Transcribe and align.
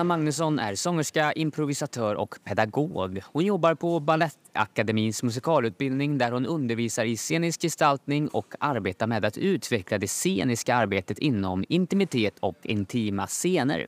Anna 0.00 0.16
Magnusson 0.16 0.58
är 0.58 0.74
sångerska, 0.74 1.32
improvisatör 1.32 2.14
och 2.14 2.38
pedagog. 2.44 3.20
Hon 3.32 3.44
jobbar 3.44 3.74
på 3.74 4.00
Balettakademins 4.00 5.22
musikalutbildning 5.22 6.18
där 6.18 6.32
hon 6.32 6.46
undervisar 6.46 7.04
i 7.04 7.16
scenisk 7.16 7.62
gestaltning 7.62 8.28
och 8.28 8.54
arbetar 8.60 9.06
med 9.06 9.24
att 9.24 9.38
utveckla 9.38 9.98
det 9.98 10.06
sceniska 10.06 10.74
arbetet 10.74 11.18
inom 11.18 11.64
intimitet 11.68 12.38
och 12.40 12.56
intima 12.62 13.26
scener. 13.26 13.86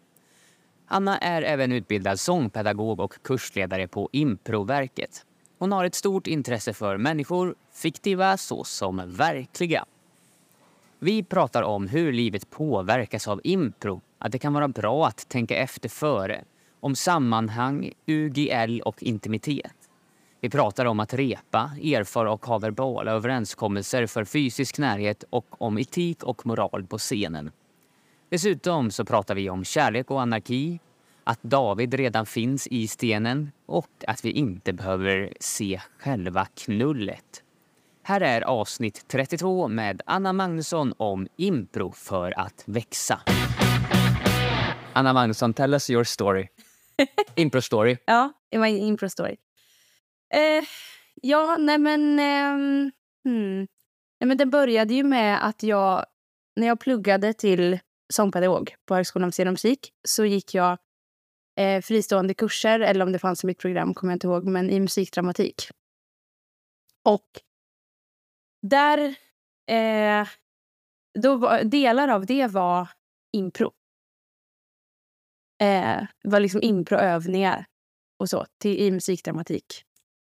Anna 0.87 1.19
är 1.19 1.43
även 1.43 1.73
utbildad 1.73 2.21
sångpedagog 2.21 3.01
och 3.01 3.23
kursledare 3.23 3.89
på 3.89 4.09
Improverket. 4.13 5.27
Hon 5.59 5.73
har 5.73 5.85
ett 5.85 5.94
stort 5.94 6.27
intresse 6.27 6.72
för 6.72 6.97
människor, 6.97 7.55
fiktiva 7.72 8.36
såsom 8.36 9.03
verkliga. 9.07 9.85
Vi 10.99 11.22
pratar 11.22 11.63
om 11.63 11.89
hur 11.89 12.13
livet 12.13 12.50
påverkas 12.50 13.29
av 13.29 13.41
impro, 13.44 14.00
att 14.22 14.32
det 14.32 14.39
kan 14.39 14.53
vara 14.53 14.68
bra 14.68 15.07
att 15.07 15.29
tänka 15.29 15.57
efter 15.57 15.89
före, 15.89 16.44
om 16.80 16.94
sammanhang, 16.94 17.93
UGL 18.07 18.80
och 18.80 19.03
intimitet. 19.03 19.76
Vi 20.40 20.50
pratar 20.50 20.85
om 20.85 21.00
att 21.00 21.14
repa, 21.14 21.71
erfara 21.82 22.32
och 22.32 22.46
ha 22.46 22.58
verbala 22.58 23.13
överenskommelser 23.13 24.07
för 24.07 24.25
fysisk 24.25 24.79
närhet 24.79 25.25
och 25.30 25.46
om 25.63 25.79
etik 25.79 26.22
och 26.22 26.46
moral 26.46 26.86
på 26.86 26.99
scenen. 26.99 27.50
Dessutom 28.29 28.90
så 28.90 29.04
pratar 29.04 29.35
vi 29.35 29.50
om 29.50 29.64
kärlek 29.64 30.11
och 30.11 30.22
anarki, 30.22 30.80
att 31.25 31.43
David 31.43 31.94
redan 31.94 32.27
finns 32.27 32.66
i 32.66 32.89
stenen 32.89 33.50
och 33.66 33.91
att 34.06 34.25
vi 34.25 34.30
inte 34.30 34.72
behöver 34.72 35.33
se 35.41 35.80
själva 35.98 36.47
knullet. 36.55 37.42
Här 38.02 38.20
är 38.20 38.41
avsnitt 38.41 39.04
32 39.08 39.69
med 39.69 40.02
Anna 40.06 40.32
Magnusson 40.32 40.94
om 40.97 41.28
impro 41.36 41.92
för 41.92 42.38
att 42.38 42.62
växa. 42.66 43.20
Anna 44.94 45.12
Magnusson, 45.12 45.54
tell 45.54 45.74
us 45.74 45.90
your 45.90 46.04
story. 46.04 46.48
Impro-story. 47.36 47.98
ja, 48.04 48.32
en 48.50 48.64
impro-story. 48.64 49.36
Eh, 50.34 50.64
ja, 51.22 51.56
nej 51.58 51.78
men... 51.78 52.18
Eh, 52.18 52.90
hmm. 53.24 53.66
nej 54.20 54.28
men... 54.28 54.36
Det 54.36 54.46
började 54.46 54.94
ju 54.94 55.02
med 55.02 55.46
att 55.46 55.62
jag... 55.62 56.06
När 56.56 56.66
jag 56.66 56.80
pluggade 56.80 57.32
till 57.32 57.78
sångpedagog 58.12 58.74
på 58.86 58.94
Högskolan 58.94 59.28
för 59.28 59.32
scen 59.32 59.48
och 59.48 59.52
musik 59.52 59.92
så 60.08 60.24
gick 60.24 60.54
jag 60.54 60.78
eh, 61.60 61.82
fristående 61.82 62.34
kurser, 62.34 62.80
eller 62.80 63.04
om 63.04 63.12
det 63.12 63.18
fanns 63.18 63.44
i 63.44 63.46
mitt 63.46 63.58
program, 63.58 63.94
kommer 63.94 64.12
jag 64.12 64.16
inte 64.16 64.26
ihåg, 64.26 64.44
men 64.44 64.70
i 64.70 64.80
musikdramatik. 64.80 65.68
Och 67.04 67.28
där... 68.62 69.14
Eh, 69.70 70.28
då 71.18 71.36
var, 71.36 71.64
delar 71.64 72.08
av 72.08 72.26
det 72.26 72.46
var 72.46 72.88
impro. 73.32 73.72
Eh, 75.62 76.06
var 76.22 76.41
liksom 76.41 76.62
improövningar 76.62 77.64
och 78.18 78.28
så 78.28 78.46
till, 78.58 78.78
i 78.78 78.91
musikdramatik. 78.91 79.84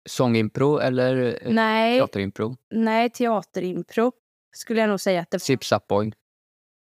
Sångimpro 0.08 0.78
eller 0.78 1.16
eh, 1.46 1.52
nej, 1.52 1.98
teaterimpro? 1.98 2.56
Nej, 2.70 3.10
teaterimpro 3.10 4.12
skulle 4.56 4.80
jag 4.80 4.88
nog 4.88 5.00
säga 5.00 5.20
att 5.20 5.30
det 5.30 5.34
var. 5.34 5.40
Zip 5.40 5.64
Zap 5.64 5.86
Boing? 5.86 6.12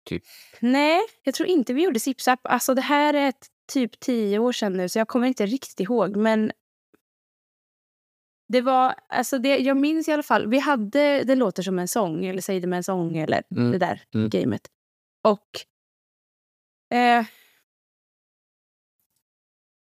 Typ. 0.08 0.22
Nej, 0.60 1.00
jag 1.22 1.34
tror 1.34 1.48
inte 1.48 1.74
vi 1.74 1.82
gjorde 1.82 2.00
Zip 2.00 2.20
Zap. 2.20 2.40
Alltså 2.42 2.74
det 2.74 2.82
här 2.82 3.14
är 3.14 3.28
ett, 3.28 3.46
typ 3.72 4.00
tio 4.00 4.38
år 4.38 4.52
sedan 4.52 4.72
nu 4.72 4.88
så 4.88 4.98
jag 4.98 5.08
kommer 5.08 5.26
inte 5.26 5.46
riktigt 5.46 5.80
ihåg. 5.80 6.16
Men 6.16 6.52
det 8.48 8.60
var, 8.60 8.94
alltså 9.08 9.38
det, 9.38 9.58
jag 9.58 9.76
minns 9.76 10.08
i 10.08 10.12
alla 10.12 10.22
fall, 10.22 10.48
vi 10.48 10.58
hade 10.58 11.24
Det 11.24 11.34
låter 11.34 11.62
som 11.62 11.78
en 11.78 11.88
sång, 11.88 12.24
eller 12.24 12.40
Säg 12.40 12.60
det 12.60 12.66
med 12.66 12.76
en 12.76 12.84
sång, 12.84 13.16
eller 13.16 13.42
mm. 13.50 13.72
det 13.72 13.78
där 13.78 14.02
mm. 14.14 14.28
gamet. 14.30 14.62
Och, 15.24 15.60
eh, 16.96 17.24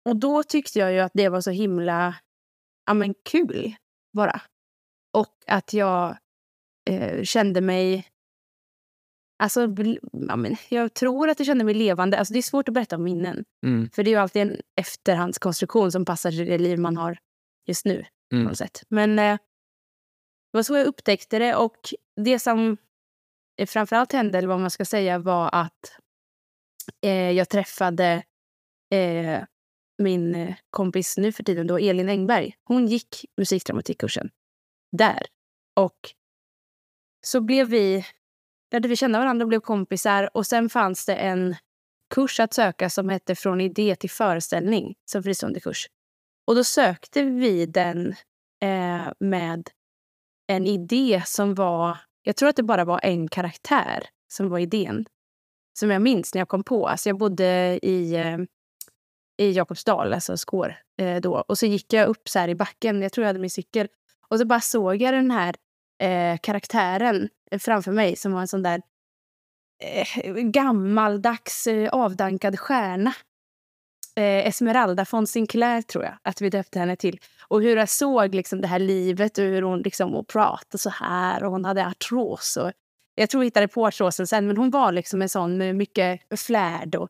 och 0.07 0.15
då 0.15 0.43
tyckte 0.43 0.79
jag 0.79 0.93
ju 0.93 0.99
att 0.99 1.11
det 1.13 1.29
var 1.29 1.41
så 1.41 1.51
himla 1.51 2.15
ja, 2.85 2.93
men 2.93 3.13
kul 3.23 3.75
bara. 4.13 4.41
Och 5.13 5.35
att 5.47 5.73
jag 5.73 6.17
eh, 6.89 7.23
kände 7.23 7.61
mig... 7.61 8.07
Alltså, 9.43 9.61
ja, 10.11 10.35
men 10.35 10.55
jag 10.69 10.93
tror 10.93 11.29
att 11.29 11.39
jag 11.39 11.45
kände 11.45 11.63
mig 11.63 11.73
levande. 11.73 12.19
Alltså, 12.19 12.33
det 12.33 12.39
är 12.39 12.43
svårt 12.43 12.67
att 12.67 12.73
berätta 12.73 12.95
om 12.95 13.03
minnen. 13.03 13.45
Mm. 13.65 13.89
För 13.89 14.03
det 14.03 14.09
är 14.09 14.11
ju 14.11 14.17
alltid 14.17 14.41
en 14.41 14.61
efterhandskonstruktion 14.75 15.91
som 15.91 16.05
passar 16.05 16.31
till 16.31 16.45
det 16.45 16.57
liv 16.57 16.79
man 16.79 16.97
har 16.97 17.17
just 17.67 17.85
nu. 17.85 18.05
Mm. 18.33 18.45
På 18.45 18.49
något 18.49 18.57
sätt. 18.57 18.83
Men 18.89 19.19
eh, 19.19 19.37
det 20.51 20.57
var 20.57 20.63
så 20.63 20.77
jag 20.77 20.87
upptäckte 20.87 21.39
det. 21.39 21.55
Och 21.55 21.77
det 22.15 22.39
som 22.39 22.77
framförallt 23.67 24.11
hände, 24.11 24.37
eller 24.37 24.47
vad 24.47 24.59
man 24.59 24.71
ska 24.71 24.85
säga, 24.85 25.19
var 25.19 25.49
att 25.53 25.99
eh, 27.03 27.31
jag 27.31 27.49
träffade 27.49 28.23
eh, 28.93 29.43
min 29.97 30.35
eh, 30.35 30.55
kompis 30.69 31.17
nu 31.17 31.31
för 31.31 31.43
tiden, 31.43 31.67
då, 31.67 31.77
Elin 31.77 32.09
Engberg. 32.09 32.55
Hon 32.63 32.87
gick 32.87 33.25
musikdramatikkursen 33.37 34.29
där. 34.91 35.25
Och 35.75 36.13
så 37.25 37.41
blev 37.41 37.67
vi, 37.67 38.05
lärde 38.71 38.87
vi 38.87 38.95
känna 38.95 39.19
varandra 39.19 39.43
och 39.43 39.49
blev 39.49 39.59
kompisar. 39.59 40.29
Och 40.37 40.47
sen 40.47 40.69
fanns 40.69 41.05
det 41.05 41.15
en 41.15 41.55
kurs 42.09 42.39
att 42.39 42.53
söka 42.53 42.89
som 42.89 43.09
hette 43.09 43.35
Från 43.35 43.61
idé 43.61 43.95
till 43.95 44.09
föreställning 44.09 44.95
som 45.05 45.23
fristående 45.23 45.59
kurs. 45.59 45.87
Och 46.47 46.55
då 46.55 46.63
sökte 46.63 47.23
vi 47.23 47.65
den 47.65 48.15
eh, 48.61 49.11
med 49.19 49.69
en 50.47 50.65
idé 50.65 51.23
som 51.25 51.55
var... 51.55 51.97
Jag 52.23 52.35
tror 52.35 52.49
att 52.49 52.55
det 52.55 52.63
bara 52.63 52.85
var 52.85 52.99
en 53.03 53.27
karaktär 53.27 54.03
som 54.27 54.49
var 54.49 54.59
idén. 54.59 55.05
Som 55.79 55.91
jag 55.91 56.01
minns 56.01 56.33
när 56.33 56.41
jag 56.41 56.47
kom 56.47 56.63
på. 56.63 56.87
Alltså 56.87 57.09
jag 57.09 57.17
bodde 57.17 57.79
i, 57.81 58.15
eh, 58.15 58.37
i 59.37 59.51
Jakobsdal, 59.51 60.13
alltså 60.13 60.37
Skår, 60.37 60.75
eh, 60.97 61.21
då. 61.21 61.43
Och 61.47 61.57
så 61.57 61.65
gick 61.65 61.93
jag 61.93 62.07
upp 62.07 62.29
så 62.29 62.39
i 62.47 62.55
backen. 62.55 63.01
Jag 63.01 63.11
tror 63.11 63.23
jag 63.23 63.29
hade 63.29 63.39
min 63.39 63.49
cykel. 63.49 63.87
Och 64.27 64.39
så 64.39 64.45
bara 64.45 64.61
såg 64.61 65.01
jag 65.01 65.13
den 65.13 65.31
här 65.31 65.55
eh, 66.01 66.37
karaktären 66.37 67.29
eh, 67.51 67.59
framför 67.59 67.91
mig 67.91 68.15
som 68.15 68.33
var 68.33 68.41
en 68.41 68.47
sån 68.47 68.63
där 68.63 68.81
eh, 69.83 70.33
gammaldags 70.33 71.67
eh, 71.67 71.89
avdankad 71.89 72.59
stjärna 72.59 73.13
eh, 74.17 74.47
Esmeralda 74.47 75.05
von 75.11 75.27
Sinclair, 75.27 75.81
tror 75.81 76.03
jag 76.03 76.13
att 76.21 76.41
vi 76.41 76.49
döpte 76.49 76.79
henne 76.79 76.95
till. 76.95 77.19
Och 77.47 77.61
hur 77.61 77.77
jag 77.77 77.89
såg 77.89 78.35
liksom, 78.35 78.61
det 78.61 78.67
här 78.67 78.79
livet 78.79 79.37
och 79.37 79.43
hur 79.43 79.61
hon 79.61 79.81
liksom, 79.81 80.13
hon 80.13 80.25
pratade 80.25 80.77
så 80.77 80.89
här. 80.89 81.43
Och 81.43 81.51
hon 81.51 81.65
hade 81.65 81.87
artros. 81.87 82.57
Och, 82.57 82.71
jag 83.15 83.29
tror 83.29 83.43
jag 83.43 83.45
hittade 83.45 83.67
på 83.67 83.87
artrosen 83.87 84.27
sen, 84.27 84.47
men 84.47 84.57
hon 84.57 84.69
var 84.69 84.91
liksom 84.91 85.21
en 85.21 85.29
sån 85.29 85.57
med 85.57 85.75
mycket 85.75 86.39
flärd. 86.39 86.95
Och, 86.95 87.09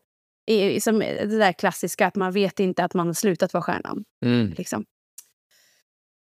som 0.82 1.00
det 1.00 1.38
där 1.38 1.54
klassiska 1.54 2.08
att 2.08 2.16
man 2.16 2.32
vet 2.32 2.60
inte 2.60 2.84
att 2.84 2.94
man 2.94 3.08
har 3.08 3.14
slutat 3.14 3.54
vara 3.54 3.64
stjärnan. 3.64 4.04
Mm. 4.26 4.54
Liksom. 4.58 4.86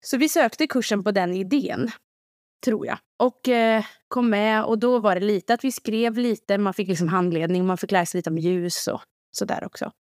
Så 0.05 0.17
vi 0.17 0.29
sökte 0.29 0.67
kursen 0.67 1.05
på 1.05 1.11
den 1.11 1.35
idén, 1.35 1.91
tror 2.65 2.87
jag. 2.87 2.99
Och 3.19 3.49
eh, 3.49 3.85
kom 4.09 4.31
med. 4.31 4.65
Och 4.65 4.79
då 4.79 4.99
var 4.99 5.15
det 5.15 5.27
lite 5.27 5.55
att 5.55 5.65
vi 5.65 5.73
skrev 5.73 6.19
lite. 6.19 6.59
Man 6.59 6.75
fick 6.75 6.89
liksom 6.89 7.09
handledning, 7.09 7.67
man 7.67 7.79
fick 7.79 7.91
lära 7.91 8.07
sig 8.07 8.19
lite 8.19 8.31
om 8.31 8.39
ljus 8.39 8.87
och 8.89 9.01
sådär 9.31 9.65
också. 9.65 9.93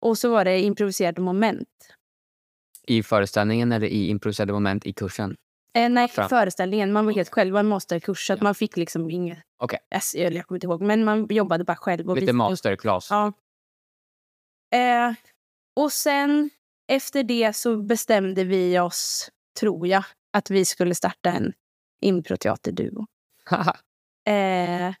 Och 0.00 0.18
så 0.18 0.30
var 0.30 0.44
det 0.44 0.60
improviserade 0.60 1.20
moment. 1.20 1.68
I 2.86 3.02
föreställningen 3.02 3.72
eller 3.72 3.86
i 3.86 4.08
improviserade 4.08 4.52
moment 4.52 4.86
i 4.86 4.92
kursen? 4.92 5.36
Eh, 5.74 5.90
nej, 5.90 6.08
Fram. 6.08 6.28
föreställningen. 6.28 6.92
Man 6.92 7.06
var 7.06 7.12
helt 7.12 7.28
själv. 7.28 7.52
Man 7.52 7.66
masterkurs. 7.66 8.26
Så 8.26 8.32
ja. 8.32 8.38
man 8.40 8.54
fick 8.54 8.76
liksom 8.76 9.10
inget... 9.10 9.38
Okay. 9.58 9.78
Jag 10.12 10.46
kommer 10.46 10.56
inte 10.56 10.66
ihåg. 10.66 10.82
Men 10.82 11.04
man 11.04 11.26
jobbade 11.30 11.64
bara 11.64 11.76
själv. 11.76 12.10
Och 12.10 12.16
Lite 12.16 12.32
masterclass. 12.32 13.10
Ja. 13.10 13.32
Eh, 14.74 15.14
och 15.76 15.92
sen 15.92 16.50
efter 16.88 17.22
det 17.22 17.56
så 17.56 17.76
bestämde 17.76 18.44
vi 18.44 18.78
oss, 18.78 19.30
tror 19.60 19.86
jag, 19.86 20.04
att 20.32 20.50
vi 20.50 20.64
skulle 20.64 20.94
starta 20.94 21.30
en 21.30 21.52
improteaterduo. 22.00 23.06
eh, 24.28 24.94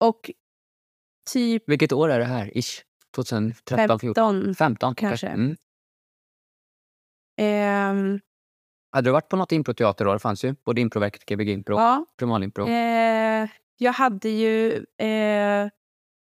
och 0.00 0.30
typ... 1.30 1.62
Vilket 1.66 1.92
år 1.92 2.08
är 2.08 2.18
det 2.18 2.24
här? 2.24 2.58
Ish? 2.58 2.84
2013, 3.14 3.98
15, 4.00 4.54
15 4.54 4.94
kanske. 4.94 5.28
Mm. 5.28 5.56
Um, 7.40 8.20
Hade 8.94 9.08
du 9.08 9.12
varit 9.12 9.28
på 9.28 9.36
något 9.36 9.52
improteaterår? 9.52 10.12
Det 10.12 10.18
fanns 10.18 10.44
ju 10.44 10.54
både 10.64 10.80
Improverket 10.80 11.22
och 11.22 11.28
Gbg 11.28 11.48
Impro. 11.48 11.76
Ja. 11.76 12.06
Primalimpro. 12.18 12.68
Eh, 12.68 13.48
jag 13.78 13.92
hade 13.92 14.28
ju 14.28 14.84
eh, 14.98 15.68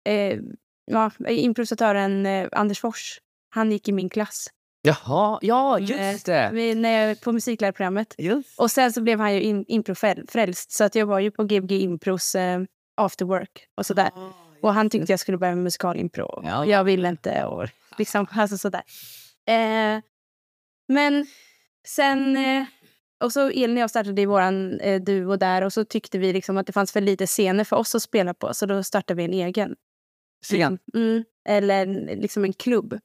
eh, 0.09 0.39
ja, 0.85 1.11
improvisatören 1.29 2.27
eh, 2.27 2.49
Anders 2.53 2.81
Fors. 2.81 3.19
Han 3.51 3.73
gick 3.73 3.89
i 3.89 3.93
min 3.93 4.11
klass. 4.11 4.47
Jaha, 4.83 5.39
ja 5.43 5.79
just 5.79 6.29
eh, 6.29 6.51
det! 6.53 6.75
när 6.75 6.91
jag, 6.91 7.21
på 7.21 7.33
musiklärarprogrammet. 7.33 8.15
Just. 8.19 8.61
Och 8.61 8.71
sen 8.71 8.93
så 8.93 9.03
blev 9.03 9.21
han 9.21 9.35
ju 9.35 9.43
in, 9.43 9.65
improfrälst. 9.69 10.73
Så 10.73 10.85
att 10.85 10.95
jag 10.95 11.07
var 11.07 11.21
ju 11.21 11.31
på 11.31 11.45
Gbg 11.45 11.73
Impros 11.73 12.35
eh, 12.35 12.61
after 12.97 13.25
work 13.25 13.67
och 13.75 13.87
sådär. 13.87 14.11
Oh. 14.15 14.31
Och 14.63 14.75
han 14.75 14.91
tyckte 14.91 15.13
jag 15.13 15.21
skulle 15.21 15.39
börja 15.39 15.55
med 15.55 15.65
musikalimpro. 15.65 16.41
Ja. 16.45 16.67
Jag 16.67 16.85
ville 16.85 17.09
inte. 17.09 17.45
Och 17.45 17.69
liksom, 17.99 18.27
alltså 18.31 18.59
sådär. 18.59 18.83
Eh, 19.47 20.01
men 20.89 21.27
sen... 21.89 22.37
Eh, 22.37 22.65
och 23.25 23.33
så 23.33 23.49
Elin 23.49 23.71
och 23.77 23.83
jag 23.83 23.91
startade 23.91 24.23
i 24.23 24.27
vår 24.27 24.41
eh, 24.83 25.01
duo 25.01 25.37
där 25.37 25.63
och 25.63 25.73
så 25.73 25.85
tyckte 25.85 26.19
vi 26.19 26.33
liksom 26.33 26.57
att 26.57 26.67
det 26.67 26.73
fanns 26.73 26.93
för 26.93 27.01
lite 27.01 27.27
scener 27.27 27.65
för 27.65 27.77
oss 27.77 27.95
att 27.95 28.03
spela 28.03 28.35
på. 28.35 28.55
Så 28.55 28.67
då 28.67 28.83
startade 28.83 29.17
vi 29.19 29.25
en 29.25 29.33
egen. 29.47 29.77
Scen. 30.45 30.79
Mm, 30.95 31.25
eller 31.49 31.83
en- 31.83 32.05
liksom 32.05 32.45
en 32.45 32.53
klubb. 32.53 32.99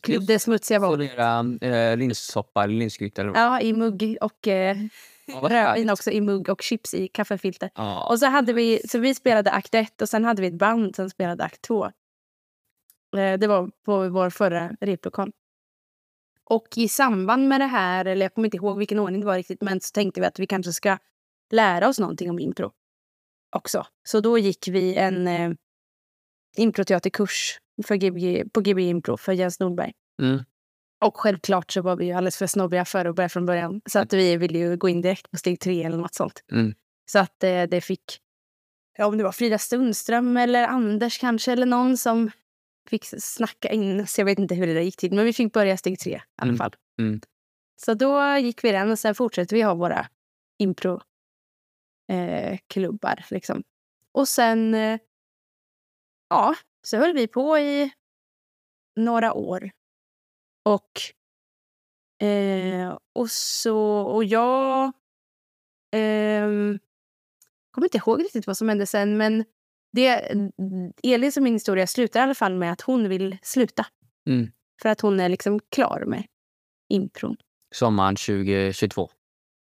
klubb 0.00 0.26
det 0.26 0.38
smutsiga 0.38 0.78
var 0.78 0.96
Servera 0.98 1.90
eh, 1.90 1.96
linssoppa 1.96 2.64
eller 2.64 2.74
linsgryta 2.74 3.22
eller? 3.22 3.32
Ja, 3.34 3.60
i 3.60 3.72
mugg 3.72 4.16
och 4.20 4.48
eh, 4.48 4.76
Ja, 5.26 5.48
rödvin 5.50 5.90
också 5.90 6.10
i 6.10 6.20
mugg 6.20 6.48
och 6.48 6.62
chips 6.62 6.94
i 6.94 7.08
kaffefilter. 7.08 7.70
Ja. 7.74 8.08
Och 8.08 8.18
så 8.18 8.26
hade 8.26 8.52
vi, 8.52 8.80
så 8.88 8.98
vi 8.98 9.14
spelade 9.14 9.50
akt 9.50 9.74
ett 9.74 10.02
och 10.02 10.08
sen 10.08 10.24
hade 10.24 10.42
vi 10.42 10.48
ett 10.48 10.58
band 10.58 10.96
som 10.96 11.10
spelade 11.10 11.44
akt 11.44 11.62
två. 11.62 11.84
Eh, 13.16 13.38
det 13.38 13.46
var 13.46 13.70
på 13.84 14.08
vår 14.08 14.30
förra 14.30 14.70
replokal. 14.80 15.32
Och 16.50 16.68
i 16.76 16.88
samband 16.88 17.48
med 17.48 17.60
det 17.60 17.66
här, 17.66 18.04
eller 18.04 18.24
jag 18.24 18.34
kommer 18.34 18.46
inte 18.46 18.56
ihåg 18.56 18.78
vilken 18.78 18.98
ordning 18.98 19.20
det 19.20 19.26
var 19.26 19.36
riktigt, 19.36 19.62
men 19.62 19.80
så 19.80 19.92
tänkte 19.92 20.20
vi 20.20 20.26
att 20.26 20.38
vi 20.38 20.46
kanske 20.46 20.72
ska 20.72 20.98
lära 21.50 21.88
oss 21.88 21.98
någonting 21.98 22.30
om 22.30 22.38
impro 22.38 22.72
också. 23.56 23.86
Så 24.08 24.20
då 24.20 24.38
gick 24.38 24.68
vi 24.68 24.94
en 24.94 25.28
eh, 25.28 25.52
improteaterkurs 26.56 27.58
för 27.86 27.96
GB, 27.96 28.44
på 28.54 28.60
GB 28.60 28.82
Impro 28.82 29.16
för 29.16 29.32
Jens 29.32 29.60
Nordberg. 29.60 29.92
Mm. 30.22 30.44
Och 31.04 31.16
självklart 31.16 31.72
så 31.72 31.82
var 31.82 31.96
vi 31.96 32.04
ju 32.04 32.12
alldeles 32.12 32.36
för 32.36 32.46
snobbiga 32.46 32.84
för 32.84 33.04
att 33.04 33.14
börja 33.14 33.28
från 33.28 33.46
början. 33.46 33.80
Så 33.86 33.98
att 33.98 34.12
vi 34.12 34.36
ville 34.36 34.58
ju 34.58 34.76
gå 34.76 34.88
in 34.88 35.02
direkt 35.02 35.30
på 35.30 35.36
steg 35.36 35.60
tre 35.60 35.82
eller 35.82 35.96
något 35.96 36.14
sånt. 36.14 36.44
Mm. 36.52 36.74
Så 37.10 37.18
att 37.18 37.44
eh, 37.44 37.62
det 37.62 37.80
fick, 37.80 38.20
ja 38.98 39.06
om 39.06 39.18
det 39.18 39.24
var 39.24 39.32
Frida 39.32 39.58
Sundström 39.58 40.36
eller 40.36 40.66
Anders 40.66 41.18
kanske 41.18 41.52
eller 41.52 41.66
någon 41.66 41.96
som 41.96 42.30
fick 42.88 43.04
snacka 43.04 43.68
in. 43.68 44.06
Så 44.06 44.20
jag 44.20 44.24
vet 44.24 44.38
inte 44.38 44.54
hur 44.54 44.66
det 44.66 44.74
där 44.74 44.80
gick 44.80 44.96
till. 44.96 45.14
Men 45.14 45.24
vi 45.24 45.32
fick 45.32 45.52
börja 45.52 45.76
steg 45.76 45.98
tre 46.00 46.12
i 46.12 46.20
alla 46.36 46.48
Mm. 46.48 46.58
fall. 46.58 46.74
Mm. 46.98 47.20
Så 47.76 47.94
då 47.94 48.36
gick 48.36 48.64
vi 48.64 48.72
den 48.72 48.90
och 48.90 48.98
sen 48.98 49.14
fortsatte 49.14 49.54
vi 49.54 49.62
ha 49.62 49.74
våra 49.74 50.06
impro 50.58 51.00
eh, 52.12 52.58
klubbar 52.66 53.24
liksom. 53.30 53.62
Och 54.12 54.28
sen, 54.28 54.74
eh, 54.74 54.98
ja, 56.28 56.54
så 56.86 56.96
höll 56.96 57.14
vi 57.14 57.26
på 57.28 57.58
i 57.58 57.92
några 58.96 59.32
år. 59.32 59.70
Och, 60.64 60.90
eh, 62.26 62.98
och 63.12 63.30
så, 63.30 63.78
och 64.00 64.24
jag 64.24 64.92
ehm, 65.92 66.78
kommer 67.70 67.86
inte 67.86 67.98
ihåg 67.98 68.20
riktigt 68.24 68.46
vad 68.46 68.56
som 68.56 68.68
hände 68.68 68.86
sen, 68.86 69.16
men 69.16 69.44
det, 69.96 70.32
Elis 71.02 71.36
och 71.36 71.42
min 71.42 71.52
historia 71.52 71.86
slutar 71.86 72.20
i 72.20 72.22
alla 72.22 72.34
fall 72.34 72.54
med 72.54 72.72
att 72.72 72.80
hon 72.80 73.08
vill 73.08 73.38
sluta. 73.42 73.86
Mm. 74.28 74.50
För 74.82 74.88
att 74.88 75.00
hon 75.00 75.20
är 75.20 75.28
liksom 75.28 75.60
klar 75.70 76.04
med 76.06 76.26
impron. 76.88 77.36
Sommaren 77.74 78.16
2022. 78.16 79.10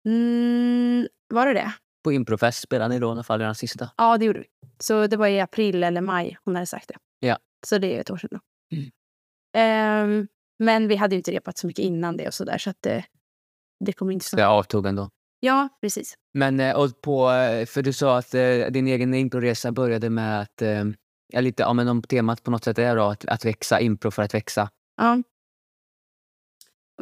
Mm, 0.06 1.08
var 1.28 1.46
det 1.46 1.54
det? 1.54 1.72
På 2.04 2.12
Improfest 2.12 2.62
spelade 2.62 2.94
ni 2.94 3.00
då 3.00 3.06
i 3.06 3.10
alla 3.10 3.22
fall 3.22 3.38
den 3.38 3.54
sista. 3.54 3.90
Ja, 3.96 4.18
det 4.18 4.24
gjorde 4.24 4.38
vi. 4.38 4.46
Så 4.78 5.06
det 5.06 5.16
var 5.16 5.26
i 5.26 5.40
april 5.40 5.84
eller 5.84 6.00
maj 6.00 6.38
hon 6.44 6.54
hade 6.54 6.66
sagt 6.66 6.88
det. 6.88 6.96
Ja. 7.20 7.38
Så 7.66 7.78
det 7.78 7.96
är 7.96 8.00
ett 8.00 8.10
år 8.10 8.16
sedan. 8.16 8.30
Då. 8.32 8.40
Mm. 8.76 8.90
Ehm, 9.56 10.28
men 10.58 10.88
vi 10.88 10.96
hade 10.96 11.14
ju 11.14 11.18
inte 11.18 11.30
repat 11.30 11.58
så 11.58 11.66
mycket 11.66 11.84
innan 11.84 12.16
det 12.16 12.26
och 12.26 12.34
så 12.34 12.44
där 12.44 12.58
så 12.58 12.70
att 12.70 12.82
det, 12.82 13.04
det 13.84 13.92
kommer 13.92 14.12
inte 14.12 14.24
så. 14.24 14.36
Det 14.36 14.46
avtog 14.46 14.86
ändå. 14.86 15.10
Ja, 15.40 15.68
precis. 15.80 16.14
Men 16.34 16.60
eh, 16.60 16.76
och 16.76 17.00
på, 17.00 17.30
eh, 17.30 17.66
för 17.66 17.82
du 17.82 17.92
sa 17.92 18.18
att 18.18 18.34
eh, 18.34 18.66
din 18.70 18.86
egen 18.86 19.14
improresa 19.14 19.72
började 19.72 20.10
med 20.10 20.40
att, 20.40 20.62
ja, 21.32 21.40
lite, 21.40 21.62
ja 21.62 21.72
men 21.72 21.88
om 21.88 22.02
temat 22.02 22.42
på 22.42 22.50
något 22.50 22.64
sätt 22.64 22.78
är 22.78 22.96
då 22.96 23.02
att, 23.02 23.24
att 23.24 23.44
växa, 23.44 23.80
impro 23.80 24.10
för 24.10 24.22
att 24.22 24.34
växa. 24.34 24.70
Ja. 24.96 25.22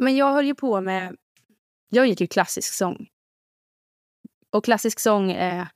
Men 0.01 0.15
jag 0.15 0.33
höll 0.33 0.45
ju 0.45 0.55
på 0.55 0.81
med... 0.81 1.15
Jag 1.89 2.07
gick 2.07 2.21
ju 2.21 2.27
klassisk 2.27 2.73
sång. 2.73 3.07
Och 4.51 4.65
klassisk 4.65 4.99
sång 4.99 5.31
är 5.31 5.67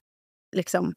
liksom 0.56 0.94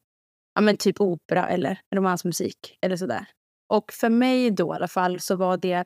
ja, 0.54 0.60
men 0.60 0.76
typ 0.76 1.00
opera 1.00 1.48
eller 1.48 1.80
romansmusik 1.94 2.78
eller 2.80 2.96
sådär. 2.96 3.26
Och 3.68 3.92
för 3.92 4.08
mig 4.08 4.50
då 4.50 4.74
i 4.74 4.76
alla 4.76 4.88
fall 4.88 5.20
så 5.20 5.36
var 5.36 5.56
det... 5.56 5.84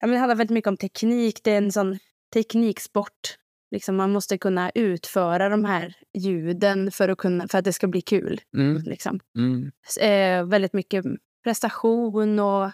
Ja, 0.00 0.06
men 0.06 0.10
det 0.10 0.18
handlar 0.18 0.36
väldigt 0.36 0.54
mycket 0.54 0.68
om 0.68 0.76
teknik. 0.76 1.40
Det 1.44 1.50
är 1.50 1.58
en 1.58 1.72
sån 1.72 1.98
tekniksport. 2.32 3.36
Liksom 3.70 3.96
man 3.96 4.12
måste 4.12 4.38
kunna 4.38 4.70
utföra 4.74 5.48
de 5.48 5.64
här 5.64 5.94
ljuden 6.14 6.90
för 6.90 7.08
att, 7.08 7.18
kunna, 7.18 7.48
för 7.48 7.58
att 7.58 7.64
det 7.64 7.72
ska 7.72 7.86
bli 7.86 8.00
kul. 8.00 8.40
Mm. 8.56 8.82
Liksom 8.82 9.20
Mm. 9.38 9.70
eh, 10.00 10.44
väldigt 10.50 10.72
mycket 10.72 11.04
prestation 11.44 12.38
och 12.38 12.70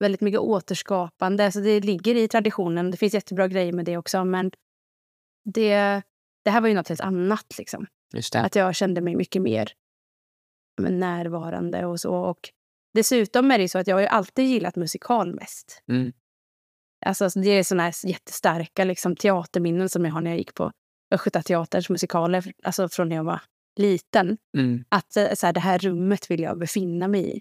väldigt 0.00 0.20
mycket 0.20 0.40
återskapande. 0.40 1.52
Så 1.52 1.60
det 1.60 1.80
ligger 1.80 2.14
i 2.14 2.28
traditionen. 2.28 2.90
Det 2.90 2.96
finns 2.96 3.14
jättebra 3.14 3.48
grejer 3.48 3.72
med 3.72 3.84
det 3.84 3.96
också. 3.96 4.24
Men 4.24 4.50
det, 5.44 6.02
det 6.44 6.50
här 6.50 6.60
var 6.60 6.68
ju 6.68 6.74
något 6.74 6.88
helt 6.88 7.00
annat. 7.00 7.58
Liksom. 7.58 7.86
Att 8.46 8.54
jag 8.56 8.74
kände 8.74 9.00
mig 9.00 9.16
mycket 9.16 9.42
mer 9.42 9.72
närvarande 10.80 11.86
och 11.86 12.00
så. 12.00 12.14
Och 12.14 12.50
dessutom 12.94 13.50
är 13.50 13.58
det 13.58 13.68
så 13.68 13.78
att 13.78 13.86
jag 13.86 13.96
har 13.96 14.02
alltid 14.02 14.44
gillat 14.46 14.76
musikal 14.76 15.34
mest. 15.34 15.82
Mm. 15.88 16.12
Alltså, 17.04 17.28
det 17.40 17.48
är 17.48 17.62
såna 17.62 17.82
här 17.82 18.06
jättestarka 18.06 18.84
liksom, 18.84 19.16
teaterminnen 19.16 19.88
som 19.88 20.04
jag 20.04 20.12
har 20.12 20.20
när 20.20 20.30
jag 20.30 20.38
gick 20.38 20.54
på 20.54 20.72
Östgötateaterns 21.14 21.88
musikaler. 21.90 22.52
Alltså 22.62 22.88
från 22.88 23.08
när 23.08 23.16
jag 23.16 23.24
var 23.24 23.40
liten 23.76 24.38
Mm. 24.56 24.84
att 24.88 25.16
eh, 25.16 25.32
så 25.34 25.46
här, 25.46 25.52
det 25.52 25.60
här 25.60 25.78
rummet 25.78 26.30
vill 26.30 26.40
jag 26.40 26.58
befinna 26.58 27.08
mig 27.08 27.36
i. 27.36 27.40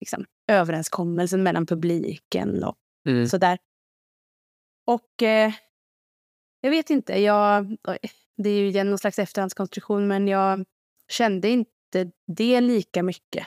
Liksom, 0.00 0.24
överenskommelsen 0.48 1.42
mellan 1.42 1.66
publiken 1.66 2.64
och 2.64 2.76
Mm. 3.08 3.26
sådär. 3.26 3.58
Och 4.86 5.22
eh, 5.22 5.52
jag 6.60 6.70
vet 6.70 6.90
inte, 6.90 7.20
jag, 7.20 7.76
det 8.36 8.50
är 8.50 8.70
ju 8.70 8.84
någon 8.84 8.98
slags 8.98 9.18
efterhandskonstruktion 9.18 10.08
men 10.08 10.28
jag 10.28 10.64
kände 11.08 11.48
inte 11.48 12.10
det 12.26 12.60
lika 12.60 13.02
mycket 13.02 13.46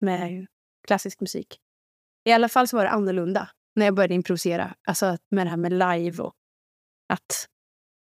med 0.00 0.46
klassisk 0.86 1.20
musik. 1.20 1.60
I 2.24 2.32
alla 2.32 2.48
fall 2.48 2.68
så 2.68 2.76
var 2.76 2.84
det 2.84 2.90
annorlunda 2.90 3.50
när 3.78 3.86
jag 3.86 3.94
började 3.94 4.14
improvisera. 4.14 4.74
Alltså 4.84 5.16
med 5.30 5.46
det 5.46 5.50
här 5.50 5.56
med 5.56 5.72
live 5.72 6.22
och 6.22 6.34
att 7.08 7.48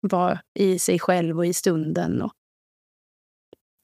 vara 0.00 0.40
i 0.54 0.78
sig 0.78 0.98
själv 0.98 1.38
och 1.38 1.46
i 1.46 1.54
stunden 1.54 2.22
och 2.22 2.32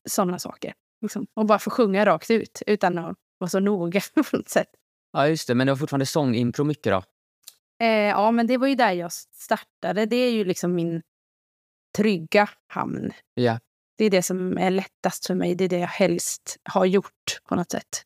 sådana 0.08 0.38
saker. 0.38 0.74
Liksom. 1.02 1.26
Och 1.34 1.46
bara 1.46 1.58
få 1.58 1.70
sjunga 1.70 2.06
rakt 2.06 2.30
ut 2.30 2.62
utan 2.66 2.98
att 2.98 3.16
vara 3.38 3.48
så 3.48 3.60
noga 3.60 4.00
på 4.30 4.36
något 4.36 4.48
sätt. 4.48 4.68
Ja, 5.12 5.28
just 5.28 5.48
det. 5.48 5.54
Men 5.54 5.66
det 5.66 5.72
var 5.72 5.78
fortfarande 5.78 6.06
sångimpro 6.06 6.64
mycket 6.64 6.92
då? 6.92 7.02
Eh, 7.84 7.88
ja, 7.88 8.30
men 8.30 8.46
det 8.46 8.56
var 8.56 8.66
ju 8.66 8.74
där 8.74 8.92
jag 8.92 9.12
startade. 9.12 10.06
Det 10.06 10.16
är 10.16 10.30
ju 10.30 10.44
liksom 10.44 10.74
min 10.74 11.02
trygga 11.96 12.48
hamn. 12.66 13.12
Ja. 13.34 13.58
Det 13.98 14.04
är 14.04 14.10
det 14.10 14.22
som 14.22 14.58
är 14.58 14.70
lättast 14.70 15.26
för 15.26 15.34
mig. 15.34 15.54
Det 15.54 15.64
är 15.64 15.68
det 15.68 15.78
jag 15.78 15.88
helst 15.88 16.56
har 16.62 16.84
gjort 16.84 17.40
på 17.48 17.54
något 17.54 17.70
sätt. 17.70 18.04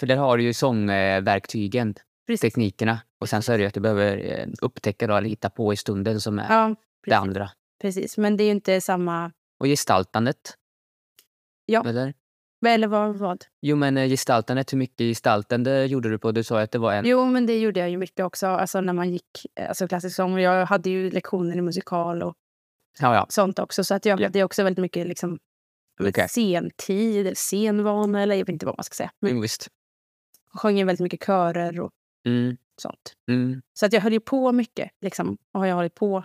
För 0.00 0.06
där 0.06 0.16
har 0.16 0.36
du 0.36 0.44
ju 0.44 0.54
sångverktygen. 0.54 1.94
Teknikerna. 2.40 3.00
Och 3.20 3.28
sen 3.28 3.42
så 3.42 3.52
är 3.52 3.58
det 3.58 3.62
ju 3.62 3.68
att 3.68 3.74
du 3.74 3.80
behöver 3.80 4.16
eh, 4.40 4.46
upptäcka 4.62 5.06
då, 5.06 5.16
eller 5.16 5.28
hitta 5.28 5.50
på 5.50 5.72
i 5.72 5.76
stunden 5.76 6.20
som 6.20 6.38
är 6.38 6.46
Ja, 6.54 6.74
det 7.06 7.14
andra. 7.14 7.50
precis. 7.82 8.18
Men 8.18 8.36
det 8.36 8.42
är 8.42 8.46
ju 8.46 8.50
inte 8.50 8.80
samma... 8.80 9.32
Och 9.60 9.66
gestaltandet. 9.66 10.56
Ja. 11.66 11.84
Eller? 11.88 12.14
Eller 12.66 12.88
vad? 12.88 13.16
vad? 13.16 13.44
Jo 13.62 13.76
men 13.76 13.96
eh, 13.96 14.08
gestaltandet, 14.08 14.72
hur 14.72 14.78
mycket 14.78 14.98
gestaltande 14.98 15.86
gjorde 15.86 16.10
du 16.10 16.18
på? 16.18 16.32
Du 16.32 16.42
sa 16.44 16.60
att 16.62 16.70
det 16.70 16.78
var 16.78 16.92
en... 16.92 17.06
Jo, 17.06 17.26
men 17.26 17.46
det 17.46 17.58
gjorde 17.58 17.80
jag 17.80 17.90
ju 17.90 17.96
mycket 17.96 18.24
också. 18.24 18.46
Alltså 18.46 18.80
när 18.80 18.92
man 18.92 19.10
gick 19.10 19.46
alltså 19.68 19.88
klassisk 19.88 20.16
sång. 20.16 20.38
Jag 20.38 20.66
hade 20.66 20.90
ju 20.90 21.10
lektioner 21.10 21.56
i 21.56 21.60
musikal 21.60 22.22
och 22.22 22.34
Ja, 23.00 23.14
ja. 23.14 23.26
sånt 23.28 23.58
också. 23.58 23.84
Så 23.84 23.94
att 23.94 24.04
jag 24.04 24.20
Ja. 24.20 24.26
hade 24.26 24.44
också 24.44 24.62
väldigt 24.64 24.82
mycket 24.82 25.06
liksom, 25.06 25.38
Okej. 26.00 26.28
sentid, 26.28 27.20
eller 27.26 27.34
scenvana 27.34 28.22
eller 28.22 28.34
jag 28.34 28.46
vet 28.46 28.52
inte 28.52 28.66
vad 28.66 28.78
man 28.78 28.84
ska 28.84 28.94
säga. 28.94 29.10
Men 29.20 29.30
Mm, 29.30 29.42
visst. 29.42 29.68
jag 30.52 30.60
sjöng 30.60 30.78
ju 30.78 30.84
väldigt 30.84 31.02
mycket 31.02 31.26
körer 31.26 31.80
och 31.80 31.90
Mm. 32.26 32.56
sånt. 32.76 33.16
Mm. 33.28 33.62
Så 33.74 33.86
att 33.86 33.92
jag 33.92 34.00
höll 34.00 34.12
ju 34.12 34.20
på 34.20 34.52
mycket. 34.52 34.90
Liksom, 35.00 35.38
och 35.54 35.60
har 35.60 35.66
jag 35.66 35.76
hållit 35.76 35.94
på 35.94 36.24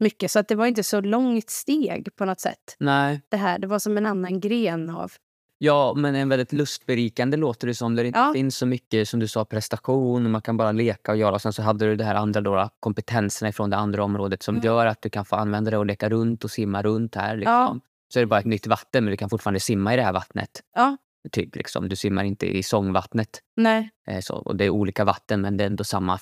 mycket. 0.00 0.30
Så 0.30 0.38
att 0.38 0.48
det 0.48 0.54
var 0.54 0.66
inte 0.66 0.82
så 0.82 1.00
långt 1.00 1.50
steg 1.50 2.16
på 2.16 2.24
något 2.24 2.40
sätt. 2.40 2.76
Nej. 2.78 3.20
Det 3.28 3.36
här, 3.36 3.58
det 3.58 3.66
var 3.66 3.78
som 3.78 3.96
en 3.96 4.06
annan 4.06 4.40
gren 4.40 4.90
av... 4.90 5.12
Ja, 5.58 5.94
men 5.96 6.14
en 6.14 6.28
väldigt 6.28 6.52
lustberikande 6.52 7.36
låter 7.36 7.66
det 7.66 7.74
som. 7.74 7.96
Där 7.96 8.02
det 8.02 8.06
inte 8.06 8.18
Ja. 8.18 8.32
finns 8.32 8.56
så 8.56 8.66
mycket 8.66 9.08
som 9.08 9.20
du 9.20 9.28
sa 9.28 9.44
prestation. 9.44 10.24
och 10.24 10.30
Man 10.30 10.42
kan 10.42 10.56
bara 10.56 10.72
leka 10.72 11.12
och 11.12 11.18
göra. 11.18 11.34
Och 11.34 11.42
sen 11.42 11.52
så 11.52 11.62
hade 11.62 11.84
du 11.84 11.96
det 11.96 12.04
här 12.04 12.14
andra 12.14 12.40
då, 12.40 12.68
kompetenserna 12.80 13.52
från 13.52 13.70
det 13.70 13.76
andra 13.76 14.04
området 14.04 14.42
som 14.42 14.54
Mm. 14.54 14.66
gör 14.66 14.86
att 14.86 15.02
du 15.02 15.10
kan 15.10 15.24
få 15.24 15.36
använda 15.36 15.70
det 15.70 15.78
och 15.78 15.86
leka 15.86 16.08
runt 16.08 16.44
och 16.44 16.50
simma 16.50 16.82
runt 16.82 17.14
här. 17.14 17.36
Liksom. 17.36 17.52
Ja. 17.52 17.76
Så 18.12 18.18
är 18.18 18.22
det 18.22 18.26
bara 18.26 18.40
ett 18.40 18.46
nytt 18.46 18.66
vatten 18.66 19.04
men 19.04 19.10
du 19.10 19.16
kan 19.16 19.30
fortfarande 19.30 19.60
simma 19.60 19.94
i 19.94 19.96
det 19.96 20.02
här 20.02 20.12
vattnet. 20.12 20.62
Ja, 20.74 20.96
Typ, 21.30 21.56
liksom. 21.56 21.88
Du 21.88 21.96
simmar 21.96 22.24
inte 22.24 22.46
i 22.46 22.62
sångvattnet. 22.62 23.42
nej. 23.56 23.90
Eh, 24.08 24.20
så, 24.20 24.34
och 24.34 24.56
det 24.56 24.64
är 24.64 24.70
olika 24.70 25.04
vatten 25.04 25.40
men 25.40 25.56
det 25.56 25.64
är 25.64 25.66
ändå 25.66 25.84
samma 25.84 26.18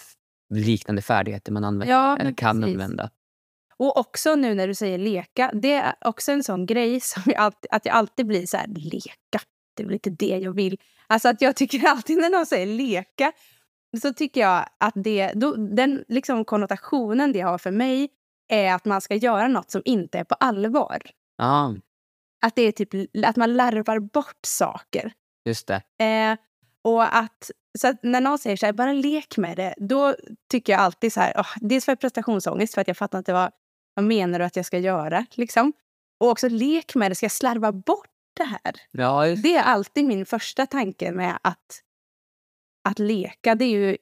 liknande 0.54 1.02
färdigheter 1.02 1.52
man 1.52 1.64
använder. 1.64 1.94
Ja, 1.94 2.16
eller 2.16 2.32
kan 2.32 2.60
precis. 2.60 2.74
använda. 2.74 3.10
Och 3.76 3.96
också 3.96 4.34
nu 4.34 4.54
när 4.54 4.68
du 4.68 4.74
säger 4.74 4.98
leka. 4.98 5.50
Det 5.54 5.72
är 5.72 5.94
också 6.00 6.32
en 6.32 6.42
sån 6.42 6.66
grej 6.66 7.00
som 7.00 7.22
jag 7.26 7.36
alltid, 7.36 7.68
att 7.70 7.86
jag 7.86 7.94
alltid 7.94 8.26
blir 8.26 8.46
så 8.46 8.56
här, 8.56 8.66
leka. 8.66 9.40
Det 9.76 9.82
är 9.82 9.84
väl 9.84 9.94
inte 9.94 10.10
det 10.10 10.38
jag 10.38 10.52
vill. 10.52 10.80
Alltså 11.06 11.28
att 11.28 11.40
jag 11.40 11.56
tycker 11.56 11.86
alltid 11.88 12.18
när 12.18 12.30
någon 12.30 12.46
säger 12.46 12.66
leka 12.66 13.32
så 14.02 14.12
tycker 14.12 14.40
jag 14.40 14.66
att 14.78 14.94
det, 14.96 15.32
då, 15.34 15.56
den 15.56 16.04
liksom 16.08 16.44
konnotationen 16.44 17.32
det 17.32 17.40
har 17.40 17.58
för 17.58 17.70
mig 17.70 18.08
är 18.48 18.74
att 18.74 18.84
man 18.84 19.00
ska 19.00 19.14
göra 19.14 19.48
något 19.48 19.70
som 19.70 19.82
inte 19.84 20.18
är 20.18 20.24
på 20.24 20.34
allvar. 20.34 21.02
Ja, 21.36 21.74
Att 22.42 22.54
det 22.56 22.62
är 22.62 22.72
typ 22.72 22.88
att 23.26 23.36
man 23.36 23.54
larvar 23.56 23.98
bort 23.98 24.38
saker. 24.46 25.12
just 25.44 25.66
det. 25.66 26.04
Eh, 26.04 26.36
Och 26.82 27.16
att, 27.16 27.50
så 27.78 27.88
att 27.88 28.02
när 28.02 28.20
någon 28.20 28.38
säger 28.38 28.56
så 28.56 28.66
här, 28.66 28.72
bara 28.72 28.92
lek 28.92 29.36
med 29.36 29.56
det, 29.56 29.74
då 29.78 30.14
tycker 30.50 30.72
jag 30.72 30.80
alltid 30.80 31.12
så 31.12 31.20
här, 31.20 31.34
oh, 31.40 31.46
dels 31.60 31.84
för 31.84 31.96
prestationsångest 31.96 32.74
för 32.74 32.80
att 32.80 32.88
jag 32.88 32.96
fattar 32.96 33.18
inte 33.18 33.32
vad, 33.32 33.50
vad 33.94 34.04
menar 34.04 34.38
du 34.38 34.44
att 34.44 34.56
jag 34.56 34.66
ska 34.66 34.78
göra 34.78 35.26
liksom. 35.34 35.72
Och 36.20 36.28
också 36.28 36.48
lek 36.48 36.94
med 36.94 37.10
det, 37.10 37.14
ska 37.14 37.24
jag 37.24 37.32
slarva 37.32 37.72
bort 37.72 38.06
det 38.36 38.44
här? 38.44 38.74
Ja, 38.90 39.26
just- 39.26 39.42
Det 39.42 39.56
är 39.56 39.62
alltid 39.62 40.04
min 40.04 40.26
första 40.26 40.66
tanke 40.66 41.12
med 41.12 41.38
att, 41.42 41.80
att 42.88 42.98
leka. 42.98 43.54
Det 43.54 43.64
är 43.64 43.68
ju, 43.78 43.96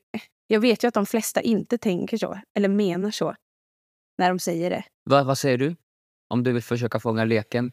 jag 0.47 0.61
vet 0.61 0.85
ju 0.85 0.88
att 0.88 0.95
de 0.95 1.07
flesta 1.07 1.40
inte 1.40 1.78
tänker 1.78 2.16
så, 2.18 2.38
eller 2.54 2.68
menar 2.68 3.11
så, 3.11 3.35
när 4.18 4.28
de 4.28 4.38
säger 4.38 4.71
det. 4.71 4.85
vad, 5.04 5.26
vad 5.26 5.38
säger 5.38 5.59
du? 5.59 5.76
Om 6.28 6.42
du 6.45 6.52
vill 6.52 6.62
försöka 6.62 7.00
fånga 7.00 7.25
leken? 7.25 7.73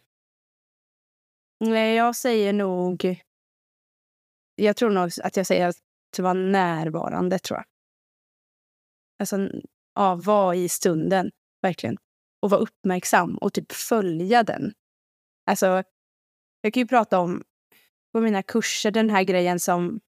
Nej, 1.59 1.95
jag 1.95 2.15
säger 2.15 2.53
nog... 2.53 3.21
Jag 4.55 4.75
tror 4.75 4.89
nog 4.89 5.09
att 5.23 5.37
jag 5.37 5.47
säger 5.47 5.67
att 5.67 6.19
vara 6.19 6.33
närvarande, 6.33 7.39
tror 7.39 7.57
jag. 7.57 7.65
Alltså, 9.19 9.49
ja, 9.95 10.15
vara 10.15 10.55
i 10.55 10.69
stunden, 10.69 11.31
verkligen. 11.61 11.97
Och 12.41 12.49
vara 12.49 12.61
uppmärksam 12.61 13.37
och 13.37 13.53
typ 13.53 13.71
följa 13.71 14.43
den. 14.43 14.73
Alltså, 15.45 15.83
jag 16.61 16.73
kan 16.73 16.81
ju 16.81 16.87
prata 16.87 17.19
om 17.19 17.43
på 18.13 18.21
mina 18.21 18.43
kurser 18.43 18.91
den 18.91 19.09
här 19.09 19.23
grejen 19.23 19.59
som 19.59 19.99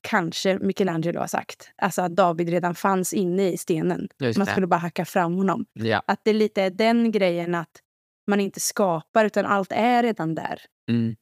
kanske 0.00 0.58
Michelangelo 0.58 1.20
har 1.20 1.26
sagt. 1.26 1.70
Alltså 1.76 2.02
att 2.02 2.16
David 2.16 2.48
redan 2.48 2.74
fanns 2.74 3.12
inne 3.12 3.48
i 3.48 3.56
stenen. 3.56 4.08
Man 4.36 4.46
skulle 4.46 4.66
bara 4.66 4.76
hacka 4.76 5.04
fram 5.04 5.34
honom. 5.34 5.66
Ja. 5.72 6.02
Att 6.06 6.20
det 6.24 6.32
lite 6.32 6.62
är 6.62 6.70
den 6.70 7.12
grejen 7.12 7.54
att 7.54 7.82
man 8.28 8.40
inte 8.40 8.60
skapar 8.60 9.24
utan 9.24 9.46
allt 9.46 9.72
är 9.72 10.02
redan 10.02 10.34
där. 10.34 10.60
Mm. 10.90 11.16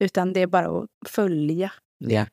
Utan 0.00 0.32
det 0.32 0.40
är 0.40 0.46
bara 0.46 0.66
att 0.82 0.88
följa. 1.10 1.72
ja. 1.98 2.26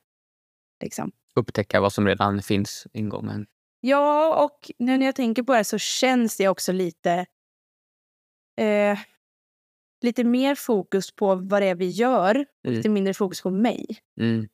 Liksom. 0.82 1.12
Upptäcka 1.34 1.80
vad 1.80 1.92
som 1.92 2.06
redan 2.06 2.42
finns 2.42 2.86
ingången. 2.92 3.46
Ja, 3.80 4.44
och 4.44 4.70
nu 4.78 4.98
när 4.98 5.06
jag 5.06 5.14
tänker 5.14 5.42
på 5.42 5.54
det 5.54 5.64
så 5.64 5.78
känns 5.78 6.36
det 6.36 6.48
också 6.48 6.72
lite... 6.72 7.26
Eh, 8.60 8.98
lite 10.02 10.24
mer 10.24 10.54
fokus 10.54 11.12
på 11.16 11.34
vad 11.34 11.62
det 11.62 11.66
är 11.66 11.74
vi 11.74 11.88
gör. 11.88 12.34
Mm. 12.34 12.76
Lite 12.76 12.88
mindre 12.88 13.14
fokus 13.14 13.42
på 13.42 13.50
mig. 13.50 13.86
Mm. 14.20 14.48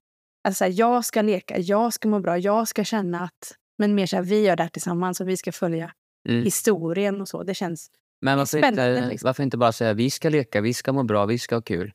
Alltså, 0.45 0.59
så 0.59 0.65
här, 0.65 0.73
jag 0.77 1.05
ska 1.05 1.23
leka, 1.23 1.59
jag 1.59 1.93
ska 1.93 2.09
må 2.09 2.21
bra, 2.21 2.39
jag 2.39 2.69
ska 2.69 2.85
känna 2.85 3.21
att... 3.21 3.57
Men 3.79 3.95
mer 3.95 4.07
så 4.07 4.17
här, 4.17 4.23
vi 4.23 4.45
gör 4.45 4.57
det 4.57 4.63
här 4.63 4.71
tillsammans 4.71 5.21
och 5.21 5.29
vi 5.29 5.37
ska 5.37 5.53
följa 5.53 5.93
Mm. 6.29 6.45
historien 6.45 7.21
och 7.21 7.29
så. 7.29 7.43
Det 7.43 7.55
känns... 7.55 7.91
Men 8.21 8.39
varför 8.39 8.69
inte, 8.69 9.09
liksom. 9.09 9.27
varför 9.27 9.43
inte 9.43 9.57
bara 9.57 9.73
säga 9.73 9.93
vi 9.95 10.11
ska 10.11 10.29
leka, 10.29 10.61
vi 10.61 10.75
ska 10.75 10.93
må 10.93 11.03
bra, 11.03 11.27
vi 11.27 11.39
ska 11.39 11.55
ha 11.57 11.63
kul? 11.63 11.93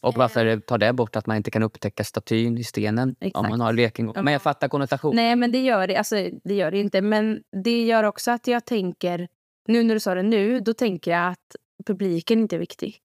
Och 0.00 0.14
varför 0.14 0.60
tar 0.60 0.78
det 0.78 0.92
bort 0.92 1.16
att 1.16 1.26
man 1.26 1.36
inte 1.36 1.50
kan 1.50 1.62
upptäcka 1.62 2.04
statyn 2.04 2.58
i 2.58 2.64
stenen 2.64 3.08
om 3.08 3.16
Exakt. 3.20 3.48
man 3.48 3.60
har 3.60 3.72
leken? 3.72 4.12
Men 4.14 4.32
jag 4.32 4.42
fattar 4.42 4.68
konnotation. 4.68 5.16
Nej, 5.16 5.36
men 5.36 5.52
det 5.52 5.58
gör 5.58 5.86
det. 5.86 5.96
Alltså, 5.96 6.28
det 6.44 6.54
gör 6.54 6.70
det 6.70 6.78
inte. 6.78 7.02
Men 7.02 7.42
det 7.64 7.84
gör 7.84 8.04
också 8.04 8.30
att 8.30 8.46
jag 8.46 8.64
tänker... 8.64 9.28
Nu 9.68 9.82
när 9.82 9.94
du 9.94 10.00
sa 10.00 10.14
det 10.14 10.22
nu, 10.22 10.60
då 10.60 10.74
tänker 10.74 11.10
jag 11.10 11.28
att 11.28 11.56
publiken 11.86 12.38
inte 12.38 12.56
är 12.56 12.60
viktig. 12.60 12.98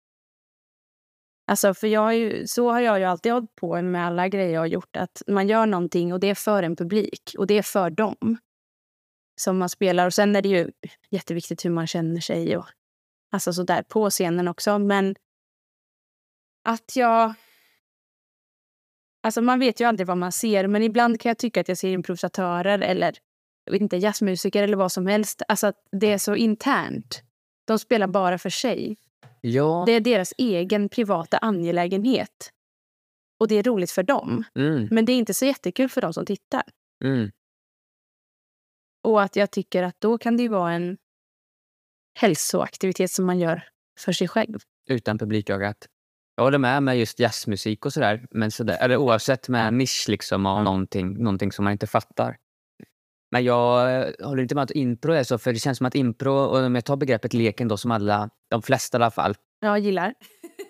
Alltså, 1.47 1.73
för 1.73 1.87
jag 1.87 2.01
har 2.01 2.11
ju, 2.11 2.47
så 2.47 2.71
har 2.71 2.79
jag 2.79 2.99
ju 2.99 3.05
alltid 3.05 3.31
hållit 3.31 3.55
på 3.55 3.81
med 3.81 4.05
alla 4.05 4.27
grejer 4.27 4.53
jag 4.53 4.61
har 4.61 4.65
gjort. 4.65 4.95
Att 4.95 5.21
man 5.27 5.47
gör 5.47 5.65
någonting 5.65 6.13
och 6.13 6.19
det 6.19 6.29
är 6.29 6.35
för 6.35 6.63
en 6.63 6.75
publik 6.75 7.35
och 7.37 7.47
det 7.47 7.57
är 7.57 7.61
för 7.61 7.89
dem 7.89 8.37
som 9.35 9.57
man 9.57 9.69
spelar. 9.69 10.05
Och 10.05 10.13
sen 10.13 10.35
är 10.35 10.41
det 10.41 10.49
ju 10.49 10.71
jätteviktigt 11.09 11.65
hur 11.65 11.69
man 11.69 11.87
känner 11.87 12.21
sig 12.21 12.57
och 12.57 12.65
alltså 13.31 13.53
så 13.53 13.63
där 13.63 13.83
på 13.83 14.09
scenen 14.09 14.47
också. 14.47 14.79
Men 14.79 15.15
att 16.63 16.95
jag... 16.95 17.33
Alltså 19.23 19.41
man 19.41 19.59
vet 19.59 19.79
ju 19.79 19.85
aldrig 19.87 20.07
vad 20.07 20.17
man 20.17 20.31
ser, 20.31 20.67
men 20.67 20.83
ibland 20.83 21.21
kan 21.21 21.29
jag 21.29 21.37
tycka 21.37 21.61
att 21.61 21.67
jag 21.67 21.77
ser 21.77 21.89
improvisatörer 21.89 22.79
eller 22.79 23.17
inte, 23.71 23.97
jazzmusiker 23.97 24.63
eller 24.63 24.77
vad 24.77 24.91
som 24.91 25.07
helst. 25.07 25.41
Alltså 25.47 25.67
att 25.67 25.87
det 25.91 26.13
är 26.13 26.17
så 26.17 26.35
internt. 26.35 27.23
De 27.65 27.79
spelar 27.79 28.07
bara 28.07 28.37
för 28.37 28.49
sig. 28.49 28.97
Ja. 29.41 29.83
Det 29.85 29.91
är 29.91 29.99
deras 29.99 30.33
egen 30.37 30.89
privata 30.89 31.37
angelägenhet. 31.37 32.51
Och 33.39 33.47
det 33.47 33.55
är 33.55 33.63
roligt 33.63 33.91
för 33.91 34.03
dem. 34.03 34.43
Mm. 34.55 34.87
Men 34.91 35.05
det 35.05 35.11
är 35.11 35.17
inte 35.17 35.33
så 35.33 35.45
jättekul 35.45 35.89
för 35.89 36.01
de 36.01 36.13
som 36.13 36.25
tittar. 36.25 36.63
Mm. 37.03 37.31
Och 39.05 39.21
att 39.21 39.35
jag 39.35 39.51
tycker 39.51 39.83
att 39.83 39.95
då 39.99 40.17
kan 40.17 40.37
det 40.37 40.43
ju 40.43 40.49
vara 40.49 40.71
en 40.71 40.97
hälsoaktivitet 42.19 43.11
som 43.11 43.25
man 43.25 43.39
gör 43.39 43.63
för 43.99 44.11
sig 44.11 44.27
själv. 44.27 44.59
Utan 44.89 45.17
publikögat. 45.17 45.77
Jag 46.35 46.43
håller 46.43 46.57
med 46.57 46.83
med 46.83 46.97
just 46.99 47.19
jazzmusik 47.19 47.85
och 47.85 47.93
sådär. 47.93 48.25
Men 48.31 48.51
sådär 48.51 48.77
eller 48.81 48.97
oavsett 48.97 49.49
med 49.49 49.73
nisch 49.73 50.05
liksom 50.09 50.45
av 50.45 50.63
någonting, 50.63 51.23
någonting 51.23 51.51
som 51.51 51.63
man 51.63 51.71
inte 51.71 51.87
fattar. 51.87 52.37
Men 53.31 53.43
jag 53.43 53.95
eh, 54.07 54.27
håller 54.27 54.41
inte 54.43 54.55
med 54.55 54.63
att 54.63 54.71
impro 54.71 55.13
är 55.13 55.23
så, 55.23 55.37
för 55.37 55.53
det 55.53 55.59
känns 55.59 55.77
som 55.77 55.87
att 55.87 55.95
impro, 55.95 56.33
och 56.33 56.57
om 56.59 56.75
jag 56.75 56.85
tar 56.85 56.95
begreppet 56.97 57.33
leken 57.33 57.67
då 57.67 57.77
som 57.77 57.91
alla, 57.91 58.29
de 58.49 58.61
flesta 58.61 58.97
i 58.97 59.01
alla 59.01 59.11
fall, 59.11 59.35
Jag 59.59 59.79
gillar. 59.79 60.13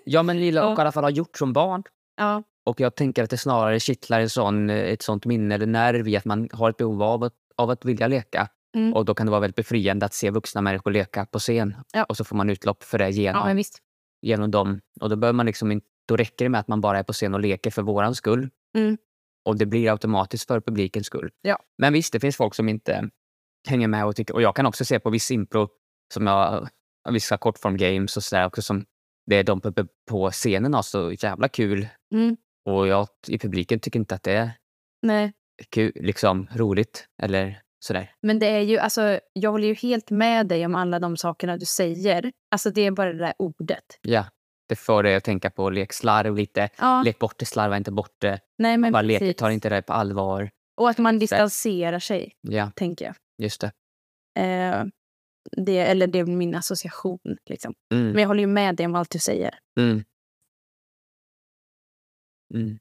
ja 0.06 0.24
men 0.24 0.38
gillar 0.39 0.62
och 0.63 0.70
Ja. 0.72 0.77
i 0.77 0.82
alla 0.82 0.92
fall 0.92 1.04
har 1.04 1.12
gjort 1.12 1.38
som 1.38 1.54
barn. 1.54 1.84
Ja. 2.18 2.44
Och 2.65 2.80
jag 2.80 2.96
tänker 2.96 3.24
att 3.24 3.30
det 3.30 3.38
snarare 3.38 3.80
kittlar 3.80 4.20
en 4.20 4.30
sån, 4.30 4.70
eh, 4.70 4.75
ett 4.80 5.01
sånt 5.01 5.25
minne 5.25 5.56
eller 5.56 5.65
nerv 5.65 6.08
i 6.08 6.18
att 6.18 6.25
man 6.25 6.50
har 6.54 6.70
ett 6.70 6.77
behov 6.77 7.04
av 7.04 7.24
att, 7.24 7.34
av 7.57 7.69
att 7.69 7.85
vilja 7.85 8.07
leka. 8.07 8.50
Mm. 8.75 8.93
Och 8.93 9.05
då 9.05 9.15
kan 9.15 9.25
det 9.25 9.31
vara 9.31 9.41
väldigt 9.41 9.55
befriande 9.55 10.05
att 10.05 10.13
se 10.13 10.29
vuxna 10.31 10.62
människor 10.62 10.91
leka 10.91 11.25
på 11.25 11.39
scen. 11.39 11.75
Ja. 11.93 12.03
Och 12.03 12.17
så 12.17 12.24
får 12.24 12.35
man 12.35 12.50
utlopp 12.50 12.83
för 12.83 12.97
det 12.97 13.09
genom, 13.09 13.57
ja, 13.57 13.63
genom 14.21 14.51
dem. 14.51 14.81
Och 15.01 15.17
då, 15.17 15.33
man 15.33 15.45
liksom 15.45 15.81
då 16.07 16.15
räcker 16.15 16.45
det 16.45 16.50
med 16.50 16.59
att 16.59 16.67
man 16.67 16.81
bara 16.81 17.00
är 17.00 17.03
på 17.03 17.13
scen 17.13 17.33
och 17.33 17.39
leker 17.39 17.71
för 17.71 17.81
våran 17.81 18.15
skull. 18.15 18.50
Mm. 18.77 18.97
Och 19.45 19.57
det 19.57 19.65
blir 19.65 19.91
automatiskt 19.91 20.47
för 20.47 20.62
publikens 20.62 21.07
skull. 21.07 21.31
Ja. 21.41 21.59
Men 21.77 21.93
visst, 21.93 22.13
det 22.13 22.19
finns 22.19 22.38
folk 22.38 22.55
som 22.55 22.69
inte 22.69 23.09
hänger 23.67 23.88
med 23.88 24.05
och 24.05 24.15
tycker... 24.15 24.33
Och 24.33 24.41
jag 24.41 24.55
kan 24.55 24.65
också 24.65 24.85
se 24.85 25.00
på 25.00 25.09
viss 25.09 25.31
impro, 25.31 25.69
som 26.13 26.27
jag, 26.27 26.69
vissa 27.09 27.38
kortform 27.38 27.77
games 27.77 28.17
och 28.17 28.24
sådär 28.24 28.45
också 28.45 28.62
som 28.62 28.85
det 29.25 29.35
är 29.35 29.43
de 29.43 29.62
på, 29.62 29.74
på 30.09 30.31
scenen 30.31 30.74
har 30.74 30.81
så 30.81 31.12
jävla 31.12 31.47
kul. 31.47 31.88
Mm. 32.13 32.38
Och 32.65 32.88
jag 32.88 33.07
i 33.27 33.39
publiken 33.39 33.79
tycker 33.79 34.00
inte 34.00 34.15
att 34.15 34.24
det 34.24 34.33
är 34.33 34.51
Nej. 35.01 35.33
Kul, 35.69 35.91
liksom 35.95 36.47
roligt 36.55 37.07
eller 37.21 37.62
sådär. 37.79 38.13
Men 38.21 38.39
det 38.39 38.45
är 38.47 38.59
ju, 38.62 38.77
alltså, 38.77 39.19
jag 39.33 39.51
håller 39.51 39.67
ju 39.67 39.74
helt 39.74 40.09
med 40.12 40.47
dig 40.47 40.65
om 40.65 40.75
alla 40.75 41.00
de 41.00 41.17
sakerna 41.17 41.57
du 41.57 41.65
säger. 41.65 42.31
Alltså 42.51 42.69
det 42.69 42.81
är 42.81 42.91
bara 42.91 43.13
det 43.13 43.19
där 43.19 43.33
ordet. 43.39 44.00
Ja, 44.01 44.25
det 44.69 44.75
får 44.75 45.03
dig 45.03 45.15
att 45.15 45.24
tänka 45.24 45.50
på 45.50 45.69
lek 45.69 45.93
slarv 45.93 46.35
lite. 46.35 46.69
Ja, 46.79 47.01
Lek 47.05 47.19
bort 47.19 47.39
det, 47.39 47.45
slarva 47.45 47.77
inte 47.77 47.91
bort 47.91 48.15
det. 48.21 48.39
nej 48.57 48.77
men 48.77 48.91
Bara 48.93 49.01
lek, 49.01 49.19
precis. 49.19 49.35
tar 49.35 49.50
inte 49.50 49.69
det 49.69 49.81
på 49.81 49.93
allvar. 49.93 50.50
Och 50.77 50.89
att 50.89 50.97
man 50.97 51.19
distanserar 51.19 52.00
sig, 52.00 52.33
Ja, 52.41 52.71
tänker 52.75 53.05
jag. 53.05 53.15
just 53.38 53.62
det. 53.62 53.71
Eh, 54.41 54.83
det, 55.65 55.77
eller 55.79 56.07
det 56.07 56.19
är 56.19 56.25
min 56.25 56.55
association. 56.55 57.19
Liksom. 57.50 57.74
Mm. 57.93 58.07
Men 58.12 58.21
jag 58.21 58.27
håller 58.27 58.41
ju 58.41 58.47
med 58.47 58.75
dig 58.75 58.85
om 58.85 58.95
allt 58.95 59.12
du 59.12 59.19
säger. 59.19 59.59
Mm. 59.79 60.03
Mm. 62.53 62.79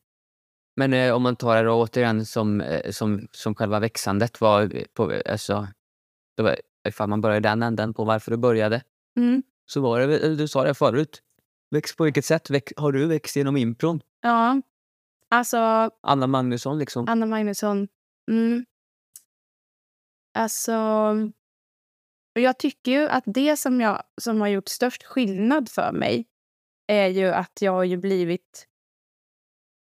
Men 0.77 0.93
eh, 0.93 1.15
om 1.15 1.23
man 1.23 1.37
tar 1.37 1.57
det 1.57 1.63
då 1.63 1.83
återigen 1.83 2.27
som, 2.27 2.61
eh, 2.61 2.91
som, 2.91 3.29
som 3.33 3.55
själva 3.55 3.81
växandet 3.81 4.41
var 4.41 4.85
på, 4.95 5.13
alltså, 5.27 5.69
det 6.37 6.43
var, 6.43 6.57
ifall 6.89 7.09
man 7.09 7.21
börjar 7.21 7.37
i 7.37 7.41
den 7.41 7.63
änden 7.63 7.95
på 7.95 8.05
varför 8.05 8.31
du 8.31 8.37
började, 8.37 8.83
Mm. 9.17 9.43
så 9.67 9.81
var 9.81 10.01
det, 10.01 10.07
väl- 10.07 10.37
du 10.37 10.49
sa 10.49 10.65
det 10.65 10.75
förut, 10.75 11.23
växt 11.71 11.97
på 11.97 12.05
vilket 12.05 12.25
sätt 12.25 12.51
väx, 12.51 12.73
har 12.77 12.93
du 12.93 13.07
växt 13.07 13.37
genom 13.37 13.57
impron? 13.57 14.01
Ja, 14.23 14.63
alltså 15.29 15.91
Anna 16.03 16.27
Magnusson 16.27 16.79
liksom. 16.79 17.09
Anna 17.09 17.27
Magnusson. 17.27 17.89
Mm. 18.31 18.65
Alltså... 20.39 20.83
Jag 22.37 22.59
tycker 22.59 22.91
ju 22.93 23.09
att 23.09 23.25
det 23.27 23.57
som, 23.57 23.81
jag, 23.81 24.03
som 24.21 24.41
har 24.41 24.49
gjort 24.49 24.69
störst 24.69 25.03
skillnad 25.05 25.69
för 25.69 25.93
mig 25.93 26.27
är 26.87 27.09
ju 27.09 27.27
att 27.29 27.59
jag 27.63 27.73
har 27.73 27.85
ju 27.85 27.97
blivit 27.97 28.67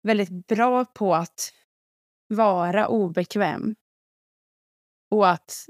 väldigt 0.04 0.46
bra 0.46 0.84
på 0.84 1.14
att 1.14 1.52
vara 2.28 2.88
obekväm. 2.88 3.74
Och 5.10 5.28
att, 5.28 5.66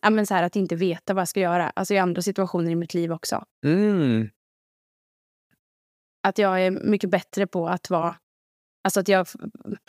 ja, 0.00 0.10
men 0.10 0.26
så 0.26 0.34
här, 0.34 0.42
att 0.42 0.56
inte 0.56 0.76
veta 0.76 1.14
vad 1.14 1.20
jag 1.20 1.28
ska 1.28 1.40
göra. 1.40 1.70
Alltså 1.70 1.94
i 1.94 1.98
andra 1.98 2.22
situationer 2.22 2.70
i 2.70 2.76
mitt 2.76 2.94
liv 2.94 3.12
också. 3.12 3.44
Mm. 3.64 4.30
Att 6.22 6.38
jag 6.38 6.62
är 6.62 6.70
mycket 6.70 7.10
bättre 7.10 7.46
på 7.46 7.68
att 7.68 7.90
vara... 7.90 8.16
Alltså 8.84 9.00
att 9.00 9.08
jag 9.08 9.26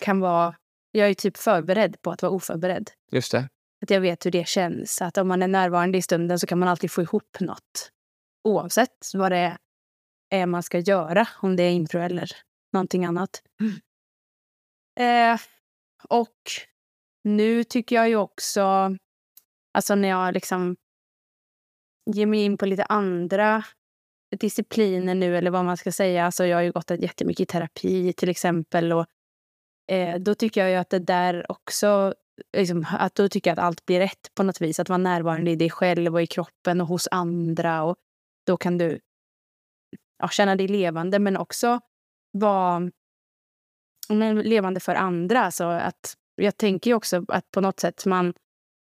kan 0.01 0.19
vara... 0.19 0.55
Jag 0.91 1.09
är 1.09 1.13
typ 1.13 1.37
förberedd 1.37 2.01
på 2.01 2.11
att 2.11 2.21
vara 2.21 2.31
oförberedd. 2.31 2.91
Just 3.11 3.31
det. 3.31 3.49
Att 3.81 3.89
jag 3.89 4.01
vet 4.01 4.25
hur 4.25 4.31
det 4.31 4.47
känns. 4.47 5.01
Att 5.01 5.17
om 5.17 5.27
man 5.27 5.43
är 5.43 5.47
närvarande 5.47 5.97
i 5.97 6.01
stunden 6.01 6.39
så 6.39 6.47
kan 6.47 6.59
man 6.59 6.69
alltid 6.69 6.91
få 6.91 7.01
ihop 7.01 7.37
något. 7.39 7.91
Oavsett 8.43 9.11
vad 9.13 9.31
det 9.31 9.57
är 10.29 10.45
man 10.45 10.63
ska 10.63 10.79
göra. 10.79 11.27
Om 11.41 11.55
det 11.55 11.63
är 11.63 11.71
impro 11.71 11.99
eller 11.99 12.31
någonting 12.73 13.05
annat. 13.05 13.41
Eh, 14.99 15.39
och 16.09 16.37
nu 17.23 17.63
tycker 17.63 17.95
jag 17.95 18.09
ju 18.09 18.15
också... 18.15 18.95
Alltså 19.73 19.95
när 19.95 20.07
jag 20.07 20.33
liksom 20.33 20.75
ger 22.05 22.25
mig 22.25 22.43
in 22.43 22.57
på 22.57 22.65
lite 22.65 22.83
andra 22.83 23.63
discipliner 24.39 25.15
nu 25.15 25.37
eller 25.37 25.51
vad 25.51 25.65
man 25.65 25.77
ska 25.77 25.91
säga. 25.91 26.25
Alltså 26.25 26.45
jag 26.45 26.57
har 26.57 26.61
ju 26.61 26.71
gått 26.71 26.91
jättemycket 26.91 27.39
i 27.39 27.45
terapi 27.45 28.13
till 28.13 28.29
exempel. 28.29 28.93
Och, 28.93 29.05
eh, 29.91 30.19
då 30.19 30.35
tycker 30.35 30.61
jag 30.61 30.69
ju 30.69 30.75
att 30.75 30.89
det 30.89 30.99
där 30.99 31.51
också, 31.51 32.13
liksom, 32.57 32.85
att 32.91 33.15
då 33.15 33.29
tycker 33.29 33.49
jag 33.49 33.59
att 33.59 33.65
allt 33.65 33.85
blir 33.85 33.99
rätt 33.99 34.31
på 34.35 34.43
något 34.43 34.61
vis. 34.61 34.79
Att 34.79 34.89
vara 34.89 34.97
närvarande 34.97 35.51
i 35.51 35.55
dig 35.55 35.69
själv 35.69 36.15
och 36.15 36.21
i 36.21 36.27
kroppen 36.27 36.81
och 36.81 36.87
hos 36.87 37.07
andra. 37.11 37.83
Och 37.83 37.97
då 38.47 38.57
kan 38.57 38.77
du 38.77 38.99
ja, 40.17 40.29
känna 40.29 40.55
dig 40.55 40.67
levande 40.67 41.19
men 41.19 41.37
också 41.37 41.79
vara 42.31 42.91
men, 44.09 44.39
levande 44.39 44.79
för 44.79 44.95
andra. 44.95 45.41
Alltså 45.41 45.63
att, 45.65 46.13
jag 46.35 46.57
tänker 46.57 46.89
ju 46.91 46.95
också 46.95 47.25
att 47.27 47.51
på 47.51 47.61
något 47.61 47.79
sätt 47.79 48.05
man, 48.05 48.33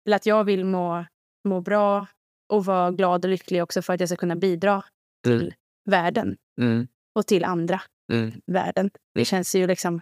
eller 0.06 0.16
att 0.16 0.26
jag 0.26 0.44
vill 0.44 0.66
må, 0.66 1.06
må 1.48 1.62
bra 1.62 2.08
och 2.50 2.66
vara 2.66 2.92
glad 2.92 3.26
och 3.26 3.32
lycklig 3.32 3.64
också 3.64 3.82
för 3.82 3.94
att 3.94 4.00
jag 4.00 4.10
ska 4.10 4.16
kunna 4.16 4.36
bidra 4.36 4.84
till 5.24 5.42
Mm. 5.42 5.54
världen 5.90 6.38
Mm. 6.62 6.88
och 7.16 7.28
till 7.28 7.44
andra 7.44 7.82
Mm. 8.12 8.42
världen. 8.46 8.92
Det 9.16 9.26
känns 9.26 9.56
ju 9.56 9.68
liksom 9.68 10.02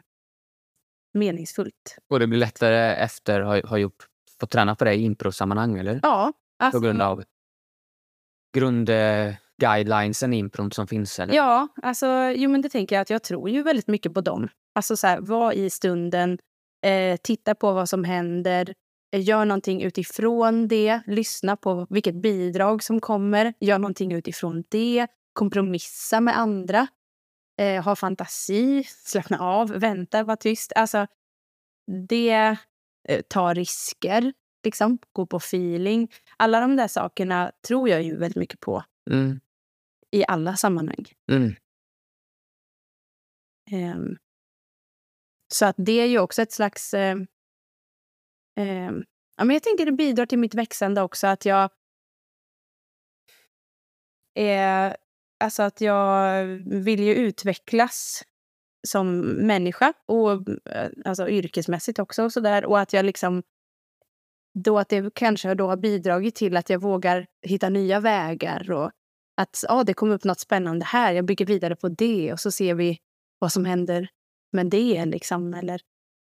meningsfullt. 1.13 1.98
Och 2.10 2.19
det 2.19 2.27
blir 2.27 2.39
lättare 2.39 2.96
efter 2.96 3.41
att 3.41 3.48
ha, 3.48 3.69
ha 3.69 3.77
gjort, 3.77 4.05
fått 4.39 4.50
träna 4.51 4.75
på 4.75 4.86
det 4.86 4.93
i 4.93 5.01
improsammanhang, 5.03 5.77
eller? 5.77 6.00
Ja, 6.03 6.34
alltså, 6.60 6.79
På 6.79 6.86
grund 6.86 7.01
av 7.01 7.24
grundguidelinesen 8.53 9.38
i 10.33 10.37
impron 10.37 10.71
som 10.71 10.87
finns, 10.87 11.19
eller? 11.19 11.33
Ja, 11.33 11.67
alltså, 11.81 12.33
jo, 12.35 12.49
men 12.49 12.61
det 12.61 12.69
tänker 12.69 12.95
jag 12.95 13.01
att 13.01 13.09
jag 13.09 13.23
tror 13.23 13.49
ju 13.49 13.63
väldigt 13.63 13.87
mycket 13.87 14.13
på 14.13 14.21
dem. 14.21 14.49
Alltså 14.75 14.97
så 14.97 15.07
här, 15.07 15.19
var 15.21 15.51
i 15.51 15.69
stunden, 15.69 16.37
eh, 16.85 17.17
titta 17.23 17.55
på 17.55 17.73
vad 17.73 17.89
som 17.89 18.03
händer, 18.03 18.73
eh, 19.13 19.23
gör 19.23 19.45
någonting 19.45 19.81
utifrån 19.81 20.67
det, 20.67 21.01
lyssna 21.05 21.55
på 21.55 21.87
vilket 21.89 22.15
bidrag 22.15 22.83
som 22.83 22.99
kommer, 22.99 23.53
gör 23.59 23.79
någonting 23.79 24.11
utifrån 24.11 24.63
det, 24.69 25.07
kompromissa 25.33 26.21
med 26.21 26.37
andra, 26.37 26.87
eh, 27.61 27.83
ha 27.83 27.95
fantasi, 27.95 28.83
slappna 28.83 29.39
av, 29.39 29.67
vänta, 29.69 30.23
var 30.23 30.35
tyst. 30.35 30.73
Alltså, 30.75 31.07
det 32.09 32.57
eh, 33.09 33.21
tar 33.29 33.55
risker, 33.55 34.33
liksom, 34.63 34.97
gå 35.13 35.25
på 35.25 35.37
feeling. 35.37 36.11
Alla 36.37 36.59
de 36.59 36.75
där 36.75 36.87
sakerna 36.87 37.51
tror 37.67 37.89
jag 37.89 38.03
ju 38.03 38.17
väldigt 38.17 38.37
mycket 38.37 38.59
på 38.59 38.83
Mm. 39.09 39.39
I 40.11 40.25
alla 40.27 40.55
sammanhang. 40.55 41.05
Mm. 41.31 41.55
Ehm, 43.71 44.17
så 45.53 45.65
att 45.65 45.75
det 45.77 45.91
är 45.91 46.05
ju 46.05 46.19
också 46.19 46.41
ett 46.41 46.51
slags... 46.51 46.93
Ja, 49.37 49.45
men 49.45 49.49
jag 49.49 49.63
tänker 49.63 49.85
det 49.85 49.91
bidrar 49.91 50.25
till 50.25 50.39
mitt 50.39 50.55
växande 50.55 51.01
också. 51.01 51.27
Att 51.27 51.45
jag... 51.45 51.71
Eh, 54.35 54.93
alltså 55.39 55.63
att 55.63 55.81
jag 55.81 56.45
vill 56.65 57.03
ju 57.03 57.15
utvecklas 57.15 58.23
som 58.87 59.19
människa 59.21 59.93
och 60.05 60.49
eh, 60.69 60.89
alltså 61.05 61.29
yrkesmässigt 61.29 61.99
också. 61.99 62.23
Och, 62.23 62.33
så 62.33 62.39
där, 62.39 62.65
och 62.65 62.79
att 62.79 62.93
jag 62.93 63.05
liksom... 63.05 63.43
Då 64.53 64.79
att 64.79 64.89
det 64.89 65.13
kanske 65.13 65.53
då 65.53 65.67
har 65.67 65.77
bidragit 65.77 66.35
till 66.35 66.57
att 66.57 66.69
jag 66.69 66.79
vågar 66.79 67.27
hitta 67.41 67.69
nya 67.69 67.99
vägar. 67.99 68.71
Och 68.71 68.91
att 69.41 69.63
ah, 69.70 69.84
det 69.84 69.94
kommer 69.94 70.13
upp 70.15 70.24
något 70.24 70.39
spännande 70.39 70.86
här, 70.86 71.13
jag 71.13 71.25
bygger 71.25 71.46
vidare 71.46 71.75
på 71.75 71.89
det 71.89 72.34
och 72.34 72.39
så 72.39 72.51
ser 72.51 72.74
vi 72.75 72.98
vad 73.39 73.51
som 73.51 73.65
händer 73.65 74.10
med 74.51 74.67
det. 74.67 75.06
Liksom. 75.06 75.53
Eller, 75.53 75.82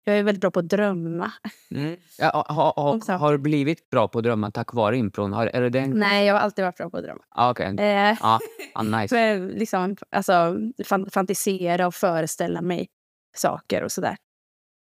jag 0.04 0.18
är 0.18 0.22
väldigt 0.22 0.40
bra 0.40 0.50
på 0.50 0.58
att 0.58 0.68
drömma. 0.68 1.32
Mm. 1.70 1.96
Ja, 2.18 2.44
ha, 2.48 2.72
ha, 2.76 3.16
har 3.16 3.32
du 3.32 3.38
blivit 3.38 3.90
bra 3.90 4.08
på 4.08 4.18
att 4.18 4.24
drömma 4.24 4.50
tack 4.50 4.72
vare 4.72 4.96
impron? 4.96 5.32
Har, 5.32 5.46
är 5.46 5.62
det 5.62 5.70
den? 5.70 5.90
Nej, 5.90 6.26
jag 6.26 6.34
har 6.34 6.40
alltid 6.40 6.64
varit 6.64 6.76
bra 6.76 6.90
på 6.90 6.96
att 6.96 7.04
drömma. 7.04 7.24
Ah, 7.28 7.50
okej. 7.50 7.76
Eh, 7.78 8.16
Ja, 8.20 8.38
ah, 8.74 8.82
nice. 8.82 9.08
för, 9.16 9.58
liksom, 9.58 9.96
alltså, 10.10 10.56
fan, 10.84 11.10
fantisera 11.10 11.86
och 11.86 11.94
föreställa 11.94 12.62
mig 12.62 12.88
saker 13.36 13.82
och 13.84 13.92
sådär. 13.92 14.16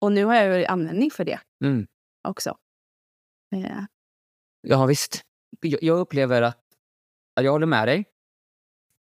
Och 0.01 0.11
nu 0.11 0.25
har 0.25 0.35
jag 0.35 0.59
ju 0.59 0.65
användning 0.65 1.11
för 1.11 1.25
det 1.25 1.39
Mm. 1.63 1.87
också. 2.27 2.57
Eh, 3.55 3.83
Ja, 4.61 4.85
visst. 4.85 5.21
Jag, 5.61 5.83
jag 5.83 5.99
upplever 5.99 6.41
att 6.41 6.63
jag 7.41 7.51
håller 7.51 7.65
med 7.67 7.87
dig. 7.87 8.05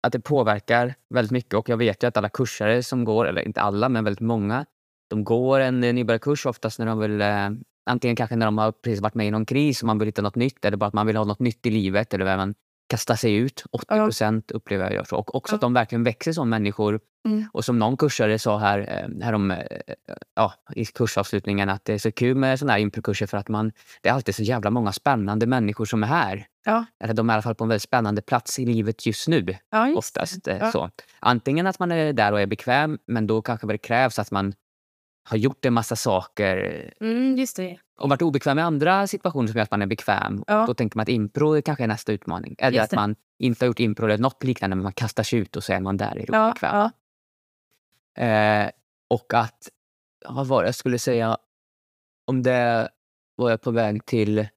Att 0.04 0.12
det 0.12 0.20
påverkar 0.20 0.94
väldigt 1.14 1.32
mycket. 1.32 1.54
Och 1.54 1.68
jag 1.68 1.76
vet 1.76 2.02
ju 2.02 2.06
att 2.06 2.16
alla 2.16 2.28
kursare 2.28 2.82
som 2.82 3.04
går, 3.04 3.28
eller 3.28 3.42
inte 3.42 3.60
alla, 3.60 3.88
men 3.88 4.04
väldigt 4.04 4.20
många, 4.20 4.66
de 5.10 5.24
går 5.24 5.60
en 5.60 5.80
nybörjarkurs 5.80 6.46
oftast 6.46 6.78
när 6.78 6.86
de 6.86 6.98
vill, 6.98 7.20
eh, 7.20 7.50
antingen 7.90 8.16
kanske 8.16 8.36
när 8.36 8.46
de 8.46 8.58
har 8.58 8.72
precis 8.72 9.00
varit 9.00 9.14
med 9.14 9.26
i 9.26 9.30
någon 9.30 9.46
kris 9.46 9.82
och 9.82 9.86
man 9.86 9.98
vill 9.98 10.08
hitta 10.08 10.22
något 10.22 10.34
nytt 10.36 10.64
eller 10.64 10.76
bara 10.76 10.86
att 10.86 10.94
man 10.94 11.06
vill 11.06 11.16
ha 11.16 11.24
något 11.24 11.40
nytt 11.40 11.66
i 11.66 11.70
livet 11.70 12.14
eller 12.14 12.24
vad 12.24 12.36
man 12.36 12.54
kastar 12.94 13.16
sig 13.16 13.35
ut. 13.35 13.64
80 13.70 13.87
procent 13.87 14.50
upplever 14.50 14.85
jag 14.85 14.94
gör 14.94 15.04
så. 15.04 15.16
Och 15.16 15.35
också 15.35 15.54
att 15.54 15.62
Ja. 15.62 15.66
de 15.66 15.72
verkligen 15.74 16.04
växer 16.04 16.33
som 16.33 16.48
människor. 16.50 17.00
Mm. 17.28 17.44
Och 17.52 17.64
som 17.64 17.78
någon 17.78 17.96
kursare 17.96 18.38
sa 18.38 18.59
här, 18.59 18.78
eh, 18.78 19.24
härom, 19.24 19.50
eh, 19.50 19.59
ja, 20.37 20.52
i 20.76 20.85
kursavslutningen 20.85 21.68
att 21.68 21.85
det 21.85 21.92
är 21.94 21.98
så 21.98 22.12
kul 22.12 22.37
med 22.37 22.59
sådana 22.59 22.72
här 22.72 22.80
improkurser 22.80 23.26
för 23.26 23.37
att 23.38 23.48
man, 23.48 23.72
det 24.02 24.09
är 24.09 24.12
alltid 24.12 24.35
så 24.35 24.42
jävla 24.42 24.70
många 24.70 24.92
spännande 24.92 25.46
människor 25.46 25.85
som 25.85 26.02
är 26.02 26.07
här. 26.07 26.46
ja, 26.64 26.85
Eller 27.04 27.14
de 27.14 27.30
är 27.30 27.33
i 27.33 27.35
alla 27.35 27.42
fall 27.42 27.54
på 27.54 27.64
en 27.64 27.68
väldigt 27.68 27.83
spännande 27.83 28.22
plats 28.22 28.59
i 28.59 28.66
livet 28.66 29.07
just 29.07 29.28
nu. 29.28 29.46
ja, 29.70 29.87
just 29.88 29.98
Oftast. 29.98 30.48
eh. 30.48 30.70
Så. 30.70 30.90
Antingen 31.20 31.66
att 31.66 31.78
man 31.78 31.92
är 31.92 32.12
där 32.12 32.33
och 32.33 32.40
är 32.40 32.46
bekväm, 32.46 32.98
men 33.07 33.26
då 33.26 33.42
kanske 33.42 33.66
det 33.66 33.78
krävs 33.78 34.18
att 34.18 34.30
man 34.30 34.52
har 35.24 35.37
gjort 35.37 35.64
en 35.64 35.72
massa 35.74 35.96
saker 35.96 36.92
Mm, 37.00 37.37
just 37.37 37.56
det. 37.56 37.78
och 37.98 38.08
varit 38.08 38.22
obekväm 38.22 38.58
i 38.58 38.62
andra 38.62 39.06
situationer 39.06 39.48
som 39.48 39.56
gör 39.56 39.62
att 39.62 39.70
man 39.70 39.82
är 39.82 39.87
bekväm. 39.87 40.44
Ja. 40.46 40.66
Då 40.66 40.74
tänker 40.74 40.96
man 40.98 41.02
att 41.02 41.08
impro 41.08 41.62
kanske 41.62 41.84
är 41.84 41.88
nästa 41.88 42.12
utmaning. 42.12 42.54
Eller 42.58 42.80
att 42.82 42.92
man 42.92 43.16
inte 43.38 43.64
har 43.64 43.66
gjort 43.66 43.80
impro 43.80 44.04
eller 44.06 44.18
något 44.18 44.44
liknande, 44.44 44.76
men 44.76 44.82
man 44.82 44.92
kastar 44.92 45.22
sig 45.22 45.38
ut 45.38 45.56
och 45.56 45.64
så 45.64 45.72
är 45.72 45.80
man 45.80 45.96
där 45.96 46.18
i 46.18 46.24
det 46.24 46.32
Ja, 46.32 46.50
obekväma. 46.50 46.90
ja. 48.14 48.22
Eh, 48.22 48.70
och 49.10 49.34
att, 49.34 49.68
vad 50.28 50.46
var 50.46 50.62
det 50.62 50.68
jag 50.68 50.74
skulle 50.74 50.98
säga, 50.98 51.38
om 52.26 52.42
det 52.42 52.88
var 53.37 53.50
jag 53.50 53.60
på 53.62 53.70
väg 53.70 54.06
till... 54.06 54.48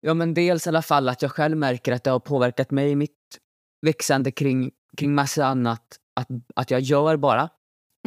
Ja 0.00 0.14
men 0.14 0.34
dels 0.34 0.66
i 0.66 0.68
alla 0.68 0.82
fall 0.82 1.08
att 1.08 1.22
jag 1.22 1.30
själv 1.32 1.56
märker 1.56 1.92
att 1.92 2.04
det 2.04 2.10
har 2.10 2.20
påverkat 2.20 2.70
mig 2.70 2.90
i 2.90 2.96
mitt 2.96 3.38
växande 3.86 4.30
kring, 4.30 4.70
kring 4.96 5.14
massa 5.14 5.46
annat. 5.46 5.98
Att, 6.16 6.28
att 6.56 6.70
jag 6.70 6.80
gör 6.80 7.16
bara. 7.16 7.48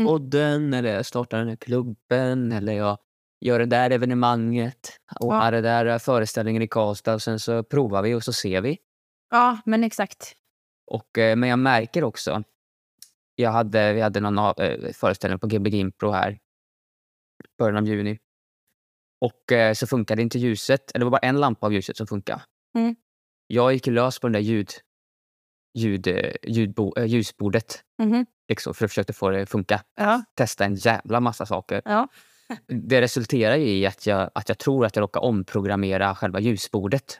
Podden 0.06 0.74
eller 0.74 0.94
jag 0.96 1.06
startar 1.06 1.38
den 1.40 1.48
här 1.48 1.56
klubben 1.56 2.52
eller 2.52 2.74
jag 2.74 2.98
gör 3.42 3.60
det 3.60 3.66
där 3.66 3.90
evenemanget 3.92 4.90
och 5.22 5.34
Ja. 5.34 5.40
har 5.40 5.52
det 5.52 5.62
där 5.62 6.00
föreställningen 6.00 6.62
i 6.62 6.68
Karlstad 6.68 7.14
och 7.14 7.22
sen 7.22 7.40
så 7.40 7.64
provar 7.64 8.02
vi 8.02 8.14
och 8.14 8.24
så 8.24 8.34
ser 8.34 8.62
vi. 8.62 8.78
ja, 9.30 9.58
men 9.66 9.84
exakt. 9.84 10.36
Och, 10.92 11.18
eh, 11.18 11.36
men 11.36 11.50
jag 11.50 11.60
märker 11.60 12.04
också, 12.04 12.44
jag 13.36 13.52
hade, 13.52 13.94
vi 13.94 14.02
hade 14.02 14.20
någon 14.20 14.40
av- 14.40 14.60
eh, 14.60 14.92
föreställning 14.94 15.40
på 15.40 15.48
Gbg 15.48 15.74
Impro 15.76 16.12
här 16.12 16.40
början 17.58 17.78
av 17.78 17.88
juni. 17.88 18.20
Och 19.22 19.52
eh, 19.52 19.74
så 19.74 19.88
funkade 19.88 20.22
inte 20.22 20.40
ljuset, 20.40 20.92
eller 20.92 21.00
det 21.00 21.06
var 21.06 21.12
bara 21.12 21.28
en 21.28 21.40
lampa 21.40 21.66
av 21.66 21.74
ljuset 21.74 21.98
som 21.98 22.08
funkade. 22.08 22.42
Mm. 22.78 22.96
Jag 23.48 23.74
gick 23.74 23.88
lös 23.88 24.20
på 24.20 24.28
den 24.28 24.34
där 24.34 24.40
ljud, 24.40 24.70
ljud, 25.78 26.08
ljudbo, 26.44 27.00
ljusbordet 27.06 27.84
Mhm. 28.04 28.26
Liksom, 28.50 28.74
för 28.74 28.86
att 28.86 28.92
försöka 28.92 29.14
få 29.14 29.30
det 29.30 29.42
att 29.42 29.50
funka. 29.50 29.82
Ja, 29.96 30.24
Testa 30.36 30.66
en 30.66 30.76
jävla 30.76 31.20
massa 31.20 31.46
saker. 31.46 31.82
ja. 31.86 32.08
Det 32.68 33.02
resulterar 33.02 33.56
i 33.56 33.86
att 33.86 34.06
jag, 34.06 34.30
att 34.36 34.50
jag 34.50 34.58
tror 34.58 34.86
att 34.86 34.96
jag 34.96 35.02
råkar 35.04 35.22
omprogrammera 35.22 36.16
själva 36.16 36.40
ljusbordet. 36.40 37.20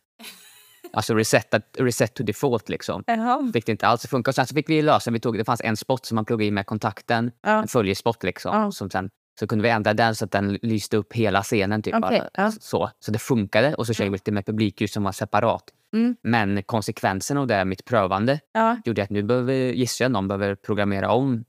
Alltså 0.94 1.16
reset, 1.16 1.56
reset 1.78 2.14
to 2.14 2.24
default 2.24 2.70
liksom. 2.70 3.04
Jaha. 3.08 3.50
Fick 3.54 3.66
det 3.66 3.72
inte 3.72 3.88
alls 3.88 4.04
att 4.06 4.10
funka. 4.10 4.32
Och 4.32 4.36
sen 4.36 4.48
så 4.48 4.56
fick 4.56 4.70
vi 4.70 4.82
lösa, 4.82 5.12
vi 5.12 5.20
tog, 5.20 5.38
det 5.38 5.46
fanns 5.46 5.62
en 5.62 5.78
spot 5.78 6.06
som 6.06 6.16
man 6.16 6.26
pluggade 6.26 6.46
i 6.46 6.52
med 6.52 6.66
kontakten, 6.66 7.32
Ja. 7.44 7.62
en 7.62 7.68
följespot 7.68 8.24
liksom. 8.24 8.56
Ja. 8.56 8.72
Som 8.72 8.90
sen, 8.90 9.10
så 9.40 9.48
kunde 9.48 9.64
vi 9.64 9.70
ändra 9.70 9.94
den 9.94 10.16
så 10.16 10.26
att 10.26 10.32
den 10.32 10.60
lyste 10.62 10.98
upp 10.98 11.14
hela 11.14 11.44
scenen. 11.44 11.82
Typ, 11.82 12.02
bara. 12.02 12.30
ja. 12.34 12.52
så. 12.52 12.90
så 13.00 13.12
det 13.12 13.20
funkade 13.20 13.76
och 13.76 13.88
så 13.88 13.94
körde 13.94 14.10
vi 14.10 14.16
lite 14.16 14.32
med 14.32 14.46
publikljus 14.46 14.94
som 14.94 15.04
var 15.04 15.12
separat. 15.12 15.64
Mm. 15.94 16.16
Men 16.22 16.64
konsekvensen 16.64 17.38
av 17.38 17.48
det, 17.48 17.66
mitt 17.66 17.86
prövande, 17.86 18.40
Ja. 18.52 18.78
gjorde 18.86 19.04
att 19.04 19.10
nu 19.10 19.24
behöver, 19.24 19.54
gissar 19.54 20.06
jag 20.06 20.12
någon 20.12 20.28
behöver 20.28 20.56
programmera 20.56 21.12
om 21.12 21.46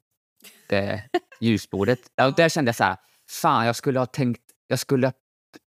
det 0.68 1.02
ljusbordet. 1.40 1.98
Och 2.22 2.34
där 2.34 2.48
kände 2.48 2.68
jag 2.68 2.76
så 2.76 2.84
här, 2.84 2.96
fan 3.30 3.66
jag 3.66 3.76
skulle 3.76 3.98
ha 3.98 4.06
tänkt, 4.06 4.42
jag 4.66 4.78
skulle 4.78 5.06
ha 5.06 5.12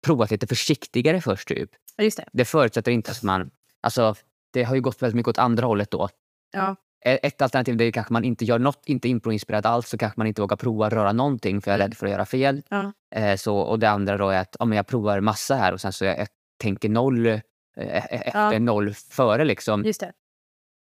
provat 0.06 0.30
lite 0.30 0.46
försiktigare 0.46 1.20
först 1.20 1.48
typ. 1.48 1.70
Just 1.98 2.16
det. 2.16 2.24
Det 2.32 2.44
förutsätter 2.44 2.92
inte 2.92 3.10
att 3.10 3.22
man, 3.22 3.50
alltså 3.80 4.14
det 4.52 4.62
har 4.62 4.74
ju 4.74 4.80
gått 4.80 5.02
väldigt 5.02 5.16
mycket 5.16 5.28
åt 5.28 5.38
andra 5.38 5.66
hållet 5.66 5.90
då. 5.90 6.08
Ja. 6.52 6.76
Ett 7.04 7.42
alternativ 7.42 7.76
det 7.76 7.84
är 7.84 7.90
kanske 7.92 8.12
man 8.12 8.24
inte 8.24 8.44
gör 8.44 8.58
något, 8.58 8.82
inte 8.86 9.08
improinspirerat 9.08 9.66
alls, 9.66 9.88
så 9.88 9.98
kanske 9.98 10.20
man 10.20 10.26
inte 10.26 10.40
vågar 10.40 10.56
prova 10.56 10.88
röra 10.88 11.12
någonting 11.12 11.60
för 11.60 11.70
jag 11.70 11.80
är 11.80 11.84
rädd 11.84 11.94
för 11.96 12.06
att 12.06 12.12
göra 12.12 12.26
fel. 12.26 12.62
Ja. 12.68 12.92
Eh, 13.14 13.36
så, 13.36 13.56
och 13.58 13.78
det 13.78 13.90
andra 13.90 14.16
då 14.16 14.28
är 14.28 14.40
att 14.40 14.56
ja, 14.58 14.64
men 14.64 14.76
jag 14.76 14.86
provar 14.86 15.20
massa 15.20 15.54
här 15.54 15.72
och 15.72 15.80
sen 15.80 15.92
så 15.92 16.04
jag, 16.04 16.18
jag 16.18 16.28
tänker 16.62 16.88
noll 16.88 17.26
eh, 17.26 17.34
e- 17.76 18.06
efter 18.10 18.52
Ja. 18.52 18.58
noll 18.58 18.94
före 18.94 19.44
liksom. 19.44 19.84
Just 19.84 20.00
det. 20.00 20.12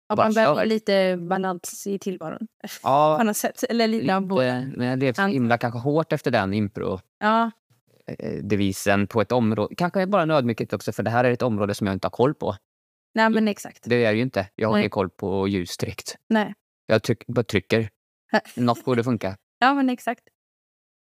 Ja, 0.10 0.16
man 0.16 0.34
behöver 0.34 0.66
lite 0.66 1.18
balans 1.18 1.88
i 1.88 2.00
tillvaron. 2.00 2.40
På 2.62 2.68
Ja, 2.84 3.24
något 3.24 3.38
sätt. 3.38 3.64
Eller 3.70 3.88
lite 3.88 4.16
av 4.16 4.28
båda. 4.28 4.60
lite, 4.60 4.78
men 4.78 4.88
jag 4.88 5.00
levde 5.00 5.22
så 5.22 5.28
himla 5.28 5.58
kanske 5.58 5.80
hårt 5.80 6.14
efter 6.14 6.32
den 6.32 6.54
impro-devisen 6.54 9.00
Ja, 9.02 9.08
på 9.10 9.22
ett 9.22 9.32
område. 9.32 9.76
Kanske 9.76 10.08
bara 10.08 10.22
en 10.22 10.32
ödmjukhet 10.32 10.74
också, 10.74 10.92
för 10.92 11.04
det 11.04 11.10
här 11.10 11.24
är 11.24 11.32
ett 11.32 11.42
område 11.42 11.74
som 11.76 11.88
jag 11.88 11.96
inte 11.96 12.06
har 12.06 12.12
koll 12.12 12.34
på. 12.34 12.56
Nej, 13.16 13.30
men 13.30 13.48
exakt. 13.48 13.84
Det 13.86 14.06
är 14.06 14.14
ju 14.14 14.22
inte. 14.22 14.48
Jag 14.56 14.70
har 14.70 14.78
ingen 14.78 14.90
koll 14.90 15.10
på 15.10 15.48
ljus 15.48 15.78
direkt. 15.78 16.16
Nej. 16.30 16.54
Jag 16.86 17.04
tryck, 17.04 17.28
bara 17.28 17.44
trycker. 17.44 17.90
Något 18.56 18.86
borde 18.86 19.04
funka. 19.04 19.38
Ja, 19.60 19.74
men 19.74 19.90
exakt. 19.90 20.24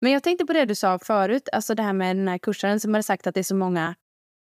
Men 0.02 0.12
jag 0.12 0.24
tänkte 0.24 0.46
på 0.46 0.54
det 0.54 0.66
du 0.66 0.76
sa 0.76 1.00
förut, 1.00 1.50
alltså 1.54 1.76
det 1.76 1.84
här 1.84 1.94
med 1.94 2.16
den 2.16 2.28
här 2.28 2.38
kursaren 2.38 2.80
som 2.80 2.94
hade 2.94 3.04
sagt 3.04 3.28
att 3.28 3.34
det 3.34 3.42
är 3.42 3.44
så 3.44 3.56
många 3.56 3.96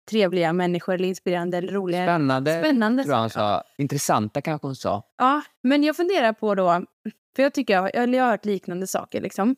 trevliga 0.10 0.54
människor 0.54 0.94
eller 0.94 1.08
inspirerande 1.08 1.58
eller 1.58 1.74
roliga. 1.74 2.06
Spännande, 2.06 2.60
Spännande. 2.60 3.04
tror 3.04 3.14
jag 3.14 3.20
han 3.20 3.30
sa. 3.30 3.64
Intressanta 3.78 4.42
kanske 4.42 4.68
hon 4.68 4.76
sa. 4.76 5.04
Ja, 5.18 5.42
men 5.64 5.84
jag 5.84 5.96
funderar 5.96 6.34
på 6.34 6.56
då, 6.56 6.86
för 7.36 7.44
jag 7.44 7.54
tycker 7.54 7.74
jag, 7.74 7.96
jag 8.14 8.24
har 8.24 8.32
hört 8.32 8.46
liknande 8.46 8.88
saker 8.88 9.22
liksom. 9.22 9.56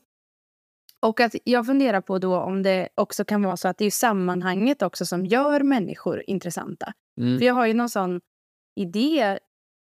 Och 1.06 1.20
att 1.20 1.36
jag 1.44 1.65
funderar 1.65 2.02
på 2.02 2.20
då 2.20 2.38
om 2.38 2.63
det 2.63 2.89
också 2.96 3.26
kan 3.26 3.41
vara 3.44 3.58
så 3.58 3.68
att 3.68 3.78
det 3.78 3.86
är 3.86 3.91
sammanhanget 3.91 4.82
också 4.82 5.06
som 5.06 5.26
gör 5.26 5.60
människor 5.60 6.24
intressanta. 6.28 6.94
Mm. 7.22 7.39
För 7.39 7.46
jag 7.46 7.54
har 7.54 7.65
ju 7.65 7.74
någon 7.74 7.89
sån 7.89 8.22
idé 8.76 9.39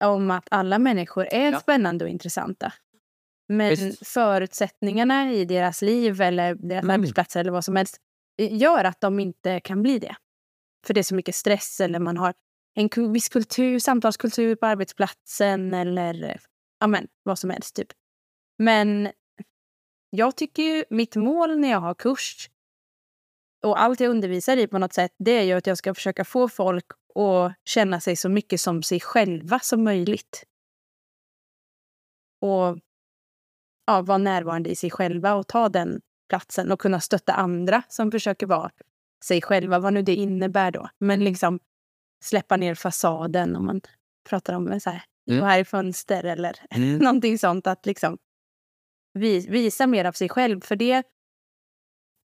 om 0.03 0.31
att 0.31 0.47
alla 0.51 0.79
människor 0.79 1.27
är 1.31 1.51
Ja. 1.51 1.59
spännande 1.59 2.05
och 2.05 2.11
intressanta. 2.11 2.73
Men 3.49 3.69
Visst. 3.69 4.07
förutsättningarna 4.07 5.31
i 5.33 5.45
deras 5.45 5.81
liv 5.81 6.21
eller 6.21 6.55
deras 6.55 6.83
Mm. 6.83 6.93
arbetsplatser 6.93 7.39
eller 7.39 7.51
vad 7.51 7.65
som 7.65 7.75
helst 7.75 7.97
eh, 8.41 8.57
gör 8.57 8.83
att 8.83 9.01
de 9.01 9.19
inte 9.19 9.59
kan 9.59 9.81
bli 9.83 9.99
det. 9.99 10.15
För 10.87 10.93
det 10.93 10.99
är 11.01 11.03
så 11.03 11.15
mycket 11.15 11.35
stress 11.35 11.79
eller 11.81 11.99
man 11.99 12.17
har 12.17 12.33
en 12.75 13.13
viss 13.13 13.29
kultur, 13.29 13.79
samtalskultur 13.79 14.55
på 14.55 14.65
arbetsplatsen 14.65 15.73
eller 15.73 16.23
eh, 16.23 16.35
ja, 16.79 16.87
men, 16.87 17.07
vad 17.23 17.39
som 17.39 17.49
helst. 17.49 17.75
typ. 17.75 17.87
Men 18.57 19.09
jag 20.09 20.35
tycker 20.35 20.63
ju 20.63 20.83
mitt 20.89 21.15
mål 21.15 21.59
när 21.59 21.69
jag 21.69 21.79
har 21.79 21.93
kurs 21.93 22.49
och 23.63 23.81
allt 23.81 23.99
jag 23.99 24.09
undervisar 24.09 24.57
i 24.57 24.67
på 24.67 24.77
något 24.77 24.93
sätt, 24.93 25.11
det 25.19 25.31
är 25.31 25.43
ju 25.43 25.53
att 25.53 25.67
jag 25.67 25.77
ska 25.77 25.93
försöka 25.93 26.25
få 26.25 26.49
folk 26.49 26.85
att 27.15 27.53
känna 27.65 27.99
sig 27.99 28.15
så 28.15 28.29
mycket 28.29 28.61
som 28.61 28.83
sig 28.83 28.99
själva 28.99 29.59
som 29.59 29.83
möjligt. 29.83 30.43
Och 32.41 32.79
ja, 33.85 34.01
vara 34.01 34.17
närvarande 34.17 34.69
i 34.69 34.75
sig 34.75 34.89
själva 34.91 35.33
och 35.35 35.47
ta 35.47 35.69
den 35.69 36.01
platsen 36.29 36.71
och 36.71 36.79
kunna 36.81 36.99
stötta 36.99 37.33
andra 37.33 37.83
som 37.89 38.11
försöker 38.11 38.47
vara 38.47 38.71
sig 39.23 39.41
själva, 39.41 39.79
vad 39.79 39.93
nu 39.93 40.01
det 40.01 40.15
innebär 40.15 40.71
då. 40.71 40.89
Men 40.99 41.23
liksom 41.23 41.59
släppa 42.23 42.57
ner 42.57 42.75
fasaden 42.75 43.55
om 43.55 43.65
man 43.65 43.81
pratar 44.29 44.53
om 44.53 44.79
så 44.79 44.89
här, 44.89 45.03
Mm. 45.29 45.39
gå 45.41 45.45
här 45.45 45.59
i 45.59 45.65
fönster 45.65 46.23
eller 46.23 46.55
Mm. 46.69 46.97
någonting 47.03 47.37
sånt. 47.37 47.67
Att 47.67 47.85
liksom 47.85 48.17
visa 49.13 49.87
mer 49.87 50.05
av 50.05 50.11
sig 50.11 50.29
själv. 50.29 50.61
För 50.61 50.75
det 50.75 51.03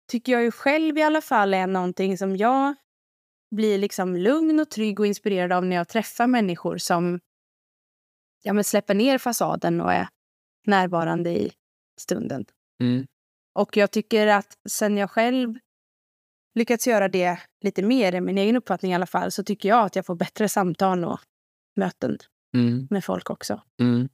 tycker 0.09 0.33
jag 0.33 0.43
ju 0.43 0.51
själv 0.51 0.99
i 0.99 1.03
alla 1.03 1.21
fall 1.21 1.55
är 1.55 1.67
någonting 1.67 2.19
som 2.19 2.37
jag 2.37 2.75
blir 3.51 3.79
liksom 3.79 4.17
lugn 4.17 4.61
och 4.61 4.71
trygg 4.71 5.01
och 5.01 5.07
inspirerad 5.07 5.53
av 5.53 5.65
när 5.65 5.77
jag 5.77 5.89
träffar 5.89 6.27
människor 6.27 6.79
som 6.79 7.21
ja, 8.43 8.53
men 8.53 8.65
släpper 8.65 8.95
ner 8.95 9.19
fasaden 9.19 9.81
och 9.81 9.93
är 9.93 10.09
närvarande 10.67 11.31
i 11.31 11.53
stunden. 12.01 12.45
Mm. 12.81 13.07
Och 13.55 13.77
jag 13.77 13.91
tycker 13.91 14.27
att 14.27 14.59
sen 14.69 14.97
jag 14.97 15.11
själv 15.11 15.55
lyckats 16.55 16.87
göra 16.87 17.09
det 17.09 17.39
lite 17.61 17.83
mer, 17.83 18.15
i 18.15 18.21
min 18.21 18.39
egen 18.39 18.57
uppfattning 18.57 18.93
i 18.93 18.95
alla 18.95 19.07
fall, 19.07 19.31
så 19.31 19.45
tycker 19.45 19.69
jag 19.69 19.85
att 19.87 19.97
jag 19.97 20.07
får 20.07 20.15
bättre 20.15 20.49
samtal 20.49 21.05
och 21.05 21.21
möten 21.77 22.19
Mm. 22.55 22.87
med 22.91 23.05
folk 23.05 23.31
också. 23.31 23.63
Mm. 23.81 24.09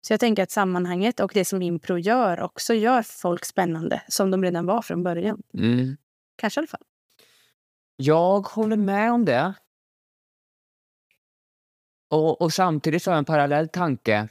Så 0.00 0.12
jag 0.12 0.20
tänker 0.20 0.42
att 0.42 0.50
sammanhanget 0.50 1.20
och 1.20 1.30
det 1.34 1.44
som 1.44 1.62
impro 1.62 1.98
gör 1.98 2.40
också 2.40 2.74
gör 2.74 3.02
folk 3.02 3.44
spännande, 3.44 4.02
som 4.08 4.30
de 4.30 4.42
redan 4.44 4.66
var 4.66 4.82
från 4.82 5.02
början. 5.02 5.42
Mm. 5.54 5.96
Kanske 6.36 6.58
i 6.58 6.60
alla 6.60 6.66
fall. 6.66 6.84
Jag 7.96 8.40
håller 8.40 8.76
med 8.76 9.12
om 9.12 9.24
det. 9.24 9.54
Och, 12.10 12.40
och 12.40 12.52
samtidigt 12.52 13.02
så 13.02 13.10
har 13.10 13.14
jag 13.14 13.18
en 13.18 13.24
parallell 13.24 13.68
tanke. 13.68 14.28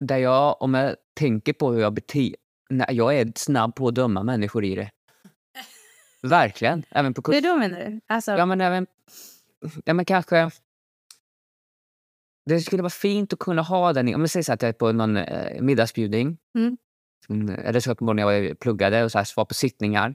Där 0.00 0.16
jag, 0.16 0.62
om 0.62 0.74
jag 0.74 0.96
tänker 1.14 1.52
på 1.52 1.72
hur 1.72 1.80
jag 1.80 1.92
beter 1.92 2.34
Nej, 2.70 2.86
jag 2.90 3.18
är 3.18 3.32
snabb 3.36 3.74
på 3.74 3.88
att 3.88 3.94
döma 3.94 4.22
människor 4.22 4.64
i 4.64 4.74
det. 4.74 4.90
Verkligen. 6.22 6.84
Även 6.90 7.14
på 7.14 7.20
Det 7.20 7.36
är 7.36 7.40
kurs. 7.40 7.50
då 7.50 7.56
menar 7.56 7.80
du? 7.80 8.00
Alltså, 8.06 8.32
Ja, 8.32 8.46
men 8.46 8.60
även... 8.60 8.86
Ja, 9.84 9.94
men 9.94 10.04
kanske... 10.04 10.50
Det 12.46 12.60
skulle 12.60 12.82
vara 12.82 12.90
fint 12.90 13.32
att 13.32 13.38
kunna 13.38 13.62
ha 13.62 13.92
den... 13.92 14.14
Om 14.14 14.20
jag 14.20 14.30
säger 14.30 14.44
så 14.44 14.52
att 14.52 14.62
jag 14.62 14.68
är 14.68 14.72
på 14.72 14.92
någon 14.92 15.16
eh, 15.16 15.62
middagsbjudning. 15.62 16.38
Mm. 16.58 16.76
Mm, 17.28 17.54
Eller 17.64 17.80
så 17.80 17.94
på 17.94 18.12
när 18.12 18.30
jag 18.30 18.58
pluggade 18.58 19.04
och 19.04 19.12
så 19.12 19.18
här, 19.18 19.26
var 19.36 19.44
på 19.44 19.54
sittningar. 19.54 20.14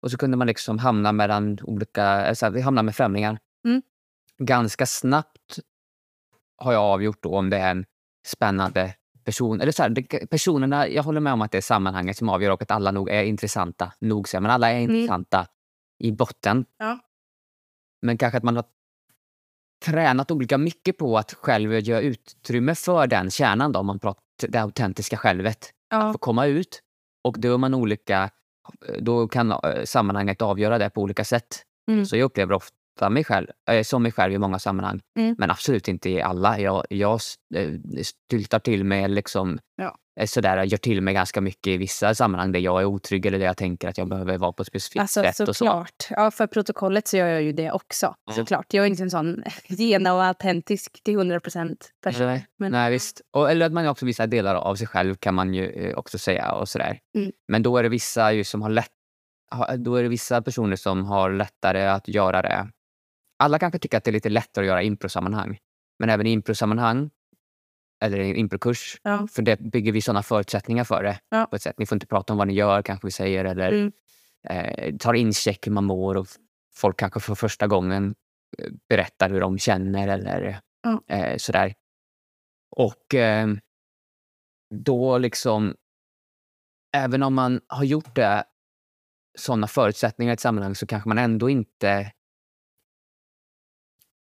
Och 0.00 0.10
så 0.10 0.18
kunde 0.18 0.36
man 0.36 0.46
liksom 0.46 0.78
hamna 0.78 1.12
mellan 1.12 1.58
olika... 1.62 2.26
eh, 2.28 2.34
Så 2.34 2.46
här, 2.46 2.50
vi 2.52 2.60
hamnar 2.60 2.82
med 2.82 2.96
främlingar. 2.96 3.38
Mm. 3.64 3.82
Ganska 4.38 4.86
snabbt 4.86 5.58
har 6.56 6.72
jag 6.72 6.82
avgjort 6.82 7.24
om 7.24 7.50
det 7.50 7.56
är 7.56 7.70
en 7.70 7.84
spännande 8.26 8.94
person. 9.24 9.60
Eller 9.60 9.72
så 9.72 9.82
här, 9.82 9.90
det, 9.90 10.26
personerna, 10.30 10.88
jag 10.88 11.02
håller 11.02 11.20
med 11.20 11.32
om 11.32 11.42
att 11.42 11.52
det 11.52 11.58
är 11.58 11.62
sammanhanget 11.62 12.16
som 12.16 12.28
avgör 12.28 12.50
och 12.50 12.62
att 12.62 12.70
alla 12.70 12.90
nog 12.90 13.10
är 13.10 13.22
intressanta. 13.22 13.92
Nog 13.98 14.28
säger 14.28 14.40
men 14.42 14.50
alla 14.50 14.70
är 14.70 14.78
intressanta 14.80 15.46
i 15.98 16.12
botten. 16.12 16.64
Ja. 16.78 16.98
Men 18.02 18.18
kanske 18.18 18.36
att 18.38 18.44
man 18.44 18.56
har 18.56 18.64
tränat 19.84 20.30
olika 20.30 20.58
mycket 20.58 20.98
på 20.98 21.18
att 21.18 21.32
själv 21.34 21.72
göra 21.72 22.00
utrymme 22.00 22.74
för 22.74 23.06
den 23.06 23.30
kärnan 23.30 23.72
då, 23.72 23.80
om 23.80 23.86
man 23.86 23.98
pratar 23.98 24.22
det 24.48 24.58
autentiska 24.58 25.16
självet. 25.16 25.70
ja, 25.90 26.12
Få 26.12 26.18
komma 26.18 26.46
ut. 26.46 26.80
Och 27.24 27.40
då 27.40 27.54
är 27.54 27.58
man 27.58 27.74
olika, 27.74 28.30
då 28.98 29.28
kan 29.28 29.50
eh, 29.50 29.58
sammanhanget 29.84 30.42
avgöra 30.42 30.78
det 30.78 30.90
på 30.90 31.02
olika 31.02 31.24
sätt. 31.24 31.62
Mm. 31.90 32.06
Så 32.06 32.16
jag 32.16 32.24
upplever 32.24 32.54
ofta 32.54 32.76
mig 33.08 33.24
själv, 33.24 33.46
äh, 33.70 33.82
som 33.82 34.02
mig 34.02 34.12
själv 34.12 34.32
i 34.32 34.38
många 34.38 34.58
sammanhang. 34.58 35.00
Mm. 35.18 35.34
Men 35.38 35.50
absolut 35.50 35.88
inte 35.88 36.10
i 36.10 36.22
alla. 36.22 36.58
Jag, 36.60 36.84
jag 36.90 37.20
eh, 37.54 37.70
styltar 38.02 38.58
till 38.58 38.84
mig, 38.84 39.08
liksom, 39.08 39.58
Ja. 39.76 39.96
eh, 40.20 40.26
sådär, 40.26 40.64
gör 40.64 40.78
till 40.78 41.00
mig 41.02 41.14
ganska 41.14 41.40
mycket 41.40 41.66
i 41.66 41.76
vissa 41.76 42.14
sammanhang 42.14 42.52
där 42.52 42.60
jag 42.60 42.80
är 42.80 42.84
otrygg 42.84 43.26
eller 43.26 43.38
där 43.38 43.46
jag 43.46 43.56
tänker 43.56 43.88
att 43.88 43.98
jag 43.98 44.08
behöver 44.08 44.38
vara 44.38 44.52
på 44.52 44.62
ett 44.62 44.66
specifikt 44.66 45.00
alltså 45.00 45.22
sätt. 45.22 45.40
Och 45.40 45.46
så. 45.46 45.54
såklart. 45.54 46.06
Ja, 46.10 46.30
för 46.30 46.46
protokollet 46.46 47.08
så 47.08 47.16
gör 47.16 47.26
jag 47.26 47.42
ju 47.42 47.52
det 47.52 47.70
också. 47.72 48.06
Mm. 48.06 48.36
Såklart. 48.36 48.74
Jag 48.74 48.84
är 48.84 48.88
inte 48.88 49.02
en 49.02 49.10
sån 49.10 49.42
gena 49.68 50.14
och 50.14 50.24
autentisk 50.24 51.02
till 51.02 51.14
100 51.14 51.40
procent 51.40 51.90
person. 52.04 52.26
Nej, 52.26 52.46
Men- 52.58 52.72
nej 52.72 52.90
visst. 52.90 53.20
Och, 53.30 53.50
eller 53.50 53.66
att 53.66 53.72
man 53.72 53.86
också 53.88 54.06
vissa 54.06 54.26
delar 54.26 54.54
av 54.54 54.74
sig 54.74 54.86
själv 54.86 55.14
kan 55.14 55.34
man 55.34 55.54
ju 55.54 55.66
eh, 55.66 55.94
också 55.98 56.18
säga 56.18 56.52
och 56.52 56.68
sådär. 56.68 56.98
Mm. 57.18 57.32
Men 57.48 57.62
då 57.62 57.76
är 57.76 57.82
det 57.82 57.88
vissa 57.88 58.32
ju 58.32 58.44
som 58.44 58.62
har 58.62 58.70
lätt, 58.70 58.90
då 59.78 59.94
är 59.94 60.02
det 60.02 60.08
vissa 60.08 60.42
personer 60.42 60.76
som 60.76 61.04
har 61.04 61.30
lättare 61.30 61.86
att 61.86 62.08
göra 62.08 62.42
det. 62.42 62.68
Alla 63.40 63.58
kanske 63.58 63.78
tycker 63.78 63.98
att 63.98 64.04
det 64.04 64.10
är 64.10 64.12
lite 64.12 64.28
lättare 64.28 64.64
att 64.64 64.68
göra 64.68 64.82
improsammanhang. 64.82 65.58
Men 65.98 66.10
även 66.10 66.26
i 66.26 66.30
improsammanhang, 66.32 67.10
eller 68.04 68.18
en 68.18 68.36
improkurs, 68.36 69.00
Ja. 69.02 69.26
för 69.32 69.42
det 69.42 69.60
bygger 69.60 69.92
vi 69.92 70.00
sådana 70.02 70.22
förutsättningar 70.22 70.84
för 70.84 71.02
det. 71.02 71.20
Ja. 71.28 71.46
På 71.46 71.56
ett 71.56 71.62
sätt. 71.62 71.78
Ni 71.78 71.86
får 71.86 71.96
inte 71.96 72.06
prata 72.06 72.32
om 72.32 72.36
vad 72.38 72.48
ni 72.48 72.54
gör 72.54 72.82
kanske 72.82 73.06
vi 73.06 73.10
säger 73.10 73.44
eller 73.44 73.72
Mm. 73.72 73.92
eh, 74.48 74.96
tar 74.96 75.14
incheck 75.14 75.66
hur 75.66 75.72
man 75.72 75.84
mår 75.84 76.16
och 76.16 76.26
folk 76.74 76.98
kanske 76.98 77.20
för 77.20 77.34
första 77.34 77.66
gången 77.66 78.14
eh, 78.58 78.70
berättar 78.88 79.30
hur 79.30 79.40
de 79.40 79.58
känner 79.58 80.08
eller 80.08 80.60
Ja. 80.82 81.02
eh, 81.14 81.36
sådär. 81.36 81.74
Och 82.76 83.14
eh, 83.14 83.48
då 84.74 85.18
liksom, 85.18 85.74
även 86.96 87.22
om 87.22 87.34
man 87.34 87.60
har 87.66 87.84
gjort 87.84 88.14
det, 88.14 88.44
sådana 89.38 89.66
förutsättningar 89.66 90.32
i 90.32 90.34
ett 90.34 90.40
sammanhang 90.40 90.74
så 90.74 90.86
kanske 90.86 91.08
man 91.08 91.18
ändå 91.18 91.50
inte 91.50 92.12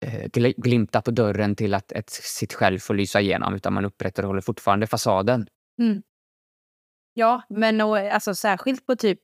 gl- 0.07 0.55
glimtar 0.57 1.01
på 1.01 1.11
dörren 1.11 1.57
till 1.57 1.75
att 1.75 1.93
ett, 1.93 2.11
sitt 2.11 2.53
själv 2.55 2.79
får 2.79 2.95
lysa 2.95 3.21
igenom 3.21 3.55
utan 3.55 3.73
man 3.73 3.85
upprätthåller 3.85 4.41
fortfarande 4.41 4.87
fasaden. 4.87 5.47
Ja, 7.15 7.43
men 7.49 7.81
och, 7.81 7.99
alltså, 7.99 8.35
särskilt 8.35 8.87
på 8.87 8.97
typ 8.97 9.21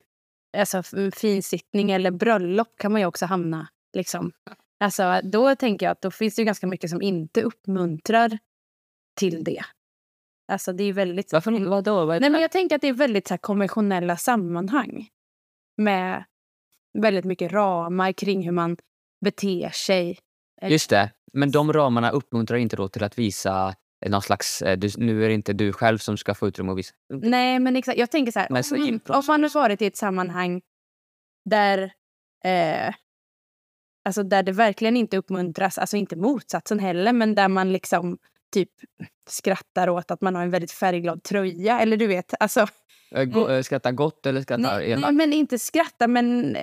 alltså, 0.56 0.82
finsittning 1.14 1.90
eller 1.90 2.10
bröllop 2.10 2.68
kan 2.78 2.92
man 2.92 3.00
ju 3.00 3.06
också 3.06 3.26
hamna. 3.26 3.68
Liksom. 3.96 4.32
Alltså, 4.80 5.20
då 5.24 5.56
tänker 5.56 5.86
jag 5.86 5.90
att 5.92 6.02
då 6.02 6.10
finns 6.10 6.34
det 6.34 6.42
ju 6.42 6.46
ganska 6.46 6.66
mycket 6.66 6.90
som 6.90 7.02
inte 7.02 7.42
uppmuntrar 7.42 8.38
till 9.20 9.44
det. 9.44 9.62
Alltså 10.52 10.72
det 10.72 10.84
är 10.84 10.92
väldigt... 10.92 11.32
Varför, 11.32 11.68
vadå? 11.68 12.04
Vad 12.04 12.20
Nej, 12.20 12.30
men 12.30 12.40
jag 12.40 12.50
tänker 12.50 12.76
att 12.76 12.82
det 12.82 12.88
är 12.88 12.92
väldigt 12.92 13.28
så 13.28 13.34
här, 13.34 13.38
konventionella 13.38 14.16
sammanhang. 14.16 15.08
Med 15.76 16.24
väldigt 16.98 17.24
mycket 17.24 17.52
ramar 17.52 18.12
kring 18.12 18.42
hur 18.44 18.52
man 18.52 18.76
beter 19.24 19.70
sig. 19.70 20.18
Just 20.62 20.90
det. 20.90 21.10
Men 21.32 21.50
de 21.50 21.72
ramarna 21.72 22.10
uppmuntrar 22.10 22.56
inte 22.58 22.76
då 22.76 22.88
till 22.88 23.04
att 23.04 23.18
visa 23.18 23.74
eh, 24.04 24.10
någon 24.10 24.22
slags... 24.22 24.62
eh, 24.62 24.78
Du, 24.78 24.88
nu 24.96 25.24
är 25.24 25.28
det 25.28 25.34
inte 25.34 25.52
du 25.52 25.72
själv 25.72 25.98
som 25.98 26.16
ska 26.16 26.34
få 26.34 26.48
utrymme 26.48 26.72
att 26.72 26.78
visa. 26.78 26.94
Nej, 27.08 27.58
men 27.58 27.76
exakt. 27.76 27.98
Jag 27.98 28.10
tänker 28.10 28.32
så 28.32 28.38
här. 28.40 28.62
Så 28.62 28.74
om, 28.74 28.82
impro- 28.82 29.12
om 29.12 29.22
man 29.28 29.42
har 29.42 29.50
varit 29.54 29.82
i 29.82 29.86
ett 29.86 29.96
sammanhang 29.96 30.60
där, 31.44 31.82
eh, 32.44 32.94
alltså 34.04 34.22
där 34.22 34.42
det 34.42 34.52
verkligen 34.52 34.96
inte 34.96 35.16
uppmuntras, 35.16 35.78
alltså 35.78 35.96
inte 35.96 36.16
motsatsen 36.16 36.78
heller, 36.78 37.12
men 37.12 37.34
där 37.34 37.48
man 37.48 37.72
liksom 37.72 38.18
typ 38.52 38.70
skrattar 39.28 39.88
åt 39.88 40.10
att 40.10 40.20
man 40.20 40.34
har 40.34 40.42
en 40.42 40.50
väldigt 40.50 40.72
färgglad 40.72 41.22
tröja. 41.22 41.80
Eller 41.80 41.96
du 41.96 42.06
vet, 42.06 42.34
alltså. 42.40 42.66
Eh, 43.14 43.24
Gå, 43.24 43.48
eh, 43.48 43.62
skratta 43.62 43.92
gott 43.92 44.26
eller 44.26 44.40
skratta 44.40 44.62
Nej, 44.62 44.90
elakt? 44.90 45.14
men 45.14 45.32
inte 45.32 45.58
skratta, 45.58 46.08
men 46.08 46.56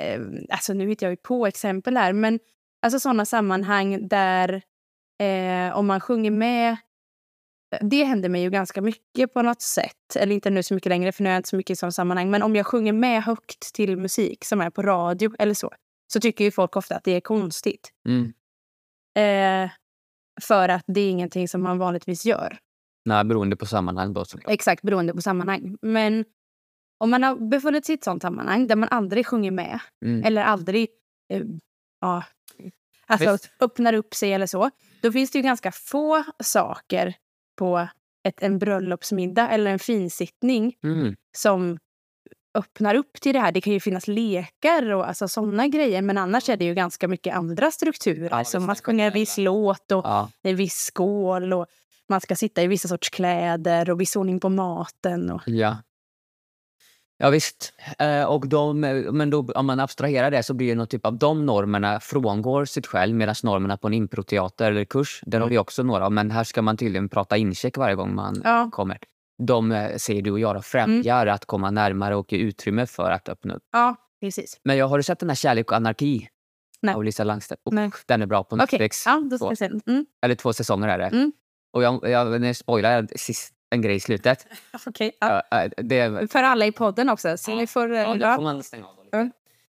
alltså 0.49 0.73
nu 0.73 0.87
hittar 0.89 1.05
jag 1.07 1.11
ju 1.11 1.17
på 1.17 1.45
exempel 1.47 1.97
här, 1.97 2.13
men 2.13 2.39
Alltså 2.85 2.99
sådana 2.99 3.25
sammanhang 3.25 4.07
där 4.07 4.61
eh, 5.23 5.77
om 5.77 5.87
man 5.87 5.99
sjunger 5.99 6.31
med 6.31 6.77
det 7.81 8.03
händer 8.03 8.29
mig 8.29 8.41
ju 8.41 8.49
ganska 8.49 8.81
mycket 8.81 9.33
på 9.33 9.41
något 9.41 9.61
sätt. 9.61 10.15
Eller 10.15 10.35
inte 10.35 10.49
nu 10.49 10.63
så 10.63 10.73
mycket 10.73 10.89
längre, 10.89 11.11
för 11.11 11.23
nu 11.23 11.29
är 11.29 11.33
jag 11.33 11.39
inte 11.39 11.49
så 11.49 11.55
mycket 11.55 11.73
i 11.73 11.75
sådana 11.75 11.91
sammanhang. 11.91 12.29
Men 12.29 12.43
om 12.43 12.55
jag 12.55 12.65
sjunger 12.65 12.93
med 12.93 13.23
högt 13.23 13.73
till 13.73 13.97
musik 13.97 14.45
som 14.45 14.61
är 14.61 14.69
på 14.69 14.81
radio 14.81 15.35
eller 15.39 15.53
så, 15.53 15.71
så 16.13 16.19
tycker 16.19 16.43
ju 16.43 16.51
folk 16.51 16.75
ofta 16.75 16.95
att 16.95 17.03
det 17.03 17.11
är 17.11 17.21
konstigt. 17.21 17.91
Mm. 18.07 18.33
Eh, 19.17 19.71
för 20.41 20.69
att 20.69 20.83
det 20.87 21.01
är 21.01 21.09
ingenting 21.09 21.47
som 21.47 21.61
man 21.61 21.77
vanligtvis 21.77 22.25
gör. 22.25 22.57
Nej, 23.05 23.23
beroende 23.23 23.55
på 23.55 23.65
sammanhang 23.65 24.13
då 24.13 24.25
såklart. 24.25 24.53
Exakt, 24.53 24.81
beroende 24.81 25.13
på 25.13 25.21
sammanhang. 25.21 25.77
Men 25.81 26.25
om 26.97 27.09
man 27.09 27.23
har 27.23 27.35
befunnit 27.35 27.85
sig 27.85 27.93
i 27.93 27.97
ett 27.97 28.03
sånt 28.03 28.21
sammanhang 28.21 28.67
där 28.67 28.75
man 28.75 28.89
aldrig 28.89 29.27
sjunger 29.27 29.51
med 29.51 29.79
Mm. 30.05 30.23
eller 30.23 30.43
aldrig 30.43 30.89
eh, 31.33 31.43
ja, 32.01 32.23
alltså, 33.07 33.31
Visst. 33.31 33.51
öppnar 33.59 33.93
upp 33.93 34.13
sig 34.13 34.33
eller 34.33 34.47
så. 34.47 34.69
Då 35.01 35.11
finns 35.11 35.31
det 35.31 35.37
ju 35.37 35.43
ganska 35.43 35.71
få 35.71 36.23
saker 36.43 37.13
på 37.57 37.87
ett, 38.27 38.43
en 38.43 38.59
bröllopsmiddag 38.59 39.49
eller 39.49 39.71
en 39.71 39.79
finsittning 39.79 40.75
Mm. 40.83 41.15
som 41.37 41.77
öppnar 42.57 42.95
upp 42.95 43.13
till 43.21 43.33
det 43.33 43.39
här. 43.39 43.51
Det 43.51 43.61
kan 43.61 43.73
ju 43.73 43.79
finnas 43.79 44.07
lekar 44.07 44.91
och 44.93 45.07
alltså, 45.07 45.27
sådana 45.27 45.67
grejer 45.67 46.01
men 46.01 46.17
annars 46.17 46.49
är 46.49 46.57
det 46.57 46.65
ju 46.65 46.73
ganska 46.73 47.07
mycket 47.07 47.35
andra 47.35 47.71
strukturer. 47.71 48.29
Ja, 48.31 48.35
alltså, 48.35 48.57
visst, 48.57 48.67
man 48.67 48.75
det 48.75 48.81
sjunger 48.83 49.07
en 49.07 49.13
viss 49.13 49.37
låt 49.37 49.91
och 49.91 50.05
Ja. 50.05 50.29
en 50.43 50.55
viss 50.55 50.75
skål 50.75 51.53
och 51.53 51.65
man 52.09 52.21
ska 52.21 52.35
sitta 52.35 52.61
i 52.63 52.67
vissa 52.67 52.87
sorts 52.87 53.09
kläder 53.09 53.89
och 53.89 54.01
viss 54.01 54.15
ordning 54.15 54.39
på 54.39 54.49
maten. 54.49 55.31
Och, 55.31 55.41
Ja. 55.45 55.77
Ja 57.17 57.29
visst. 57.29 57.73
Eh, 57.99 58.23
och 58.23 58.47
de, 58.47 58.79
men 59.11 59.29
då, 59.29 59.47
om 59.55 59.65
man 59.65 59.79
abstraherar 59.79 60.31
det 60.31 60.43
så 60.43 60.53
blir 60.53 60.67
det 60.67 60.75
någon 60.75 60.87
typ 60.87 61.05
av 61.05 61.17
de 61.17 61.45
normerna 61.45 61.99
frångår 61.99 62.65
sitt 62.65 62.87
själv 62.87 63.15
medan 63.15 63.35
normerna 63.43 63.77
på 63.77 63.87
en 63.87 63.93
improteater 63.93 64.71
eller 64.71 64.85
kurs, 64.85 65.21
där 65.25 65.39
har 65.39 65.47
vi 65.47 65.57
också 65.57 65.83
några. 65.83 66.09
Men 66.09 66.31
här 66.31 66.43
ska 66.43 66.61
man 66.61 66.77
tydligen 66.77 67.09
prata 67.09 67.37
incheck 67.37 67.77
varje 67.77 67.95
gång 67.95 68.15
man 68.15 68.41
ja, 68.43 68.69
kommer. 68.71 68.97
De 69.43 69.71
eh, 69.71 69.97
säger 69.97 70.21
du 70.21 70.31
och 70.31 70.39
jag 70.39 70.65
främjar 70.65 71.27
att 71.27 71.45
komma 71.45 71.71
närmare 71.71 72.15
och 72.15 72.33
ge 72.33 72.39
utrymme 72.39 72.85
för 72.85 73.11
att 73.11 73.29
öppna 73.29 73.53
upp. 73.53 73.63
ja, 73.71 73.95
precis. 74.21 74.59
Men 74.63 74.77
jag 74.77 74.87
har 74.87 74.97
du 74.97 75.03
sett 75.03 75.19
den 75.19 75.29
här 75.29 75.35
Kärlek 75.35 75.71
och 75.71 75.77
anarki? 75.77 76.27
Nej. 76.81 76.95
Av 76.95 77.03
Lisa 77.03 77.23
Langstedt. 77.23 77.61
Oh, 77.65 77.73
Nej. 77.73 77.91
Den 78.05 78.21
är 78.21 78.25
bra 78.25 78.43
på 78.43 78.55
Netflix. 78.55 79.05
ja, 79.05 79.23
då 79.31 79.37
ska 79.37 79.49
vi 79.49 79.55
se. 79.55 79.65
Mm. 79.87 80.05
Eller 80.25 80.35
två 80.35 80.53
säsonger 80.53 80.87
är 80.87 80.97
det. 80.97 81.05
Mm. 81.05 81.31
Och 81.73 81.83
jag, 81.83 82.09
jag, 82.09 82.41
nu 82.41 82.53
spoilar 82.53 82.91
jag 82.91 83.19
sist, 83.19 83.53
en 83.75 83.81
grej 83.81 83.95
i 83.95 83.99
slutet. 83.99 84.47
Okej, 84.87 85.11
ja. 85.19 85.43
Det, 85.77 86.31
För 86.31 86.43
alla 86.43 86.65
i 86.65 86.71
podden 86.71 87.09
också. 87.09 87.37
Så 87.37 87.55
ni 87.55 87.67
får... 87.67 87.89
Ja, 87.95 88.15
då 88.15 88.35
får 88.35 88.43
man 88.43 88.63
stänga 88.63 88.85
av. 88.85 89.29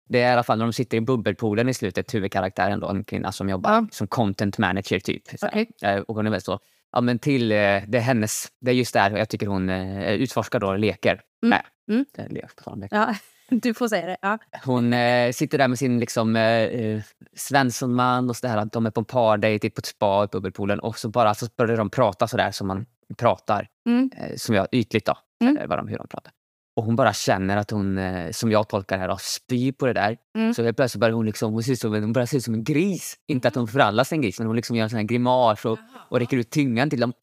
Det 0.10 0.22
är 0.22 0.30
i 0.30 0.34
alla 0.34 0.44
fall 0.44 0.58
när 0.58 0.66
de 0.66 0.74
sitter 0.74 0.98
i 0.98 1.02
bubbelpoolen 1.02 1.70
i 1.70 1.74
slutet, 1.74 2.14
huvudkaraktären 2.14 2.80
då, 2.80 2.88
en 2.90 3.04
kvinna 3.04 3.32
som 3.32 3.50
jobbar 3.50 3.72
Ja. 3.72 3.88
som 3.92 4.08
content 4.08 4.58
manager 4.58 5.00
typ. 5.00 5.24
Okej. 5.42 5.70
Eh, 5.84 5.98
Och 6.00 6.16
hon 6.16 6.28
är 6.28 6.32
väl 6.32 6.42
så, 6.42 6.60
ja 6.92 7.02
men 7.02 7.20
till, 7.20 7.52
eh, 7.52 7.56
det 7.58 7.98
är 7.98 8.00
hennes, 8.00 8.48
det 8.62 8.72
är 8.72 8.76
just 8.76 8.94
där 8.94 9.12
jag 9.18 9.30
tycker 9.30 9.48
hon 9.48 9.70
eh, 9.70 10.12
utforskar 10.14 10.60
då 10.60 10.76
leker. 10.76 11.12
Mm. 11.44 11.50
Nej, 11.50 11.62
Mm. 11.90 12.06
lek 12.34 12.56
på 12.56 12.64
tal. 12.64 12.88
Ja, 12.92 13.16
du 13.50 13.74
får 13.74 13.88
säga 13.88 14.06
det. 14.08 14.18
Ja. 14.22 14.38
Hon 14.66 14.94
eh, 14.94 15.32
sitter 15.32 15.58
där 15.58 15.68
med 15.68 15.80
sin 15.80 16.00
liksom, 16.00 16.36
eh, 16.36 17.02
Svenssonman 17.36 18.30
och 18.30 18.36
så 18.36 18.48
där, 18.48 18.58
att 18.58 18.72
de 18.72 18.86
är 18.86 18.92
på 18.92 19.00
en 19.02 19.06
pardejt 19.06 19.70
på 19.70 19.80
ett 19.80 19.86
spa 19.86 20.24
i 20.24 20.28
bubbelpoolen 20.28 20.80
och 20.80 20.98
så 21.00 21.10
bara 21.10 21.34
så 21.34 21.46
börjar 21.58 21.78
de 21.78 21.90
prata 21.90 22.28
så 22.28 22.38
där 22.38 22.52
som 22.52 22.68
man 22.68 22.86
pratar. 23.18 23.68
Mm. 23.88 24.10
Eh, 24.18 24.36
som 24.36 24.56
jag, 24.56 24.68
ytligt 24.72 25.06
då, 25.06 25.18
Mm. 25.42 25.58
eh, 25.58 25.68
vad 25.68 25.80
de, 25.80 25.88
hur 25.88 25.98
de 25.98 26.08
pratar. 26.08 26.34
Och 26.76 26.84
hon 26.84 26.96
bara 26.96 27.14
känner 27.14 27.58
att 27.58 27.72
hon, 27.72 27.98
eh, 27.98 28.32
som 28.32 28.52
jag 28.52 28.70
tolkar 28.70 28.98
det 28.98 29.04
här, 29.04 29.18
spyr 29.20 29.72
på 29.72 29.86
det 29.86 29.94
där. 29.94 30.18
Mm. 30.38 30.54
Så 30.54 30.64
helt 30.64 30.78
plötsligt 30.78 31.00
börjar 31.00 31.14
hon, 31.14 31.26
liksom, 31.26 31.54
hon, 31.54 31.64
ser 31.64 31.72
ut 31.72 31.80
som 31.80 31.94
hon 31.94 32.14
börjar 32.14 32.26
se 32.26 32.38
ut 32.38 32.44
som 32.44 32.54
en 32.54 32.64
gris. 32.64 33.16
Inte 33.28 33.48
att 33.48 33.56
hon 33.56 33.68
förvandlas 33.68 34.10
till 34.10 34.16
en 34.16 34.22
gris, 34.22 34.40
men 34.40 34.48
hon 34.48 34.56
liksom 34.56 34.76
gör 34.76 34.84
en 34.84 34.90
sån 34.90 34.98
här 34.98 35.04
grimas 35.04 35.66
och, 35.66 35.80
och 36.10 36.20
räcker 36.20 36.38
ut 36.38 36.50
tungan 36.50 36.90
till 36.90 37.00
dem. 37.00 37.14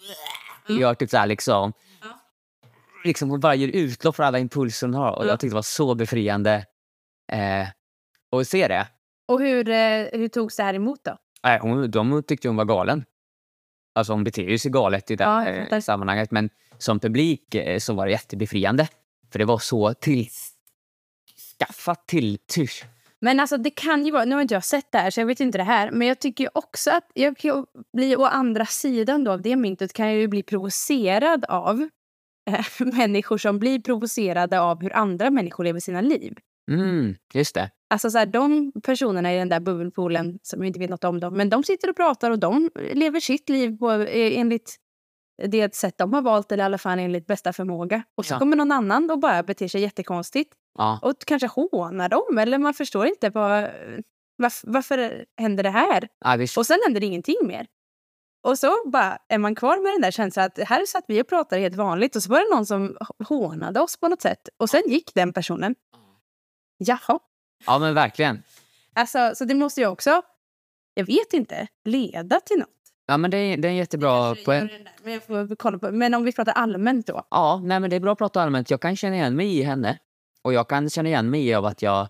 Mm. 0.69 0.81
Gör 0.81 0.95
typ 0.95 1.11
så 1.11 1.17
här 1.17 1.27
liksom. 1.27 1.73
liksom. 3.05 3.31
Hon 3.31 3.41
bara 3.41 3.55
ger 3.55 3.69
utlopp 3.69 4.17
för 4.17 4.23
alla 4.23 4.39
impulser 4.39 4.87
hon 4.87 4.95
har. 4.95 5.19
Och 5.19 5.27
jag 5.27 5.41
tyckte 5.41 5.53
det 5.53 5.55
var 5.55 5.63
så 5.63 5.95
befriande 5.95 6.67
eh, 7.33 7.69
att 8.41 8.49
se 8.49 8.69
det. 8.69 8.87
Och 9.29 9.41
hur, 9.41 9.69
eh, 9.69 10.07
hur 10.13 10.29
togs 10.29 10.57
det 10.57 10.63
här 10.63 10.75
emot 10.75 11.05
då? 11.05 11.17
Nej, 11.45 11.59
hon, 11.63 11.91
de 11.91 12.23
tyckte 12.23 12.49
hon 12.49 12.57
var 12.57 12.65
galen. 12.65 13.05
Alltså 13.95 14.13
hon 14.13 14.25
beter 14.25 14.57
sig 14.57 14.71
galet 14.71 15.11
i 15.11 15.17
det 15.17 15.25
Ja, 15.71 15.81
sammanhanget. 15.81 16.31
Men 16.31 16.51
som 16.79 17.01
publik 17.01 17.55
eh, 17.55 17.79
så 17.79 17.95
var 17.95 18.07
det 18.07 18.13
jättebefriande. 18.13 18.89
För 19.33 19.39
det 19.39 19.45
var 19.45 19.59
så 19.59 19.95
till 19.95 20.29
skaffat 21.59 22.07
till 22.07 22.39
tysch. 22.47 22.85
Men 23.21 23.41
alltså 23.41 23.57
det 23.57 23.71
kan 23.71 24.05
ju 24.05 24.11
vara, 24.11 24.25
nu 24.25 24.35
har 24.35 24.43
inte 24.43 24.55
jag 24.55 24.65
sett 24.65 24.93
det 24.93 24.99
här 24.99 25.11
så 25.11 25.21
jag 25.21 25.27
vet 25.27 25.41
inte 25.41 25.59
det 25.59 25.65
här, 25.65 25.91
men 25.91 26.09
jag 26.09 26.19
tycker 26.19 26.59
också 26.59 26.91
att 26.91 27.11
jag 27.15 27.37
kan 27.37 27.67
bli 27.93 28.17
å 28.17 28.25
andra 28.25 28.67
sidan 28.67 29.25
då 29.25 29.33
av 29.33 29.43
det 29.43 29.57
myntet 29.57 29.93
kan 29.93 30.07
jag 30.07 30.17
ju 30.17 30.29
bli 30.29 30.43
provocerad 30.43 31.45
av 31.45 31.89
eh, 32.51 32.67
människor 32.79 33.39
som 33.39 33.59
blir 33.59 33.79
provocerade 33.79 34.61
av 34.61 34.83
hur 34.83 34.97
andra 34.97 35.31
människor 35.31 35.65
lever 35.65 35.81
sina 35.81 36.01
liv. 36.01 36.35
Mm, 36.71 37.15
just 37.35 37.55
det. 37.55 37.71
Alltså 37.91 38.11
så 38.11 38.19
här, 38.19 38.27
de 38.27 38.73
personerna 38.83 39.35
i 39.35 39.39
den 39.39 39.49
där 39.49 39.61
bubbelpoolen 39.61 40.39
som 40.43 40.63
inte 40.65 40.79
vet 40.79 40.91
något 40.91 41.05
om 41.05 41.21
dem, 41.21 41.35
men 41.35 41.51
de 41.51 41.63
sitter 41.65 41.91
och 41.91 41.97
pratar 41.97 42.31
och 42.31 42.39
de 42.39 42.71
lever 42.93 43.21
sitt 43.21 43.49
liv 43.49 43.79
på, 43.79 43.91
eh, 43.93 44.39
enligt 44.39 44.77
det 45.49 45.75
sätt 45.75 45.99
de 45.99 46.13
har 46.13 46.23
valt 46.23 46.53
eller 46.53 46.65
i 46.65 46.67
alla 46.67 46.79
fall 46.79 46.99
enligt 46.99 47.27
bästa 47.27 47.53
förmåga. 47.53 48.03
Och 48.17 48.27
så 48.27 48.35
Ja. 48.35 48.39
kommer 48.39 48.57
någon 48.57 48.73
annan 48.73 49.11
och 49.11 49.19
bara 49.19 49.43
beter 49.43 49.69
sig 49.69 49.81
jättekonstigt 49.81 50.55
Ja. 50.79 50.99
och 51.03 51.15
kanske 51.27 51.47
hånar 51.47 52.09
dem 52.09 52.39
eller 52.39 52.59
man 52.59 52.75
förstår 52.75 53.07
inte 53.07 53.31
vad, 53.31 53.71
varför, 54.37 54.71
varför 54.73 55.25
händer 55.37 55.63
det 55.63 55.71
här? 55.71 56.09
Ja. 56.21 56.43
Och 56.57 56.67
sen 56.67 56.79
händer 56.85 57.01
det 57.01 57.07
ingenting 57.07 57.37
mer. 57.43 57.67
Och 58.47 58.59
så 58.59 58.73
bara 58.87 59.19
är 59.29 59.39
man 59.39 59.55
kvar 59.55 59.83
med 59.83 59.93
den 59.93 60.01
där 60.01 60.11
känslan 60.11 60.45
att 60.47 60.59
här 60.69 60.87
satt 60.87 61.05
vi 61.09 61.23
och 61.23 61.29
pratade 61.29 61.63
helt 61.63 61.77
vanligt 61.77 62.17
och 62.17 62.23
så 62.23 62.31
var 62.31 62.39
det 62.51 62.57
någon 62.57 62.67
som 62.67 62.97
hånade 63.29 63.81
oss 63.81 64.01
på 64.01 64.09
något 64.09 64.23
sätt 64.23 64.49
och 64.57 64.71
sen 64.71 64.83
gick 64.87 65.15
den 65.15 65.33
personen. 65.33 65.75
Jaha. 66.79 67.19
Ja, 67.67 67.79
men 67.79 67.95
verkligen. 67.95 68.43
Alltså, 68.95 69.33
så 69.35 69.45
det 69.45 69.55
måste 69.55 69.81
ju 69.81 69.87
också, 69.87 70.23
jag 70.95 71.05
vet 71.07 71.33
inte, 71.33 71.67
leda 71.85 72.41
till 72.41 72.59
något. 72.59 72.69
Ja, 73.07 73.17
men 73.17 73.31
det 73.31 73.37
är, 73.37 73.57
det 73.57 73.69
är 73.69 73.71
en 73.71 73.77
jättebra 73.77 74.35
poäng. 74.45 74.69
Men, 75.03 75.13
jag 75.13 75.23
får 75.23 75.57
kolla 75.57 75.79
på, 75.79 75.91
men 75.93 76.15
om 76.15 76.25
vi 76.25 76.33
pratar 76.33 76.53
allmänt 76.53 77.07
då. 77.07 77.27
Ja, 77.31 77.61
nej, 77.65 77.81
men 77.81 77.91
det 77.91 77.97
är 77.97 78.01
bra 78.01 78.13
att 78.13 78.19
prata 78.19 78.43
allmänt. 78.43 78.71
Jag 78.71 78.81
kan 78.81 78.97
känna 78.97 79.15
igen 79.17 79.37
mig 79.37 79.59
i 79.59 79.63
henne. 79.63 79.99
Och 80.43 80.53
jag 80.53 80.69
kan 80.69 80.91
känna 80.91 81.09
igen 81.09 81.31
mig 81.31 81.47
i 81.49 81.55
av 81.55 81.65
att 81.65 81.83
jag 81.83 82.09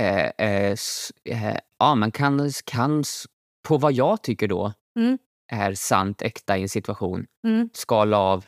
eh, 0.00 0.24
eh, 0.38 0.76
eh, 1.24 1.56
ja, 1.78 1.94
man 1.94 2.12
kan, 2.12 2.50
kan 2.64 3.04
på 3.68 3.78
vad 3.78 3.92
jag 3.92 4.22
tycker 4.22 4.48
då 4.48 4.72
Mm. 4.98 5.18
är 5.52 5.74
sant, 5.74 6.22
äkta 6.22 6.58
i 6.58 6.62
en 6.62 6.68
situation, 6.68 7.26
Mm. 7.46 7.68
skala 7.72 8.18
av 8.18 8.44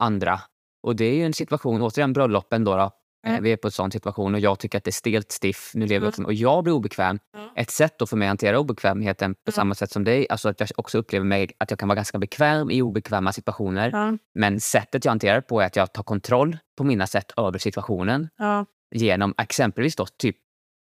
andra. 0.00 0.40
Och 0.82 0.96
det 0.96 1.04
är 1.04 1.14
ju 1.14 1.24
en 1.26 1.32
situation, 1.34 1.82
återigen 1.82 2.12
bröllopen 2.12 2.64
då. 2.64 2.76
då. 2.76 2.90
Eh, 3.26 3.30
Mm. 3.32 3.42
Vi 3.44 3.52
är 3.52 3.56
på 3.56 3.68
en 3.68 3.72
sån 3.72 3.90
situation 3.92 4.34
och 4.34 4.40
jag 4.40 4.58
tycker 4.58 4.78
att 4.78 4.84
det 4.84 4.90
är 4.90 4.92
stelt 4.92 5.32
stiff. 5.32 5.70
Nu 5.74 5.86
lever 5.86 6.06
jag 6.06 6.18
Mm. 6.18 6.26
och 6.26 6.34
jag 6.34 6.64
blir 6.64 6.74
obekväm. 6.74 7.18
Ja. 7.32 7.52
Ett 7.56 7.70
sätt 7.70 7.98
då 7.98 8.06
för 8.06 8.16
mig 8.16 8.26
att 8.26 8.30
hantera 8.30 8.58
obekvämheten 8.58 9.34
på 9.34 9.40
Mm. 9.48 9.54
samma 9.54 9.74
sätt 9.74 9.90
som 9.90 10.04
dig, 10.04 10.26
alltså 10.30 10.48
att 10.48 10.60
jag 10.60 10.68
också 10.76 10.98
upplever 10.98 11.26
mig 11.26 11.50
att 11.58 11.70
jag 11.70 11.78
kan 11.78 11.88
vara 11.88 11.96
ganska 11.96 12.18
bekväm 12.18 12.70
i 12.70 12.82
obekväma 12.82 13.32
situationer. 13.32 14.18
Men 14.34 14.60
sättet 14.60 15.04
jag 15.04 15.12
hanterar 15.12 15.40
på 15.40 15.60
är 15.60 15.66
att 15.66 15.76
jag 15.76 15.92
tar 15.92 16.02
kontroll 16.02 16.56
på 16.76 16.84
mina 16.84 17.06
sätt 17.06 17.32
över 17.36 17.58
situationen 17.58 18.28
genom 18.94 19.34
exempelvis 19.38 19.96
då 19.96 20.06
typ 20.06 20.36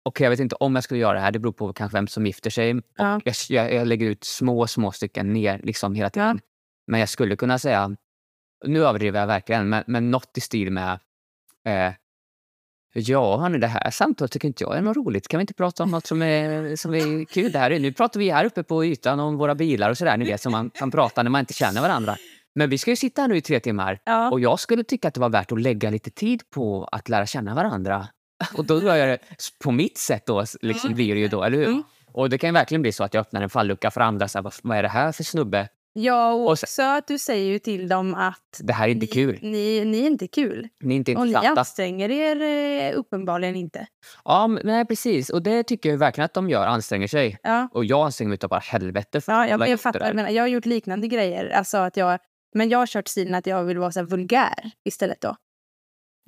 Okej, 0.04 0.24
jag 0.24 0.30
vet 0.30 0.40
inte 0.40 0.54
om 0.54 0.74
jag 0.74 0.84
skulle 0.84 1.00
göra 1.00 1.14
det 1.14 1.20
här. 1.20 1.30
Det 1.32 1.38
beror 1.38 1.52
på 1.52 1.72
kanske 1.72 1.96
vem 1.96 2.06
som 2.06 2.26
gifter 2.26 2.50
sig. 2.50 2.74
Och 2.74 2.82
Ja. 2.96 3.20
jag, 3.24 3.34
jag, 3.48 3.74
jag 3.74 3.86
lägger 3.86 4.06
ut 4.06 4.24
små, 4.24 4.66
små 4.66 4.92
stycken 4.92 5.32
ner 5.32 5.60
liksom 5.64 5.94
hela 5.94 6.10
tiden. 6.10 6.36
Ja. 6.42 6.48
Men 6.86 7.00
jag 7.00 7.08
skulle 7.08 7.36
kunna 7.36 7.58
säga, 7.58 7.96
nu 8.66 8.84
överdriver 8.84 9.20
jag 9.20 9.26
verkligen, 9.26 9.68
men, 9.68 9.84
men 9.86 10.10
något 10.10 10.38
i 10.38 10.40
stil 10.40 10.70
med 10.72 10.98
eh, 11.66 11.92
Ja, 12.92 13.36
hörni, 13.36 13.58
det 13.58 13.66
här 13.66 13.90
samtalet 13.90 14.32
tycker 14.32 14.48
inte 14.48 14.64
jag 14.64 14.76
är 14.76 14.82
något 14.82 14.96
roligt. 14.96 15.28
Kan 15.28 15.38
vi 15.38 15.42
inte 15.42 15.54
prata 15.54 15.82
om 15.82 15.90
något 15.90 16.06
som 16.06 16.22
är, 16.22 16.76
som 16.76 16.94
är 16.94 17.24
kul? 17.24 17.52
Det 17.52 17.58
här 17.58 17.70
är, 17.70 17.80
nu 17.80 17.92
pratar 17.92 18.20
vi 18.20 18.30
här 18.30 18.44
uppe 18.44 18.62
på 18.62 18.84
ytan 18.84 19.20
om 19.20 19.36
våra 19.36 19.54
bilar 19.54 19.90
och 19.90 19.98
sådär, 19.98 20.16
ni 20.16 20.24
vet, 20.24 20.40
som 20.40 20.52
man 20.52 20.70
kan 20.70 20.90
prata 20.90 21.22
när 21.22 21.30
man 21.30 21.40
inte 21.40 21.54
känner 21.54 21.80
varandra. 21.80 22.16
Men 22.54 22.70
vi 22.70 22.78
ska 22.78 22.90
ju 22.90 22.96
sitta 22.96 23.20
här 23.20 23.28
nu 23.28 23.36
i 23.36 23.40
tre 23.40 23.60
timmar 23.60 23.98
ja. 24.04 24.30
och 24.30 24.40
jag 24.40 24.60
skulle 24.60 24.84
tycka 24.84 25.08
att 25.08 25.14
det 25.14 25.20
var 25.20 25.28
värt 25.28 25.52
att 25.52 25.60
lägga 25.60 25.90
lite 25.90 26.10
tid 26.10 26.42
på 26.50 26.88
att 26.92 27.08
lära 27.08 27.26
känna 27.26 27.54
varandra. 27.54 28.08
Och 28.56 28.64
då 28.64 28.82
gör 28.82 28.96
jag 28.96 29.08
det 29.08 29.18
på 29.64 29.70
mitt 29.70 29.98
sätt 29.98 30.26
då, 30.26 30.44
liksom 30.62 30.94
blir 30.94 31.14
det 31.14 31.20
ju 31.20 31.28
då, 31.28 31.42
eller 31.42 31.58
hur? 31.58 31.66
Mm. 31.66 31.82
Och 32.12 32.30
det 32.30 32.38
kan 32.38 32.54
verkligen 32.54 32.82
bli 32.82 32.92
så 32.92 33.04
att 33.04 33.14
jag 33.14 33.20
öppnar 33.20 33.42
en 33.42 33.50
fallucka 33.50 33.90
för 33.90 34.00
andra. 34.00 34.28
Så 34.28 34.38
här, 34.38 34.42
vad, 34.42 34.54
vad 34.62 34.78
är 34.78 34.82
det 34.82 34.88
här 34.88 35.12
för 35.12 35.24
snubbe? 35.24 35.68
Ja, 36.02 36.32
och 36.32 36.50
Och 36.50 36.58
sen- 36.58 36.66
också 36.66 36.82
att 36.82 37.06
du 37.06 37.18
säger 37.18 37.46
ju 37.52 37.58
till 37.58 37.88
dem 37.88 38.14
att 38.14 38.60
Det 38.60 38.72
här 38.72 38.88
är 38.88 38.92
inte 38.92 39.06
ni, 39.06 39.12
kul. 39.12 39.38
Ni, 39.42 39.84
ni 39.84 39.98
är 40.02 40.06
inte 40.06 40.26
kul. 40.28 40.68
Ni 40.82 40.94
är 40.94 40.96
inte 40.96 41.14
Och 41.16 41.20
ni 41.26 41.28
intressanta. 41.28 41.60
anstränger 41.60 42.10
er 42.10 42.42
eh, 42.92 42.98
uppenbarligen 42.98 43.56
inte. 43.56 43.86
Ja, 44.24 44.46
men, 44.46 44.62
nej, 44.66 44.84
precis. 44.86 45.30
Och 45.30 45.42
det 45.42 45.62
tycker 45.62 45.90
jag 45.90 45.98
verkligen 45.98 46.24
att 46.24 46.34
de 46.34 46.50
gör, 46.50 46.66
anstränger 46.66 47.08
sig. 47.08 47.38
Ja, 47.42 47.68
Och 47.72 47.84
jag 47.84 48.04
anstränger 48.06 48.28
mig 48.28 48.34
utav 48.34 48.50
bara 48.50 48.60
helvete 48.60 49.20
för 49.20 49.32
ja 49.32 49.46
jag, 49.48 49.60
jag 49.60 49.68
det 49.68 49.76
fattar. 49.78 50.00
Jag, 50.06 50.16
menar, 50.16 50.30
jag 50.30 50.42
har 50.42 50.48
gjort 50.48 50.66
liknande 50.66 51.08
grejer. 51.08 51.50
Alltså 51.50 51.76
att 51.78 51.96
jag, 51.96 52.18
men 52.54 52.68
jag 52.68 52.78
har 52.78 52.86
kört 52.86 53.08
stilen 53.08 53.34
att 53.34 53.46
jag 53.46 53.64
vill 53.64 53.78
vara 53.78 53.92
så 53.92 54.02
vulgär 54.02 54.70
istället 54.84 55.20
då. 55.20 55.36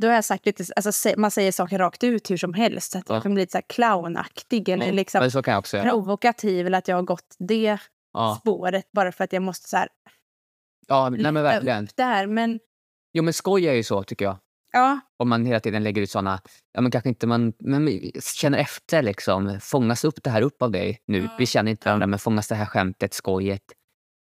Då 0.02 0.06
har 0.08 0.14
jag 0.14 0.24
sagt 0.24 0.46
lite, 0.46 0.64
alltså, 0.76 1.08
man 1.16 1.30
säger 1.30 1.52
saker 1.52 1.78
rakt 1.78 2.04
ut 2.04 2.30
hur 2.30 2.36
som 2.36 2.54
helst. 2.54 2.92
Så 2.92 2.98
att 2.98 3.04
Ja. 3.08 3.14
jag 3.14 3.22
kan 3.22 3.34
bli 3.34 3.42
lite 3.42 3.52
så 3.52 3.58
här 3.58 3.64
clownaktig 3.68 4.68
eller 4.68 4.84
Mm, 4.84 4.96
liksom 4.96 5.30
jag 5.46 5.82
provokativ. 5.82 6.66
Eller 6.66 6.78
att 6.78 6.88
jag 6.88 6.96
har 6.96 7.02
gått 7.02 7.34
det 7.38 7.78
Ja, 8.12 8.38
spåret 8.40 8.92
bara 8.92 9.12
för 9.12 9.24
att 9.24 9.32
jag 9.32 9.42
måste 9.42 9.68
så 9.68 9.76
här, 9.76 9.88
ja 10.88 11.08
nej, 11.10 11.32
men 11.32 11.42
verkligen. 11.42 11.84
upp 11.84 11.96
där. 11.96 12.26
Men 12.26 12.60
Jo, 13.12 13.22
men 13.22 13.32
skoj 13.32 13.66
är 13.68 13.72
ju 13.72 13.82
så 13.82 14.02
tycker 14.02 14.24
jag. 14.24 14.36
ja, 14.72 15.00
Om 15.16 15.28
man 15.28 15.46
hela 15.46 15.60
tiden 15.60 15.82
lägger 15.82 16.02
ut 16.02 16.10
såna, 16.10 16.40
ja 16.72 16.80
men 16.80 16.90
kanske 16.90 17.08
inte 17.08 17.26
man, 17.26 17.52
men 17.58 18.10
känner 18.36 18.58
efter 18.58 19.02
liksom. 19.02 19.58
Fångas 19.60 20.04
upp 20.04 20.22
det 20.22 20.30
här 20.30 20.42
upp 20.42 20.62
av 20.62 20.70
dig 20.70 21.02
nu? 21.06 21.18
Ja. 21.18 21.34
Vi 21.38 21.46
känner 21.46 21.70
inte 21.70 21.88
varandra, 21.88 22.06
men 22.06 22.18
fångas 22.18 22.48
det 22.48 22.54
här 22.54 22.66
skämtet, 22.66 23.14
skojet? 23.14 23.62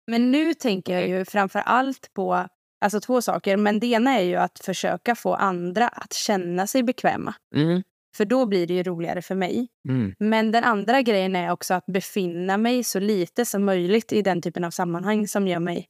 men 0.07 0.31
nu 0.31 0.53
tänker 0.53 0.93
jag 0.93 1.07
ju 1.07 1.25
framför 1.25 1.59
allt 1.59 2.13
på 2.13 2.47
alltså 2.85 2.99
två 2.99 3.21
saker. 3.21 3.57
Men 3.57 3.79
det 3.79 3.87
ena 3.87 4.11
är 4.19 4.23
ju 4.23 4.35
att 4.35 4.59
försöka 4.59 5.15
få 5.15 5.33
andra 5.35 5.87
att 5.87 6.13
känna 6.13 6.67
sig 6.67 6.83
bekväma. 6.83 7.33
Mm, 7.55 7.83
För 8.15 8.25
då 8.25 8.45
blir 8.45 8.67
det 8.67 8.73
ju 8.73 8.83
roligare 8.83 9.21
för 9.21 9.35
mig. 9.35 9.67
mm, 9.89 10.15
Men 10.19 10.51
den 10.51 10.63
andra 10.63 11.01
grejen 11.01 11.35
är 11.35 11.51
också 11.51 11.73
att 11.73 11.85
befinna 11.85 12.57
mig 12.57 12.83
så 12.83 12.99
lite 12.99 13.45
som 13.45 13.65
möjligt 13.65 14.13
i 14.13 14.21
den 14.21 14.41
typen 14.41 14.63
av 14.63 14.71
sammanhang 14.71 15.27
som 15.27 15.47
gör 15.47 15.59
mig 15.59 15.89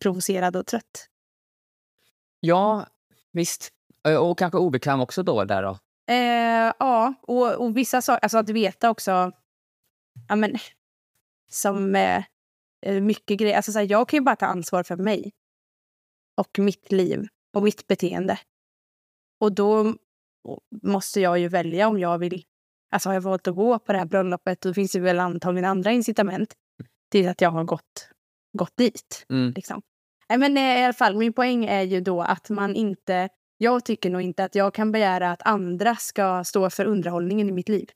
provocerad 0.00 0.56
och 0.56 0.66
trött. 0.66 1.08
Ja, 2.40 2.86
visst. 3.32 3.68
Och 4.20 4.38
kanske 4.38 4.58
obekväm 4.58 5.00
också 5.00 5.22
då 5.22 5.44
där 5.44 5.62
då. 5.62 5.78
Eh, 6.12 6.72
ja, 6.78 7.14
och, 7.22 7.54
och 7.54 7.76
vissa 7.76 8.02
saker, 8.02 8.24
alltså 8.24 8.38
att 8.38 8.48
veta 8.48 8.90
också, 8.90 9.32
ja 10.28 10.36
men, 10.36 10.54
som 11.50 11.94
eh, 11.94 12.24
eh, 12.86 13.00
mycket 13.00 13.38
grejer, 13.38 13.56
alltså 13.56 13.72
så 13.72 13.78
här, 13.78 13.90
jag 13.90 14.08
kan 14.08 14.16
ju 14.16 14.20
bara 14.24 14.36
ta 14.36 14.46
ansvar 14.46 14.82
för 14.82 14.96
mig. 14.96 15.32
Och 16.36 16.58
mitt 16.58 16.92
liv 16.92 17.26
och 17.54 17.62
mitt 17.62 17.86
beteende. 17.86 18.38
Och 19.40 19.52
då 19.52 19.94
måste 20.82 21.20
jag 21.20 21.38
ju 21.38 21.48
välja 21.48 21.88
om 21.88 21.98
jag 21.98 22.18
vill, 22.18 22.42
alltså 22.92 23.08
har 23.08 23.14
jag 23.14 23.20
valt 23.20 23.48
att 23.48 23.54
gå 23.54 23.78
på 23.78 23.92
det 23.92 23.98
här 23.98 24.06
bröllopet, 24.06 24.60
då 24.60 24.74
finns 24.74 24.92
det 24.92 25.00
väl 25.00 25.18
antagligen 25.18 25.70
andra 25.70 25.92
incitament 25.92 26.54
till 27.10 27.28
att 27.28 27.40
jag 27.40 27.50
har 27.50 27.64
gått, 27.64 28.10
gått 28.58 28.76
dit. 28.76 29.26
Mm. 29.28 29.52
Liksom. 29.56 29.82
Nej, 30.28 30.38
men 30.38 30.56
eh, 30.56 30.80
i 30.80 30.84
alla 30.84 30.92
fall, 30.92 31.16
min 31.16 31.32
poäng 31.32 31.64
är 31.64 31.82
ju 31.82 32.00
då 32.00 32.22
att 32.22 32.50
man 32.50 32.74
inte... 32.74 33.28
Jag 33.60 33.84
tycker 33.84 34.10
nog 34.10 34.22
inte 34.22 34.44
att 34.44 34.54
jag 34.54 34.74
kan 34.74 34.92
begära 34.92 35.30
att 35.30 35.42
andra 35.42 35.96
ska 35.96 36.44
stå 36.44 36.70
för 36.70 36.84
underhållningen 36.84 37.48
i 37.48 37.52
mitt 37.52 37.68
liv. 37.68 37.88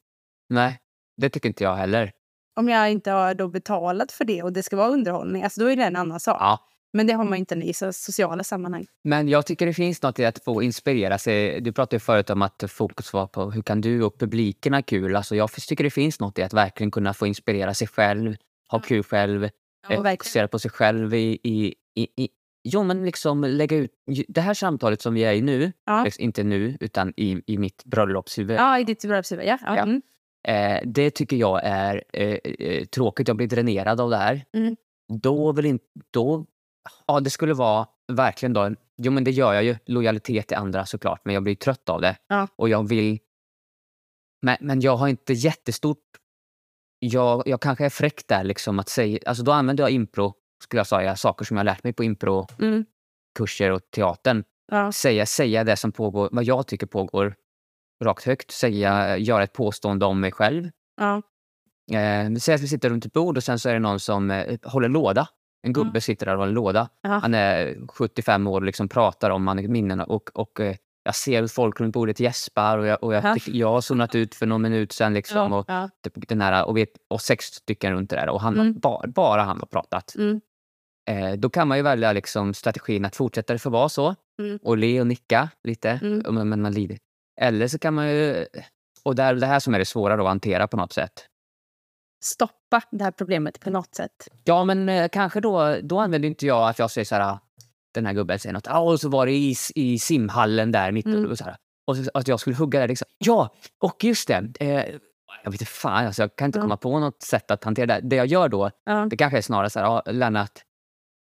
Nej, 0.48 0.78
det 1.16 1.30
tycker 1.30 1.48
inte 1.48 1.64
jag 1.64 1.74
heller. 1.74 2.12
Om 2.56 2.68
jag 2.68 2.90
inte 2.90 3.10
har 3.10 3.34
då 3.34 3.48
betalat 3.48 4.12
för 4.12 4.24
det 4.24 4.42
och 4.42 4.52
det 4.52 4.62
ska 4.62 4.76
vara 4.76 4.88
underhållning, 4.88 5.42
alltså 5.42 5.60
då 5.60 5.70
är 5.70 5.76
det 5.76 5.84
en 5.84 5.96
annan 5.96 6.20
sak. 6.20 6.36
Ja. 6.40 6.68
Men 6.92 7.06
det 7.06 7.12
har 7.12 7.24
man 7.24 7.38
inte 7.38 7.54
i 7.54 7.74
så 7.74 7.92
sociala 7.92 8.44
sammanhang. 8.44 8.86
Men 9.04 9.28
jag 9.28 9.46
tycker 9.46 9.66
det 9.66 9.74
finns 9.74 10.02
något 10.02 10.18
i 10.18 10.24
att 10.24 10.44
få 10.44 10.62
inspirera 10.62 11.18
sig. 11.18 11.60
Du 11.60 11.72
pratade 11.72 12.00
förut 12.00 12.30
om 12.30 12.42
att 12.42 12.64
fokus 12.68 13.12
var 13.12 13.26
på 13.26 13.50
hur 13.50 13.62
kan 13.62 13.80
du 13.80 14.02
och 14.02 14.18
publiken 14.18 14.74
ha 14.74 14.82
kul. 14.82 15.16
Alltså 15.16 15.36
jag 15.36 15.52
tycker 15.52 15.84
det 15.84 15.90
finns 15.90 16.20
något 16.20 16.38
i 16.38 16.42
att 16.42 16.52
verkligen 16.52 16.90
kunna 16.90 17.14
få 17.14 17.26
inspirera 17.26 17.74
sig 17.74 17.88
själv, 17.88 18.36
ha 18.70 18.80
kul 18.80 19.02
själv, 19.02 19.48
Ja, 19.88 19.94
eh, 19.94 20.10
fokusera 20.10 20.48
på 20.48 20.58
sig 20.58 20.70
själv 20.70 21.14
i, 21.14 21.38
i, 21.42 21.74
i, 21.94 22.22
i 22.24 22.28
Jo, 22.64 22.82
men 22.82 23.04
liksom 23.04 23.44
lägga 23.44 23.76
ut... 23.76 23.90
Det 24.28 24.40
här 24.40 24.54
samtalet 24.54 25.02
som 25.02 25.14
vi 25.14 25.24
är 25.24 25.32
i 25.32 25.40
nu, 25.42 25.72
Ja. 25.86 26.04
liksom 26.04 26.24
inte 26.24 26.42
nu, 26.42 26.76
utan 26.80 27.12
i, 27.16 27.42
i 27.46 27.58
mitt 27.58 27.84
bröllopshuvud. 27.84 28.56
Ja, 28.56 28.78
i 28.78 28.84
ditt 28.84 29.02
bröllopshuvud. 29.02 29.46
Ja. 29.46 29.58
Ja. 29.62 29.78
Mm. 29.78 30.02
Eh, 30.48 30.80
det 30.84 31.10
tycker 31.10 31.36
jag 31.36 31.60
är 31.64 32.04
eh, 32.12 32.38
eh, 32.44 32.84
tråkigt. 32.84 33.28
Jag 33.28 33.36
blir 33.36 33.46
dränerad 33.46 34.00
av 34.00 34.10
det 34.10 34.16
här. 34.16 34.44
Mm. 34.52 34.76
Då 35.22 35.52
vill 35.52 35.66
inte... 35.66 35.84
Då, 36.10 36.46
ja, 37.06 37.20
det 37.20 37.30
skulle 37.30 37.54
vara 37.54 37.86
verkligen 38.12 38.52
då... 38.52 38.74
Jo, 38.96 39.12
men 39.12 39.24
det 39.24 39.30
gör 39.30 39.52
jag 39.52 39.64
ju. 39.64 39.76
Lojalitet 39.86 40.48
till 40.48 40.56
andra 40.56 40.86
såklart, 40.86 41.20
men 41.24 41.34
jag 41.34 41.42
blir 41.42 41.54
trött 41.54 41.88
av 41.88 42.00
det. 42.00 42.16
Ja. 42.28 42.48
Och 42.56 42.68
jag 42.68 42.88
vill... 42.88 43.18
Men, 44.42 44.56
men 44.60 44.80
jag 44.80 44.96
har 44.96 45.08
inte 45.08 45.32
jättestort... 45.32 45.98
Jag, 46.98 47.42
jag 47.46 47.60
kanske 47.60 47.84
är 47.84 47.90
fräck 47.90 48.26
där 48.28 48.44
liksom 48.44 48.78
att 48.78 48.88
säga... 48.88 49.18
Alltså 49.26 49.42
då 49.44 49.52
använder 49.52 49.84
jag 49.84 49.90
impro, 49.90 50.34
skulle 50.62 50.80
jag 50.80 50.86
säga, 50.86 51.16
saker 51.16 51.44
som 51.44 51.56
jag 51.56 51.64
lärt 51.64 51.84
mig 51.84 51.92
på 51.92 52.04
impro-kurser 52.04 53.64
Mm. 53.64 53.76
och 53.76 53.90
teatern. 53.90 54.44
Ja. 54.72 54.92
Säga, 54.92 55.26
säga 55.26 55.64
det 55.64 55.76
som 55.76 55.92
pågår, 55.92 56.28
vad 56.32 56.44
jag 56.44 56.66
tycker 56.66 56.86
pågår 56.86 57.34
rakt 58.04 58.24
högt. 58.24 58.50
Säga, 58.50 59.18
göra 59.18 59.42
ett 59.42 59.52
påstående 59.52 60.06
om 60.06 60.20
mig 60.20 60.32
själv. 60.32 60.70
Ja. 60.96 61.22
Eh, 61.98 62.34
säg 62.34 62.54
att 62.54 62.60
vi 62.60 62.68
sitter 62.68 62.90
runt 62.90 63.06
ett 63.06 63.12
bord 63.12 63.36
och 63.36 63.44
sen 63.44 63.58
så 63.58 63.68
är 63.68 63.72
det 63.72 63.80
någon 63.80 64.00
som 64.00 64.30
eh, 64.30 64.58
håller 64.62 64.88
låda. 64.88 65.28
En 65.62 65.72
gubbe 65.72 65.88
Mm. 65.90 66.00
sitter 66.00 66.26
där 66.26 66.32
och 66.32 66.38
håller 66.40 66.52
låda. 66.52 66.88
Ja. 67.02 67.08
Han 67.08 67.34
är 67.34 67.76
75 67.88 68.46
år 68.46 68.60
och 68.60 68.66
liksom 68.66 68.88
pratar 68.88 69.30
om 69.30 69.60
minnena 69.68 70.04
och, 70.04 70.30
och 70.34 70.60
eh, 70.60 70.76
jag 71.04 71.14
ser 71.14 71.40
hur 71.40 71.48
folk 71.48 71.80
runt 71.80 71.92
bordet 71.94 72.20
gäspar 72.20 72.78
och 72.78 72.86
jag, 72.86 73.04
och 73.04 73.14
jag, 73.14 73.24
Ja. 73.24 73.34
tycker- 73.34 73.52
jag 73.52 73.68
har 73.72 73.80
zonat 73.80 74.14
ut 74.14 74.34
för 74.34 74.46
någon 74.46 74.62
minut 74.62 74.92
sen. 74.92 75.14
Liksom, 75.14 75.52
och, 75.52 75.64
Ja. 75.68 75.90
typ 76.04 76.28
den 76.28 76.40
här, 76.40 76.64
och, 76.66 76.76
vet, 76.76 76.88
och 77.10 77.20
sex 77.20 77.44
stycken 77.44 77.92
runt 77.92 78.10
det 78.10 78.16
där 78.16 78.28
och 78.28 78.40
han, 78.40 78.54
Mm. 78.54 78.78
bara, 78.78 79.06
bara 79.08 79.42
han 79.42 79.58
har 79.58 79.66
pratat. 79.66 80.14
Mm. 80.18 80.40
Eh, 81.10 81.32
då 81.38 81.50
kan 81.50 81.68
man 81.68 81.76
ju 81.76 81.82
välja 81.82 82.12
liksom 82.12 82.54
strategin 82.54 83.04
att 83.04 83.16
fortsätta 83.16 83.52
det 83.52 83.66
vara 83.66 83.88
så 83.88 84.14
Mm. 84.42 84.58
och 84.62 84.76
le 84.78 85.00
och 85.00 85.06
nicka 85.06 85.48
lite. 85.64 85.90
Mm. 86.02 86.48
Men 86.48 86.62
man 86.62 86.72
lider. 86.72 86.98
Eller 87.40 87.68
så 87.68 87.78
kan 87.78 87.94
man 87.94 88.08
ju... 88.10 88.46
Och 89.04 89.14
det 89.14 89.22
är 89.22 89.34
det 89.34 89.46
här 89.46 89.60
som 89.60 89.74
är 89.74 89.78
det 89.78 89.84
svåra 89.84 90.16
då, 90.16 90.22
att 90.22 90.28
hantera 90.28 90.66
på 90.68 90.76
något 90.76 90.92
sätt. 90.92 91.12
Stoppa 92.24 92.82
det 92.90 93.04
här 93.04 93.10
problemet 93.10 93.60
på 93.60 93.70
något 93.70 93.94
sätt. 93.94 94.28
Ja, 94.44 94.64
men 94.64 94.88
eh, 94.88 95.08
kanske 95.12 95.40
då, 95.40 95.76
då 95.82 96.00
använder 96.00 96.28
inte 96.28 96.46
jag 96.46 96.68
att 96.68 96.78
jag 96.78 96.90
säger 96.90 97.04
så 97.04 97.14
här, 97.14 97.22
ah, 97.32 97.38
den 97.94 98.06
här 98.06 98.12
gubben 98.12 98.38
säger 98.38 98.52
något, 98.52 98.66
ah, 98.68 98.78
och 98.78 99.00
så 99.00 99.08
var 99.08 99.26
det 99.26 99.32
i, 99.32 99.54
i 99.74 99.98
simhallen 99.98 100.72
där 100.72 100.92
mitt 100.92 101.06
Mm. 101.06 101.30
och 101.30 101.38
så 101.38 101.44
här. 101.44 101.56
Och 101.86 101.96
så, 101.96 102.10
att 102.14 102.28
jag 102.28 102.40
skulle 102.40 102.56
hugga 102.56 102.80
där. 102.80 102.88
Liksom. 102.88 103.06
Ja, 103.18 103.54
och 103.80 104.04
just 104.04 104.28
det. 104.28 104.52
Eh, 104.60 104.68
jag 105.44 105.50
vet 105.50 105.60
inte 105.60 105.64
fan, 105.64 106.06
alltså, 106.06 106.22
jag 106.22 106.36
kan 106.36 106.46
inte 106.46 106.58
Ja. 106.58 106.62
komma 106.62 106.76
på 106.76 106.98
något 106.98 107.22
sätt 107.22 107.50
att 107.50 107.64
hantera 107.64 107.86
det. 107.86 108.00
Det 108.08 108.16
jag 108.16 108.26
gör 108.26 108.48
då, 108.48 108.70
Ja. 108.84 109.06
det 109.10 109.16
kanske 109.16 109.38
är 109.38 109.42
snarare 109.42 109.70
så 109.70 109.78
här, 109.78 109.86
ah, 109.86 110.02
Lennart, 110.06 110.60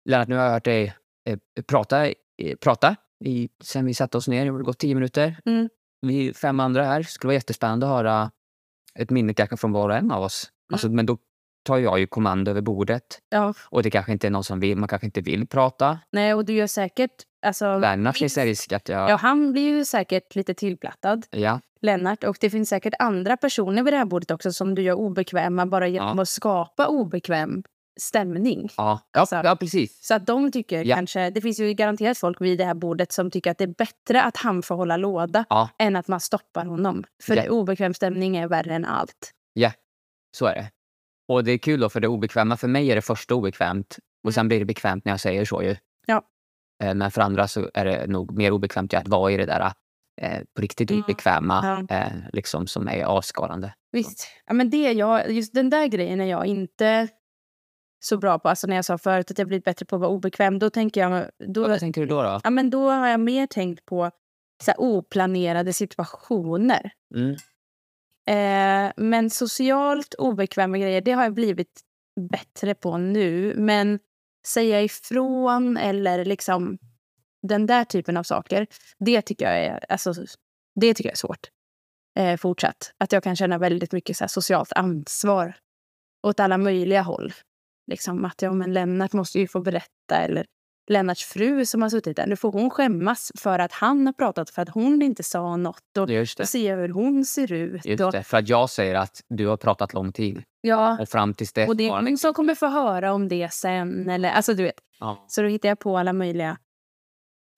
Lennart, 0.09 0.27
nu 0.27 0.35
har 0.35 0.43
jag 0.43 0.51
hört 0.51 0.63
dig 0.65 0.95
eh, 1.29 1.37
prata, 1.67 2.07
eh, 2.07 2.13
prata 2.61 2.95
i, 3.25 3.49
sen 3.63 3.85
vi 3.85 3.93
satte 3.93 4.17
oss 4.17 4.27
ner. 4.27 4.45
Det 4.45 4.51
har 4.51 4.59
gått 4.59 4.79
tio 4.79 4.95
minuter. 4.95 5.37
Mm. 5.45 5.69
Vi 6.01 6.33
fem 6.33 6.59
andra 6.59 6.83
här. 6.85 7.03
Skulle 7.03 7.27
vara 7.29 7.33
jättespännande 7.33 7.85
att 7.85 7.91
höra 7.91 8.31
ett 8.95 9.09
minne 9.09 9.33
kanske 9.33 9.57
från 9.57 9.71
var 9.71 9.89
och 9.89 9.95
en 9.95 10.11
av 10.11 10.23
oss. 10.23 10.51
Alltså, 10.73 10.89
men 10.89 11.05
då 11.05 11.17
tar 11.63 11.77
jag 11.77 11.99
ju 11.99 12.07
kommando 12.07 12.51
över 12.51 12.61
bordet. 12.61 13.03
Ja. 13.29 13.53
Och 13.69 13.83
det 13.83 13.89
kanske 13.91 14.11
inte 14.11 14.27
är 14.27 14.31
någon 14.31 14.43
som 14.43 14.59
vill, 14.59 14.77
man 14.77 14.89
kanske 14.89 15.05
inte 15.05 15.21
vill 15.21 15.47
prata. 15.47 15.99
Nej, 16.11 16.33
och 16.33 16.45
du 16.45 16.53
gör 16.53 16.67
säkert... 16.67 17.11
Alltså, 17.45 17.77
Lennart 17.77 18.17
finns 18.17 18.33
det 18.35 18.45
risk 18.45 18.71
att 18.71 18.89
jag... 18.89 19.09
ja, 19.09 19.15
han 19.15 19.51
blir 19.51 19.67
ju 19.69 19.85
säkert 19.85 20.35
lite 20.35 20.53
tillplattad. 20.53 21.25
Ja. 21.31 21.59
Lennart. 21.81 22.23
Och 22.23 22.37
det 22.41 22.49
finns 22.49 22.69
säkert 22.69 22.93
andra 22.99 23.37
personer 23.37 23.83
vid 23.83 23.93
det 23.93 23.97
här 23.97 24.05
bordet 24.05 24.31
också 24.31 24.51
som 24.51 24.75
du 24.75 24.81
gör 24.81 24.93
obekväma 24.95 25.65
bara 25.65 25.87
genom 25.87 26.17
Ja. 26.17 26.21
att 26.21 26.29
skapa 26.29 26.87
obekväm 26.87 27.63
stämning. 27.99 28.69
Ja. 28.77 28.99
Ja, 29.13 29.19
Alltså- 29.19 29.35
ja, 29.35 29.55
precis. 29.55 30.07
Så 30.07 30.13
att 30.13 30.25
de 30.27 30.51
tycker 30.51 30.83
Ja. 30.85 30.95
kanske... 30.95 31.29
Det 31.29 31.41
finns 31.41 31.59
ju 31.59 31.73
garanterat 31.73 32.17
folk 32.17 32.41
vid 32.41 32.57
det 32.57 32.65
här 32.65 32.73
bordet 32.73 33.11
som 33.11 33.31
tycker 33.31 33.51
att 33.51 33.57
det 33.57 33.63
är 33.63 33.75
bättre 33.77 34.21
att 34.23 34.37
han 34.37 34.61
får 34.61 34.75
hålla 34.75 34.97
låda 34.97 35.45
än 35.79 35.95
att 35.95 36.07
man 36.07 36.19
stoppar 36.19 36.65
honom. 36.65 37.03
För 37.23 37.35
Ja. 37.35 37.49
obekväm 37.49 37.93
stämning 37.93 38.37
är 38.37 38.47
värre 38.47 38.73
än 38.75 38.85
allt. 38.85 39.31
Ja, 39.53 39.71
så 40.37 40.45
är 40.45 40.55
det. 40.55 40.71
Och 41.27 41.43
det 41.43 41.51
är 41.51 41.57
kul 41.57 41.79
då, 41.79 41.89
för 41.89 41.99
det 41.99 42.07
obekväma 42.07 42.57
för 42.57 42.67
mig 42.67 42.91
är 42.91 42.95
det 42.95 43.01
första 43.01 43.35
obekvämt. 43.35 43.97
Och 44.23 44.27
Mm. 44.29 44.33
sen 44.33 44.47
blir 44.47 44.59
det 44.59 44.65
bekvämt 44.65 45.05
när 45.05 45.11
jag 45.13 45.19
säger 45.19 45.45
så 45.45 45.63
ju. 45.63 45.75
Ja. 46.07 46.21
Eh, 46.83 46.93
Men 46.95 47.11
för 47.11 47.21
andra 47.21 47.47
så 47.47 47.69
är 47.73 47.85
det 47.85 48.07
nog 48.07 48.37
mer 48.37 48.51
obekvämt 48.51 48.93
att 48.93 49.07
vara 49.07 49.31
i 49.31 49.37
det 49.37 49.45
där 49.45 49.71
eh, 50.21 50.39
på 50.55 50.61
riktigt 50.61 50.91
Mm. 50.91 51.03
obekväma, 51.03 51.85
Ja. 51.89 51.95
eh, 51.95 52.11
liksom 52.33 52.67
som 52.67 52.87
är 52.87 53.03
avskalande. 53.03 53.73
Visst. 53.91 54.27
Ja, 54.45 54.53
men 54.53 54.69
det 54.69 54.91
jag, 54.91 55.31
just 55.31 55.53
den 55.53 55.69
där 55.69 55.87
grejen 55.87 56.21
är 56.21 56.25
jag 56.25 56.45
inte 56.45 57.07
så 58.03 58.17
bra 58.17 58.39
på. 58.39 58.49
Alltså 58.49 58.67
när 58.67 58.75
jag 58.75 58.85
sa 58.85 58.97
förut 58.97 59.31
att 59.31 59.37
jag 59.37 59.47
blivit 59.47 59.63
bättre 59.65 59.85
på 59.85 59.95
att 59.95 60.01
vara 60.01 60.11
obekväm, 60.11 60.59
då 60.59 60.69
tänker 60.69 61.01
jag... 61.01 61.29
Då, 61.47 61.67
Vad 61.67 61.79
tänker 61.79 62.01
du 62.01 62.07
då? 62.07 62.21
då? 62.23 62.39
ja, 62.43 62.49
men 62.49 62.69
då 62.69 62.89
har 62.89 63.07
jag 63.07 63.19
mer 63.19 63.47
tänkt 63.47 63.85
på 63.85 64.11
så 64.63 64.71
här, 64.71 64.79
oplanerade 64.81 65.73
situationer. 65.73 66.91
Mm. 67.15 67.35
Eh, 68.29 68.91
men 68.97 69.29
socialt 69.29 70.13
obekväma 70.13 70.77
grejer, 70.77 71.01
det 71.01 71.11
har 71.11 71.23
jag 71.23 71.33
blivit 71.33 71.81
bättre 72.31 72.75
på 72.75 72.97
nu. 72.97 73.53
Men 73.57 73.99
säga 74.47 74.81
ifrån 74.81 75.77
eller 75.77 76.25
liksom 76.25 76.77
den 77.47 77.65
där 77.65 77.83
typen 77.83 78.17
av 78.17 78.23
saker, 78.23 78.67
det 78.99 79.21
tycker 79.21 79.45
jag 79.45 79.65
är, 79.65 79.91
alltså, 79.91 80.13
det 80.75 80.93
tycker 80.93 81.09
jag 81.09 81.13
är 81.13 81.17
svårt. 81.17 81.47
Eh, 82.19 82.37
fortsatt. 82.37 82.93
Att 82.97 83.11
jag 83.11 83.23
kan 83.23 83.35
känna 83.35 83.57
väldigt 83.57 83.91
mycket 83.91 84.17
så 84.17 84.23
här, 84.23 84.29
socialt 84.29 84.73
ansvar 84.73 85.55
åt 86.27 86.39
alla 86.39 86.57
möjliga 86.57 87.01
håll. 87.01 87.33
Liksom 87.91 88.25
att 88.25 88.41
ja, 88.41 88.53
men 88.53 88.73
Lennart 88.73 89.13
måste 89.13 89.39
ju 89.39 89.47
få 89.47 89.61
berätta 89.61 90.15
eller 90.15 90.45
Lennarts 90.89 91.25
fru 91.25 91.65
som 91.65 91.81
har 91.81 91.89
suttit 91.89 92.17
där, 92.17 92.27
nu 92.27 92.35
får 92.35 92.51
hon 92.51 92.69
skämmas 92.69 93.31
för 93.37 93.59
att 93.59 93.71
han 93.71 94.05
har 94.05 94.13
pratat 94.13 94.49
för 94.49 94.61
att 94.61 94.69
hon 94.69 95.01
inte 95.01 95.23
sa 95.23 95.55
något. 95.57 95.97
Och 95.97 96.07
ser 96.47 96.69
jag 96.69 96.77
hur 96.77 96.89
hon 96.89 97.25
ser 97.25 97.51
ut. 97.51 97.85
Just 97.85 98.11
det. 98.11 98.23
För 98.23 98.37
att 98.37 98.49
jag 98.49 98.69
säger 98.69 98.95
att 98.95 99.21
du 99.29 99.47
har 99.47 99.57
pratat 99.57 99.93
lång 99.93 100.11
tid. 100.11 100.43
Ja, 100.61 100.97
Och 101.01 101.09
fram 101.09 101.33
tills 101.33 101.53
dess 101.53 101.69
och 101.69 101.75
det 101.75 101.89
är 101.89 102.01
ingen 102.01 102.17
som 102.17 102.33
kommer 102.33 102.55
få 102.55 102.67
höra 102.67 103.13
om 103.13 103.27
det 103.27 103.53
sen. 103.53 104.09
Eller, 104.09 104.29
alltså, 104.29 104.53
du 104.53 104.63
vet. 104.63 104.79
Ja. 104.99 105.25
Så 105.27 105.41
då 105.41 105.47
hittar 105.47 105.69
jag 105.69 105.79
på 105.79 105.97
alla 105.97 106.13
möjliga 106.13 106.57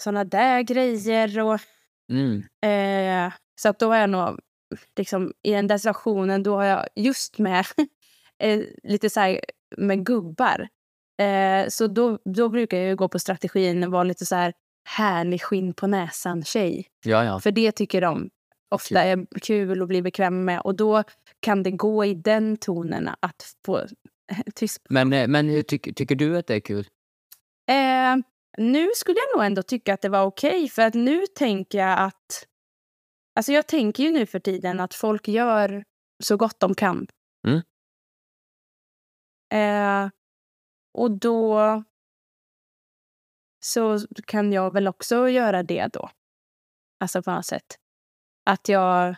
såna 0.04 0.24
där 0.24 0.62
grejer. 0.62 1.40
Och 1.40 1.60
Mm. 2.12 2.44
Eh, 2.62 3.34
så 3.62 3.70
att 3.70 3.80
då 3.80 3.88
har 3.88 3.98
jag 3.98 4.10
nog, 4.10 4.40
liksom, 4.98 5.34
i 5.44 5.52
den 5.52 5.68
där 5.68 5.78
situationen, 5.78 6.44
då 6.44 6.56
har 6.56 6.64
jag 6.64 6.88
just 6.96 7.40
med 7.40 7.66
eh, 8.40 8.62
lite 8.84 9.10
så 9.10 9.20
här 9.20 9.40
med 9.78 10.06
gubbar. 10.06 10.68
Eh, 11.22 11.68
så 11.70 11.88
då, 11.88 12.20
då 12.26 12.50
brukar 12.50 12.78
jag 12.78 12.88
ju 12.88 12.96
gå 12.96 13.08
på 13.08 13.20
strategin 13.20 13.92
vara 13.92 14.04
lite 14.04 14.26
så 14.26 14.36
här 14.36 14.54
härlig 14.90 15.42
skinn 15.42 15.74
på 15.74 15.88
näsan-tjej. 15.88 16.88
Ja, 17.06 17.24
ja. 17.24 17.40
För 17.40 17.52
det 17.52 17.72
tycker 17.72 18.02
de 18.02 18.30
ofta 18.70 19.04
är 19.04 19.40
kul 19.42 19.82
att 19.82 19.88
bli 19.88 20.02
bekväm 20.02 20.46
med. 20.46 20.62
Och 20.62 20.76
då 20.76 21.04
kan 21.40 21.64
det 21.64 21.72
gå 21.72 22.06
i 22.06 22.14
den 22.14 22.58
tonen 22.58 23.10
att 23.20 23.56
få 23.66 23.86
tyst. 24.56 24.82
Men, 24.90 25.14
eh, 25.14 25.28
men 25.28 25.50
hur 25.50 25.62
tycker, 25.62 25.94
tycker 25.94 26.16
du 26.16 26.38
att 26.38 26.48
det 26.48 26.56
är 26.56 26.60
kul? 26.60 26.88
Eh, 27.70 28.18
nu 28.58 28.90
skulle 28.96 29.18
jag 29.20 29.38
nog 29.38 29.46
ändå 29.46 29.64
tycka 29.64 29.94
att 29.94 30.02
det 30.02 30.10
var 30.10 30.24
okej. 30.24 30.70
för 30.70 30.82
att 30.82 30.94
nu 30.94 31.28
tänker 31.28 31.78
jag 31.78 32.00
att... 32.00 32.48
Alltså 33.36 33.52
jag 33.52 33.68
tänker 33.68 34.04
ju 34.04 34.12
nu 34.12 34.26
för 34.26 34.40
tiden 34.40 34.80
att 34.80 34.94
folk 34.94 35.28
gör 35.28 35.84
så 36.24 36.38
gott 36.38 36.60
de 36.60 36.76
kan. 36.76 37.08
Mm. 37.48 37.62
Eh, 39.54 40.12
och 40.94 41.12
då 41.12 41.84
så 43.64 44.00
kan 44.26 44.54
jag 44.54 44.74
väl 44.74 44.88
också 44.88 45.30
göra 45.30 45.64
det 45.64 45.88
då. 45.94 46.10
Alltså 47.00 47.24
på 47.24 47.32
något 47.32 47.46
sätt. 47.46 47.78
Att 48.46 48.70
jag... 48.70 49.16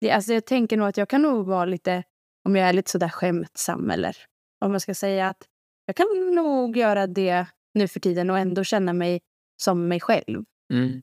Det, 0.00 0.10
alltså 0.10 0.32
jag 0.32 0.46
tänker 0.46 0.76
nog 0.76 0.88
att 0.88 0.96
jag 0.96 1.08
kan 1.08 1.22
nog 1.22 1.46
vara 1.46 1.64
lite, 1.64 2.02
om 2.44 2.56
jag 2.56 2.68
är 2.68 2.72
lite 2.72 2.90
sådär 2.90 3.08
skämtsam 3.08 3.90
eller 3.90 4.16
om 4.64 4.70
man 4.70 4.80
ska 4.80 4.94
säga 4.94 5.28
att 5.28 5.46
jag 5.86 5.96
kan 5.96 6.34
nog 6.34 6.76
göra 6.76 7.06
det 7.06 7.46
nu 7.74 7.88
för 7.88 8.00
tiden 8.00 8.30
och 8.30 8.38
ändå 8.38 8.64
känna 8.64 8.92
mig 8.92 9.20
som 9.62 9.88
mig 9.88 10.00
själv. 10.00 10.44
Mm. 10.72 11.02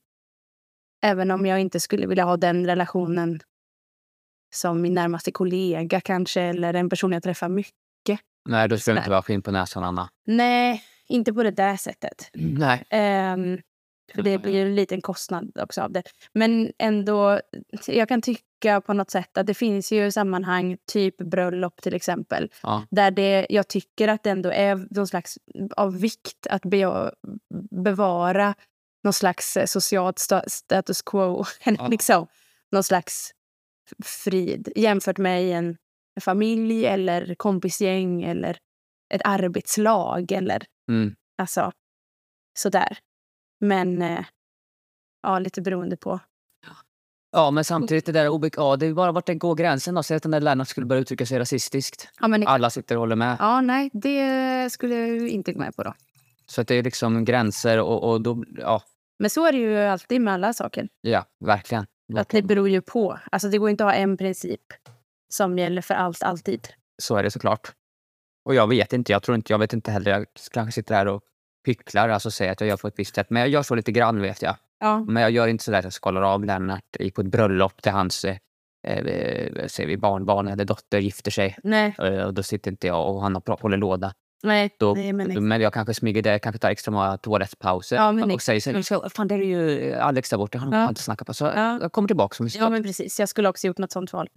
Även 1.04 1.32
om 1.32 1.46
jag 1.46 1.62
inte 1.62 1.80
skulle 1.80 2.08
vilja 2.08 2.24
ha 2.24 2.38
den 2.38 2.66
relationen 2.66 3.40
som 4.56 4.82
min 4.82 4.94
närmaste 4.94 5.32
kollega 5.32 6.02
kanske 6.02 6.42
eller 6.42 6.74
en 6.74 6.90
person 6.90 7.12
jag 7.12 7.24
träffar 7.24 7.50
mycket. 7.50 8.20
Nej, 8.48 8.70
då 8.70 8.78
ska 8.78 8.92
Nej. 8.94 9.00
inte 9.00 9.10
vara 9.10 9.22
skinn 9.22 9.42
på 9.42 9.52
näsan, 9.52 9.84
Anna. 9.84 10.10
Nej, 10.26 10.84
inte 11.08 11.34
på 11.34 11.44
det 11.44 11.52
där 11.52 11.78
sättet. 11.78 12.30
Nej. 12.34 12.86
För 14.16 14.22
det 14.22 14.38
blir 14.38 14.66
en 14.66 14.76
liten 14.76 15.02
kostnad 15.02 15.52
också 15.60 15.82
av 15.82 15.92
det. 15.92 16.04
Men 16.34 16.72
ändå, 16.80 17.42
jag 17.88 18.10
kan 18.10 18.22
tycka 18.22 18.82
på 18.82 18.94
något 18.94 19.12
sätt 19.12 19.38
att 19.38 19.48
det 19.48 19.54
finns 19.54 19.92
ju 19.92 20.12
sammanhang, 20.12 20.78
typ 20.92 21.18
bröllop 21.18 21.82
till 21.82 21.94
exempel, 21.96 22.52
Ja. 22.64 22.84
där 22.90 23.12
det, 23.12 23.48
jag 23.50 23.68
tycker 23.68 24.08
att 24.08 24.24
det 24.24 24.30
ändå 24.30 24.52
är 24.52 24.88
någon 24.90 25.08
slags 25.08 25.38
av 25.78 26.00
vikt 26.00 26.48
att 26.50 26.62
be, 26.62 27.12
bevara 27.84 28.56
någon 29.04 29.14
slags 29.14 29.58
socialt 29.66 30.20
sta, 30.20 30.44
status 30.48 31.02
quo. 31.02 31.46
Ja. 31.66 31.88
liksom, 31.88 32.28
någon 32.72 32.84
slags 32.84 33.32
frid 34.06 34.70
jämfört 34.76 35.18
med 35.18 35.44
i 35.44 35.52
en 35.52 35.78
familj 36.22 36.86
eller 36.86 37.36
kompisgäng 37.36 38.24
eller 38.24 38.58
ett 39.14 39.22
arbetslag 39.24 40.32
eller 40.32 40.64
Mm. 40.90 41.16
alltså 41.38 41.72
sådär. 42.60 42.98
Men 43.60 44.02
eh, 44.02 44.26
ja, 45.24 45.40
lite 45.40 45.62
beroende 45.62 45.98
på. 45.98 46.20
Ja, 47.32 47.52
men 47.52 47.64
samtidigt 47.64 48.06
det 48.06 48.12
där 48.12 48.30
obek- 48.30 48.54
ja, 48.58 48.76
det 48.76 48.86
är 48.86 48.94
bara 48.94 49.12
vart 49.12 49.26
det 49.26 49.36
går 49.36 49.56
gränsen 49.56 49.96
då. 49.96 50.04
Säg 50.04 50.18
att 50.18 50.24
den 50.24 50.32
där 50.32 50.40
Lennart 50.42 50.68
skulle 50.68 50.86
börja 50.86 51.02
uttrycka 51.02 51.26
sig 51.26 51.40
rasistiskt. 51.40 52.10
Ja, 52.20 52.28
men, 52.28 52.48
Alla 52.48 52.70
sitter 52.70 52.96
och 52.96 53.00
håller 53.00 53.16
med. 53.16 53.38
ja, 53.40 53.62
nej, 53.62 53.90
det 53.94 54.70
skulle 54.72 54.96
jag 54.96 55.08
ju 55.08 55.30
inte 55.30 55.54
gå 55.54 55.60
med 55.60 55.76
på 55.76 55.84
då. 55.84 55.94
Så 56.46 56.62
att 56.62 56.68
det 56.68 56.76
är 56.76 56.84
liksom 56.84 57.26
gränser 57.26 57.80
och, 57.82 58.12
och 58.12 58.22
då, 58.22 58.44
ja, 58.58 58.84
Men 59.20 59.30
så 59.30 59.46
är 59.46 59.52
det 59.52 59.58
ju 59.58 59.78
alltid 59.78 60.22
med 60.22 60.34
alla 60.34 60.54
saker. 60.54 60.90
ja, 61.02 61.26
verkligen. 61.46 61.86
Att 62.18 62.30
det 62.30 62.42
beror 62.42 62.70
ju 62.70 62.82
på. 62.82 63.20
Alltså 63.32 63.50
det 63.50 63.58
går 63.58 63.70
inte 63.70 63.86
att 63.86 63.92
ha 63.92 63.98
en 63.98 64.18
princip 64.18 64.62
som 65.30 65.58
gäller 65.58 65.82
för 65.82 65.94
allt, 65.94 66.24
alltid. 66.24 66.68
Så 67.02 67.16
är 67.16 67.24
det 67.24 67.32
såklart. 67.32 67.72
Och 68.46 68.56
jag 68.56 68.68
vet 68.68 68.94
inte, 68.94 69.12
jag 69.12 69.24
tror 69.24 69.36
inte, 69.36 69.54
jag 69.54 69.60
vet 69.60 69.74
inte 69.74 69.92
heller. 69.92 70.12
Jag 70.12 70.26
kanske 70.52 70.72
sitter 70.72 70.96
här 70.96 71.06
och 71.08 71.22
hycklar, 71.68 72.10
alltså 72.10 72.32
säger 72.32 72.52
att 72.52 72.62
jag 72.62 72.68
gör 72.68 72.78
på 72.78 72.88
ett 72.88 72.94
visst 73.00 73.16
sätt. 73.16 73.28
Men 73.30 73.40
jag 73.40 73.50
gör 73.50 73.64
så 73.64 73.76
lite 73.76 73.92
grann 73.92 74.22
vet 74.22 74.42
jag. 74.42 74.56
Ja. 74.80 75.00
Men 75.08 75.24
jag 75.24 75.32
gör 75.32 75.48
inte 75.48 75.64
så 75.64 75.72
där 75.72 75.78
att 75.78 75.84
jag 75.84 75.94
skalar 75.94 76.22
av 76.22 76.46
Lennart 76.46 76.96
i- 77.00 77.12
på 77.12 77.22
ett 77.22 77.28
bröllop 77.28 77.82
till 77.82 77.92
hans 77.92 78.26
eh, 78.26 78.38
eh, 78.88 79.68
säger 79.68 79.88
vi 79.88 79.98
barnbarn 79.98 80.48
eller 80.48 80.66
dotter 80.66 81.00
gifter 81.00 81.32
sig. 81.32 81.58
Nej, 81.64 81.96
Eh, 82.00 82.24
Och 82.24 82.34
då 82.34 82.44
sitter 82.44 82.72
inte 82.72 82.88
jag 82.88 83.10
och 83.16 83.22
han 83.22 83.42
håller 83.48 83.78
låda. 83.78 84.14
nej, 84.44 84.76
Då, 84.80 84.94
nej 84.94 85.14
men 85.14 85.48
men 85.48 85.62
jag 85.62 85.74
kanske 85.74 85.94
smyger 85.94 86.22
där, 86.22 86.40
kanske 86.40 86.60
tar 86.60 86.70
extra 86.70 86.92
många 86.92 87.18
toalettpauser 87.18 87.96
Ja, 87.96 88.12
men 88.12 88.32
och 88.32 88.42
säger 88.42 88.60
så 88.62 88.70
mm. 88.70 88.78
här, 88.78 88.84
"Så, 88.84 89.10
fan 89.10 89.28
det 89.28 89.36
är 89.36 89.40
ju 89.40 89.94
Alex 89.94 90.30
där 90.30 90.38
borta, 90.38 90.58
han 90.58 90.74
har 90.74 90.82
Ja. 90.82 90.90
inte 90.90 91.02
snackat 91.02 91.28
på. 91.28 91.34
Så 91.34 91.46
Ja. 91.46 91.80
jag 91.82 91.92
kommer 91.92 92.08
tillbaka. 92.08 92.44
Ja, 92.56 92.70
men 92.70 92.84
precis. 92.84 93.20
Jag 93.20 93.30
skulle 93.30 93.50
också 93.50 93.68
gjort 93.68 93.78
något 93.78 93.92
sånt 93.92 94.14
val. 94.14 94.30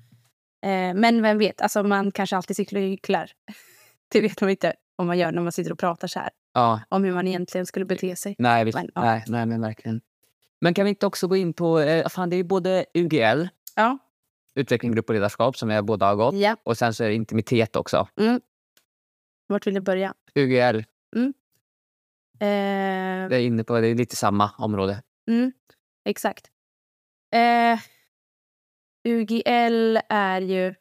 Eh, 0.62 0.94
men 0.94 1.22
vem 1.22 1.38
vet, 1.38 1.61
alltså 1.61 1.82
man 1.82 2.12
kanske 2.12 2.36
alltid 2.36 2.56
cyklar. 2.56 3.30
Det 4.12 4.20
vet 4.20 4.40
man 4.40 4.50
inte 4.50 4.72
om 4.96 5.06
man 5.06 5.18
gör 5.18 5.32
när 5.32 5.42
man 5.42 5.52
sitter 5.52 5.72
och 5.72 5.78
pratar 5.78 6.08
så 6.08 6.18
här. 6.18 6.30
ja, 6.54 6.80
Om 6.88 7.04
hur 7.04 7.12
man 7.12 7.28
egentligen 7.28 7.66
skulle 7.66 7.84
bete 7.84 8.16
sig. 8.16 8.34
nej, 8.38 8.64
visst, 8.64 8.76
Men, 8.78 8.90
ja. 8.94 9.00
nej, 9.04 9.24
nej, 9.28 9.46
men 9.46 9.61
verkligen. 9.61 10.00
Men 10.61 10.74
kan 10.74 10.84
vi 10.84 10.88
inte 10.90 11.06
också 11.06 11.28
gå 11.28 11.36
in 11.36 11.52
på, 11.52 11.78
eh, 11.80 12.08
fan 12.08 12.30
det 12.30 12.36
är 12.36 12.38
ju 12.38 12.44
både 12.44 12.84
UGL, 12.94 13.48
Ja. 13.76 13.98
utveckling, 14.54 14.92
grupp 14.92 15.08
och 15.08 15.14
ledarskap 15.14 15.56
som 15.56 15.70
jag 15.70 15.84
båda 15.84 16.06
har 16.06 16.16
gått. 16.16 16.34
ja. 16.34 16.56
Och 16.62 16.78
sen 16.78 16.94
så 16.94 17.04
är 17.04 17.08
det 17.08 17.14
intimitet 17.14 17.76
också. 17.76 18.08
Mm. 18.20 18.40
Vart 19.46 19.66
vill 19.66 19.74
du 19.74 19.80
börja? 19.80 20.14
UGL, 20.34 20.84
Eh, 22.42 23.28
det 23.28 23.36
är 23.36 23.40
inne 23.40 23.64
på, 23.64 23.80
det 23.80 23.86
är 23.88 23.94
lite 23.94 24.16
samma 24.16 24.50
område. 24.58 25.02
Mm, 25.28 25.52
exakt. 26.04 26.50
Eh, 27.32 27.78
UGL 29.05 29.98
är 30.09 30.40
ju, 30.40 30.74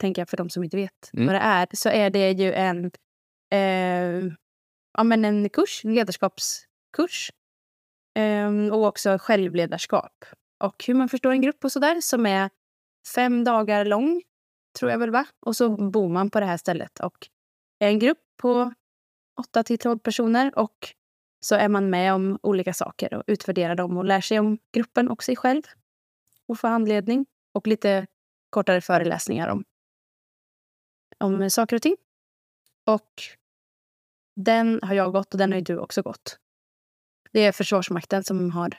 tänker 0.00 0.20
jag 0.22 0.28
för 0.28 0.36
de 0.36 0.50
som 0.50 0.64
inte 0.64 0.76
vet 0.76 1.10
Mm. 1.14 1.26
vad 1.26 1.34
det 1.34 1.40
är, 1.40 1.66
så 1.72 1.88
är 1.88 2.10
det 2.10 2.30
ju 2.30 2.52
en, 2.52 2.90
eh, 3.52 4.32
ja, 4.98 5.04
men 5.04 5.24
en 5.24 5.48
kurs, 5.48 5.84
en 5.84 5.94
ledarskapskurs. 5.94 7.30
Eh, 8.18 8.66
och 8.72 8.84
också 8.86 9.18
självledarskap. 9.20 10.24
Och 10.64 10.84
hur 10.86 10.94
man 10.94 11.08
förstår 11.08 11.30
en 11.30 11.42
grupp 11.42 11.64
och 11.64 11.72
sådär 11.72 12.00
som 12.00 12.26
är 12.26 12.50
fem 13.14 13.44
dagar 13.44 13.84
lång, 13.84 14.22
tror 14.78 14.90
jag 14.90 14.98
väl 14.98 15.10
va? 15.10 15.26
Och 15.46 15.56
så 15.56 15.90
bor 15.90 16.08
man 16.08 16.30
på 16.30 16.40
det 16.40 16.46
här 16.46 16.56
stället. 16.56 17.00
Och 17.00 17.28
är 17.78 17.88
en 17.88 17.98
grupp 17.98 18.18
på 18.42 18.72
8 19.40 19.62
till 19.64 19.78
12 19.78 19.98
personer 19.98 20.58
och 20.58 20.76
så 21.40 21.54
är 21.54 21.68
man 21.68 21.90
med 21.90 22.14
om 22.14 22.38
olika 22.42 22.74
saker 22.74 23.14
och 23.14 23.22
utvärderar 23.26 23.74
dem 23.74 23.96
och 23.96 24.04
lär 24.04 24.20
sig 24.20 24.38
om 24.38 24.58
gruppen 24.72 25.08
och 25.08 25.22
sig 25.22 25.36
själv. 25.36 25.62
Och 26.48 26.58
får 26.58 26.68
handledning 26.68 27.26
och 27.52 27.66
lite 27.66 28.06
kortare 28.50 28.80
föreläsningar 28.80 29.48
om, 29.48 29.64
om 31.18 31.50
saker 31.50 31.76
och 31.76 31.82
ting. 31.82 31.96
Och 32.86 33.22
den 34.36 34.80
har 34.82 34.94
jag 34.94 35.12
gått 35.12 35.34
och 35.34 35.38
den 35.38 35.52
har 35.52 35.58
ju 35.58 35.64
du 35.64 35.78
också 35.78 36.02
gått. 36.02 36.38
Det 37.32 37.40
är 37.40 37.52
Försvarsmakten 37.52 38.24
som 38.24 38.50
har 38.50 38.74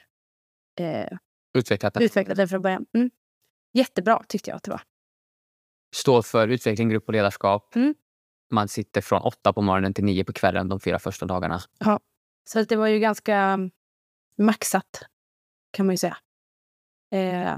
eh, 0.80 1.17
Utvecklat 1.53 1.93
det. 1.93 2.03
utvecklat 2.03 2.38
den 2.38 2.47
från 2.47 2.61
början. 2.61 2.86
Mm. 2.93 3.11
Jättebra 3.74 4.24
tyckte 4.28 4.49
jag 4.49 4.57
att 4.57 4.63
det 4.63 4.72
var. 4.72 4.82
Står 5.95 6.22
för 6.22 6.47
utveckling, 6.47 6.89
grupp 6.89 7.07
och 7.07 7.13
ledarskap. 7.13 7.76
Mm. 7.76 7.95
Man 8.51 8.67
sitter 8.67 9.01
från 9.01 9.22
åtta 9.22 9.53
på 9.53 9.61
morgonen 9.61 9.93
till 9.93 10.03
nio 10.03 10.24
på 10.24 10.34
kvällen 10.34 10.69
de 10.69 10.80
fyra 10.80 10.99
första 10.99 11.26
dagarna. 11.26 11.59
Så 12.43 12.59
att 12.59 12.69
det 12.69 12.76
var 12.76 12.88
ju 12.88 12.99
ganska 12.99 13.59
maxat, 14.38 15.03
kan 15.72 15.86
man 15.86 15.93
ju 15.93 15.97
säga. 15.97 16.17
Eh, 17.11 17.57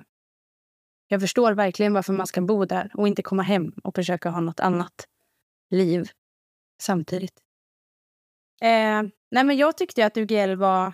jag 1.14 1.22
förstår 1.22 1.54
verkligen 1.54 1.94
varför 1.94 2.14
man 2.14 2.28
ska 2.28 2.42
bo 2.42 2.66
där 2.66 2.92
och 2.94 3.08
inte 3.08 3.22
komma 3.22 3.44
hem 3.44 3.72
och 3.84 3.96
försöka 3.96 4.30
ha 4.30 4.42
något 4.42 4.60
annat 4.60 5.08
liv 5.70 6.10
samtidigt. 6.82 7.42
Eh, 8.62 9.04
nej 9.32 9.44
men 9.44 9.58
jag 9.58 9.78
tyckte 9.78 10.06
att 10.06 10.18
UGL 10.18 10.56
var, 10.56 10.94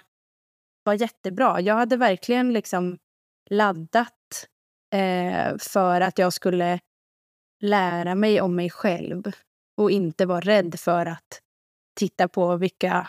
var 0.83 0.93
jättebra. 0.93 1.61
Jag 1.61 1.75
hade 1.75 1.97
verkligen 1.97 2.53
liksom 2.53 2.97
laddat 3.49 4.47
eh, 4.93 5.57
för 5.59 6.01
att 6.01 6.17
jag 6.17 6.33
skulle 6.33 6.79
lära 7.59 8.15
mig 8.15 8.41
om 8.41 8.55
mig 8.55 8.69
själv 8.69 9.31
och 9.77 9.91
inte 9.91 10.25
vara 10.25 10.39
rädd 10.41 10.79
för 10.79 11.05
att 11.05 11.41
titta 11.95 12.27
på 12.27 12.55
vilka 12.55 13.07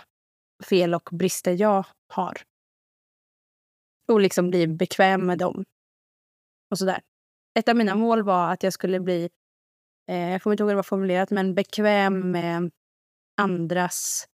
fel 0.64 0.94
och 0.94 1.08
brister 1.12 1.52
jag 1.52 1.86
har. 2.08 2.42
Och 4.08 4.20
liksom 4.20 4.50
bli 4.50 4.66
bekväm 4.66 5.26
med 5.26 5.38
dem. 5.38 5.64
Och 6.70 6.78
sådär. 6.78 7.00
Ett 7.58 7.68
av 7.68 7.76
mina 7.76 7.94
mål 7.94 8.22
var 8.22 8.52
att 8.52 8.62
jag 8.62 8.72
skulle 8.72 9.00
bli, 9.00 9.28
eh, 10.08 10.30
jag 10.30 10.42
kommer 10.42 10.54
inte 10.54 10.62
ihåg 10.62 10.68
hur 10.68 10.74
det 10.74 10.76
var 10.76 10.82
formulerat, 10.82 11.30
men 11.30 11.54
bekväm 11.54 12.30
med 12.30 12.70
andras, 13.36 14.28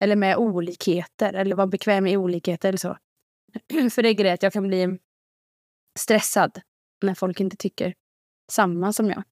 eller 0.00 0.16
med 0.16 0.36
olikheter, 0.36 1.32
eller 1.32 1.56
vara 1.56 1.66
bekväm 1.66 2.06
i 2.06 2.16
olikheter 2.16 2.68
eller 2.68 2.78
så. 2.78 2.98
För 3.90 4.02
det 4.02 4.08
är 4.08 4.14
grejen 4.14 4.34
att 4.34 4.42
jag 4.42 4.52
kan 4.52 4.68
bli 4.68 4.98
stressad 5.98 6.60
när 7.02 7.14
folk 7.14 7.40
inte 7.40 7.56
tycker 7.56 7.94
samma 8.52 8.92
som 8.92 9.10
jag. 9.10 9.22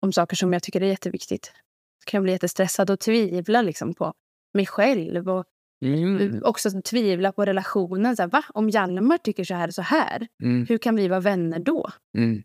Om 0.00 0.12
saker 0.12 0.36
som 0.36 0.52
jag 0.52 0.62
tycker 0.62 0.80
är 0.80 0.86
jätteviktigt. 0.86 1.52
Så 1.98 2.10
kan 2.10 2.18
jag 2.18 2.22
bli 2.22 2.32
jättestressad 2.32 2.90
och 2.90 3.00
tvivla 3.00 3.62
liksom 3.62 3.94
på 3.94 4.14
mig 4.54 4.66
själv 4.66 5.28
och 5.28 5.44
Mm. 5.80 6.40
också 6.44 6.82
tvivla 6.82 7.32
på 7.32 7.44
relationen. 7.44 8.16
Så 8.16 8.22
här, 8.22 8.28
Va? 8.30 8.44
Om 8.48 8.68
Hjalmar 8.70 9.18
tycker 9.18 9.44
så 9.44 9.54
här 9.54 9.68
och 9.68 9.74
så 9.74 9.82
här, 9.82 10.28
Mm. 10.42 10.66
hur 10.68 10.78
kan 10.78 10.96
vi 10.96 11.08
vara 11.08 11.20
vänner 11.20 11.58
då? 11.58 11.90
Mm. 12.16 12.42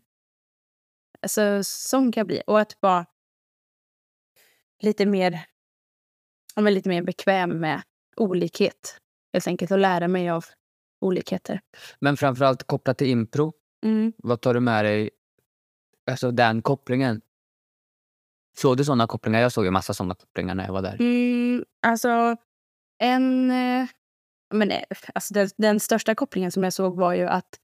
Alltså, 1.22 1.60
sån 1.64 2.12
kan 2.12 2.20
jag 2.20 2.26
bli. 2.26 2.42
Och 2.46 2.60
att 2.60 2.76
vara 2.80 3.06
lite 4.82 5.06
mer, 5.06 5.40
ja, 6.54 6.62
men 6.62 6.74
lite 6.74 6.88
mer 6.88 7.02
bekväm 7.02 7.50
med 7.60 7.82
olikhet. 8.16 9.00
Helt 9.32 9.46
enkelt. 9.46 9.70
Och 9.70 9.78
lära 9.78 10.08
mig 10.08 10.30
av 10.30 10.44
olikheter. 11.00 11.60
Men 12.00 12.16
framförallt 12.16 12.62
kopplat 12.62 12.98
till 12.98 13.06
impro, 13.06 13.52
Mm. 13.84 14.12
vad 14.16 14.40
tar 14.40 14.54
du 14.54 14.60
med 14.60 14.84
dig? 14.84 15.10
Alltså 16.10 16.30
den 16.30 16.62
kopplingen. 16.62 17.20
Såg 18.56 18.76
du 18.76 18.84
såna 18.84 19.06
kopplingar? 19.06 19.40
Jag 19.40 19.52
såg 19.52 19.64
ju 19.64 19.70
massa 19.70 19.94
såna 19.94 20.14
kopplingar 20.14 20.54
när 20.54 20.64
jag 20.66 20.72
var 20.72 20.82
där. 20.82 20.96
Mm, 21.00 21.64
alltså, 21.82 22.36
en... 22.98 23.50
eh, 23.50 23.88
Men, 24.54 24.70
eh, 24.70 24.82
alltså 25.14 25.34
den, 25.34 25.48
den 25.56 25.80
största 25.80 26.14
kopplingen 26.14 26.52
som 26.52 26.62
jag 26.64 26.72
såg 26.72 26.96
var 26.96 27.14
ju 27.14 27.26
att 27.26 27.58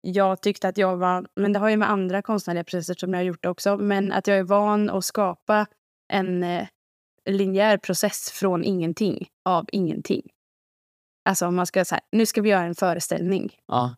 jag 0.00 0.42
tyckte 0.42 0.68
att 0.68 0.78
jag 0.78 0.96
var... 0.96 1.26
Men 1.36 1.52
det 1.52 1.58
har 1.58 1.68
ju 1.68 1.76
med 1.76 1.90
andra 1.90 2.22
konstnärliga 2.22 2.64
processer 2.64 2.94
som 2.94 3.12
jag 3.12 3.18
har 3.20 3.24
gjort 3.24 3.46
också. 3.46 3.76
Men 3.76 4.12
att 4.12 4.26
jag 4.26 4.38
är 4.38 4.42
van 4.42 4.90
att 4.90 5.04
skapa 5.04 5.66
en 6.12 6.42
eh, 6.42 6.68
linjär 7.28 7.78
process 7.78 8.30
från 8.30 8.64
ingenting, 8.64 9.28
av 9.44 9.66
ingenting. 9.72 10.30
Alltså 11.28 11.46
om 11.46 11.56
man 11.56 11.66
ska 11.66 11.84
säga, 11.84 12.00
nu 12.12 12.26
ska 12.26 12.42
vi 12.42 12.50
göra 12.50 12.64
en 12.64 12.74
föreställning. 12.74 13.56
Ja. 13.66 13.96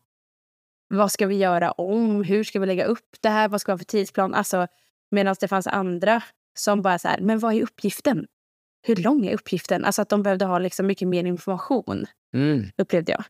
Vad 0.87 1.11
ska 1.11 1.27
vi 1.27 1.35
göra 1.37 1.71
om? 1.71 2.23
Hur 2.23 2.43
ska 2.43 2.59
vi 2.59 2.65
lägga 2.65 2.85
upp 2.85 3.15
det 3.21 3.29
här? 3.29 3.47
Vad 3.49 3.61
ska 3.61 3.71
vi 3.71 3.73
ha 3.73 3.77
för 3.77 3.85
tidsplan? 3.85 4.33
Alltså, 4.33 4.67
Medan 5.11 5.35
det 5.39 5.47
fanns 5.47 5.67
andra 5.67 6.23
som 6.57 6.81
bara 6.81 6.99
så 6.99 7.07
här, 7.07 7.19
men 7.21 7.39
vad 7.39 7.53
är 7.53 7.63
uppgiften? 7.63 8.27
Hur 8.81 8.95
lång 8.95 9.25
är 9.25 9.33
uppgiften? 9.33 9.85
Alltså 9.85 10.01
att 10.01 10.09
de 10.09 10.23
behövde 10.23 10.45
ha 10.45 10.59
liksom 10.59 10.87
mycket 10.87 11.07
mer 11.07 11.23
information, 11.23 12.05
Mm. 12.33 12.65
upplevde 12.77 13.11
jag. 13.11 13.23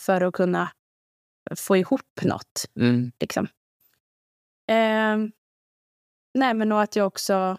För 0.00 0.20
att 0.20 0.34
kunna 0.34 0.70
få 1.56 1.76
ihop 1.76 2.20
något. 2.22 2.64
Mm. 2.80 3.12
Liksom. 3.20 3.46
Ehm, 4.68 5.32
nej, 6.34 6.54
men 6.54 6.72
och 6.72 6.82
att 6.82 6.96
jag 6.96 7.06
också, 7.06 7.56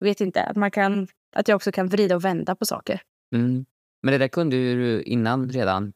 vet 0.00 0.20
inte, 0.20 0.42
att, 0.42 0.56
man 0.56 0.70
kan, 0.70 1.08
att 1.36 1.48
jag 1.48 1.56
också 1.56 1.72
kan 1.72 1.88
vrida 1.88 2.16
och 2.16 2.24
vända 2.24 2.54
på 2.56 2.66
saker. 2.66 3.00
Mm. 3.34 3.64
Men 4.02 4.12
det 4.12 4.18
där 4.18 4.28
kunde 4.28 4.56
du 4.56 5.02
innan 5.02 5.48
redan. 5.50 5.92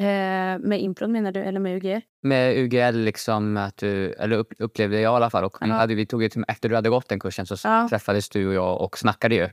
Ehm, 0.00 0.60
med 0.62 0.80
impron 0.82 1.12
menar 1.12 1.32
du, 1.32 1.40
eller 1.40 1.60
med 1.60 1.76
UG? 1.76 2.00
Med 2.22 2.56
UGL, 2.58 2.96
liksom 2.98 3.56
att 3.56 3.76
du, 3.76 4.12
eller 4.12 4.36
upp, 4.36 4.52
upplevde 4.58 5.00
jag 5.00 5.12
i 5.12 5.16
alla 5.16 5.30
fall. 5.30 5.44
Och 5.44 5.56
Ja. 5.60 5.66
hade, 5.66 5.94
vi 5.94 6.06
tog 6.06 6.22
ju, 6.22 6.30
efter 6.48 6.68
du 6.68 6.74
hade 6.74 6.88
gått 6.88 7.08
den 7.08 7.20
kursen 7.20 7.46
så 7.46 7.68
Ja. 7.68 7.88
träffades 7.90 8.28
du 8.28 8.48
och 8.48 8.54
jag 8.54 8.80
och 8.80 8.98
snackade 8.98 9.34
ju. 9.34 9.48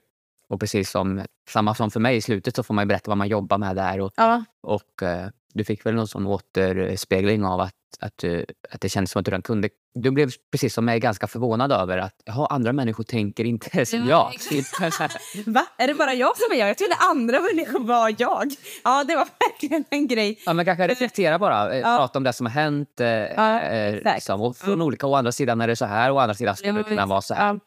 Och 0.50 0.60
precis 0.60 0.90
som, 0.92 1.26
samma 1.50 1.76
som 1.76 1.92
för 1.92 2.00
mig 2.00 2.16
i 2.18 2.22
slutet 2.22 2.56
så 2.56 2.64
får 2.64 2.74
man 2.74 2.88
berätta 2.88 3.12
vad 3.12 3.18
man 3.18 3.28
jobbar 3.28 3.58
med 3.58 3.76
där. 3.76 4.00
Och, 4.02 4.12
Ja, 4.16 4.44
och 4.64 5.04
eh, 5.04 5.28
du 5.54 5.64
fick 5.64 5.86
väl 5.86 5.96
någon 5.96 6.08
sån 6.08 6.28
återspegling 6.28 7.46
av 7.46 7.60
att, 7.60 7.74
att, 8.00 8.18
du, 8.18 8.46
att 8.72 8.82
det 8.82 8.90
kändes 8.90 9.12
som 9.12 9.20
att 9.20 9.26
du 9.26 9.32
redan 9.32 9.42
kunde. 9.42 9.70
Du 10.00 10.12
blev 10.12 10.32
precis 10.52 10.74
som 10.74 10.86
mig 10.86 11.00
ganska 11.00 11.28
förvånad 11.28 11.72
över 11.72 11.98
att 11.98 12.14
jaha, 12.26 12.48
andra 12.50 12.74
människor 12.74 13.04
tänker 13.04 13.44
inte 13.44 13.86
som 13.86 14.08
Ja, 14.08 14.32
jag. 14.82 15.02
Va? 15.46 15.66
Är 15.78 15.88
det 15.88 15.94
bara 15.94 16.14
jag 16.14 16.38
som 16.38 16.52
är 16.52 16.60
jag? 16.60 16.70
Jag 16.70 16.78
trodde 16.78 16.96
andra 16.96 17.40
människor 17.40 17.80
var 17.88 18.16
jag. 18.18 18.52
Ja, 18.84 19.04
det 19.04 19.16
var 19.16 19.28
verkligen 19.50 19.84
en 19.90 20.08
grej. 20.08 20.40
Ja, 20.46 20.54
men 20.54 20.66
kanske 20.66 20.88
reflektera 20.88 21.40
bara. 21.40 21.74
eh, 21.74 21.80
Ja. 21.80 21.98
Prata 21.98 22.20
om 22.20 22.24
det 22.24 22.34
som 22.34 22.46
har 22.46 22.54
hänt. 22.54 23.00
Eh, 23.00 23.08
Ja, 23.08 23.62
eh, 23.62 24.14
liksom. 24.14 24.42
Och 24.42 24.58
från 24.58 24.82
olika, 24.82 25.08
å 25.08 25.16
andra 25.16 25.32
sidan 25.32 25.62
är 25.62 25.68
det 25.68 25.76
så 25.76 25.86
här, 25.86 26.12
å 26.12 26.18
andra 26.20 26.34
sidan 26.34 26.56
skulle 26.56 26.74
det 26.78 26.84
kunna 26.84 27.06
vara 27.06 27.22
så 27.22 27.34
här. 27.34 27.60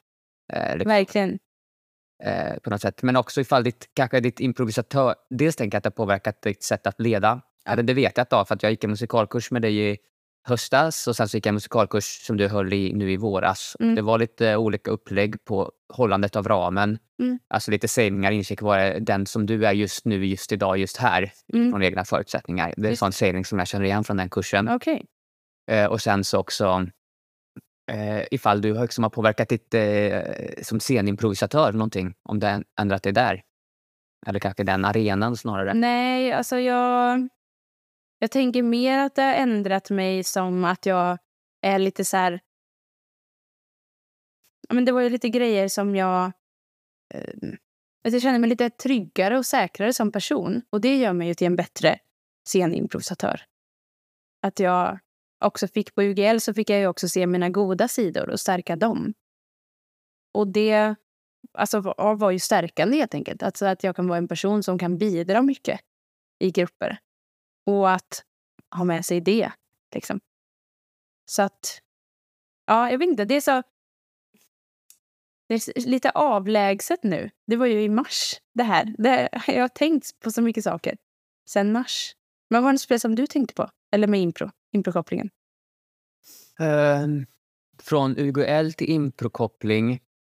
Eh, 0.53 0.73
liksom, 0.77 0.89
verkligen. 0.93 1.39
Eh, 2.25 2.59
på 2.63 2.71
något 2.71 2.83
sätt. 2.83 3.03
Men 3.03 3.17
också 3.17 3.41
ifall 3.41 3.65
ditt, 3.65 3.91
kanske 3.95 4.21
ditt 4.21 4.41
improvisatör... 4.41 5.15
Dels 5.31 5.57
tänker 5.57 5.75
jag 5.75 5.79
att 5.79 5.85
det 5.85 5.89
har 5.89 6.05
påverkat 6.05 6.43
ditt 6.43 6.63
sätt 6.63 6.87
att 6.87 7.01
leda. 7.01 7.41
Eller 7.69 7.83
det 7.83 7.95
vet 7.95 8.17
jag 8.17 8.27
då, 8.31 8.45
för 8.45 8.55
att 8.55 8.63
jag 8.63 8.73
gick 8.73 8.85
en 8.85 8.91
musikalkurs 8.91 9.51
med 9.51 9.63
dig 9.63 9.91
i 9.91 9.97
höstas 10.49 11.07
och 11.07 11.17
sen 11.17 11.29
så 11.29 11.37
gick 11.37 11.47
jag 11.47 11.51
en 11.51 11.55
musikalkurs 11.55 12.05
som 12.05 12.37
du 12.37 12.49
höll 12.49 12.73
i 12.73 12.93
nu 12.93 13.13
i 13.13 13.17
våras. 13.17 13.77
Mm. 13.81 13.95
Det 13.95 14.03
var 14.03 14.19
lite 14.19 14.57
olika 14.57 14.91
upplägg 14.91 15.45
på 15.45 15.73
hållandet 15.89 16.37
av 16.37 16.49
ramen. 16.49 16.99
Mm. 17.21 17.39
Alltså 17.49 17.71
lite 17.71 17.89
sägningar, 17.89 18.31
inskick. 18.31 18.63
Var 18.63 18.79
det 18.79 18.99
den 19.01 19.27
som 19.27 19.47
du 19.47 19.67
är 19.67 19.73
just 19.73 20.05
nu, 20.05 20.27
just 20.27 20.53
idag, 20.53 20.79
just 20.79 20.97
här? 20.97 21.33
Mm. 21.53 21.71
Från 21.71 21.83
egna 21.83 22.05
förutsättningar. 22.05 22.75
Det 22.77 22.87
är 22.87 22.91
en 22.91 22.97
sån 22.97 23.13
sägning 23.13 23.45
som 23.45 23.59
jag 23.59 23.69
känner 23.69 23.85
igen 23.85 24.05
från 24.05 24.17
den 24.17 24.31
kursen. 24.31 24.69
Okej. 24.69 25.05
Eh, 25.71 25.87
och 25.87 26.01
sen 26.01 26.25
så 26.25 26.39
också 26.39 26.87
eh, 27.89 28.25
ifall 28.31 28.61
du 28.61 28.83
liksom 28.83 29.05
har 29.05 29.11
påverkat 29.11 29.49
ditt 29.49 29.75
eh, 29.75 30.23
som 30.63 30.81
scenimprovisatör 30.81 31.73
någonting. 31.73 32.15
Om 32.23 32.39
det 32.39 32.47
har 32.47 32.65
ändrat 32.81 33.03
dig 33.03 33.13
där. 33.13 33.43
Eller 34.27 34.41
kanske 34.41 34.65
den 34.65 34.85
arenan 34.85 35.37
snarare. 35.37 35.75
Nej, 35.75 36.33
alltså 36.33 36.59
jag... 36.59 37.29
Jag 38.19 38.31
tänker 38.31 38.63
mer 38.63 38.99
att 38.99 39.15
det 39.15 39.23
har 39.23 39.35
ändrat 39.35 39.91
mig 39.91 40.25
som 40.25 40.65
att 40.65 40.87
jag 40.87 41.19
är 41.63 41.79
lite 41.79 42.05
så 42.05 42.17
här... 42.17 42.41
Men 44.69 44.85
det 44.85 44.93
var 44.93 45.01
ju 45.01 45.11
lite 45.11 45.29
grejer 45.29 45.69
som 45.69 45.97
jag... 45.97 46.33
Eh, 47.15 47.51
jag 48.03 48.23
känner 48.23 48.39
mig 48.39 48.51
lite 48.51 48.71
tryggare 48.71 49.39
och 49.39 49.47
säkrare 49.47 49.93
som 49.93 50.13
person. 50.13 50.63
Och 50.71 50.81
det 50.81 50.97
gör 50.97 51.13
mig 51.13 51.29
ju 51.29 51.35
till 51.35 51.47
en 51.47 51.57
bättre 51.57 51.99
scenimprovisatör. 52.49 53.41
Att 54.43 54.61
jag 54.61 54.99
också 55.45 55.69
fick 55.69 55.95
på 55.95 56.03
UGL 56.03 56.41
så 56.41 56.55
fick 56.55 56.71
jag 56.71 56.79
ju 56.79 56.87
också 56.87 57.09
se 57.09 57.27
mina 57.27 57.49
goda 57.49 57.89
sidor 57.89 58.31
och 58.31 58.41
stärka 58.41 58.77
dem. 58.77 59.15
Och 60.35 60.49
det 60.49 60.95
alltså, 61.53 61.81
var, 61.99 62.31
ju 62.31 62.39
stärkande 62.39 62.97
helt 62.97 63.15
enkelt. 63.15 63.43
Alltså 63.43 63.67
att 63.67 63.85
jag 63.85 63.97
kan 63.97 64.09
vara 64.09 64.19
en 64.19 64.29
person 64.29 64.63
som 64.63 64.79
kan 64.79 64.99
bidra 64.99 65.43
mycket 65.43 65.81
i 66.39 66.51
grupper. 66.51 66.99
Och 67.67 67.91
att 67.91 68.23
ha 68.77 68.85
med 68.85 69.05
sig 69.05 69.21
det. 69.21 69.53
Liksom. 69.95 70.21
Så 71.31 71.43
att, 71.43 71.81
ja, 72.67 72.91
jag 72.91 72.99
vet 72.99 73.09
inte. 73.09 73.25
Det 73.25 73.35
är 73.35 73.41
så... 73.41 73.63
Det 75.49 75.55
är 75.55 75.87
lite 75.89 76.11
avlägset 76.11 77.03
nu. 77.03 77.31
Det 77.47 77.57
var 77.57 77.67
ju 77.67 77.83
i 77.83 77.89
mars 77.89 78.41
det 78.55 78.63
här. 78.63 78.95
Det, 78.99 79.29
jag 79.47 79.61
har 79.61 79.69
tänkt 79.69 80.21
på 80.21 80.31
så 80.31 80.43
mycket 80.43 80.65
saker 80.65 80.97
sen 81.49 81.73
mars. 81.73 82.15
Men 82.51 82.63
vad 82.63 82.69
var 82.69 82.73
det 82.73 82.79
spel 82.79 83.01
som 83.01 83.15
du 83.15 83.27
tänkte 83.27 83.55
på? 83.55 83.71
Eller 83.93 84.07
med 84.07 84.21
impro? 84.21 84.51
Improkopplingen? 84.73 85.31
Ehm, 86.59 87.27
från 87.83 88.19
UGL 88.19 88.73
till 88.73 88.91
improkoppling. 88.91 89.91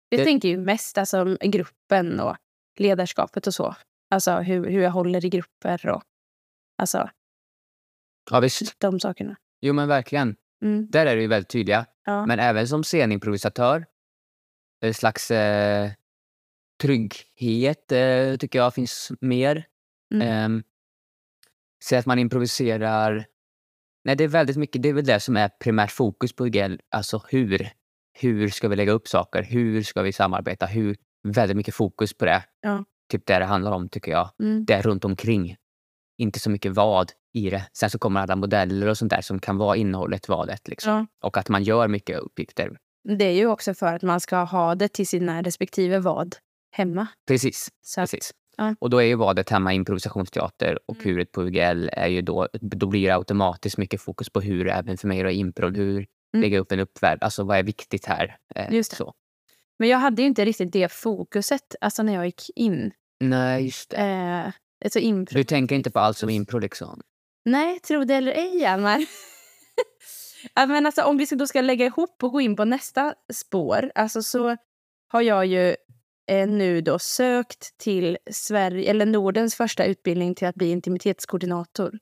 Jag 0.09 0.19
Det- 0.19 0.23
tänker 0.25 0.49
ju 0.49 0.57
mest 0.57 0.97
alltså, 0.97 1.37
gruppen 1.41 2.19
och 2.19 2.37
ledarskapet 2.77 3.47
och 3.47 3.53
så. 3.53 3.75
Alltså 4.09 4.31
hur, 4.37 4.69
hur 4.69 4.81
jag 4.81 4.91
håller 4.91 5.25
i 5.25 5.29
grupper 5.29 5.89
och 5.89 6.03
alltså 6.77 7.09
Ja, 8.31 8.39
visst. 8.39 8.79
de 8.79 8.99
sakerna. 8.99 9.35
Jo, 9.61 9.73
men 9.73 9.87
verkligen. 9.87 10.35
Mm. 10.63 10.87
Där 10.91 11.05
är 11.05 11.15
det 11.15 11.21
ju 11.21 11.27
väldigt 11.27 11.49
tydliga. 11.49 11.85
Ja. 12.05 12.25
Men 12.25 12.39
även 12.39 12.67
som 12.67 12.83
scenimprovisatör. 12.83 13.85
En 14.81 14.93
slags 14.93 15.31
eh, 15.31 15.91
trygghet 16.81 17.91
eh, 17.91 18.35
tycker 18.35 18.59
jag 18.59 18.73
finns 18.73 19.11
mer. 19.21 19.67
Mm. 20.13 20.27
Mm. 20.27 20.63
Säg 21.83 21.97
att 21.97 22.05
man 22.05 22.19
improviserar. 22.19 23.25
Nej, 24.05 24.15
det 24.15 24.23
är 24.23 24.27
väldigt 24.27 24.57
mycket. 24.57 24.81
Det 24.81 24.89
är 24.89 24.93
väl 24.93 25.05
det 25.05 25.19
som 25.19 25.37
är 25.37 25.49
primärt 25.49 25.91
fokus 25.91 26.35
på 26.35 26.45
UGL. 26.45 26.79
Alltså 26.89 27.21
hur. 27.29 27.69
Hur 28.19 28.49
ska 28.49 28.67
vi 28.67 28.75
lägga 28.75 28.91
upp 28.91 29.07
saker? 29.07 29.43
Hur 29.43 29.83
ska 29.83 30.01
vi 30.01 30.13
samarbeta? 30.13 30.65
Hur, 30.65 30.95
väldigt 31.23 31.57
mycket 31.57 31.75
fokus 31.75 32.17
på 32.17 32.25
det. 32.25 32.43
Ja. 32.61 32.85
Typ 33.11 33.25
det 33.25 33.39
det 33.39 33.45
handlar 33.45 33.71
om 33.71 33.89
tycker 33.89 34.11
jag. 34.11 34.29
Mm. 34.39 34.65
Det 34.65 34.73
är 34.73 34.81
runt 34.81 35.05
omkring. 35.05 35.55
Inte 36.17 36.39
så 36.39 36.49
mycket 36.49 36.71
vad 36.71 37.11
i 37.33 37.49
det. 37.49 37.69
Sen 37.73 37.89
så 37.89 37.99
kommer 37.99 38.21
alla 38.21 38.35
modeller 38.35 38.87
och 38.87 38.97
sånt 38.97 39.09
där 39.09 39.21
som 39.21 39.39
kan 39.39 39.57
vara 39.57 39.75
innehållet, 39.75 40.29
vadet. 40.29 40.67
Liksom. 40.67 40.93
Ja. 40.93 41.27
Och 41.27 41.37
att 41.37 41.49
man 41.49 41.63
gör 41.63 41.87
mycket 41.87 42.19
uppgifter. 42.19 42.77
Det 43.17 43.25
är 43.25 43.31
ju 43.31 43.47
också 43.47 43.73
för 43.73 43.93
att 43.95 44.01
man 44.01 44.19
ska 44.19 44.37
ha 44.37 44.75
det 44.75 44.87
till 44.87 45.07
sina 45.07 45.41
respektive 45.41 45.99
vad 45.99 46.35
hemma. 46.71 47.07
Precis. 47.27 47.69
Så 47.81 48.01
precis. 48.01 48.31
Ja. 48.57 48.75
Och 48.79 48.89
då 48.89 48.97
är 48.97 49.05
ju 49.05 49.15
vadet 49.15 49.49
hemma 49.49 49.73
improvisationsteater 49.73 50.79
och 50.85 50.95
Mm. 50.95 51.05
huret 51.05 51.31
på 51.31 51.41
UGL 51.43 51.89
är 51.93 52.07
ju 52.07 52.21
då, 52.21 52.47
då 52.61 52.87
blir 52.87 53.07
det 53.07 53.15
automatiskt 53.15 53.77
mycket 53.77 54.01
fokus 54.01 54.29
på 54.29 54.41
hur 54.41 54.67
även 54.67 54.97
för 54.97 55.07
mig 55.07 55.23
då 55.23 55.29
impro. 55.29 55.69
Hur 55.75 56.07
Mm. 56.33 56.41
lägga 56.43 56.59
upp 56.59 56.71
en 56.71 56.79
uppvärld, 56.79 57.23
alltså 57.23 57.43
vad 57.43 57.57
är 57.57 57.63
viktigt 57.63 58.05
här? 58.05 58.37
Eh, 58.55 58.73
Just 58.73 58.91
det. 58.91 58.97
Så. 58.97 59.13
Men 59.79 59.89
jag 59.89 59.97
hade 59.97 60.21
ju 60.21 60.27
inte 60.27 60.45
riktigt 60.45 60.71
det 60.71 60.91
fokuset 60.91 61.75
alltså 61.81 62.03
när 62.03 62.13
jag 62.13 62.25
gick 62.25 62.49
in. 62.55 62.91
Nej, 63.19 63.63
just 63.65 63.89
det. 63.89 63.97
Eh, 63.97 64.51
alltså 64.85 64.99
impro. 64.99 65.37
Du 65.37 65.43
tänker 65.43 65.75
inte 65.75 65.91
på 65.91 65.99
allt 65.99 66.17
som 66.17 66.29
impro 66.29 66.59
liksom? 66.59 67.01
Nej, 67.45 67.79
tro 67.79 68.03
det 68.03 68.13
eller 68.15 68.31
ej, 68.31 68.57
Hjalmar. 68.61 69.05
ja, 70.55 70.65
men 70.65 70.85
alltså, 70.85 71.01
om 71.03 71.17
vi 71.17 71.25
då 71.25 71.47
ska 71.47 71.61
lägga 71.61 71.85
ihop 71.85 72.23
och 72.23 72.31
gå 72.31 72.41
in 72.41 72.55
på 72.55 72.65
nästa 72.65 73.13
spår 73.33 73.91
alltså, 73.95 74.23
så 74.23 74.57
har 75.07 75.21
jag 75.21 75.45
ju 75.45 75.75
eh, 76.27 76.47
nu 76.47 76.81
då 76.81 76.99
sökt 76.99 77.77
till 77.77 78.17
Sverige, 78.31 78.89
eller 78.89 79.05
Nordens 79.05 79.55
första 79.55 79.85
utbildning 79.85 80.35
till 80.35 80.47
att 80.47 80.55
bli 80.55 80.71
intimitetskoordinator. 80.71 81.99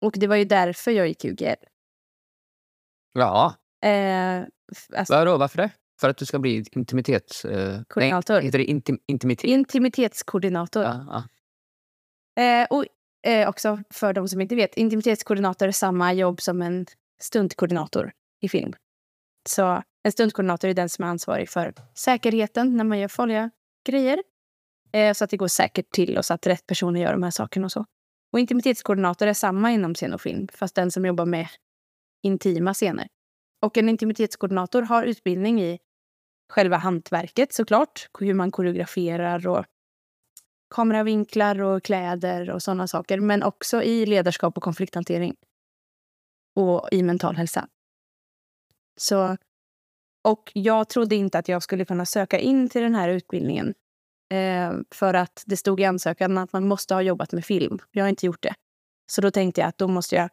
Och 0.00 0.12
det 0.16 0.26
var 0.26 0.36
ju 0.36 0.44
därför 0.44 0.90
jag 0.90 1.08
gick 1.08 1.24
UGL. 1.24 1.64
Ja, 3.12 3.54
Eh, 3.84 4.44
alltså, 4.96 5.14
vadå, 5.14 5.36
varför 5.36 5.56
det? 5.56 5.70
För 6.00 6.08
att 6.08 6.16
du 6.16 6.26
ska 6.26 6.38
bli 6.38 6.64
intimitets... 6.72 7.44
Eh, 7.44 7.82
Koordinator. 7.88 8.34
Nej, 8.34 8.44
heter 8.44 8.58
det 8.58 8.64
intim, 8.64 8.98
intimitet? 9.06 9.50
intimitetskoordinator. 9.50 10.82
Ja, 10.82 11.26
ja. 12.36 12.42
Eh, 12.42 12.66
och 12.70 12.86
eh, 13.26 13.48
också 13.48 13.78
för 13.90 14.12
de 14.12 14.28
som 14.28 14.40
inte 14.40 14.54
vet, 14.54 14.74
intimitetskoordinator 14.74 15.68
är 15.68 15.72
samma 15.72 16.12
jobb 16.12 16.40
som 16.40 16.62
en 16.62 16.86
stuntkoordinator 17.20 18.12
i 18.40 18.48
film. 18.48 18.72
Så 19.48 19.82
en 20.04 20.12
stuntkoordinator 20.12 20.68
är 20.68 20.74
den 20.74 20.88
som 20.88 21.04
är 21.04 21.08
ansvarig 21.08 21.48
för 21.48 21.74
säkerheten 21.94 22.76
när 22.76 22.84
man 22.84 22.98
gör 22.98 23.08
farliga 23.08 23.50
grejer. 23.86 24.22
Eh, 24.92 25.12
så 25.12 25.24
att 25.24 25.30
det 25.30 25.36
går 25.36 25.48
säkert 25.48 25.90
till 25.90 26.18
och 26.18 26.24
så 26.24 26.34
att 26.34 26.46
rätt 26.46 26.66
personer 26.66 27.00
gör 27.00 27.12
de 27.12 27.22
här 27.22 27.30
sakerna 27.30 27.64
och 27.64 27.72
så. 27.72 27.84
Och 28.32 28.40
intimitetskoordinator 28.40 29.26
är 29.26 29.34
samma 29.34 29.72
inom 29.72 29.94
scen 29.94 30.14
och 30.14 30.20
film, 30.20 30.48
fast 30.52 30.74
den 30.74 30.90
som 30.90 31.04
jobbar 31.04 31.26
med 31.26 31.48
intima 32.22 32.74
scener. 32.74 33.08
Och 33.62 33.76
en 33.78 33.88
intimitetskoordinator 33.88 34.82
har 34.82 35.02
utbildning 35.02 35.62
i 35.62 35.78
själva 36.52 36.76
hantverket 36.76 37.52
såklart, 37.52 38.08
hur 38.18 38.34
man 38.34 38.50
koreograferar 38.50 39.46
och 39.46 39.64
kameravinklar 40.74 41.60
och 41.60 41.82
kläder 41.82 42.50
och 42.50 42.62
sådana 42.62 42.88
saker, 42.88 43.20
men 43.20 43.42
också 43.42 43.82
i 43.82 44.06
ledarskap 44.06 44.56
och 44.56 44.62
konflikthantering. 44.62 45.36
Och 46.56 46.88
i 46.92 47.02
mental 47.02 47.36
hälsa. 47.36 47.68
Så, 48.96 49.36
och 50.24 50.50
jag 50.54 50.88
trodde 50.88 51.16
inte 51.16 51.38
att 51.38 51.48
jag 51.48 51.62
skulle 51.62 51.84
kunna 51.84 52.06
söka 52.06 52.38
in 52.38 52.68
till 52.68 52.82
den 52.82 52.94
här 52.94 53.08
utbildningen. 53.08 53.74
Eh, 54.32 54.72
för 54.90 55.14
att 55.14 55.42
det 55.46 55.56
stod 55.56 55.80
i 55.80 55.84
ansökan 55.84 56.38
att 56.38 56.52
man 56.52 56.68
måste 56.68 56.94
ha 56.94 57.02
jobbat 57.02 57.32
med 57.32 57.44
film. 57.44 57.78
Jag 57.90 58.04
har 58.04 58.08
inte 58.08 58.26
gjort 58.26 58.42
det. 58.42 58.54
Så 59.12 59.20
då 59.20 59.30
tänkte 59.30 59.60
jag 59.60 59.68
att 59.68 59.78
då 59.78 59.88
måste 59.88 60.16
jag... 60.16 60.30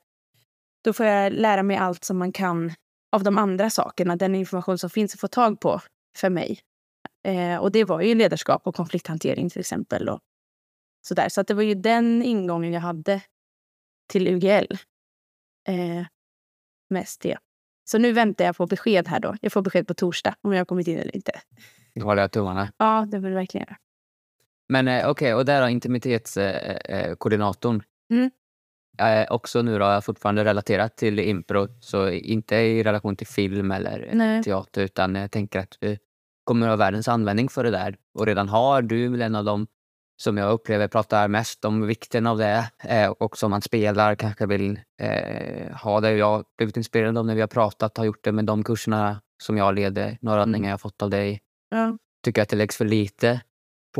Då 0.84 0.94
får 0.94 1.06
jag 1.06 1.34
lära 1.34 1.64
mig 1.64 1.78
allt 1.78 2.04
som 2.04 2.18
man 2.18 2.32
kan 2.32 2.74
av 3.12 3.24
de 3.24 3.38
andra 3.38 3.70
sakerna. 3.70 4.16
Den 4.16 4.36
information 4.36 4.78
som 4.78 4.90
finns 4.90 5.14
att 5.14 5.20
få 5.20 5.28
tag 5.28 5.60
på 5.60 5.82
för 6.18 6.30
mig. 6.30 6.60
Eh, 7.28 7.58
och 7.58 7.72
det 7.72 7.84
var 7.84 8.02
ju 8.02 8.16
ledarskap 8.16 8.68
och 8.68 8.76
konflikthantering 8.76 9.50
till 9.50 9.60
exempel. 9.60 10.10
Och 10.10 10.20
sådär. 11.08 11.30
Så 11.30 11.42
att 11.42 11.48
det 11.48 11.54
var 11.54 11.64
ju 11.64 11.76
den 11.76 12.24
ingången 12.24 12.74
jag 12.74 12.82
hade 12.82 13.22
till 14.10 14.28
UGL. 14.28 14.78
Eh, 15.68 16.06
mest 16.90 17.22
det. 17.22 17.38
Så 17.92 17.98
nu 17.98 18.12
väntar 18.12 18.46
jag 18.46 18.58
på 18.58 18.68
besked 18.68 19.08
här 19.08 19.20
då. 19.20 19.36
Jag 19.42 19.52
får 19.52 19.62
besked 19.62 19.88
på 19.88 19.94
torsdag 19.94 20.36
om 20.42 20.54
jag 20.54 20.60
har 20.60 20.66
kommit 20.66 20.88
in 20.88 20.98
eller 20.98 21.16
inte. 21.16 21.32
Då 21.96 22.06
håller 22.06 22.22
jag 22.22 22.32
tummarna. 22.32 22.72
Ja, 22.78 23.08
det 23.12 23.20
vill 23.20 23.32
jag 23.32 23.40
verkligen 23.40 23.68
göra. 23.68 23.78
Men 24.70 24.88
eh, 24.88 24.98
okej, 24.98 25.10
okay, 25.10 25.34
och 25.34 25.46
där 25.46 25.62
har 25.62 25.70
intimitetskoordinatorn. 25.70 27.84
Eh, 28.12 28.18
mm. 28.18 28.32
Eh, 29.00 29.26
också 29.32 29.62
nu 29.62 29.80
då, 29.80 30.02
fortfarande 30.02 30.46
relaterat 30.46 30.98
till 30.98 31.20
impro, 31.20 31.68
så 31.80 32.10
inte 32.10 32.56
i 32.56 32.84
relation 32.84 33.16
till 33.16 33.28
film 33.28 33.72
eller 33.72 34.10
Nej. 34.14 34.44
teater, 34.44 34.82
utan 34.82 35.16
jag 35.16 35.32
tänker 35.32 35.60
att 35.60 35.78
du 35.80 35.98
kommer 36.44 36.68
att 36.68 36.72
ha 36.72 36.78
världens 36.78 37.08
användning 37.08 37.50
för 37.50 37.64
det 37.64 37.72
där. 37.72 37.96
Och 38.14 38.26
redan 38.26 38.50
har 38.50 38.82
du 38.82 39.24
en 39.24 39.36
av 39.36 39.46
de 39.46 39.68
som 40.22 40.38
jag 40.38 40.52
upplever 40.52 40.88
pratar 40.88 41.28
mest 41.28 41.66
om 41.66 41.88
vikten 41.88 42.28
av 42.28 42.38
det 42.38 42.72
eh, 42.84 43.10
och 43.10 43.38
som 43.38 43.52
man 43.52 43.62
spelar 43.62 44.16
kanske 44.16 44.46
vill 44.46 44.80
eh, 45.02 45.76
ha 45.76 46.02
det. 46.02 46.12
Jag 46.12 46.26
har 46.26 46.46
blivit 46.58 46.78
inspirerad 46.78 47.18
av 47.18 47.26
när 47.26 47.36
vi 47.36 47.42
har 47.42 47.48
pratat, 47.48 47.98
har 47.98 48.06
gjort 48.06 48.24
det 48.24 48.32
med 48.32 48.46
de 48.46 48.64
kurserna 48.64 49.22
som 49.44 49.58
jag 49.58 49.76
leder, 49.76 50.18
några 50.22 50.44
mm. 50.44 50.64
jag 50.64 50.72
har 50.72 50.78
fått 50.78 51.02
av 51.02 51.10
dig. 51.10 51.42
Ja. 51.70 51.98
Tycker 52.24 52.42
att 52.42 52.50
det 52.50 52.56
läggs 52.56 52.78
för 52.78 52.86
lite. 52.86 53.42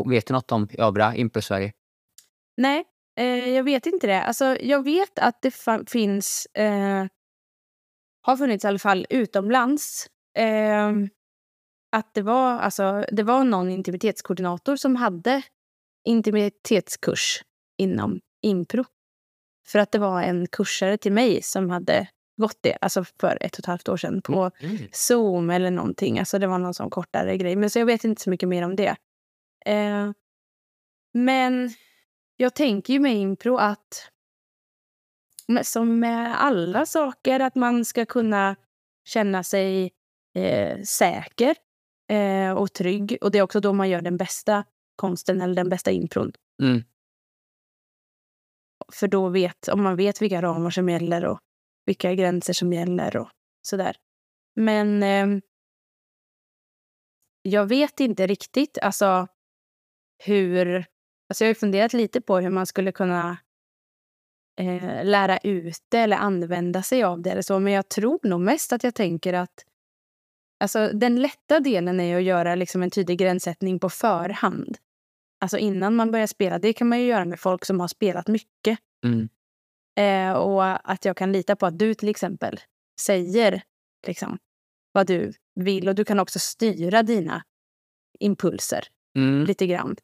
Vet 0.06 0.28
du 0.28 0.34
något 0.34 0.52
om 0.52 0.68
övriga 0.74 1.16
Impro-Sverige? 1.16 1.74
Nej, 2.58 2.84
eh, 3.18 3.50
jag 3.50 3.64
vet 3.64 3.86
inte 3.86 4.08
det. 4.08 4.24
Alltså, 4.24 4.58
jag 4.62 4.84
vet 4.84 5.20
att 5.20 5.42
det 5.42 5.54
finns, 5.90 6.46
eh, 6.46 7.06
har 8.22 8.38
funnits 8.38 8.66
i 8.66 8.68
alla 8.68 8.80
fall 8.80 9.08
utomlands, 9.10 10.08
eh, 10.38 10.92
att 11.92 12.14
det 12.14 12.22
var, 12.22 12.60
alltså, 12.60 13.06
det 13.12 13.24
var 13.24 13.44
någon 13.44 13.70
intimitetskoordinator 13.70 14.76
som 14.76 14.96
hade 14.96 15.42
intimitetskurs 16.04 17.44
inom 17.78 18.20
impro. 18.42 18.84
För 19.68 19.80
att 19.80 19.92
det 19.92 20.00
var 20.00 20.22
en 20.22 20.48
kursare 20.48 20.98
till 20.98 21.12
mig 21.12 21.42
som 21.42 21.70
hade 21.70 22.08
gått 22.42 22.58
det, 22.62 22.78
alltså 22.82 23.04
för 23.04 23.38
ett 23.42 23.54
och 23.54 23.60
ett 23.60 23.66
halvt 23.66 23.90
år 23.90 23.98
sedan 23.98 24.22
på 24.22 24.52
mm. 24.60 24.78
Zoom 24.92 25.50
eller 25.50 25.72
någonting. 25.72 26.20
Alltså 26.20 26.40
det 26.40 26.48
var 26.48 26.60
någon 26.60 26.74
sån 26.74 26.90
kortare 26.90 27.38
grej. 27.38 27.56
Men 27.56 27.70
så 27.70 27.80
jag 27.80 27.86
vet 27.86 28.04
inte 28.04 28.22
så 28.22 28.30
mycket 28.30 28.50
mer 28.50 28.64
om 28.64 28.76
det. 28.76 28.96
Eh, 29.66 30.12
men 31.14 31.70
jag 32.38 32.56
tänker 32.56 32.94
ju 32.94 33.00
med 33.00 33.16
impro 33.16 33.58
att 33.58 34.12
som 35.64 36.00
med 36.00 36.42
alla 36.42 36.86
saker, 36.86 37.40
att 37.40 37.56
man 37.56 37.86
ska 37.86 38.06
kunna 38.06 38.56
känna 39.06 39.44
sig 39.44 39.92
eh, 40.36 40.82
säker 40.82 41.56
eh, 42.10 42.52
och 42.52 42.74
trygg. 42.74 43.18
Och 43.22 43.32
det 43.32 43.38
är 43.38 43.42
också 43.42 43.60
då 43.60 43.74
man 43.74 43.90
gör 43.90 44.02
den 44.02 44.18
bästa 44.18 44.64
konsten 44.96 45.42
eller 45.42 45.56
den 45.56 45.70
bästa 45.70 45.92
impron. 45.92 46.32
Mm. 46.64 46.84
För 48.94 49.08
då 49.08 49.30
vet, 49.30 49.68
om 49.68 49.84
man 49.84 49.96
vet 49.96 50.22
vilka 50.22 50.42
ramar 50.42 50.70
som 50.70 50.90
gäller 50.90 51.26
och 51.26 51.40
vilka 51.86 52.14
gränser 52.14 52.54
som 52.54 52.74
gäller 52.74 53.18
och 53.18 53.30
sådär. 53.62 53.96
Men 54.56 55.04
eh, 55.04 55.42
jag 57.42 57.66
vet 57.66 58.00
inte 58.00 58.28
riktigt 58.28 58.78
alltså 58.82 59.28
hur... 60.24 60.86
Alltså 61.30 61.44
jag 61.44 61.50
har 61.50 61.54
funderat 61.54 61.94
lite 61.94 62.22
på 62.22 62.38
hur 62.38 62.50
man 62.50 62.66
skulle 62.66 62.92
kunna 62.92 63.38
eh, 64.60 65.06
lära 65.06 65.38
ut 65.38 65.80
det 65.90 65.98
eller 65.98 66.18
använda 66.18 66.84
sig 66.84 67.04
av 67.04 67.22
det. 67.22 67.32
Eller 67.32 67.42
så. 67.42 67.60
Men 67.60 67.74
jag 67.74 67.90
tror 67.90 68.20
nog 68.24 68.42
mest 68.42 68.74
att 68.74 68.84
jag 68.84 68.96
tänker 68.96 69.34
att 69.34 69.66
Alltså, 70.62 70.92
den 70.94 71.22
lätta 71.22 71.60
delen 71.60 72.00
är 72.00 72.18
att 72.18 72.24
göra 72.24 72.56
liksom 72.56 72.84
en 72.84 72.92
tydlig 72.92 73.18
gränssättning 73.18 73.80
på 73.80 73.90
förhand. 73.90 74.78
Alltså 75.40 75.58
innan 75.58 75.96
man 75.96 76.12
börjar 76.12 76.28
spela. 76.28 76.60
Det 76.60 76.74
kan 76.74 76.88
man 76.88 77.00
ju 77.00 77.06
göra 77.06 77.26
med 77.26 77.40
folk 77.40 77.66
som 77.66 77.80
har 77.80 77.88
spelat 77.88 78.28
mycket. 78.28 78.80
Mm. 79.06 79.30
Eh, 79.96 80.34
och 80.34 80.92
att 80.92 81.06
jag 81.06 81.18
kan 81.18 81.32
lita 81.32 81.56
på 81.56 81.66
att 81.66 81.80
du 81.80 81.94
till 81.94 82.10
exempel 82.10 82.60
säger 83.02 83.62
liksom, 84.08 84.38
vad 84.92 85.08
du 85.08 85.34
vill. 85.56 85.90
Och 85.90 85.96
du 85.96 86.06
kan 86.06 86.20
också 86.20 86.40
styra 86.40 87.04
dina 87.04 87.44
impulser 88.20 88.88
mm. 89.18 89.46
lite 89.46 89.68
grann. 89.68 89.96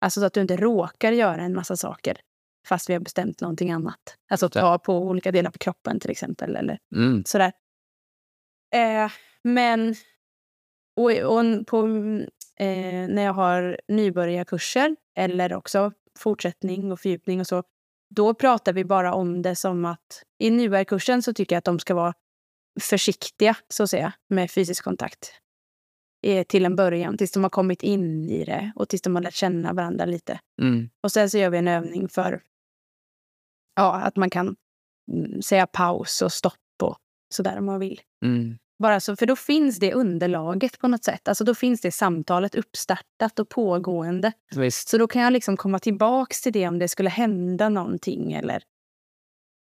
Alltså 0.00 0.20
så 0.20 0.26
att 0.26 0.32
du 0.32 0.40
inte 0.40 0.56
råkar 0.56 1.12
göra 1.12 1.42
en 1.42 1.54
massa 1.54 1.76
saker 1.76 2.20
fast 2.66 2.90
vi 2.90 2.92
har 2.92 3.00
bestämt 3.00 3.40
någonting 3.40 3.70
annat. 3.70 4.16
Alltså 4.30 4.48
ta 4.48 4.78
på 4.78 4.98
olika 4.98 5.32
delar 5.32 5.50
på 5.50 5.58
kroppen 5.58 6.00
till 6.00 6.10
exempel. 6.10 6.56
Eller 6.56 6.78
mm. 6.94 7.24
sådär. 7.24 7.52
Eh, 8.74 9.10
men 9.44 9.94
och, 10.96 11.10
och 11.10 11.66
på, 11.66 11.86
eh, 12.56 13.08
när 13.08 13.22
jag 13.22 13.32
har 13.32 13.80
nybörjarkurser 13.88 14.96
eller 15.16 15.54
också 15.54 15.92
fortsättning 16.18 16.92
och 16.92 17.00
fördjupning 17.00 17.40
och 17.40 17.46
så, 17.46 17.62
då 18.10 18.34
pratar 18.34 18.72
vi 18.72 18.84
bara 18.84 19.14
om 19.14 19.42
det 19.42 19.56
som 19.56 19.84
att 19.84 20.22
i 20.38 20.50
nybörjarkursen 20.50 21.22
så 21.22 21.32
tycker 21.32 21.56
jag 21.56 21.58
att 21.58 21.64
de 21.64 21.78
ska 21.78 21.94
vara 21.94 22.14
försiktiga 22.80 23.56
så 23.68 23.82
att 23.82 23.90
säga 23.90 24.12
med 24.28 24.50
fysisk 24.50 24.84
kontakt 24.84 25.32
eh, 26.22 26.46
till 26.46 26.64
en 26.64 26.76
början, 26.76 27.16
tills 27.16 27.32
de 27.32 27.42
har 27.42 27.50
kommit 27.50 27.82
in 27.82 28.30
i 28.30 28.44
det 28.44 28.72
och 28.74 28.88
tills 28.88 29.02
de 29.02 29.14
har 29.14 29.22
lärt 29.22 29.34
känna 29.34 29.72
varandra 29.72 30.04
lite. 30.04 30.40
Mm. 30.62 30.90
Och 31.02 31.12
sen 31.12 31.30
så 31.30 31.38
gör 31.38 31.50
vi 31.50 31.58
en 31.58 31.68
övning 31.68 32.08
för 32.08 32.42
ja, 33.76 33.94
att 33.94 34.16
man 34.16 34.30
kan 34.30 34.56
mm, 35.12 35.42
säga 35.42 35.66
paus 35.66 36.22
och 36.22 36.32
stopp 36.32 36.54
och 36.82 36.98
sådär 37.34 37.58
om 37.58 37.64
man 37.64 37.80
vill. 37.80 38.00
Mm. 38.24 38.58
Bara 38.78 39.00
så, 39.00 39.16
för 39.16 39.26
då 39.26 39.36
finns 39.36 39.78
det 39.78 39.92
underlaget 39.92 40.78
på 40.78 40.88
något 40.88 41.04
sätt. 41.04 41.28
Alltså 41.28 41.44
då 41.44 41.54
finns 41.54 41.80
det 41.80 41.92
samtalet 41.92 42.54
uppstartat 42.54 43.38
och 43.38 43.48
pågående. 43.48 44.32
Visst. 44.56 44.88
Så 44.88 44.98
då 44.98 45.06
kan 45.06 45.22
jag 45.22 45.32
liksom 45.32 45.56
komma 45.56 45.78
tillbaks 45.78 46.42
till 46.42 46.52
det 46.52 46.68
om 46.68 46.78
det 46.78 46.88
skulle 46.88 47.10
hända 47.10 47.68
någonting 47.68 48.32
eller 48.32 48.62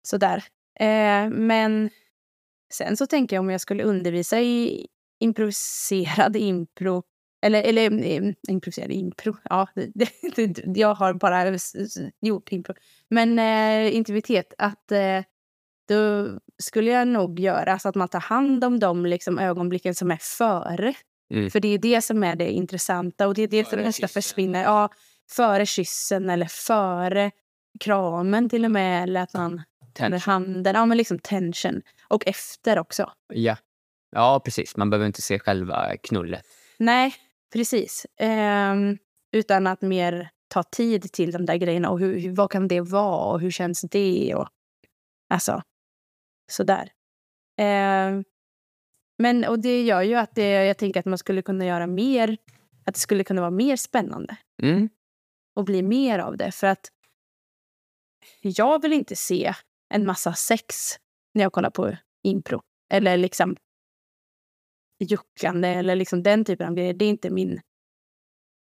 sådär. 0.08 0.44
Eh, 0.80 1.30
men 1.30 1.90
sen 2.74 2.98
så 2.98 3.08
tänker 3.08 3.36
jag 3.36 3.42
om 3.42 3.50
jag 3.50 3.62
skulle 3.62 3.84
undervisa 3.84 4.40
i 4.42 4.88
improviserad 5.20 6.36
impro 6.36 7.04
eller, 7.42 7.64
eller 7.64 8.04
eh, 8.06 8.34
improviserad 8.48 8.92
impro. 8.92 9.38
Ja, 9.44 9.68
det, 9.76 10.10
det, 10.36 10.80
jag 10.80 10.94
har 10.94 11.14
bara 11.14 11.58
gjort 12.22 12.52
impro. 12.52 12.76
Men 13.10 13.40
eh, 13.40 13.96
intimitet, 13.96 14.54
att 14.58 14.92
eh, 14.92 15.24
då 15.88 16.30
skulle 16.64 16.92
jag 16.92 17.08
nog 17.08 17.40
göra 17.40 17.80
så 17.80 17.90
att 17.90 17.96
man 17.96 18.08
tar 18.08 18.20
hand 18.20 18.64
om 18.64 18.80
de 18.80 19.06
liksom 19.06 19.40
ögonblicken 19.40 19.96
som 19.96 20.12
är 20.12 20.20
före. 20.22 20.94
Mm. 21.34 21.50
För 21.50 21.60
det 21.60 21.68
är 21.68 21.78
det 21.78 22.02
som 22.02 22.24
är 22.24 22.36
det 22.36 22.52
intressanta 22.52 23.28
och 23.28 23.34
det 23.34 23.42
är 23.42 23.48
det 23.48 23.68
som 23.68 23.80
nästan 23.80 24.10
försvinner. 24.10 24.64
Ja, 24.64 24.90
före 25.30 25.66
kyssen 25.66 26.30
eller 26.30 26.46
före 26.46 27.32
kramen 27.80 28.50
till 28.50 28.66
och 28.66 28.72
med. 28.72 29.04
Eller 29.04 29.22
att 29.22 29.34
man... 29.34 29.62
Eller 30.00 30.20
handen. 30.20 30.76
Ja, 30.76 30.86
men 30.86 30.98
liksom 30.98 31.20
tension. 31.20 31.82
Och 32.08 32.28
efter 32.28 32.80
också. 32.80 33.12
Ja. 33.34 33.58
ja, 34.12 34.42
precis. 34.46 34.78
Man 34.78 34.90
behöver 34.90 35.08
inte 35.08 35.22
se 35.22 35.40
själva 35.40 35.98
knullet. 36.04 36.46
Nej, 36.80 37.16
precis. 37.54 38.06
Um, 38.22 38.98
utan 39.32 39.68
att 39.68 39.82
mer 39.82 40.30
ta 40.48 40.64
tid 40.64 41.12
till 41.12 41.32
de 41.32 41.46
där 41.46 41.56
grejerna. 41.56 41.90
Och 41.90 42.00
hur, 42.00 42.20
hur, 42.20 42.36
vad 42.36 42.52
kan 42.52 42.68
det 42.68 42.82
vara 42.82 43.34
och 43.34 43.40
hur 43.42 43.52
känns 43.52 43.82
det? 43.82 44.36
Och, 44.36 44.48
alltså, 45.30 45.62
sådär. 46.48 46.92
Eh, 47.60 48.22
men 49.18 49.46
och 49.46 49.60
det 49.60 49.84
gör 49.84 50.02
ju 50.02 50.16
att 50.16 50.36
det, 50.36 50.50
jag 50.50 50.78
tänker 50.78 51.00
att 51.00 51.06
man 51.06 51.18
skulle 51.18 51.42
kunna 51.42 51.66
göra 51.66 51.88
mer. 51.88 52.38
Att 52.86 52.94
det 52.94 53.00
skulle 53.00 53.24
kunna 53.24 53.42
vara 53.42 53.52
mer 53.52 53.76
spännande. 53.76 54.38
Mm. 54.62 54.90
Och 55.56 55.66
bli 55.66 55.84
mer 55.84 56.20
av 56.20 56.38
det. 56.38 56.52
För 56.52 56.68
att 56.68 56.92
jag 58.42 58.82
vill 58.82 58.94
inte 58.94 59.16
se 59.16 59.54
en 59.94 60.06
massa 60.06 60.34
sex 60.34 60.76
när 61.34 61.44
jag 61.44 61.54
kollar 61.54 61.70
på 61.70 61.98
impro. 62.24 62.62
Eller 62.94 63.18
liksom 63.18 63.56
juckande 65.00 65.68
eller 65.68 65.96
liksom 65.96 66.24
den 66.24 66.46
typen 66.46 66.68
av 66.68 66.76
grejer. 66.76 66.94
Det 66.94 67.06
är 67.06 67.10
inte 67.10 67.30
min, 67.30 67.62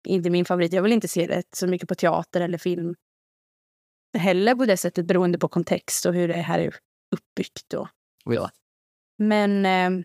inte 0.09 0.31
min 0.31 0.45
favorit. 0.45 0.73
Jag 0.73 0.83
vill 0.83 0.93
inte 0.93 1.09
se 1.09 1.27
det 1.27 1.43
så 1.57 1.67
mycket 1.67 1.89
på 1.89 1.95
teater 1.95 2.41
eller 2.41 2.59
film 2.59 2.95
heller 4.19 4.55
på 4.55 4.65
det 4.65 4.77
sättet 4.77 5.07
beroende 5.07 5.39
på 5.39 5.49
kontext 5.49 6.07
och 6.07 6.15
hur 6.15 6.29
det 6.29 6.35
här 6.35 6.59
är 6.59 6.75
uppbyggt. 7.11 7.75
Och, 7.75 7.89
Ja. 8.25 8.51
Men, 9.19 9.67
eh, 9.67 10.05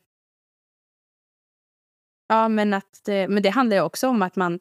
ja, 2.28 2.49
men, 2.49 2.74
att, 2.74 3.02
men 3.06 3.43
det 3.43 3.49
handlar 3.49 3.78
ju 3.78 3.84
också 3.84 4.08
om 4.08 4.22
att 4.22 4.36
man 4.36 4.60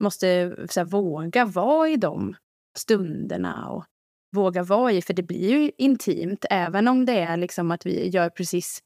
måste 0.00 0.56
så 0.70 0.80
här, 0.80 0.84
våga 0.84 1.44
vara 1.44 1.88
i 1.88 1.96
de 1.96 2.36
stunderna 2.76 3.68
och 3.68 3.84
våga 4.32 4.62
vara 4.62 4.92
i, 4.92 5.02
för 5.02 5.14
det 5.14 5.22
blir 5.22 5.50
ju 5.50 5.72
intimt 5.78 6.44
även 6.50 6.88
om 6.88 7.06
det 7.06 7.20
är 7.20 7.36
liksom 7.36 7.70
att 7.70 7.86
vi 7.86 8.08
gör 8.08 8.28
precis 8.28 8.82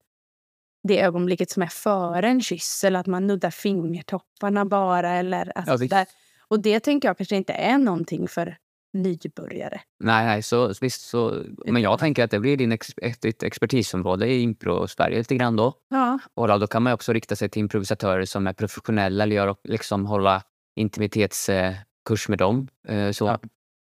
det 0.88 1.02
ögonblicket 1.02 1.50
som 1.50 1.62
är 1.62 1.66
före 1.66 2.28
en 2.28 2.40
kyss 2.40 2.84
eller 2.84 3.00
att 3.00 3.06
man 3.06 3.26
nuddar 3.26 3.50
fingertopparna 3.50 4.64
bara. 4.64 5.10
Eller, 5.10 5.58
alltså, 5.58 5.84
Ja, 5.84 5.88
där. 5.88 6.06
Och 6.48 6.60
det 6.60 6.80
tänker 6.80 7.08
jag 7.08 7.16
kanske 7.16 7.36
inte 7.36 7.52
är 7.52 7.78
någonting 7.78 8.28
för 8.28 8.56
nybörjare. 8.94 9.80
Nej, 10.04 10.26
nej 10.26 10.42
så, 10.42 10.72
visst, 10.80 11.08
så, 11.08 11.42
men 11.66 11.82
jag 11.82 11.98
tänker 11.98 12.24
att 12.24 12.30
det 12.30 12.40
blir 12.40 12.56
din 12.56 12.72
ex, 12.72 12.90
ett, 12.96 13.22
ditt 13.22 13.42
expertisområde 13.42 14.26
i 14.26 14.42
impro-Sverige 14.42 15.18
lite 15.18 15.34
grann 15.34 15.56
då. 15.56 15.74
Ja, 15.90 16.18
Och 16.34 16.60
då 16.60 16.66
kan 16.66 16.82
man 16.82 16.92
också 16.92 17.12
rikta 17.12 17.36
sig 17.36 17.48
till 17.48 17.60
improvisatörer 17.60 18.24
som 18.24 18.46
är 18.46 18.52
professionella 18.52 19.24
eller 19.24 19.36
gör, 19.36 19.56
liksom 19.64 20.06
hålla 20.06 20.42
intimitetskurs 20.76 22.28
med 22.28 22.38
dem. 22.38 22.68
Eh, 22.88 23.10
så. 23.10 23.26
Ja. 23.26 23.38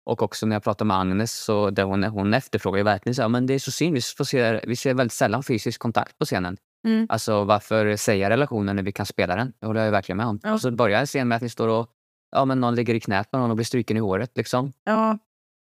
Och 0.05 0.23
också 0.23 0.47
när 0.47 0.57
jag 0.57 0.63
pratar 0.63 0.85
med 0.85 0.97
Agnes 0.97 1.33
så 1.33 1.71
där 1.71 1.83
hon, 1.83 2.05
hon 2.05 2.35
efterfrågar 2.35 2.79
ju 2.79 2.85
verkligen 2.85 3.15
så 3.15 3.23
här, 3.23 3.29
men 3.29 3.47
det 3.47 3.55
är 3.55 3.59
så 3.59 3.71
synd, 3.71 3.95
vi, 3.95 4.01
får 4.01 4.25
se, 4.25 4.61
vi 4.67 4.77
ser 4.77 4.95
väldigt 4.95 5.13
sällan 5.13 5.43
fysisk 5.43 5.81
kontakt 5.81 6.19
på 6.19 6.25
scenen. 6.25 6.57
Mm. 6.87 7.07
Alltså 7.09 7.45
varför 7.45 7.97
säga 7.97 8.31
relationen 8.31 8.77
när 8.77 8.83
vi 8.83 8.93
kan 8.93 9.07
spela 9.07 9.37
den? 9.37 9.53
Det 9.61 9.67
håller 9.67 9.81
jag 9.81 9.87
ju 9.87 9.91
verkligen 9.91 10.17
med 10.17 10.27
om. 10.27 10.41
Ja. 10.43 10.59
Så 10.59 10.71
börjar 10.71 11.01
en 11.01 11.07
scen 11.07 11.29
med 11.29 11.37
att 11.37 11.43
ni 11.43 11.49
står 11.49 11.69
och 11.69 11.89
ja, 12.31 12.45
men 12.45 12.61
någon 12.61 12.74
ligger 12.74 12.95
i 12.95 13.01
knät 13.01 13.28
med 13.33 13.41
någon 13.41 13.51
och 13.51 13.57
blir 13.57 13.64
stryken 13.64 13.97
i 13.97 14.01
håret. 14.01 14.37
Liksom. 14.37 14.72
ja, 14.85 15.18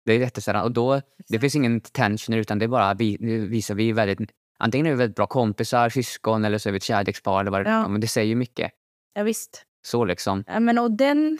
Det 0.04 0.12
är 0.12 0.18
jättesällan. 0.18 0.62
Och 0.62 0.72
då, 0.72 1.00
det 1.28 1.38
finns 1.38 1.54
ingen 1.54 1.80
tension 1.80 2.34
utan 2.34 2.58
det 2.58 2.64
är 2.64 2.68
bara 2.68 2.94
vi, 2.94 3.16
visar 3.50 3.74
vi 3.74 3.92
väldigt 3.92 4.30
Antingen 4.58 4.86
är 4.86 4.90
vi 4.90 4.96
väldigt 4.96 5.16
bra 5.16 5.26
kompisar, 5.26 5.88
syskon 5.88 6.44
eller 6.44 6.58
så 6.58 6.68
är 6.68 6.72
vi 6.72 6.76
ett 6.76 6.82
kärlekspar. 6.82 7.40
Eller 7.40 7.50
vad 7.50 7.66
ja. 7.66 7.88
men 7.88 8.00
det 8.00 8.08
säger 8.08 8.28
ju 8.28 8.34
mycket. 8.34 8.72
ja 9.14 9.22
visst. 9.22 9.64
Så 9.86 10.04
liksom. 10.04 10.44
Ja, 10.46 10.60
men 10.60 10.78
och 10.78 10.90
den... 10.90 11.38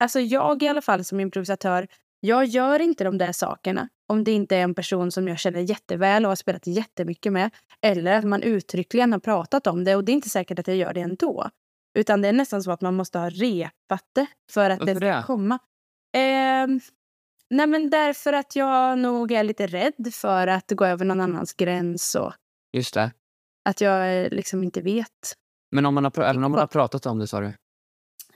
Alltså 0.00 0.20
jag 0.20 0.62
i 0.62 0.68
alla 0.68 0.82
fall 0.82 1.04
som 1.04 1.20
improvisatör, 1.20 1.88
jag 2.20 2.44
gör 2.44 2.80
inte 2.80 3.04
de 3.04 3.18
där 3.18 3.32
sakerna 3.32 3.88
om 4.06 4.24
det 4.24 4.32
inte 4.32 4.56
är 4.56 4.62
en 4.62 4.74
person 4.74 5.10
som 5.10 5.28
jag 5.28 5.38
känner 5.38 5.60
jätteväl 5.60 6.24
och 6.24 6.30
har 6.30 6.36
spelat 6.36 6.66
jättemycket 6.66 7.32
med. 7.32 7.50
Eller 7.80 8.18
att 8.18 8.24
man 8.24 8.42
uttryckligen 8.42 9.12
har 9.12 9.20
pratat 9.20 9.66
om 9.66 9.84
det 9.84 9.96
och 9.96 10.04
det 10.04 10.12
är 10.12 10.14
inte 10.14 10.28
säkert 10.28 10.58
att 10.58 10.66
jag 10.66 10.76
gör 10.76 10.92
det 10.92 11.00
ändå. 11.00 11.50
Utan 11.94 12.22
det 12.22 12.28
är 12.28 12.32
nästan 12.32 12.62
så 12.62 12.70
att 12.70 12.80
man 12.80 12.94
måste 12.94 13.18
ha 13.18 13.30
repat 13.30 14.04
det 14.14 14.26
för 14.50 14.70
att 14.70 14.78
Varför 14.78 14.94
det 14.94 15.00
ska 15.00 15.16
det? 15.16 15.22
komma. 15.26 15.58
Ehm, 16.12 16.80
nej 17.50 17.66
men 17.66 17.90
därför 17.90 18.32
att 18.32 18.56
jag 18.56 18.98
nog 18.98 19.32
är 19.32 19.42
lite 19.44 19.66
rädd 19.66 20.14
för 20.14 20.46
att 20.46 20.70
gå 20.70 20.84
över 20.84 21.04
någon 21.04 21.20
annans 21.20 21.52
gräns 21.52 22.14
och 22.14 22.32
Just 22.72 22.94
det. 22.94 23.12
att 23.64 23.80
jag 23.80 24.22
eh, 24.24 24.28
liksom 24.30 24.62
inte 24.64 24.80
vet. 24.80 25.36
Men 25.70 25.86
om 25.86 25.94
man 25.94 26.04
har, 26.04 26.18
även 26.22 26.44
om 26.44 26.50
man 26.52 26.60
har 26.60 26.66
pratat 26.66 27.06
om 27.06 27.18
det 27.18 27.26
sa 27.26 27.40
du? 27.40 27.52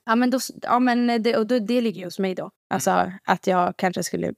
Ja, 0.05 0.17
men, 0.17 0.31
då, 0.31 0.39
ja, 0.63 0.79
men 0.79 1.23
det, 1.23 1.37
och 1.37 1.47
då, 1.47 1.59
det 1.59 1.81
ligger 1.81 1.99
ju 1.99 2.05
hos 2.07 2.19
mig 2.19 2.35
då. 2.35 2.51
Alltså 2.71 3.13
att 3.25 3.47
jag 3.47 3.77
kanske 3.77 4.03
skulle 4.03 4.35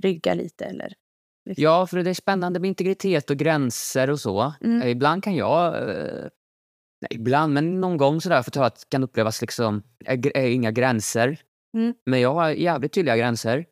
rygga 0.00 0.34
lite 0.34 0.64
eller... 0.64 0.94
liksom. 1.44 1.62
Ja, 1.64 1.86
för 1.86 2.02
det 2.02 2.10
är 2.10 2.14
spännande 2.14 2.60
med 2.60 2.68
integritet 2.68 3.30
och 3.30 3.36
gränser 3.36 4.10
och 4.10 4.20
så. 4.20 4.52
Mm. 4.60 4.82
Eh, 4.82 4.88
Ibland 4.88 5.24
kan 5.24 5.34
jag, 5.36 5.90
eh, 5.90 6.24
ibland, 7.10 7.52
men 7.52 7.80
någon 7.80 7.96
gång 7.96 8.20
sådär, 8.20 8.42
för 8.42 8.62
att 8.62 8.86
kan 8.88 9.02
upplevas 9.04 9.40
liksom, 9.40 9.82
är, 10.04 10.36
är 10.36 10.50
inga 10.50 10.70
gränser. 10.70 11.38
Mm. 11.76 11.94
Men 12.06 12.20
jag 12.20 12.34
har 12.34 12.50
jävligt 12.50 12.92
tydliga 12.92 13.16
gränser. 13.16 13.66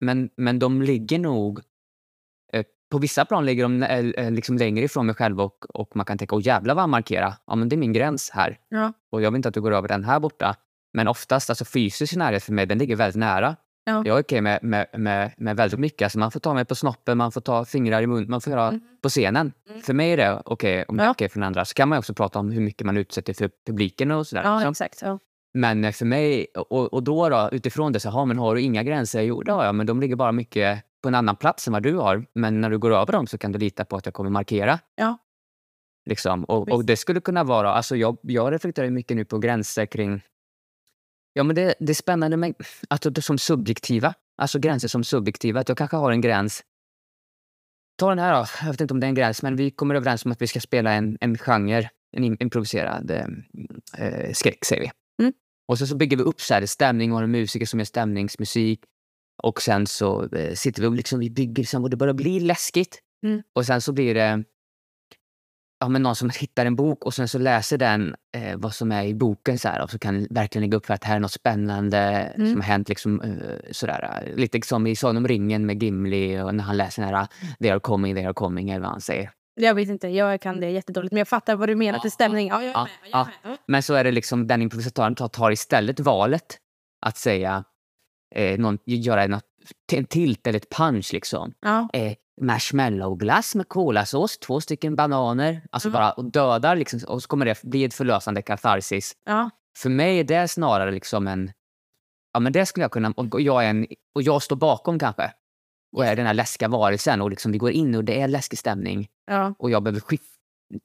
Men, 0.00 0.30
men 0.36 0.58
de 0.58 0.82
ligger 0.82 1.18
nog, 1.18 1.60
eh, 2.52 2.64
på 2.90 2.98
vissa 2.98 3.24
plan 3.24 3.46
ligger 3.46 3.62
de 3.62 3.82
eh, 3.82 3.98
eh, 3.98 4.30
liksom 4.30 4.58
längre 4.58 4.84
ifrån 4.84 5.06
mig 5.06 5.14
själv 5.14 5.40
och, 5.40 5.76
och 5.80 5.96
man 5.96 6.06
kan 6.06 6.18
tänka, 6.18 6.36
åh 6.36 6.42
jävlar 6.46 6.74
vad 6.74 6.82
han 6.82 6.90
markerar. 6.90 7.34
Ja, 7.46 7.54
men 7.54 7.68
det 7.68 7.76
är 7.76 7.78
min 7.78 7.92
gräns 7.92 8.30
här. 8.30 8.58
Ja. 8.68 8.92
Och 9.10 9.22
jag 9.22 9.30
vill 9.30 9.36
inte 9.36 9.48
att 9.48 9.54
du 9.54 9.60
går 9.60 9.72
över 9.72 9.88
den 9.88 10.04
här 10.04 10.20
borta. 10.20 10.56
Men 10.92 11.08
oftast, 11.08 11.50
alltså 11.50 11.64
fysisk 11.64 12.16
närhet 12.16 12.42
för 12.42 12.52
mig, 12.52 12.66
den 12.66 12.78
ligger 12.78 12.96
väldigt 12.96 13.20
nära. 13.20 13.56
Ja. 13.90 14.02
Jag 14.06 14.16
är 14.18 14.22
okej 14.22 14.40
med, 14.40 14.58
med, 14.62 14.86
med, 14.98 15.32
med 15.36 15.56
väldigt 15.56 15.80
mycket. 15.80 16.02
Alltså 16.06 16.18
man 16.18 16.30
får 16.30 16.40
ta 16.40 16.54
mig 16.54 16.64
på 16.64 16.74
snoppen, 16.74 17.18
man 17.18 17.32
får 17.32 17.40
ta 17.40 17.64
fingrar 17.64 18.02
i 18.02 18.06
munnen, 18.06 18.30
man 18.30 18.40
får 18.40 18.50
göra 18.52 18.68
Mm. 18.68 18.80
på 19.02 19.08
scenen. 19.08 19.52
Mm. 19.70 19.80
För 19.82 19.94
mig 19.94 20.12
är 20.12 20.16
det 20.16 20.42
okej 20.44 20.84
om 20.88 20.96
det 20.96 21.02
är 21.02 21.06
Ja. 21.06 21.10
okej 21.10 21.28
för 21.28 21.40
den 21.40 21.46
andra. 21.46 21.64
Så 21.64 21.74
kan 21.74 21.88
man 21.88 21.98
också 21.98 22.14
prata 22.14 22.38
om 22.38 22.50
hur 22.50 22.60
mycket 22.60 22.86
man 22.86 22.96
utsätter 22.96 23.32
för 23.34 23.50
publiken 23.66 24.10
och 24.10 24.26
sådär. 24.26 24.42
Ja, 24.44 24.54
liksom. 24.58 24.70
exakt. 24.70 25.02
Ja. 25.02 25.18
Men 25.54 25.84
eh, 25.84 25.92
för 25.92 26.04
mig, 26.06 26.46
och, 26.70 26.92
och 26.94 27.02
då, 27.02 27.28
då 27.28 27.48
utifrån 27.52 27.92
det, 27.92 28.00
så 28.00 28.10
har, 28.10 28.26
men 28.26 28.38
har 28.38 28.54
du 28.54 28.60
inga 28.60 28.82
gränser? 28.82 29.20
Jo, 29.22 29.42
det 29.42 29.52
har 29.52 29.64
jag, 29.64 29.74
men 29.74 29.86
de 29.86 30.00
ligger 30.00 30.16
bara 30.16 30.32
mycket 30.32 30.84
på 31.02 31.08
en 31.08 31.14
annan 31.14 31.36
plats 31.36 31.66
än 31.66 31.72
vad 31.72 31.82
du 31.82 31.94
har. 31.94 32.26
Men 32.34 32.60
när 32.60 32.70
du 32.70 32.78
går 32.78 32.90
över 32.94 33.12
dem 33.12 33.26
så 33.26 33.38
kan 33.38 33.52
du 33.52 33.58
lita 33.58 33.84
på 33.84 33.96
att 33.96 34.06
jag 34.06 34.14
kommer 34.14 34.30
markera. 34.30 34.78
Ja. 34.96 35.18
Liksom. 36.06 36.44
Och, 36.44 36.68
och 36.68 36.84
det 36.84 36.96
skulle 36.96 37.20
kunna 37.20 37.44
vara, 37.44 37.72
alltså 37.72 37.96
jag, 37.96 38.16
jag 38.22 38.52
reflekterar 38.52 38.90
mycket 38.90 39.16
nu 39.16 39.24
på 39.24 39.38
gränser 39.38 39.86
kring 39.86 40.22
Ja, 41.32 41.42
men 41.42 41.56
det, 41.56 41.74
det 41.80 41.92
är 41.92 41.94
spännande 41.94 42.36
med 42.36 42.54
att 42.88 43.02
det 43.14 43.22
som 43.22 43.38
subjektiva. 43.38 44.14
Alltså 44.36 44.58
gränser 44.58 44.88
som 44.88 45.04
subjektiva. 45.04 45.60
Att 45.60 45.68
jag 45.68 45.78
kanske 45.78 45.96
har 45.96 46.12
en 46.12 46.20
gräns. 46.20 46.62
Ta 47.98 48.08
den 48.08 48.18
här 48.18 48.34
då. 48.40 48.46
Jag 48.62 48.72
vet 48.72 48.80
inte 48.80 48.94
om 48.94 49.00
det 49.00 49.06
är 49.06 49.08
en 49.08 49.14
gräns, 49.14 49.42
men 49.42 49.56
vi 49.56 49.70
kommer 49.70 49.94
överens 49.94 50.24
om 50.24 50.32
att 50.32 50.42
vi 50.42 50.46
ska 50.46 50.60
spela 50.60 50.92
en, 50.92 51.18
en 51.20 51.38
genre, 51.38 51.90
en 52.16 52.24
im- 52.24 52.36
improviserad 52.40 53.10
eh, 53.10 53.26
eh, 53.98 54.32
skräck, 54.32 54.64
säger 54.64 54.82
vi. 54.82 54.90
Mm. 55.22 55.32
Och 55.68 55.78
så, 55.78 55.86
så 55.86 55.96
bygger 55.96 56.16
vi 56.16 56.22
upp 56.22 56.40
så 56.40 56.54
här, 56.54 56.66
stämning 56.66 57.12
och 57.12 57.16
har 57.16 57.24
en 57.24 57.30
musiker 57.30 57.66
som 57.66 57.80
gör 57.80 57.84
stämningsmusik. 57.84 58.80
Och 59.42 59.62
sen 59.62 59.86
så 59.86 60.34
eh, 60.34 60.54
sitter 60.54 60.82
vi 60.82 60.88
och 60.88 60.92
liksom, 60.92 61.20
vi 61.20 61.30
bygger 61.30 61.62
liksom, 61.62 61.84
och 61.84 61.90
det 61.90 61.96
börjar 61.96 62.14
bli 62.14 62.40
läskigt. 62.40 62.98
Mm. 63.26 63.42
Och 63.54 63.66
sen 63.66 63.80
så 63.80 63.92
blir 63.92 64.14
det 64.14 64.44
ja, 65.80 65.88
men 65.88 66.02
någon 66.02 66.16
som 66.16 66.30
hittar 66.30 66.66
en 66.66 66.76
bok 66.76 67.04
och 67.04 67.14
sen 67.14 67.28
så 67.28 67.38
läser 67.38 67.78
den 67.78 68.14
eh, 68.36 68.56
vad 68.56 68.74
som 68.74 68.92
är 68.92 69.04
i 69.04 69.14
boken 69.14 69.58
så 69.58 69.68
här, 69.68 69.82
och 69.82 69.90
så 69.90 69.98
kan 69.98 70.26
verkligen 70.30 70.62
lägga 70.62 70.76
upp 70.76 70.86
för 70.86 70.94
att 70.94 71.04
här 71.04 71.16
är 71.16 71.20
något 71.20 71.32
spännande 71.32 71.98
Mm. 71.98 72.50
som 72.50 72.60
har 72.60 72.66
hänt. 72.68 72.88
Liksom, 72.88 73.20
eh, 73.20 73.72
sådär, 73.72 74.22
eh, 74.26 74.34
lite 74.36 74.60
som 74.64 74.86
i 74.86 74.96
Sagan 74.96 75.16
om 75.16 75.28
ringen 75.28 75.66
med 75.66 75.82
Gimli 75.82 76.40
och 76.40 76.54
när 76.54 76.64
han 76.64 76.76
läser 76.76 77.02
den 77.02 77.14
här 77.14 77.26
“They 77.60 77.70
are 77.70 77.80
coming, 77.80 78.14
they 78.14 78.24
are 78.24 78.34
coming” 78.34 78.70
eller 78.70 78.80
vad 78.80 78.90
han 78.90 79.00
säger. 79.00 79.30
Jag 79.54 79.74
vet 79.74 79.88
inte, 79.88 80.08
jag 80.08 80.40
kan 80.40 80.60
det 80.60 80.70
jättedåligt. 80.70 81.12
Men 81.12 81.18
jag 81.18 81.28
fattar 81.28 81.56
vad 81.56 81.68
du 81.68 81.74
menar 81.76 81.98
Ja, 81.98 82.02
till 82.02 82.10
stämning. 82.10 82.48
Ja, 82.48 82.62
jag 82.62 82.70
är 82.70 82.72
ja, 82.72 82.84
med. 83.02 83.10
Jag 83.12 83.20
är 83.20 83.48
med. 83.48 83.58
Men 83.66 83.82
så 83.82 83.94
är 83.94 84.04
det 84.04 84.12
liksom 84.12 84.46
den 84.46 84.62
improvisatören 84.62 85.14
tar, 85.14 85.28
tar 85.28 85.50
istället 85.50 86.00
valet 86.00 86.58
att 87.06 87.16
säga 87.16 87.64
eh, 88.34 88.58
någon, 88.58 88.78
göra 88.84 89.26
något, 89.26 89.44
en 89.92 90.04
tilt 90.04 90.46
eller 90.46 90.56
ett 90.56 90.70
punch 90.70 91.12
liksom. 91.12 91.52
Ja. 91.60 91.88
eh, 91.92 92.14
marshmallowglass 92.40 93.54
med 93.54 93.68
kolasås, 93.68 94.38
två 94.38 94.60
stycken 94.60 94.96
bananer. 94.96 95.62
Alltså 95.70 95.88
Mm. 95.88 95.98
bara 95.98 96.12
och 96.12 96.24
dödar 96.32 96.76
liksom, 96.76 97.00
och 97.06 97.22
så 97.22 97.28
kommer 97.28 97.46
det 97.46 97.62
bli 97.62 97.84
ett 97.84 97.94
förlösande 97.94 98.42
katarsis. 98.42 99.12
Ja. 99.24 99.50
För 99.78 99.90
mig 99.90 100.18
är 100.18 100.24
det 100.24 100.48
snarare 100.48 100.90
liksom 100.90 101.26
en... 101.28 101.52
Ja 102.32 102.40
men 102.40 102.52
det 102.52 102.66
skulle 102.66 102.84
jag 102.84 102.90
kunna... 102.90 103.12
Och 103.16 103.40
jag, 103.40 103.64
är 103.64 103.70
en, 103.70 103.86
och 104.14 104.22
jag 104.22 104.42
står 104.42 104.56
bakom 104.56 104.98
kanske. 104.98 105.32
Och 105.96 106.06
är 106.06 106.16
den 106.16 106.26
här 106.26 106.34
läskiga 106.34 106.68
varelsen 106.68 107.22
och 107.22 107.30
liksom 107.30 107.52
vi 107.52 107.58
går 107.58 107.70
in 107.70 107.94
och 107.94 108.04
det 108.04 108.20
är 108.20 108.28
läskig 108.28 108.58
stämning. 108.58 109.08
Ja. 109.26 109.54
Och 109.58 109.70
jag 109.70 109.82
behöver 109.82 110.00
skifta. 110.00 110.26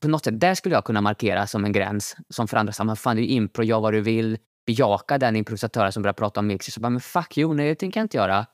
På 0.02 0.08
något 0.08 0.24
sätt, 0.24 0.40
där 0.40 0.54
skulle 0.56 0.76
jag 0.76 0.86
kunna 0.86 1.02
markera 1.02 1.48
som 1.48 1.66
en 1.66 1.72
gräns. 1.72 2.16
Som 2.30 2.48
för 2.48 2.58
andra, 2.58 2.74
så 2.74 2.84
men 2.84 2.96
fan 2.96 3.16
det 3.16 3.22
är 3.22 3.24
ju 3.24 3.30
impro, 3.30 3.64
gör 3.64 3.80
vad 3.80 3.94
du 3.94 4.02
vill. 4.02 4.38
Bejaka 4.68 5.18
den 5.18 5.36
improvisatören 5.36 5.92
som 5.92 6.04
börjar 6.04 6.14
prata 6.14 6.40
om 6.40 6.48
mix. 6.48 6.66
Så 6.66 6.80
bara, 6.80 6.90
men 6.90 7.02
fuck 7.02 7.38
you, 7.38 7.54
nej 7.54 7.68
det 7.70 7.76
tänker 7.76 8.00
jag 8.00 8.06
inte 8.06 8.18
göra. 8.18 8.46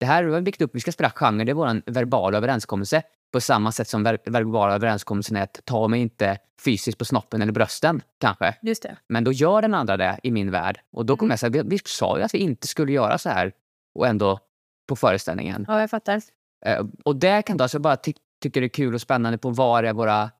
Det 0.00 0.06
här 0.06 0.24
har 0.24 0.30
vi 0.30 0.40
byggt 0.40 0.62
upp, 0.62 0.74
vi 0.74 0.80
ska 0.80 0.92
spela 0.92 1.10
genre, 1.10 1.44
det 1.44 1.52
är 1.52 1.54
vår 1.54 1.82
verbala 1.90 2.38
överenskommelse. 2.38 3.02
På 3.32 3.40
samma 3.40 3.72
sätt 3.72 3.88
som 3.88 4.02
ver 4.02 4.18
verbala 4.24 4.74
överenskommelsen 4.74 5.36
är 5.36 5.42
att 5.42 5.60
ta 5.64 5.88
mig 5.88 6.00
inte 6.00 6.38
fysiskt 6.64 6.98
på 6.98 7.04
snoppen 7.04 7.42
eller 7.42 7.52
brösten, 7.52 8.02
kanske. 8.18 8.54
Just 8.62 8.82
det. 8.82 8.96
Men 9.08 9.24
då 9.24 9.32
gör 9.32 9.62
den 9.62 9.74
andra 9.74 9.96
det 9.96 10.20
i 10.22 10.30
min 10.30 10.50
värld. 10.50 10.80
Och 10.92 11.06
då 11.06 11.16
kommer 11.16 11.28
Mm. 11.28 11.32
jag 11.32 11.38
säga, 11.38 11.50
vi, 11.50 11.62
vi 11.76 11.78
sa 11.84 12.18
ju 12.18 12.24
att 12.24 12.34
vi 12.34 12.38
inte 12.38 12.66
skulle 12.66 12.92
göra 12.92 13.18
så 13.18 13.28
här. 13.28 13.52
Och 13.94 14.06
ändå 14.06 14.38
på 14.88 14.96
föreställningen. 14.96 15.64
Ja, 15.68 15.80
jag 15.80 15.90
fattar. 15.90 16.20
Eh, 16.66 16.84
och 17.04 17.16
det 17.16 17.42
kan 17.42 17.56
då, 17.56 17.64
alltså 17.64 17.74
jag 17.76 17.82
bara 17.82 17.96
ty 17.96 18.12
tycker 18.42 18.60
det 18.60 18.66
är 18.66 18.68
kul 18.68 18.94
och 18.94 19.00
spännande 19.00 19.38
på 19.38 19.50
vad 19.50 19.84
är 19.84 19.92
våra... 19.92 20.30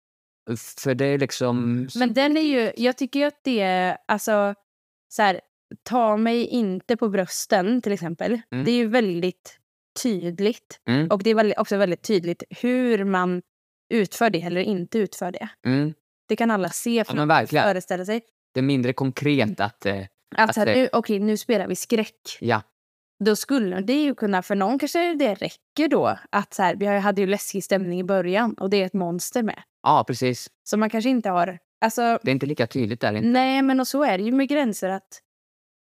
För 0.78 0.94
det 0.94 1.04
är 1.04 1.18
liksom... 1.18 1.88
Men 1.94 2.14
den 2.14 2.36
är 2.36 2.40
ju, 2.40 2.72
jag 2.76 2.96
tycker 2.96 3.20
ju 3.20 3.26
att 3.26 3.40
det 3.42 3.61
är, 3.61 3.98
alltså, 4.08 4.54
så 5.08 5.22
här, 5.22 5.40
ta 5.82 6.16
mig 6.16 6.46
inte 6.46 6.96
på 6.96 7.08
brösten 7.08 7.82
till 7.82 7.92
exempel. 7.92 8.40
Mm. 8.52 8.64
Det 8.64 8.70
är 8.70 8.76
ju 8.76 8.86
väldigt 8.86 9.58
tydligt. 10.02 10.80
Mm, 10.88 11.08
Och 11.10 11.22
det 11.22 11.30
är 11.30 11.60
också 11.60 11.76
väldigt 11.76 12.02
tydligt 12.02 12.42
hur 12.62 13.04
man 13.04 13.42
utför 13.94 14.30
det 14.30 14.42
eller 14.42 14.60
inte 14.60 14.98
utför 14.98 15.32
det. 15.32 15.48
mm, 15.66 15.94
Det 16.28 16.36
kan 16.36 16.50
alla 16.50 16.68
se 16.68 16.94
ja, 17.08 17.14
men 17.14 17.28
verkligen. 17.28 17.64
föreställa 17.64 18.04
sig. 18.04 18.20
Det 18.54 18.60
är 18.60 18.64
mindre 18.64 18.92
konkret 18.92 19.60
att... 19.60 19.86
Eh, 19.86 20.00
Att 20.36 20.54
så 20.54 20.60
här, 20.60 20.66
det- 20.66 20.74
nu, 20.74 20.88
okej, 20.92 21.18
nu 21.18 21.36
spelar 21.36 21.66
vi 21.68 21.76
skräck. 21.76 22.38
ja, 22.40 22.62
då 23.24 23.36
skulle 23.36 23.80
det 23.80 24.02
ju 24.02 24.14
kunna, 24.14 24.42
för 24.42 24.54
någon 24.54 24.78
kanske 24.78 25.14
det 25.14 25.34
räcker 25.34 25.88
då 25.88 26.18
att 26.30 26.54
så 26.54 26.62
här, 26.62 26.76
vi 26.76 26.86
hade 26.86 27.20
ju 27.20 27.26
läskig 27.26 27.64
stämning 27.64 28.00
i 28.00 28.04
början 28.04 28.54
och 28.54 28.70
det 28.70 28.76
är 28.82 28.86
ett 28.86 28.92
monster 28.94 29.42
med. 29.42 29.62
Ja, 29.82 30.04
precis. 30.06 30.50
Så 30.64 30.76
man 30.76 30.90
kanske 30.90 31.10
inte 31.10 31.30
har, 31.30 31.58
alltså 31.80 32.18
Det 32.22 32.30
är 32.30 32.32
inte 32.32 32.46
lika 32.46 32.66
tydligt 32.66 33.00
där. 33.00 33.12
Inte. 33.12 33.28
nej 33.28 33.62
men 33.62 33.80
och 33.80 33.88
så 33.88 34.02
är 34.04 34.18
det 34.18 34.24
ju 34.24 34.32
med 34.32 34.48
gränser 34.48 34.88
att 34.88 35.20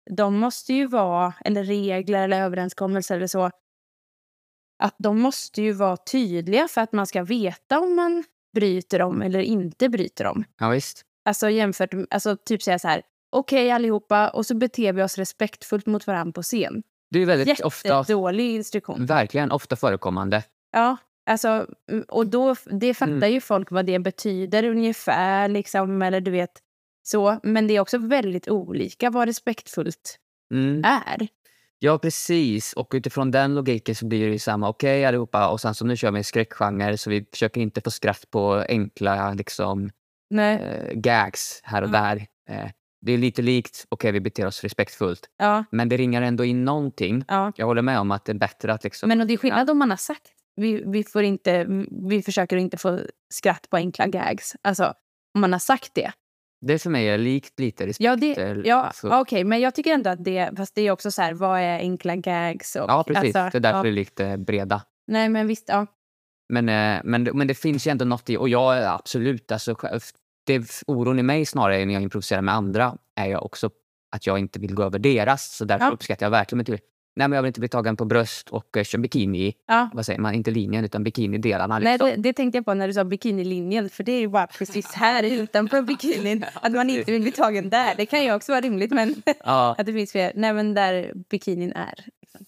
de 0.10 0.38
måste 0.38 0.74
ju 0.74 0.88
vara, 0.88 1.34
eller 1.46 1.64
regler 1.64 2.24
eller 2.24 2.42
överenskommelser 2.42 3.16
eller 3.18 3.28
så, 3.28 3.50
att 4.84 4.96
de 4.98 5.20
måste 5.20 5.62
ju 5.62 5.72
vara 5.72 5.98
tydliga 5.98 6.68
för 6.68 6.82
att 6.82 6.92
man 6.94 7.08
ska 7.08 7.24
veta 7.24 7.80
om 7.80 7.96
man 7.96 8.24
bryter 8.56 9.00
dem 9.00 9.22
eller 9.22 9.40
inte 9.40 9.90
bryter 9.90 10.24
dem. 10.24 10.44
Ja, 10.60 10.70
visst. 10.70 11.02
Alltså 11.26 11.50
jämfört 11.50 11.94
med, 11.94 12.08
alltså 12.10 12.38
typ 12.46 12.62
säga 12.64 12.80
så 12.80 12.88
här, 12.88 13.02
okej 13.32 13.72
allihopa, 13.72 14.30
och 14.30 14.46
så 14.46 14.56
beter 14.56 14.94
vi 14.94 15.04
oss 15.04 15.18
respektfullt 15.18 15.86
mot 15.86 16.08
varandra 16.08 16.32
på 16.32 16.42
scen. 16.42 16.84
Det 17.12 17.20
är 17.20 17.26
väldigt 17.26 17.62
ofta, 17.62 17.88
Jättedålig 17.98 18.56
instruktion. 18.56 19.06
verkligen 19.06 19.52
ofta 19.52 19.76
förekommande. 19.76 20.44
Ja, 20.72 20.98
alltså, 21.30 21.68
mm, 21.92 22.06
och 22.08 22.28
då, 22.28 22.56
det 22.66 22.94
fattar 22.94 23.12
Mm. 23.14 23.32
ju 23.32 23.42
folk 23.42 23.72
vad 23.72 23.86
det 23.86 24.00
betyder 24.00 24.64
ungefär, 24.64 25.48
liksom, 25.50 26.02
eller 26.02 26.22
du 26.22 26.32
vet, 26.32 26.52
så. 27.04 27.40
Men 27.44 27.68
det 27.68 27.76
är 27.76 27.80
också 27.80 27.98
väldigt 27.98 28.48
olika 28.50 29.10
vad 29.10 29.28
respektfullt 29.28 30.20
Mm. 30.54 30.84
är. 30.86 31.28
Ja, 31.80 31.98
precis. 31.98 32.74
Och 32.74 32.92
utifrån 32.96 33.32
den 33.32 33.56
logiken 33.56 33.96
så 33.96 34.06
blir 34.06 34.26
det 34.28 34.32
ju 34.34 34.40
samma. 34.40 34.70
Okej 34.70 35.06
allihopa, 35.06 35.48
och 35.50 35.62
sen 35.62 35.76
så 35.76 35.86
nu 35.86 35.98
kör 35.98 36.12
vi 36.12 36.18
en 36.18 36.24
skräckgenre 36.24 36.98
så 36.98 37.10
vi 37.10 37.26
försöker 37.32 37.62
inte 37.62 37.82
få 37.82 37.92
skratt 37.92 38.32
på 38.32 38.54
enkla 38.70 39.34
liksom, 39.34 39.90
eh, 40.40 40.94
gags 40.94 41.62
här 41.64 41.82
och 41.82 41.88
Mm. 41.90 42.02
där. 42.02 42.28
Eh, 42.50 42.70
det 43.02 43.12
är 43.12 43.18
lite 43.18 43.42
likt, 43.42 43.86
okej 43.90 44.12
vi 44.12 44.20
beter 44.20 44.46
oss 44.46 44.64
respektfullt. 44.64 45.30
ja, 45.38 45.64
Men 45.72 45.90
det 45.90 45.98
ringar 45.98 46.22
ändå 46.22 46.46
in 46.46 46.66
någonting. 46.66 47.24
ja. 47.28 47.52
Jag 47.56 47.66
håller 47.66 47.82
med 47.82 48.00
om 48.00 48.12
att 48.12 48.26
det 48.26 48.32
är 48.32 48.38
bättre 48.38 48.74
att 48.74 48.84
liksom... 48.84 49.10
Men 49.10 49.22
och 49.22 49.28
det 49.28 49.34
är 49.34 49.38
skillnad 49.38 49.70
om 49.70 49.78
man 49.78 49.90
har 49.90 49.98
sagt 49.98 50.28
vi, 50.56 50.84
vi, 50.88 51.04
får 51.04 51.24
inte, 51.24 51.66
vi 52.10 52.22
försöker 52.22 52.58
inte 52.58 52.78
få 52.78 53.00
skratt 53.34 53.70
på 53.70 53.78
enkla 53.78 54.08
gags. 54.08 54.56
Alltså, 54.62 54.94
om 55.36 55.42
man 55.42 55.52
har 55.54 55.60
sagt 55.60 55.92
det. 55.94 56.12
Det 56.66 56.80
för 56.80 56.90
mig 56.90 57.10
är 57.10 57.18
likt 57.18 57.60
lite 57.60 57.88
respekt. 57.88 58.06
Ja, 58.06 58.16
det, 58.16 58.62
ja 58.66 58.76
alltså- 58.76 59.10
okej, 59.10 59.44
men 59.44 59.60
jag 59.60 59.76
tycker 59.76 59.94
ändå 59.94 60.10
att 60.10 60.24
det, 60.24 60.50
fast 60.58 60.76
det 60.76 60.82
är 60.82 60.92
också 60.92 61.12
så 61.12 61.22
här, 61.22 61.34
vad 61.34 61.60
är 61.60 61.78
enkla 61.80 62.16
gags? 62.16 62.76
Och, 62.76 62.86
Ja, 62.90 63.04
precis. 63.08 63.36
alltså, 63.36 63.60
det 63.60 63.68
är 63.68 63.72
därför 63.74 63.78
ja. 63.78 63.84
det 63.84 63.90
är 63.90 63.94
lite 63.94 64.38
breda. 64.38 64.82
Nej, 65.08 65.30
men 65.30 65.48
visst, 65.48 65.66
ja. 65.68 65.86
Men, 66.50 66.70
eh, 66.70 67.02
men, 67.04 67.24
men 67.24 67.48
det 67.48 67.54
finns 67.56 67.88
ju 67.88 67.92
ändå 67.92 68.06
något 68.06 68.30
i, 68.30 68.38
och 68.38 68.50
jag 68.50 68.78
är 68.78 68.88
absolut, 68.96 69.52
alltså, 69.52 69.76
det 70.46 70.84
oron 70.88 71.20
i 71.20 71.24
mig 71.24 71.46
snarare 71.46 71.86
när 71.86 71.94
jag 71.94 72.04
improviserar 72.04 72.42
med 72.42 72.56
andra 72.56 72.98
är 73.16 73.28
jag 73.28 73.46
också 73.46 73.70
att 74.16 74.28
jag 74.28 74.40
inte 74.40 74.60
vill 74.60 74.74
gå 74.76 74.84
över 74.84 75.00
deras. 75.00 75.56
Så 75.56 75.66
därför 75.66 75.86
Ja. 75.86 75.92
uppskattar 75.92 76.26
jag 76.26 76.32
verkligen 76.32 76.66
till- 76.66 76.80
Nej, 77.16 77.28
men 77.28 77.36
jag 77.36 77.44
vill 77.44 77.48
inte 77.48 77.60
bli 77.60 77.70
tagen 77.70 77.96
på 77.98 78.06
bröst 78.06 78.50
och 78.50 78.78
uh, 78.78 78.84
köra 78.84 79.02
bikini. 79.02 79.54
ja. 79.68 79.90
Vad 79.94 80.06
säger 80.06 80.20
man? 80.20 80.34
Inte 80.34 80.52
linjen 80.52 80.86
utan 80.86 81.04
bikinidelarna. 81.04 81.80
Nej, 81.80 81.92
Liksom. 81.94 82.10
det, 82.10 82.16
det 82.16 82.34
tänkte 82.34 82.58
jag 82.58 82.66
på 82.66 82.74
när 82.74 82.88
du 82.88 82.94
sa 82.94 83.04
bikinilinjen, 83.04 83.90
för 83.90 84.04
det 84.04 84.12
är 84.12 84.20
ju 84.20 84.28
bara 84.28 84.48
precis 84.48 84.88
här 84.94 85.24
utanför 85.24 85.82
bikinin. 85.82 86.46
Att 86.54 86.72
man 86.72 86.90
inte 86.90 87.12
vill 87.12 87.22
bli 87.22 87.32
tagen 87.32 87.70
där. 87.70 87.94
Det 87.98 88.06
kan 88.06 88.24
ju 88.24 88.34
också 88.34 88.52
vara 88.52 88.62
rimligt, 88.62 88.92
men 88.92 89.16
Ja. 89.46 89.76
att 89.78 89.86
det 89.86 89.94
finns 89.94 90.12
fler. 90.12 90.32
Nej, 90.36 90.54
men 90.54 90.74
där 90.74 91.12
bikinin 91.30 91.74
är. 91.74 91.94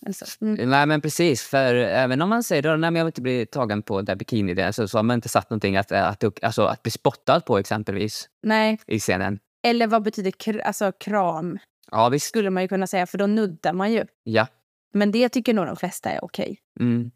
liksom. 0.02 0.48
Mm. 0.48 0.70
Nej 0.70 0.86
men 0.86 1.02
precis, 1.02 1.42
för 1.44 1.76
även 1.76 2.22
om 2.22 2.30
man 2.30 2.44
säger 2.44 2.62
då, 2.62 2.70
nej 2.70 2.78
men 2.80 2.96
jag 2.96 3.06
vill 3.06 3.10
inte 3.10 3.22
bli 3.22 3.46
tagen 3.46 3.82
på 3.82 4.02
där 4.02 4.16
bikini 4.16 4.74
så, 4.74 4.88
så 4.88 4.98
har 4.98 5.04
man 5.04 5.16
inte 5.16 5.30
satt 5.30 5.50
någonting 5.50 5.78
att, 5.78 5.92
att, 5.92 6.44
alltså, 6.44 6.66
att 6.66 6.84
bli 6.84 6.92
spottad 6.92 7.40
på 7.40 7.58
exempelvis 7.58 8.30
Nej, 8.44 8.80
i 8.88 9.00
scenen. 9.00 9.40
eller 9.64 9.88
vad 9.88 10.04
betyder 10.04 10.32
kr- 10.32 10.62
alltså, 10.62 10.92
kram? 10.92 11.58
Ja 11.92 12.10
visst, 12.10 12.28
Skulle 12.28 12.50
man 12.50 12.64
ju 12.64 12.68
kunna 12.68 12.88
säga, 12.88 13.06
för 13.06 13.18
då 13.18 13.28
nuddar 13.28 13.74
man 13.74 13.92
ju. 13.94 14.06
ja. 14.24 14.48
Men 14.94 15.12
det 15.12 15.30
tycker 15.30 15.54
nog 15.54 15.66
de 15.66 15.76
flesta 15.76 16.10
är 16.10 16.24
okej. 16.24 16.58
Mm. 16.80 17.12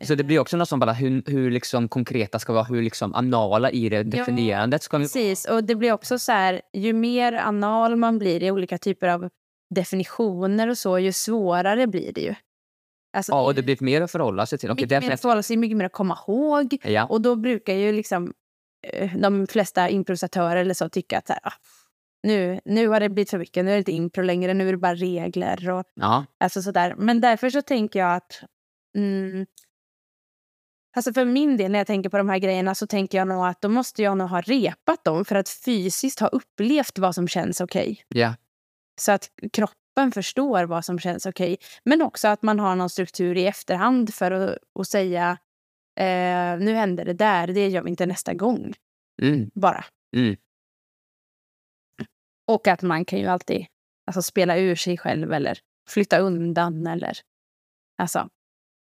Så 0.00 0.14
det 0.14 0.24
blir 0.24 0.38
också 0.38 0.56
något 0.56 0.68
som 0.68 0.80
bara 0.80 0.92
hur, 0.92 1.22
hur 1.26 1.50
liksom 1.50 1.88
konkreta 1.88 2.38
ska 2.38 2.52
vara, 2.52 2.64
hur 2.64 2.82
liksom 2.82 3.14
anala 3.14 3.70
i 3.70 3.88
det 3.88 4.02
definierandet 4.02 4.82
ska 4.82 4.98
vi 4.98 5.04
Precis, 5.04 5.44
och 5.44 5.64
det 5.64 5.74
blir 5.74 5.92
också 5.92 6.18
så 6.18 6.32
här, 6.32 6.62
ju 6.72 6.92
mer 6.92 7.32
anal 7.32 7.96
man 7.96 8.18
blir 8.18 8.42
i 8.42 8.50
olika 8.50 8.78
typer 8.78 9.08
av 9.08 9.28
definitioner 9.74 10.68
och 10.68 10.78
så, 10.78 10.98
ju 10.98 11.12
svårare 11.12 11.86
blir 11.86 12.12
det 12.12 12.20
ju. 12.20 12.34
Alltså, 13.16 13.32
Ja, 13.32 13.44
och 13.44 13.54
det 13.54 13.62
blir 13.62 13.76
mer 13.80 14.02
att 14.02 14.10
förhålla 14.10 14.46
sig 14.46 14.58
till. 14.58 14.70
Okej, 14.70 14.84
mycket 14.84 15.02
mer 15.02 15.12
att 15.12 15.20
förhålla 15.20 15.42
sig, 15.42 15.56
mycket 15.56 15.76
mer 15.76 15.84
att 15.84 15.92
komma 15.92 16.18
ihåg. 16.28 16.76
ja. 16.82 17.04
Och 17.04 17.20
då 17.20 17.36
brukar 17.36 17.74
ju 17.74 17.92
liksom 17.92 18.32
eh, 18.92 19.16
de 19.16 19.46
flesta 19.46 19.88
improvisatörer 19.88 20.56
eller 20.56 20.74
så 20.74 20.88
tycka 20.88 21.18
att 21.18 21.26
så 21.26 21.32
här, 21.32 21.40
ah, 21.44 21.52
nu, 22.26 22.60
nu 22.64 22.88
har 22.88 23.00
det 23.00 23.08
blivit 23.08 23.30
för 23.30 23.38
mycket, 23.38 23.64
nu 23.64 23.70
är 23.70 23.74
det 23.74 23.78
inte 23.78 23.92
impro 23.92 24.22
längre, 24.22 24.54
nu 24.54 24.68
är 24.68 24.72
det 24.72 24.78
bara 24.78 24.94
regler 24.94 25.70
och 25.70 25.84
ja. 25.94 26.26
alltså 26.40 26.62
sådär. 26.62 26.94
Men 26.98 27.20
därför 27.20 27.50
så 27.50 27.62
tänker 27.62 27.98
jag 27.98 28.16
att 28.16 28.42
mm, 28.96 29.46
Alltså 30.96 31.12
för 31.12 31.24
min 31.24 31.56
del 31.56 31.70
när 31.72 31.78
jag 31.78 31.86
tänker 31.86 32.10
på 32.10 32.16
de 32.16 32.28
här 32.28 32.38
grejerna 32.38 32.74
så 32.74 32.86
tänker 32.86 33.18
jag 33.18 33.28
nog 33.28 33.46
att 33.46 33.60
då 33.60 33.68
måste 33.68 34.02
jag 34.02 34.18
nog 34.18 34.28
ha 34.28 34.40
repat 34.40 35.04
dem 35.04 35.24
för 35.24 35.36
att 35.36 35.48
fysiskt 35.48 36.20
ha 36.20 36.28
upplevt 36.28 36.98
vad 36.98 37.14
som 37.14 37.28
känns 37.28 37.60
okej. 37.60 38.04
ja. 38.08 38.34
Så 39.00 39.12
att 39.12 39.30
kroppen 39.52 40.12
förstår 40.12 40.64
vad 40.64 40.84
som 40.84 40.98
känns 40.98 41.26
okej. 41.26 41.56
Men 41.84 42.02
också 42.02 42.28
att 42.28 42.42
man 42.42 42.60
har 42.60 42.76
någon 42.76 42.90
struktur 42.90 43.36
i 43.36 43.46
efterhand 43.46 44.14
för 44.14 44.30
att, 44.30 44.58
att 44.80 44.88
säga 44.88 45.38
eh, 46.00 46.58
nu 46.58 46.74
händer 46.74 47.04
det 47.04 47.12
där, 47.12 47.46
det 47.46 47.68
gör 47.68 47.82
vi 47.82 47.90
inte 47.90 48.06
nästa 48.06 48.34
gång. 48.34 48.74
Mm. 49.22 49.50
Bara. 49.54 49.84
Mm. 50.16 50.36
Och 52.46 52.68
att 52.68 52.82
man 52.82 53.04
kan 53.04 53.18
ju 53.18 53.26
alltid 53.26 53.66
alltså, 54.06 54.22
spela 54.22 54.58
ur 54.58 54.74
sig 54.74 54.98
själv 54.98 55.32
eller 55.32 55.58
flytta 55.88 56.18
undan 56.18 56.86
eller 56.86 57.18
alltså 57.98 58.28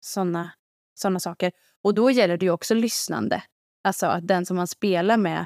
såna, 0.02 0.52
såna 0.94 1.20
saker. 1.20 1.52
Och 1.82 1.94
då 1.94 2.12
gäller 2.12 2.38
det 2.38 2.46
ju 2.46 2.52
också 2.52 2.74
lyssnande. 2.74 3.44
Alltså 3.84 4.06
att 4.06 4.28
den 4.28 4.46
som 4.46 4.58
man 4.58 4.68
spelar 4.68 5.18
med 5.18 5.46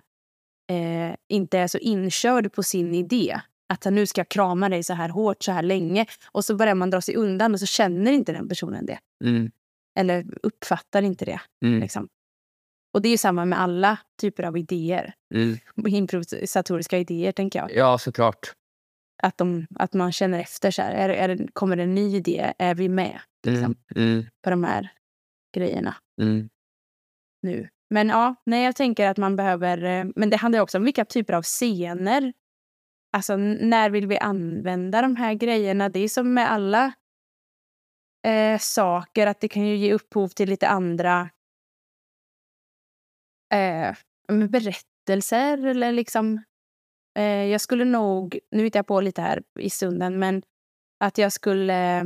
eh, 0.69 1.15
inte 1.27 1.59
är 1.59 1.67
så 1.67 1.77
inkörd 1.77 2.53
på 2.53 2.63
sin 2.63 2.93
idé. 2.93 3.39
Att 3.67 3.85
nu 3.85 4.05
ska 4.05 4.19
jag 4.19 4.29
krama 4.29 4.69
dig 4.69 4.83
så 4.83 4.93
här 4.93 5.09
hårt 5.09 5.43
så 5.43 5.51
här 5.51 5.63
länge. 5.63 6.05
Och 6.31 6.45
så 6.45 6.55
börjar 6.55 6.75
man 6.75 6.89
dra 6.89 7.01
sig 7.01 7.15
undan 7.15 7.53
och 7.53 7.59
så 7.59 7.65
känner 7.65 8.11
inte 8.11 8.31
den 8.31 8.49
personen 8.49 8.85
det. 8.85 8.99
Mm. 9.23 9.51
Eller 9.99 10.25
uppfattar 10.43 11.01
inte 11.01 11.25
det. 11.25 11.41
Mm. 11.65 11.79
Liksom. 11.79 12.07
Och 12.93 13.01
det 13.01 13.07
är 13.09 13.11
ju 13.11 13.17
samma 13.17 13.45
med 13.45 13.59
alla 13.61 13.97
typer 14.21 14.43
av 14.43 14.57
idéer. 14.57 15.13
Mm. 15.35 15.57
Improvisatoriska 15.87 16.97
idéer 16.97 17.31
tänker 17.31 17.59
jag. 17.59 17.71
Ja, 17.75 17.97
såklart. 17.97 18.53
Att, 19.23 19.37
de, 19.37 19.67
att 19.75 19.93
man 19.93 20.11
känner 20.11 20.39
efter 20.39 20.71
så 20.71 20.81
här. 20.81 20.91
Är, 20.91 21.09
är 21.09 21.35
det, 21.35 21.47
kommer 21.53 21.75
det 21.75 21.83
en 21.83 21.95
ny 21.95 22.15
idé? 22.15 22.53
Är 22.57 22.75
vi 22.75 22.89
med 22.89 23.19
Mm. 23.47 23.75
Mm. 23.95 24.25
på 24.43 24.49
de 24.49 24.63
här 24.63 24.89
grejerna 25.55 25.95
Mm. 26.21 26.49
nu? 27.41 27.69
Men 27.89 28.09
ja, 28.09 28.35
nej, 28.45 28.63
jag 28.65 28.75
tänker 28.75 29.07
att 29.07 29.17
man 29.17 29.35
behöver... 29.35 29.83
eh, 29.83 30.05
Men 30.15 30.29
det 30.29 30.37
handlar 30.37 30.59
också 30.59 30.77
om 30.77 30.83
vilka 30.83 31.05
typer 31.05 31.33
av 31.33 31.41
scener. 31.41 32.33
Alltså 33.17 33.37
när 33.37 33.89
vill 33.89 34.07
vi 34.07 34.17
använda 34.17 35.01
de 35.01 35.15
här 35.15 35.33
grejerna? 35.33 35.89
Det 35.89 35.99
är 35.99 36.07
som 36.09 36.33
med 36.33 36.51
alla 36.51 36.93
eh, 38.27 38.59
saker 38.59 39.27
att 39.27 39.39
det 39.39 39.47
kan 39.47 39.67
ju 39.67 39.75
ge 39.75 39.93
upphov 39.93 40.27
till 40.27 40.49
lite 40.49 40.67
andra 40.67 41.29
eh, 43.53 43.95
berättelser 44.47 45.65
eller 45.65 45.91
liksom... 45.91 46.43
Eh, 47.19 47.25
jag 47.25 47.61
skulle 47.61 47.85
nog, 47.85 48.39
nu 48.51 48.63
hittar 48.63 48.79
jag 48.79 48.87
på 48.87 49.01
lite 49.01 49.21
här 49.21 49.43
i 49.59 49.69
stunden, 49.69 50.19
men 50.19 50.43
att 50.99 51.17
jag 51.17 51.31
skulle, 51.31 52.01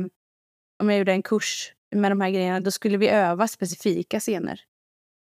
om 0.82 0.90
jag 0.90 0.98
gjorde 0.98 1.12
en 1.12 1.22
kurs 1.22 1.72
med 1.94 2.10
de 2.10 2.20
här 2.20 2.30
grejerna, 2.30 2.60
då 2.60 2.70
skulle 2.70 2.96
vi 2.96 3.08
öva 3.08 3.48
specifika 3.48 4.20
scener. 4.20 4.60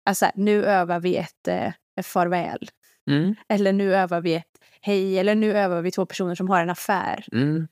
Alltså 0.05 0.31
nu 0.35 0.65
övar 0.65 1.01
vi 1.01 1.17
ett, 1.17 1.49
eh, 1.49 1.73
ett 2.01 2.07
farväl. 2.07 2.71
Mm. 3.11 3.35
Eller 3.49 3.73
nu 3.73 3.95
övar 3.95 4.21
vi 4.21 4.35
ett 4.35 4.59
hej. 4.81 5.19
Eller 5.19 5.35
nu 5.35 5.53
övar 5.53 5.83
vi 5.83 5.91
två 5.91 6.07
personer 6.07 6.35
som 6.35 6.49
har 6.49 6.63
en 6.63 6.71
affär. 6.71 7.25
Mm. 7.33 7.69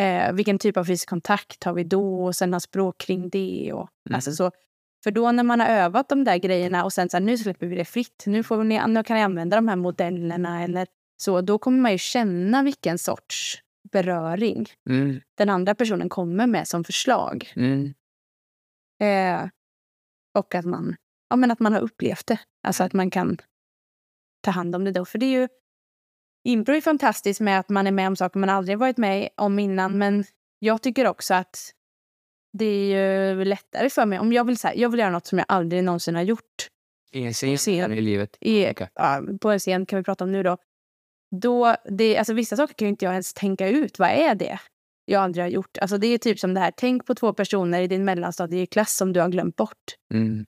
Eh, 0.00 0.32
vilken 0.32 0.58
typ 0.58 0.76
av 0.76 0.84
fysisk 0.84 1.08
kontakt 1.08 1.64
har 1.64 1.72
vi 1.72 1.84
då? 1.84 2.24
Och 2.24 2.36
sen 2.36 2.52
ha 2.52 2.60
språk 2.60 2.98
kring 2.98 3.28
det. 3.28 3.72
Och, 3.72 3.88
Mm. 4.08 4.14
alltså 4.14 4.32
så. 4.32 4.50
För 5.04 5.10
då 5.10 5.32
när 5.32 5.42
man 5.42 5.60
har 5.60 5.66
övat 5.66 6.08
de 6.08 6.24
där 6.24 6.36
grejerna 6.36 6.84
och 6.84 6.92
sen 6.92 7.08
så 7.08 7.16
här, 7.16 7.24
nu 7.24 7.38
släpper 7.38 7.66
vi 7.66 7.76
det 7.76 7.84
fritt. 7.84 8.24
Nu, 8.26 8.42
får 8.42 8.64
ni, 8.64 8.86
nu 8.86 9.02
kan 9.02 9.16
ni 9.16 9.22
använda 9.22 9.56
de 9.56 9.68
här 9.68 9.76
modellerna 9.76 10.62
eller 10.64 10.86
så. 11.16 11.40
Då 11.40 11.58
kommer 11.58 11.78
man 11.78 11.92
ju 11.92 11.98
känna 11.98 12.62
vilken 12.62 12.98
sorts 12.98 13.62
beröring 13.92 14.66
Mm. 14.90 15.20
den 15.34 15.48
andra 15.50 15.74
personen 15.74 16.08
kommer 16.08 16.46
med 16.46 16.68
som 16.68 16.84
förslag. 16.84 17.52
Mm. 17.56 17.94
Eh, 19.00 19.48
och 20.38 20.54
att 20.54 20.64
man, 20.64 20.96
ja, 21.30 21.36
men 21.36 21.50
att 21.50 21.60
man 21.60 21.72
har 21.72 21.80
upplevt 21.80 22.26
det. 22.26 22.40
Alltså 22.66 22.84
att 22.84 22.92
man 22.92 23.10
kan 23.10 23.38
ta 24.42 24.50
hand 24.50 24.76
om 24.76 24.84
det 24.84 24.92
då. 24.92 25.04
För 25.04 25.18
det 25.18 25.26
är 25.26 25.40
ju... 25.40 25.48
Impro 26.44 26.74
är 26.74 26.80
fantastiskt 26.80 27.40
med 27.40 27.60
att 27.60 27.68
man 27.68 27.86
är 27.86 27.92
med 27.92 28.06
om 28.06 28.16
saker 28.16 28.38
man 28.38 28.48
aldrig 28.48 28.78
varit 28.78 28.96
med 28.96 29.28
om 29.36 29.58
innan. 29.58 29.98
Men 29.98 30.24
jag 30.58 30.82
tycker 30.82 31.06
också 31.06 31.34
att 31.34 31.72
det 32.52 32.64
är 32.64 33.34
ju 33.34 33.44
lättare 33.44 33.90
för 33.90 34.06
mig. 34.06 34.18
Om 34.18 34.32
jag 34.32 34.44
vill, 34.44 34.58
så 34.58 34.68
här, 34.68 34.74
jag 34.74 34.88
vill 34.88 35.00
göra 35.00 35.10
något 35.10 35.26
som 35.26 35.38
jag 35.38 35.46
aldrig 35.48 35.84
någonsin 35.84 36.14
har 36.14 36.22
gjort. 36.22 36.68
Ingen 37.12 37.32
scen 37.32 37.56
Scen. 37.56 37.92
i 37.92 38.00
livet. 38.00 38.36
I, 38.40 38.70
Okej. 38.70 38.88
ja, 38.94 39.22
på 39.40 39.50
en 39.50 39.58
scen 39.58 39.86
kan 39.86 39.96
vi 39.96 40.02
prata 40.02 40.24
om 40.24 40.32
nu 40.32 40.42
då. 40.42 40.56
då 41.30 41.76
det, 41.90 42.18
alltså 42.18 42.32
vissa 42.32 42.56
saker 42.56 42.74
kan 42.74 42.86
ju 42.86 42.90
inte 42.90 43.04
jag 43.04 43.12
ens 43.12 43.34
tänka 43.34 43.68
ut. 43.68 43.98
Vad 43.98 44.10
är 44.10 44.34
det? 44.34 44.58
jag 45.10 45.22
aldrig 45.22 45.44
har 45.44 45.48
gjort. 45.48 45.78
Alltså 45.78 45.98
det 45.98 46.06
är 46.06 46.18
typ 46.18 46.38
som 46.38 46.54
det 46.54 46.60
här, 46.60 46.72
tänk 46.76 47.06
på 47.06 47.14
två 47.14 47.32
personer 47.32 47.80
i 47.80 47.86
din 47.86 48.04
mellanstadieklass 48.04 48.96
som 48.96 49.12
du 49.12 49.20
har 49.20 49.28
glömt 49.28 49.56
bort. 49.56 49.96
Mm. 50.14 50.46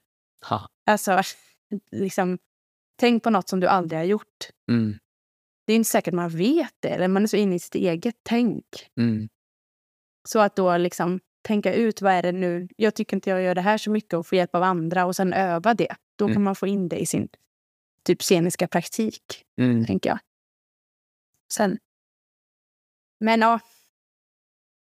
Ha. 0.49 0.67
Alltså, 0.85 1.21
liksom, 1.91 2.37
tänk 2.99 3.23
på 3.23 3.29
något 3.29 3.49
som 3.49 3.59
du 3.59 3.67
aldrig 3.67 3.99
har 3.99 4.05
gjort. 4.05 4.49
Mm. 4.71 4.97
Det 5.67 5.73
är 5.73 5.77
inte 5.77 5.89
säkert 5.89 6.13
man 6.13 6.29
vet 6.29 6.73
det, 6.79 6.89
eller 6.89 7.07
man 7.07 7.23
är 7.23 7.27
så 7.27 7.37
inne 7.37 7.55
i 7.55 7.59
sitt 7.59 7.75
eget 7.75 8.15
tänk. 8.23 8.65
Mm. 8.99 9.29
Så 10.27 10.39
att 10.39 10.55
då 10.55 10.77
liksom 10.77 11.19
tänka 11.43 11.73
ut 11.73 12.01
vad 12.01 12.13
är 12.13 12.21
det 12.23 12.31
nu, 12.31 12.67
jag 12.77 12.95
tycker 12.95 13.17
inte 13.17 13.29
jag 13.29 13.41
gör 13.41 13.55
det 13.55 13.61
här 13.61 13.77
så 13.77 13.91
mycket 13.91 14.13
och 14.13 14.27
få 14.27 14.35
hjälp 14.35 14.55
av 14.55 14.63
andra 14.63 15.05
och 15.05 15.15
sen 15.15 15.33
öva 15.33 15.73
det. 15.73 15.95
Då 16.15 16.25
Mm. 16.25 16.35
kan 16.35 16.43
man 16.43 16.55
få 16.55 16.67
in 16.67 16.89
det 16.89 16.97
i 16.99 17.05
sin 17.05 17.27
typ 18.03 18.21
sceniska 18.21 18.67
praktik, 18.67 19.45
Mm. 19.57 19.85
tänker 19.85 20.09
jag. 20.09 20.19
Sen. 21.53 21.77
Men 23.19 23.41
ja. 23.41 23.59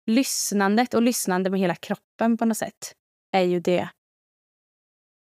Lyssnandet 0.06 0.94
och 0.94 1.02
lyssnande 1.02 1.50
med 1.50 1.60
hela 1.60 1.76
kroppen 1.76 2.38
på 2.38 2.46
något 2.46 2.58
sätt 2.58 2.96
är 3.32 3.42
ju 3.42 3.60
det, 3.60 3.90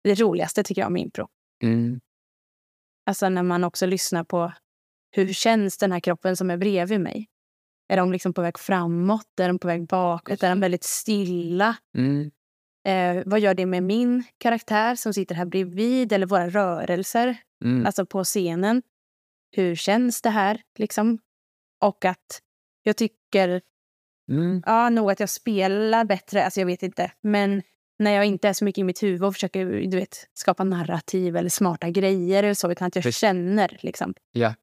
det 0.05 0.15
roligaste 0.15 0.63
tycker 0.63 0.83
jag 0.83 0.93
med 0.93 1.03
impro. 1.03 1.29
Mm. 1.63 2.01
Alltså 3.07 3.29
när 3.29 3.43
man 3.43 3.65
också 3.65 3.87
lyssnar 3.87 4.25
på 4.25 4.53
hur 5.11 5.33
känns 5.33 5.79
den 5.79 5.93
här 5.93 6.01
kroppen 6.01 6.37
som 6.37 6.51
är 6.51 6.57
bredvid 6.57 7.01
mig? 7.01 7.29
Är 7.89 7.97
de 7.97 8.13
liksom 8.13 8.33
på 8.35 8.43
väg 8.43 8.59
framåt? 8.59 9.41
Är 9.41 9.49
de 9.49 9.59
på 9.59 9.69
väg 9.69 9.87
bakåt? 9.87 10.43
Är 10.43 10.49
de 10.51 10.61
väldigt 10.61 10.85
stilla? 10.85 11.77
Mm. 11.97 12.31
Eh, 12.87 13.23
vad 13.27 13.41
gör 13.41 13.55
det 13.55 13.67
med 13.67 13.83
min 13.83 14.25
karaktär 14.39 14.95
som 14.95 15.15
sitter 15.15 15.35
här 15.35 15.45
bredvid? 15.45 16.13
Eller 16.13 16.27
våra 16.27 16.49
rörelser, 16.49 17.37
Mm. 17.65 17.87
alltså 17.87 18.07
på 18.07 18.25
scenen? 18.25 18.83
Hur 19.57 19.75
känns 19.75 20.23
det 20.23 20.31
här? 20.31 20.63
Liksom? 20.79 21.19
Och 21.81 22.05
att 22.05 22.43
jag 22.83 22.97
tycker 22.97 23.61
Mm. 24.31 24.63
ja, 24.67 24.89
nog 24.91 25.11
att 25.11 25.21
jag 25.21 25.29
spelar 25.31 26.05
bättre. 26.05 26.45
Alltså 26.45 26.61
jag 26.61 26.67
vet 26.67 26.83
inte. 26.83 27.13
Men 27.21 27.63
när 27.99 28.11
jag 28.11 28.25
inte 28.25 28.49
är 28.49 28.53
så 28.53 28.65
mycket 28.65 28.79
i 28.81 28.85
mitt 28.85 29.03
huvud 29.03 29.25
och 29.25 29.35
försöker 29.35 29.67
du 29.67 29.97
vet, 29.97 30.29
skapa 30.35 30.65
narrativ 30.65 31.37
eller 31.37 31.49
smarta 31.49 31.91
grejer 31.91 32.43
eller 32.43 32.55
så, 32.55 32.73
utan 32.73 32.87
att 32.89 32.95
jag 32.97 33.03
Precis. 33.03 33.21
känner. 33.21 33.79
Liksom. 33.81 34.15
Ja. 34.33 34.55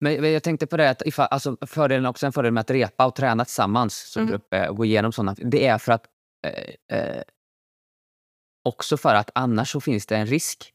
Men 0.00 0.32
jag 0.32 0.42
tänkte 0.42 0.66
på 0.66 0.76
det 0.76 0.90
att 0.90 1.02
ifall, 1.06 1.28
alltså 1.30 1.56
fördelen 1.66 2.06
också 2.06 2.26
en 2.26 2.32
fördel 2.32 2.52
med 2.52 2.60
att 2.60 2.70
repa 2.70 3.06
och 3.06 3.14
träna 3.14 3.44
tillsammans 3.44 3.98
som 3.98 4.22
Mm. 4.22 4.30
grupp 4.30 4.54
eh, 4.54 4.66
och 4.66 4.76
gå 4.76 4.84
igenom 4.84 5.12
sådana. 5.12 5.34
Det 5.38 5.66
är 5.66 5.78
för 5.78 5.92
att 5.92 6.06
eh, 6.46 6.98
eh, 6.98 7.22
också 8.64 8.96
för 8.96 9.14
att 9.14 9.30
annars 9.34 9.70
så 9.72 9.80
finns 9.80 10.06
det 10.06 10.16
en 10.16 10.26
risk. 10.26 10.72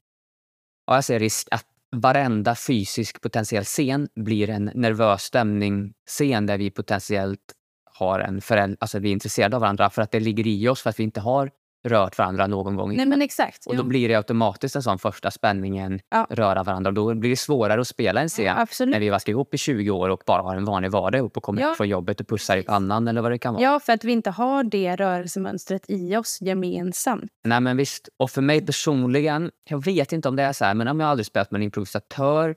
Ja, 0.88 0.96
jag 0.96 1.04
säger 1.04 1.20
risk 1.20 1.48
att 1.52 1.66
varenda 1.96 2.56
fysisk 2.56 3.22
potentiell 3.22 3.64
scen 3.64 4.10
blir 4.16 4.50
en 4.50 4.72
nervös 4.76 5.22
stämning-scen 5.24 6.46
där 6.46 6.58
vi 6.58 6.72
potentiellt 6.72 7.54
har 7.86 8.20
en 8.20 8.42
föräldrar, 8.42 8.78
alltså 8.80 9.00
vi 9.00 9.10
är 9.10 9.14
intresserade 9.14 9.56
av 9.56 9.62
varandra 9.62 9.90
för 9.90 10.02
att 10.02 10.12
det 10.12 10.20
ligger 10.20 10.48
i 10.48 10.68
oss 10.70 10.82
för 10.82 10.90
att 10.90 11.00
vi 11.00 11.04
inte 11.04 11.20
har 11.22 11.52
rört 11.84 12.18
varandra 12.18 12.48
någon 12.48 12.76
gång 12.76 12.96
Nej 12.96 13.06
men 13.06 13.22
exakt. 13.22 13.66
och 13.66 13.76
då 13.76 13.80
ja. 13.80 13.88
blir 13.88 14.10
det 14.10 14.16
automatiskt 14.16 14.76
en 14.76 14.84
sån 14.84 15.00
första 15.00 15.32
spänningen, 15.32 16.00
Ja. 16.10 16.28
röra 16.30 16.64
varandra. 16.64 16.90
Och 16.90 16.94
då 16.94 17.14
blir 17.16 17.30
det 17.30 17.36
svårare 17.36 17.82
att 17.82 17.88
spela 17.88 18.22
en 18.22 18.30
scen 18.30 18.46
Ja, 18.46 18.86
när 18.86 19.00
vi 19.00 19.10
vaskar 19.10 19.32
ihop 19.32 19.54
i 19.54 19.58
20 19.58 19.90
år 19.90 20.10
och 20.10 20.22
bara 20.26 20.42
har 20.42 20.56
en 20.56 20.66
vanlig 20.66 20.92
vardag 20.92 21.20
ihop 21.20 21.38
och 21.38 21.44
kommer 21.44 21.62
Ja. 21.62 21.74
från 21.78 21.90
jobbet 21.90 22.22
och 22.22 22.28
pussar 22.28 22.58
i 22.58 22.64
pannan 22.64 23.08
eller 23.08 23.22
vad 23.22 23.32
det 23.32 23.38
kan 23.38 23.54
vara. 23.54 23.64
Ja, 23.64 23.80
för 23.80 23.94
att 23.94 24.04
vi 24.04 24.12
inte 24.12 24.30
har 24.30 24.64
det 24.64 24.96
rörelsemönstret 24.96 25.86
i 25.88 26.16
oss 26.18 26.38
gemensamt. 26.42 27.32
Nej 27.44 27.62
men 27.62 27.78
visst. 27.78 28.10
Och 28.18 28.32
för 28.32 28.42
mig 28.42 28.66
personligen, 28.66 29.52
jag 29.70 29.86
vet 29.86 30.12
inte 30.14 30.30
om 30.30 30.36
det 30.36 30.44
är 30.44 30.54
så 30.54 30.66
här, 30.66 30.74
men 30.74 30.88
om 30.88 31.00
jag 31.00 31.10
aldrig 31.10 31.26
spelat 31.26 31.52
med 31.52 31.60
en 31.60 31.64
improvisatör 31.64 32.56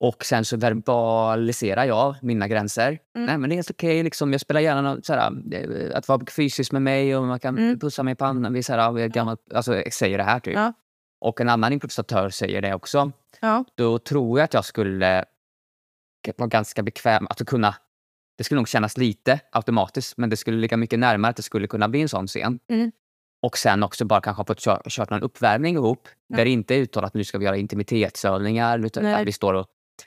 och 0.00 0.24
sen 0.24 0.44
så 0.44 0.56
verbaliserar 0.56 1.84
jag 1.84 2.14
mina 2.22 2.48
gränser. 2.48 2.88
Mm. 2.88 3.26
Nej 3.26 3.38
men 3.38 3.50
det 3.50 3.54
är 3.54 3.56
helt 3.56 3.70
okej. 3.70 4.02
liksom. 4.02 4.32
Jag 4.32 4.40
spelar 4.40 4.60
gärna 4.60 4.82
något, 4.94 5.06
så 5.06 5.12
här, 5.12 5.32
eh, 5.52 5.96
att 5.96 6.08
vara 6.08 6.20
fysiskt 6.36 6.72
med 6.72 6.82
mig 6.82 7.16
och 7.16 7.24
man 7.24 7.40
kan 7.40 7.58
Mm. 7.58 7.78
pussa 7.78 8.02
mig 8.02 8.12
i 8.12 8.14
pannan. 8.16 8.52
Vi, 8.52 8.62
så 8.62 8.72
här, 8.72 8.92
vi 8.92 9.02
är 9.02 9.08
gammal, 9.08 9.36
alltså, 9.54 9.82
säger 9.92 10.18
det 10.18 10.24
här 10.24 10.40
typ. 10.40 10.54
Ja. 10.54 10.72
Och 11.20 11.40
en 11.40 11.48
annan 11.48 11.72
improvisatör 11.72 12.30
säger 12.30 12.62
det 12.62 12.74
också. 12.74 13.12
Ja. 13.40 13.64
då 13.74 13.98
tror 13.98 14.38
jag 14.38 14.44
att 14.44 14.54
jag 14.54 14.64
skulle 14.64 15.24
vara 16.36 16.48
ganska 16.48 16.82
bekväm 16.82 17.26
att 17.30 17.46
kunna... 17.46 17.74
Det 18.38 18.44
skulle 18.44 18.58
nog 18.60 18.68
kännas 18.68 18.96
lite 18.96 19.40
automatiskt, 19.52 20.16
men 20.16 20.30
det 20.30 20.36
skulle 20.36 20.56
ligga 20.56 20.76
mycket 20.76 20.98
närmare 20.98 21.30
att 21.30 21.36
det 21.36 21.42
skulle 21.42 21.66
kunna 21.66 21.88
bli 21.88 22.02
en 22.02 22.08
sån 22.08 22.26
scen. 22.26 22.58
Mm. 22.70 22.92
Och 23.42 23.58
sen 23.58 23.82
också 23.82 24.04
bara 24.04 24.20
kanske 24.20 24.40
ha 24.40 24.44
fått 24.46 24.60
kö- 24.60 24.80
kört 24.88 25.10
någon 25.10 25.22
uppvärmning 25.22 25.74
ihop, 25.74 26.08
Ja. 26.26 26.36
där 26.36 26.44
det 26.44 26.50
inte 26.50 26.74
är 26.74 26.78
uttalat 26.78 27.08
att 27.08 27.14
nu 27.14 27.24
ska 27.24 27.38
vi 27.38 27.44
göra 27.44 27.56
intimitetsövningar, 27.56 28.78
utan 28.86 29.02
Nej. 29.02 29.14
att 29.14 29.26
vi 29.26 29.32
står 29.32 29.54
och 29.54 29.66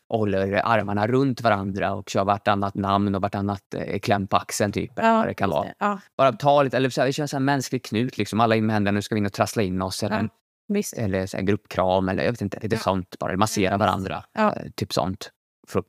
håller 0.09 0.61
armarna 0.65 1.07
runt 1.07 1.41
varandra 1.41 1.93
och 1.93 2.09
kör 2.09 2.23
vartannat 2.25 2.75
namn 2.75 3.15
och 3.15 3.21
vartannat 3.21 3.73
eh, 3.73 3.99
kläm 3.99 4.27
på 4.27 4.37
axeln, 4.37 4.71
typ. 4.71 4.91
vad 4.95 5.27
det 5.27 5.33
kan 5.33 5.49
vara. 5.49 5.63
det. 5.63 5.73
Ja, 5.79 5.99
Bara 6.17 6.31
ta 6.33 6.63
lite, 6.63 6.77
eller 6.77 6.89
så 6.89 7.01
här, 7.01 7.05
vi 7.05 7.13
kör 7.13 7.35
en 7.35 7.45
mänsklig 7.45 7.83
knut, 7.85 8.17
liksom. 8.17 8.39
alla 8.39 8.55
in 8.55 8.65
med 8.65 8.73
händerna, 8.73 8.95
nu 8.95 9.01
ska 9.01 9.15
vi 9.15 9.19
in 9.19 9.25
och 9.25 9.33
trassla 9.33 9.63
in 9.63 9.81
oss. 9.81 10.03
Eller, 10.03 10.21
Ja. 10.21 10.27
visst. 10.67 10.93
eller 10.97 11.25
så 11.25 11.37
här, 11.37 11.43
gruppkram 11.43 12.09
eller 12.09 12.23
jag 12.23 12.31
vet 12.31 12.41
inte, 12.41 12.59
lite 12.59 12.75
Ja. 12.75 12.79
sånt. 12.81 13.19
Bara 13.19 13.37
massera 13.37 13.77
varandra. 13.77 14.23
Ja. 14.33 14.55
Eh, 14.55 14.71
Typ 14.75 14.93
sånt. 14.93 15.31
För 15.67 15.79
att 15.79 15.85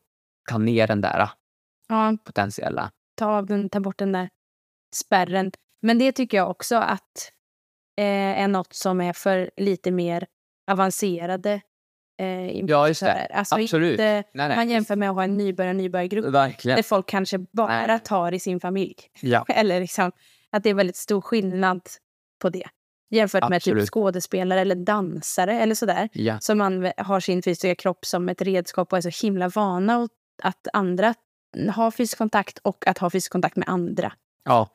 ta 0.51 0.59
ner 0.59 0.87
den 0.87 1.01
där 1.01 1.21
eh, 1.21 1.29
Ja, 1.89 2.17
potentiella. 2.25 2.91
ta, 3.19 3.27
av 3.27 3.47
den, 3.47 3.69
ta 3.71 3.81
bort 3.81 3.99
den 3.99 4.13
där 4.13 4.29
spärren. 4.97 5.53
Men 5.83 5.99
det 5.99 6.13
tycker 6.13 6.37
jag 6.37 6.51
också 6.51 6.77
att 6.77 7.33
eh, 7.99 8.43
är 8.43 8.49
något 8.49 8.73
som 8.73 9.01
är 9.01 9.13
för 9.13 9.51
lite 9.57 9.91
mer 9.91 10.27
avancerade 10.71 11.61
eh, 12.21 12.65
Ja, 12.65 12.89
just 12.89 13.01
det. 13.01 13.27
Alltså 13.27 13.55
Absolut. 13.55 13.91
Inte, 13.93 14.13
Nej, 14.33 14.49
nej. 14.49 14.57
man 14.57 14.69
jämför 14.71 14.97
med 14.97 15.11
att 15.11 15.15
ha 15.17 15.25
en 15.25 15.37
nybörjar-nybörjargrupp 15.37 16.25
Verkligen. 16.25 16.77
där 16.77 16.83
folk 16.83 17.07
kanske 17.07 17.39
bara 17.39 17.87
Nej. 17.87 17.99
tar 18.05 18.33
i 18.35 18.39
sin 18.41 18.61
familj. 18.61 18.97
Ja. 19.21 19.45
Eller 19.49 19.81
liksom, 19.81 20.13
att 20.51 20.63
det 20.63 20.71
är 20.71 20.75
väldigt 20.75 20.97
stor 20.97 21.21
skillnad 21.21 21.81
på 22.39 22.49
det. 22.51 22.65
Jämfört 23.13 23.49
med 23.49 23.63
typ 23.63 23.73
Absolut. 23.73 23.91
skådespelare 23.91 24.61
eller 24.61 24.75
dansare 24.75 25.61
eller 25.61 25.75
sådär. 25.75 26.09
Ja. 26.13 26.41
Som 26.41 26.59
man 26.59 26.93
har 26.97 27.21
sin 27.21 27.43
fysiska 27.43 27.75
kropp 27.75 28.05
som 28.07 28.29
ett 28.29 28.43
redskap 28.43 28.93
och 28.93 28.99
är 28.99 29.11
så 29.11 29.27
himla 29.27 29.49
vana 29.49 30.09
att 30.43 30.69
andra 30.73 31.15
har 31.75 31.91
fysisk 31.91 32.19
kontakt 32.19 32.59
och 32.59 32.87
att 32.87 32.99
ha 32.99 33.11
fysisk 33.11 33.33
kontakt 33.33 33.57
med 33.57 33.69
andra. 33.69 34.13
ja. 34.45 34.69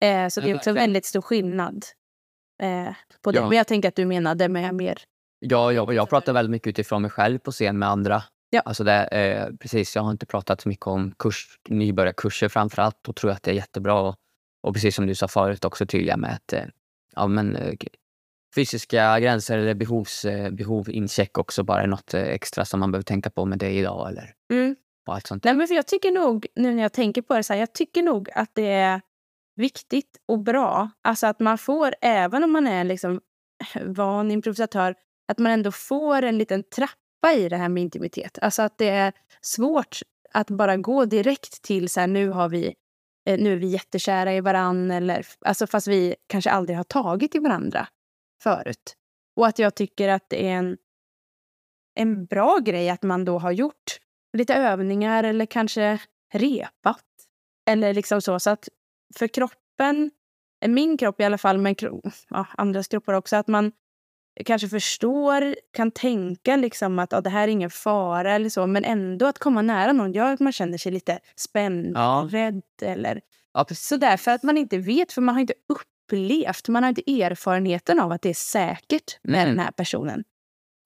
Eh, 0.00 0.28
så 0.28 0.40
det 0.40 0.50
är 0.50 0.54
också 0.56 0.72
väldigt 0.72 1.04
stor 1.04 1.20
skillnad 1.22 1.84
eh, 2.62 2.94
på 3.22 3.32
det. 3.32 3.38
Ja. 3.38 3.48
Men 3.48 3.58
jag 3.58 3.66
tänker 3.66 3.88
att 3.88 3.96
du 3.96 4.04
menade 4.04 4.48
med 4.48 4.74
mer... 4.74 4.98
Ja, 5.38 5.72
jag, 5.72 5.94
jag 5.94 6.08
pratar 6.08 6.32
väldigt 6.32 6.50
mycket 6.50 6.68
utifrån 6.68 7.02
mig 7.02 7.10
själv 7.10 7.38
på 7.38 7.50
scen 7.50 7.78
med 7.78 7.88
andra. 7.88 8.22
Ja. 8.50 8.60
Alltså 8.60 8.84
det, 8.84 9.04
eh, 9.04 9.54
precis, 9.60 9.96
jag 9.96 10.02
har 10.02 10.10
inte 10.10 10.26
pratat 10.26 10.60
så 10.60 10.68
mycket 10.68 10.86
om 10.86 11.14
kurs, 11.18 11.58
nybörjarkurser 11.68 12.48
framför 12.48 12.82
allt. 12.82 12.98
Då 13.02 13.12
tror 13.12 13.30
att 13.30 13.42
det 13.42 13.50
är 13.50 13.54
jättebra. 13.54 14.00
Och, 14.00 14.16
och 14.62 14.74
precis 14.74 14.94
som 14.94 15.06
du 15.06 15.14
sa 15.14 15.28
förut 15.28 15.64
också 15.64 15.86
tydliga 15.86 16.16
med 16.16 16.34
att 16.34 16.52
eh, 16.52 16.64
ja, 17.14 17.26
men, 17.26 17.56
eh, 17.56 17.74
fysiska 18.54 19.20
gränser 19.20 19.58
eller 19.58 19.74
behovs, 19.74 20.24
eh, 20.24 20.50
behov 20.50 20.90
incheck 20.90 21.38
också 21.38 21.62
bara 21.62 21.82
är 21.82 21.86
något 21.86 22.14
eh, 22.14 22.22
extra 22.22 22.64
som 22.64 22.80
man 22.80 22.92
behöver 22.92 23.04
tänka 23.04 23.30
på 23.30 23.44
med 23.44 23.58
det 23.58 23.70
idag. 23.70 24.08
Eller, 24.08 24.34
och 25.06 25.14
allt 25.14 25.26
sånt. 25.26 25.44
Nej, 25.44 25.54
men 25.54 25.68
för 25.68 25.74
jag 25.74 25.86
tycker 25.86 26.10
nog, 26.10 26.46
nu 26.54 26.74
när 26.74 26.82
jag 26.82 26.92
tänker 26.92 27.22
på 27.22 27.34
det, 27.34 27.42
så 27.42 27.52
här, 27.52 27.60
jag 27.60 27.72
tycker 27.72 28.02
nog 28.02 28.30
att 28.34 28.50
det 28.54 28.70
är 28.70 29.00
viktigt 29.56 30.16
och 30.28 30.38
bra. 30.38 30.90
Alltså 31.02 31.26
att 31.26 31.40
man 31.40 31.58
får, 31.58 31.94
även 32.00 32.44
om 32.44 32.52
man 32.52 32.66
är 32.66 32.84
liksom 32.84 33.20
van 33.86 34.30
improvisatör, 34.30 34.94
att 35.28 35.38
man 35.38 35.52
ändå 35.52 35.72
får 35.72 36.22
en 36.22 36.38
liten 36.38 36.62
trappa 36.62 37.34
i 37.36 37.48
det 37.48 37.56
här 37.56 37.68
med 37.68 37.82
intimitet. 37.82 38.38
Alltså 38.42 38.62
att 38.62 38.78
det 38.78 38.88
är 38.88 39.12
svårt 39.40 40.00
att 40.32 40.50
bara 40.50 40.76
gå 40.76 41.04
direkt 41.04 41.62
till 41.62 41.88
så 41.88 42.00
här, 42.00 42.06
nu 42.06 42.28
har 42.28 42.48
vi 42.48 42.74
eh, 43.26 43.38
nu 43.38 43.52
är 43.52 43.56
vi 43.56 43.66
jättekära 43.66 44.34
i 44.34 44.40
varann 44.40 44.90
eller 44.90 45.26
alltså 45.40 45.66
fast 45.66 45.86
vi 45.86 46.16
kanske 46.26 46.50
aldrig 46.50 46.76
har 46.76 46.84
tagit 46.84 47.34
i 47.34 47.38
varandra 47.38 47.88
förut. 48.42 48.96
Och 49.36 49.46
att 49.46 49.58
jag 49.58 49.74
tycker 49.74 50.08
att 50.08 50.24
det 50.28 50.46
är 50.46 50.52
en, 50.52 50.76
en 51.94 52.26
bra 52.26 52.58
grej 52.58 52.90
att 52.90 53.02
man 53.02 53.24
då 53.24 53.38
har 53.38 53.52
gjort 53.52 53.98
lite 54.36 54.54
övningar 54.54 55.24
eller 55.24 55.46
kanske 55.46 55.98
repat. 56.32 57.04
Eller 57.70 57.94
liksom 57.94 58.22
så. 58.22 58.40
Så 58.40 58.50
att 58.50 58.68
för 59.16 59.28
kroppen, 59.28 60.10
min 60.66 60.96
kropp 60.96 61.20
i 61.20 61.24
alla 61.24 61.38
fall, 61.38 61.58
men 61.58 61.74
ja, 62.28 62.46
andras 62.56 62.88
kroppar 62.88 63.12
också, 63.12 63.36
att 63.36 63.48
man 63.48 63.72
kanske 64.44 64.68
förstår, 64.68 65.54
kan 65.72 65.90
tänka 65.90 66.56
liksom 66.56 66.98
att 66.98 67.12
ja, 67.12 67.20
det 67.20 67.30
här 67.30 67.42
är 67.48 67.52
ingen 67.52 67.70
fara 67.70 68.32
eller 68.34 68.48
så, 68.48 68.66
men 68.66 68.84
ändå 68.84 69.26
att 69.26 69.38
komma 69.38 69.62
nära 69.62 69.92
någon 69.92 70.12
gör 70.12 70.32
att 70.32 70.40
man 70.40 70.52
känner 70.52 70.78
sig 70.78 70.92
lite 70.92 71.18
spänd, 71.36 71.92
Ja. 71.96 72.28
rädd 72.30 72.62
eller 72.82 73.20
Ja, 73.54 73.64
precis. 73.64 73.86
sådär. 73.86 74.16
För 74.16 74.30
att 74.30 74.42
man 74.42 74.58
inte 74.58 74.78
vet, 74.78 75.12
för 75.12 75.20
man 75.22 75.34
har 75.34 75.40
inte 75.40 75.54
upplevt, 75.68 76.68
man 76.68 76.82
har 76.82 76.88
inte 76.88 77.22
erfarenheten 77.22 78.00
av 78.00 78.12
att 78.12 78.22
det 78.22 78.28
är 78.30 78.34
säkert 78.34 79.18
med 79.22 79.42
Mm. 79.42 79.56
den 79.56 79.64
här 79.64 79.72
personen. 79.72 80.24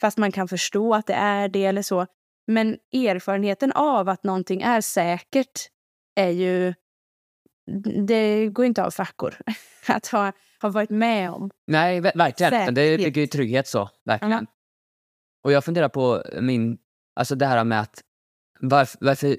Fast 0.01 0.19
man 0.19 0.33
kan 0.33 0.49
förstå 0.49 0.95
att 0.95 1.07
det 1.07 1.15
är 1.15 1.49
det 1.49 1.65
eller 1.65 1.83
så. 1.83 2.07
Men 2.47 2.77
erfarenheten 2.93 3.73
av 3.73 4.09
att 4.09 4.25
någonting 4.25 4.63
är 4.63 4.81
säkert 4.81 5.69
är 6.17 6.29
ju... 6.31 6.75
Det 8.07 8.49
går 8.49 8.65
inte 8.65 8.85
av 8.85 8.91
fackor 8.91 9.35
att 9.89 10.07
ha, 10.07 10.33
ha 10.63 10.69
varit 10.69 10.91
med 10.91 11.31
om. 11.31 11.51
Nej, 11.67 12.01
ver- 12.01 12.19
verkligen. 12.19 12.53
Men 12.53 12.75
Det 12.75 12.81
Säkerhet. 12.81 13.07
bygger 13.07 13.21
ju 13.21 13.27
trygghet 13.27 13.69
så. 13.69 13.91
Verkligen. 14.05 14.33
Ja. 14.33 14.47
Och 15.45 15.53
jag 15.53 15.65
funderar 15.65 15.89
på 15.89 16.25
min... 16.41 16.79
Alltså 17.15 17.35
det 17.35 17.47
här 17.47 17.65
med 17.65 17.81
att... 17.81 18.03
Varför... 18.61 18.99
varför 19.01 19.37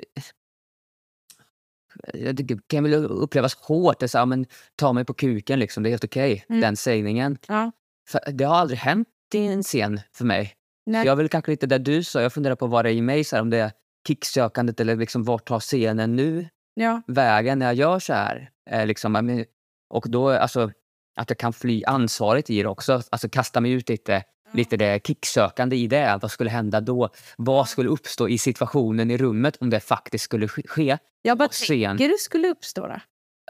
det 2.33 2.67
kan 2.67 2.83
väl 2.83 2.93
upplevas 2.93 3.55
hårt. 3.55 3.99
Det 3.99 4.05
är 4.05 4.07
så 4.07 4.17
här, 4.17 4.25
men, 4.25 4.45
ta 4.75 4.93
mig 4.93 5.05
på 5.05 5.13
kuken, 5.13 5.59
liksom. 5.59 5.83
det 5.83 5.89
är 5.89 5.91
helt 5.91 6.03
okej. 6.03 6.45
Mm. 6.49 6.61
Den 6.61 6.75
sägningen. 6.75 7.37
Ja. 7.47 7.71
För 8.09 8.31
det 8.31 8.43
har 8.43 8.55
aldrig 8.55 8.79
hänt 8.79 9.07
i 9.33 9.47
en 9.47 9.63
scen 9.63 9.99
för 10.13 10.25
mig. 10.25 10.55
Nej. 10.85 11.03
Så 11.03 11.07
jag 11.07 11.15
vill 11.15 11.29
kanske 11.29 11.51
lite 11.51 11.65
där 11.65 11.79
du 11.79 12.03
sa, 12.03 12.21
jag 12.21 12.33
funderar 12.33 12.55
på 12.55 12.67
vad 12.67 12.85
det 12.85 12.91
är 12.91 12.93
i 12.93 13.01
mig, 13.01 13.23
så 13.23 13.35
här, 13.35 13.41
om 13.41 13.49
det 13.49 13.57
är 13.57 13.71
kicksökandet 14.07 14.79
eller 14.79 14.95
liksom, 14.95 15.23
vart 15.23 15.47
tar 15.47 15.59
scenen 15.59 16.15
nu 16.15 16.49
Ja. 16.73 17.01
vägen 17.07 17.59
när 17.59 17.65
jag 17.65 17.75
gör 17.75 17.99
så 17.99 18.13
här? 18.13 18.49
Eh, 18.69 18.85
liksom, 18.85 19.45
och 19.89 20.05
då, 20.09 20.29
alltså, 20.29 20.71
att 21.15 21.29
jag 21.29 21.37
kan 21.37 21.53
fly 21.53 21.83
ansvaret 21.83 22.49
i 22.49 22.61
det 22.61 22.67
också. 22.69 23.01
Alltså 23.09 23.29
kasta 23.29 23.61
mig 23.61 23.71
ut 23.71 23.89
lite, 23.89 24.23
lite 24.53 24.77
det 24.77 25.07
kicksökande 25.07 25.75
i 25.75 25.87
det. 25.87 26.19
Vad 26.21 26.31
skulle 26.31 26.49
hända 26.49 26.81
då? 26.81 27.09
Vad 27.37 27.69
skulle 27.69 27.89
uppstå 27.89 28.29
i 28.29 28.37
situationen 28.37 29.11
i 29.11 29.17
rummet 29.17 29.57
om 29.57 29.69
det 29.69 29.79
faktiskt 29.79 30.23
skulle 30.23 30.47
ske- 30.47 30.97
bara 31.37 31.45
Och 31.45 31.53
sen- 31.53 31.67
tänker 31.67 32.09
det 32.09 32.19
skulle 32.19 32.47
uppstå 32.47 32.87
då. 32.87 32.95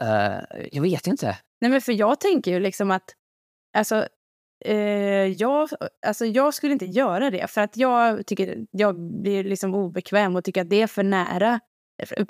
Eh, 0.06 0.40
jag 0.72 0.82
vet 0.82 1.06
inte. 1.06 1.38
Nej, 1.60 1.70
men 1.70 1.80
för 1.80 1.92
jag 1.92 2.20
tänker 2.20 2.50
ju 2.50 2.60
liksom 2.60 2.90
att... 2.90 3.04
Alltså, 3.76 4.06
eh, 4.64 4.76
jag, 5.26 5.68
alltså, 6.06 6.26
jag 6.26 6.54
skulle 6.54 6.72
inte 6.72 6.86
göra 6.86 7.30
det. 7.30 7.50
För 7.50 7.60
att 7.60 7.76
jag 7.76 8.26
tycker 8.26 8.66
jag 8.70 9.00
blir 9.22 9.44
liksom 9.44 9.74
obekväm 9.74 10.36
och 10.36 10.44
tycker 10.44 10.60
att 10.62 10.70
det 10.70 10.82
är 10.82 10.86
för 10.86 11.02
nära 11.02 11.60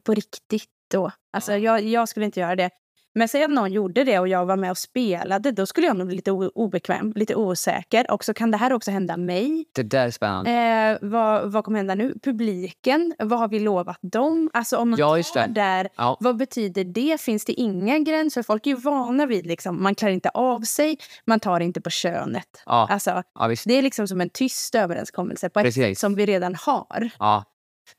på 0.05 0.15
riktigt. 0.15 0.69
Då. 0.91 1.11
Alltså, 1.33 1.53
Ja. 1.53 1.59
jag, 1.59 1.81
jag 1.89 2.09
skulle 2.09 2.27
inte 2.27 2.41
göra 2.41 2.57
det. 2.57 2.71
Men 3.15 3.29
säg 3.29 3.45
att 3.45 3.51
någon 3.51 3.73
gjorde 3.73 4.05
det 4.05 4.19
och 4.19 4.29
jag 4.29 4.47
var 4.47 4.57
med 4.57 4.71
och 4.71 4.79
spelade. 4.79 5.53
Då 5.53 5.67
skulle 5.67 5.87
jag 5.87 5.97
nog 5.97 6.07
bli 6.07 6.17
lite 6.17 6.31
obekväm, 6.31 7.13
lite 7.17 7.35
osäker. 7.35 8.11
Och 8.11 8.25
så 8.25 8.35
kan 8.35 8.51
det 8.51 8.57
här 8.57 8.73
också 8.73 8.91
hända 8.91 9.17
mig. 9.17 9.65
Det 9.73 9.83
där 9.83 10.07
är 10.07 10.11
spännande. 10.11 10.51
Eh, 10.51 11.09
vad, 11.11 11.53
vad 11.53 11.65
kommer 11.65 11.79
hända 11.79 11.95
nu? 11.95 12.15
Publiken, 12.23 13.15
vad 13.19 13.39
har 13.39 13.49
vi 13.49 13.59
lovat 13.59 13.99
dem? 14.03 14.51
Alltså 14.53 14.77
om 14.77 14.91
man 14.91 14.99
Ja, 14.99 15.23
tar 15.23 15.47
det. 15.49 15.53
där, 15.55 15.89
Ja. 15.97 16.17
vad 16.21 16.37
betyder 16.37 16.85
det? 16.85 17.21
Finns 17.21 17.45
det 17.45 17.53
inga 17.53 17.99
gränser? 17.99 18.43
Folk 18.43 18.67
är 18.67 18.71
ju 18.71 18.77
vana 18.77 19.27
vid 19.27 19.47
liksom, 19.47 19.83
man 19.83 19.95
klär 19.95 20.11
inte 20.11 20.29
av 20.29 20.61
sig, 20.61 20.99
man 21.25 21.41
tar 21.41 21.61
inte 21.61 21.81
på 21.81 21.91
könet. 21.91 22.63
Ja, 22.67 22.87
Alltså, 22.91 23.23
ja, 23.35 23.49
det 23.67 23.75
är 23.79 23.83
liksom 23.83 24.09
som 24.09 24.21
en 24.21 24.31
tyst 24.31 24.75
överenskommelse 24.75 25.49
på 25.49 25.61
ett 25.61 25.99
som 25.99 26.15
vi 26.15 26.27
redan 26.27 26.55
har. 26.55 27.11
Ja. 27.19 27.45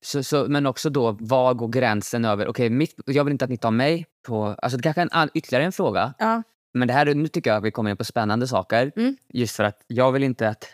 Så, 0.02 0.24
så, 0.24 0.46
men 0.50 0.66
också 0.66 0.90
då, 0.90 1.18
var 1.20 1.54
går 1.54 1.68
gränsen 1.68 2.26
över? 2.26 2.48
Okej, 2.48 2.70
mitt, 2.70 2.96
jag 3.06 3.24
vill 3.24 3.32
inte 3.32 3.46
att 3.46 3.52
ni 3.52 3.58
tar 3.58 3.72
mig 3.72 4.06
på... 4.28 4.46
Alltså 4.58 4.78
det 4.78 4.84
kanske 4.84 5.02
är 5.02 5.22
en, 5.24 5.30
ytterligare 5.34 5.66
en 5.66 5.72
fråga. 5.72 6.14
Ja, 6.20 6.44
Men 6.74 6.88
det 6.88 6.94
här, 6.94 7.06
är- 7.06 7.16
nu 7.16 7.28
tycker 7.28 7.50
jag 7.50 7.58
att 7.58 7.64
vi 7.64 7.72
kommer 7.72 7.92
in 7.92 7.98
på 7.98 8.04
spännande 8.04 8.48
saker. 8.48 8.92
Mm. 8.96 9.18
Just 9.34 9.56
för 9.56 9.64
att 9.64 9.82
jag 9.88 10.12
vill 10.12 10.24
inte 10.24 10.50
att... 10.50 10.66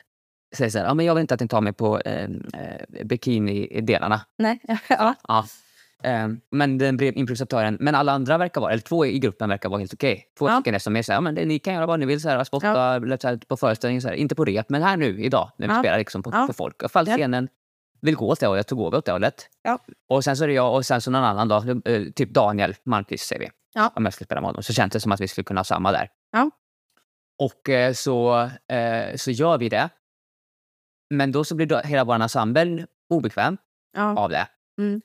Säg 0.56 0.72
så 0.72 0.78
här, 0.80 0.86
ja, 0.86 0.94
men 0.94 1.06
jag 1.06 1.16
vill 1.16 1.22
inte 1.22 1.34
att 1.34 1.40
ni 1.40 1.48
tar 1.48 1.62
mig 1.62 1.74
på 1.74 2.00
eh, 2.00 2.24
eh, 2.24 2.30
bikini-delarna. 3.06 4.22
nej, 4.38 4.60
ja, 4.90 5.16
Ja. 5.28 5.46
Eh, 6.04 6.28
men 6.52 6.78
den 6.78 6.98
blev 6.98 7.18
improvisatören. 7.18 7.78
Men 7.80 7.96
alla 7.96 8.12
andra 8.12 8.38
verkar 8.38 8.62
vara, 8.62 8.72
eller 8.72 8.82
två 8.82 9.06
i 9.06 9.20
gruppen 9.20 9.50
verkar 9.50 9.70
vara 9.70 9.80
helt 9.80 9.94
okej. 9.94 10.26
Två 10.38 10.50
Ja. 10.50 10.56
stycken 10.56 10.76
är 10.76 10.80
som 10.80 10.96
är 10.96 11.02
så 11.02 11.12
här, 11.12 11.18
ja, 11.18 11.22
men 11.22 11.36
det, 11.36 11.46
ni 11.46 11.60
kan 11.60 11.74
göra 11.74 11.86
vad 11.86 12.00
ni 12.00 12.06
vill, 12.06 12.22
så 12.22 12.30
här, 12.30 12.44
spotta 12.44 12.68
Ja. 13.08 13.18
så 13.22 13.28
här, 13.28 13.38
på 13.48 13.58
föreställningen, 13.58 14.02
så 14.02 14.08
här, 14.08 14.16
inte 14.16 14.36
på 14.36 14.46
rep, 14.46 14.70
men 14.70 14.84
här 14.84 14.98
nu 14.98 15.24
idag 15.24 15.52
när 15.58 15.68
vi 15.68 15.74
Ja. 15.74 15.80
spelar 15.80 15.98
liksom, 15.98 16.24
på, 16.24 16.30
Ja. 16.34 16.48
för 16.48 16.54
folk. 16.54 16.84
Ifall 16.86 17.08
Ja. 17.08 17.16
scenen 17.18 17.48
vill 18.02 18.16
gå 18.16 18.28
åt 18.28 18.40
det 18.40 18.48
hållet, 18.48 18.70
så 18.70 18.76
går 18.76 18.92
vi 18.92 18.98
åt 18.98 19.06
det 19.06 19.12
hållet. 19.12 19.50
Ja. 19.64 19.80
Och 20.10 20.24
sen 20.24 20.38
så 20.38 20.44
är 20.44 20.48
det 20.48 20.54
jag 20.54 20.76
och 20.76 20.86
sen 20.86 21.02
så 21.02 21.12
någon 21.12 21.24
annan 21.24 21.48
då, 21.48 21.56
eh, 21.92 22.04
typ 22.16 22.30
Daniel 22.30 22.76
Malmqvist 22.84 23.28
säger 23.28 23.40
vi. 23.40 23.50
Ja. 23.74 23.92
Om 23.96 24.06
jag 24.06 24.14
ska 24.14 24.26
spela 24.26 24.42
med 24.42 24.48
honom. 24.48 24.64
Så 24.64 24.74
känns 24.74 24.94
det 24.94 25.00
som 25.00 25.12
att 25.12 25.22
vi 25.22 25.28
skulle 25.28 25.46
kunna 25.46 25.60
ha 25.60 25.64
samma 25.64 25.92
där. 25.92 26.10
Ja. 26.32 26.52
Och 27.40 27.70
eh, 27.70 27.94
så, 27.94 28.50
eh, 28.72 29.16
så 29.16 29.32
gör 29.32 29.58
vi 29.58 29.70
det. 29.70 29.90
Men 31.10 31.32
då 31.32 31.44
så 31.44 31.56
blir 31.56 31.66
då 31.66 31.78
hela 31.78 32.04
vår 32.04 32.16
ensemble 32.16 32.88
obekväm 33.10 33.58
ja. 33.98 34.16
av 34.18 34.30
det. 34.30 34.48
Mm. 34.82 35.02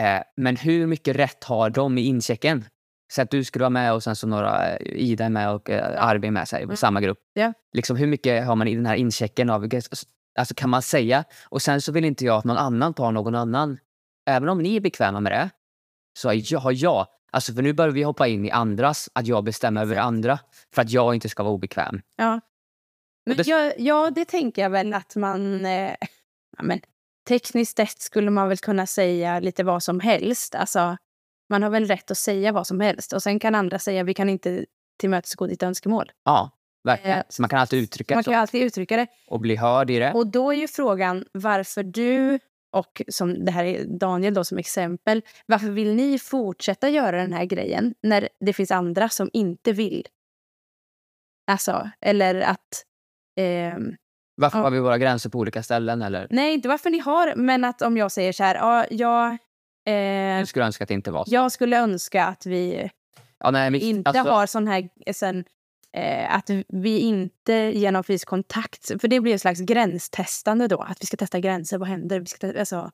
Eh, 0.00 0.22
men 0.36 0.56
hur 0.56 0.86
mycket 0.86 1.16
rätt 1.16 1.44
har 1.44 1.70
de 1.70 1.98
i 1.98 2.02
inchecken? 2.02 2.64
Så 3.12 3.22
att 3.22 3.30
du 3.30 3.44
skulle 3.44 3.62
vara 3.62 3.70
med 3.70 3.92
och 3.92 4.02
sen 4.02 4.16
så 4.16 4.26
några, 4.26 4.78
Ida 4.78 5.24
är 5.24 5.30
med 5.30 5.50
och 5.50 5.70
eh, 5.70 6.04
Arvid 6.04 6.28
är 6.28 6.32
med 6.32 6.48
sig, 6.48 6.62
Mm. 6.62 6.76
samma 6.76 7.00
grupp. 7.00 7.18
Ja. 7.34 7.52
Liksom, 7.72 7.96
hur 7.96 8.06
mycket 8.06 8.46
har 8.46 8.56
man 8.56 8.68
i 8.68 8.74
den 8.74 8.86
här 8.86 8.94
inchecken? 8.94 9.50
Av, 9.50 9.68
alltså 10.36 10.54
kan 10.54 10.70
man 10.70 10.82
säga? 10.82 11.24
Och 11.44 11.62
sen 11.62 11.80
så 11.80 11.92
vill 11.92 12.04
inte 12.04 12.24
jag 12.24 12.36
att 12.36 12.44
någon 12.44 12.56
annan 12.56 12.94
tar 12.94 13.12
någon 13.12 13.34
annan. 13.34 13.78
Även 14.26 14.48
om 14.48 14.58
ni 14.58 14.76
är 14.76 14.80
bekväma 14.80 15.20
med 15.20 15.32
det, 15.32 15.50
så 16.18 16.28
har 16.28 16.34
jag, 16.34 16.72
jag 16.74 17.06
Alltså 17.30 17.52
för 17.52 17.62
nu 17.62 17.72
börjar 17.72 17.90
vi 17.90 18.02
hoppa 18.02 18.26
in 18.26 18.44
i 18.44 18.50
andras, 18.50 19.08
att 19.12 19.26
jag 19.26 19.44
bestämmer 19.44 19.82
över 19.82 19.96
andra. 19.96 20.38
För 20.74 20.82
att 20.82 20.90
jag 20.90 21.14
inte 21.14 21.28
ska 21.28 21.42
vara 21.42 21.54
obekväm. 21.54 22.00
Ja. 22.16 22.40
Men 23.26 23.36
det- 23.36 23.46
ja, 23.46 23.72
ja, 23.78 24.10
det 24.10 24.24
tänker 24.24 24.62
jag 24.62 24.70
väl 24.70 24.94
att 24.94 25.16
man... 25.16 25.64
Eh, 25.66 25.94
ja, 26.56 26.62
men, 26.62 26.80
tekniskt 27.28 27.76
sett 27.76 28.00
skulle 28.00 28.30
man 28.30 28.48
väl 28.48 28.58
kunna 28.58 28.86
säga 28.86 29.40
lite 29.40 29.64
vad 29.64 29.82
som 29.82 30.00
helst. 30.00 30.54
Alltså, 30.54 30.96
man 31.50 31.62
har 31.62 31.70
väl 31.70 31.86
rätt 31.86 32.10
att 32.10 32.18
säga 32.18 32.52
vad 32.52 32.66
som 32.66 32.80
helst. 32.80 33.12
Och 33.12 33.22
sen 33.22 33.38
kan 33.38 33.54
andra 33.54 33.78
säga 33.78 34.02
vi 34.04 34.14
kan 34.14 34.28
inte 34.28 34.66
tillmötesgå 34.98 35.46
ditt 35.46 35.62
önskemål. 35.62 36.12
Ja, 36.24 36.50
verkligen. 36.86 37.18
Eh, 37.18 37.24
Så 37.28 37.42
man 37.42 37.48
kan 37.48 37.58
alltid 37.58 37.82
uttrycka 37.82 38.14
Man 38.14 38.20
det 38.22 38.24
kan 38.24 38.34
så. 38.34 38.38
alltid 38.40 38.62
uttrycka 38.62 38.96
det. 38.96 39.06
Och 39.28 39.40
bli 39.40 39.56
hörd 39.56 39.90
i 39.90 39.98
det. 39.98 40.12
Och 40.12 40.26
då 40.26 40.50
är 40.52 40.56
ju 40.56 40.68
frågan 40.68 41.24
varför 41.32 41.82
du 41.82 42.38
och 42.72 43.02
som 43.08 43.44
det 43.44 43.52
här 43.52 43.64
är 43.64 43.84
Daniel 43.84 44.34
då 44.34 44.44
som 44.44 44.58
exempel. 44.58 45.22
Varför 45.46 45.66
vill 45.70 45.94
ni 45.94 46.18
fortsätta 46.18 46.88
göra 46.88 47.16
den 47.16 47.32
här 47.32 47.44
grejen 47.44 47.94
när 48.02 48.28
det 48.40 48.52
finns 48.52 48.70
andra 48.70 49.08
som 49.08 49.30
inte 49.32 49.72
vill? 49.72 50.06
Alltså, 51.50 51.90
eller 52.00 52.40
att... 52.40 52.84
ehm, 53.40 53.96
Varför 54.36 54.58
ja. 54.58 54.62
har 54.64 54.70
vi 54.70 54.80
våra 54.80 54.98
gränser 54.98 55.30
på 55.30 55.38
olika 55.38 55.62
ställen? 55.62 56.02
Eller? 56.02 56.26
Nej, 56.30 56.54
inte 56.54 56.68
varför 56.68 56.90
ni 56.90 56.98
har, 56.98 57.34
men 57.36 57.64
att 57.64 57.82
om 57.82 57.96
jag 57.96 58.12
säger 58.12 58.32
så 58.32 58.44
här, 58.44 58.54
ja, 58.54 58.86
jag, 58.90 59.36
eh, 59.86 59.94
Jag 60.38 60.48
skulle 60.48 60.64
önska 60.64 60.84
att 60.84 60.88
det 60.88 60.94
inte 60.94 61.10
var 61.10 61.24
så. 61.24 61.34
jag 61.34 61.52
skulle 61.52 61.78
önska 61.78 62.24
att 62.24 62.46
vi 62.46 62.90
Ja, 63.38 63.50
nej, 63.50 63.70
men, 63.70 63.80
inte 63.80 64.10
alltså, 64.10 64.32
har 64.32 64.46
sån 64.46 64.68
här, 64.68 64.88
sen, 65.12 65.38
eh, 65.38 65.44
att 66.28 66.50
vi 66.68 66.98
inte 66.98 67.52
genom 67.52 68.04
fysisk 68.04 68.28
kontakt, 68.28 68.86
för 69.00 69.08
det 69.08 69.20
blir 69.20 69.34
ett 69.34 69.40
slags 69.40 69.60
gränstestande 69.60 70.68
då, 70.68 70.78
att 70.80 71.02
vi 71.02 71.06
ska 71.06 71.16
testa 71.16 71.40
gränser, 71.40 71.78
vad 71.78 71.88
händer? 71.88 72.20
Vi 72.20 72.26
ska 72.26 72.38
testa, 72.38 72.58
alltså, 72.60 72.90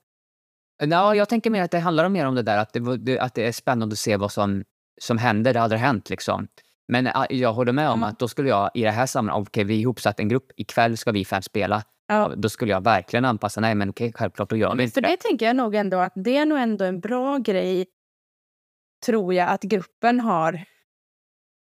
Ja, 0.91 1.15
jag 1.15 1.29
tänker 1.29 1.51
mer 1.51 1.63
att 1.63 1.71
det 1.71 1.79
handlar 1.79 2.09
mer 2.09 2.27
om 2.27 2.35
det 2.35 2.43
där 2.43 2.59
att 2.59 2.73
det, 2.73 3.19
att 3.19 3.35
det 3.35 3.47
är 3.47 3.53
spännande 3.53 3.93
att 3.93 3.99
se 3.99 4.17
vad 4.17 4.33
som, 4.33 4.65
som 5.01 5.19
händer. 5.19 5.53
Det 5.53 5.59
har 5.59 5.65
aldrig 5.65 5.81
hänt 5.81 6.11
liksom. 6.11 6.49
Men 6.89 7.09
jag 7.31 7.53
håller 7.53 7.73
med 7.73 7.89
om 7.89 7.99
Mm. 7.99 8.09
att 8.09 8.19
då 8.19 8.29
skulle 8.29 8.49
jag 8.49 8.71
i 8.75 8.83
det 8.83 8.91
här 8.91 9.07
sammanhanget, 9.07 9.49
okej 9.49 9.65
vi 9.65 9.75
är 9.75 9.79
ihopsatt 9.81 10.21
en 10.21 10.29
grupp, 10.29 10.51
ikväll 10.57 10.97
ska 10.97 11.13
vi 11.13 11.25
fem 11.25 11.43
spela. 11.43 11.83
ja. 12.09 12.33
Då 12.37 12.49
skulle 12.49 12.73
jag 12.73 12.85
verkligen 12.85 13.25
anpassa, 13.25 13.61
nej 13.61 13.75
men 13.75 13.91
okej 13.91 14.13
självklart 14.15 14.51
då 14.51 14.57
gör 14.57 14.75
vi 14.75 14.83
inte 14.83 14.95
För 14.95 15.01
det. 15.01 15.09
det 15.09 15.17
tänker 15.17 15.47
jag 15.47 15.57
nog 15.57 15.75
ändå 15.75 15.97
att 15.99 16.13
det 16.15 16.37
är 16.37 16.47
nog 16.47 16.59
ändå 16.59 16.85
en 16.85 17.01
bra 17.01 17.39
grej, 17.39 17.87
tror 19.07 19.35
jag, 19.35 19.49
att 19.49 19.63
gruppen 19.63 20.21
har 20.21 20.65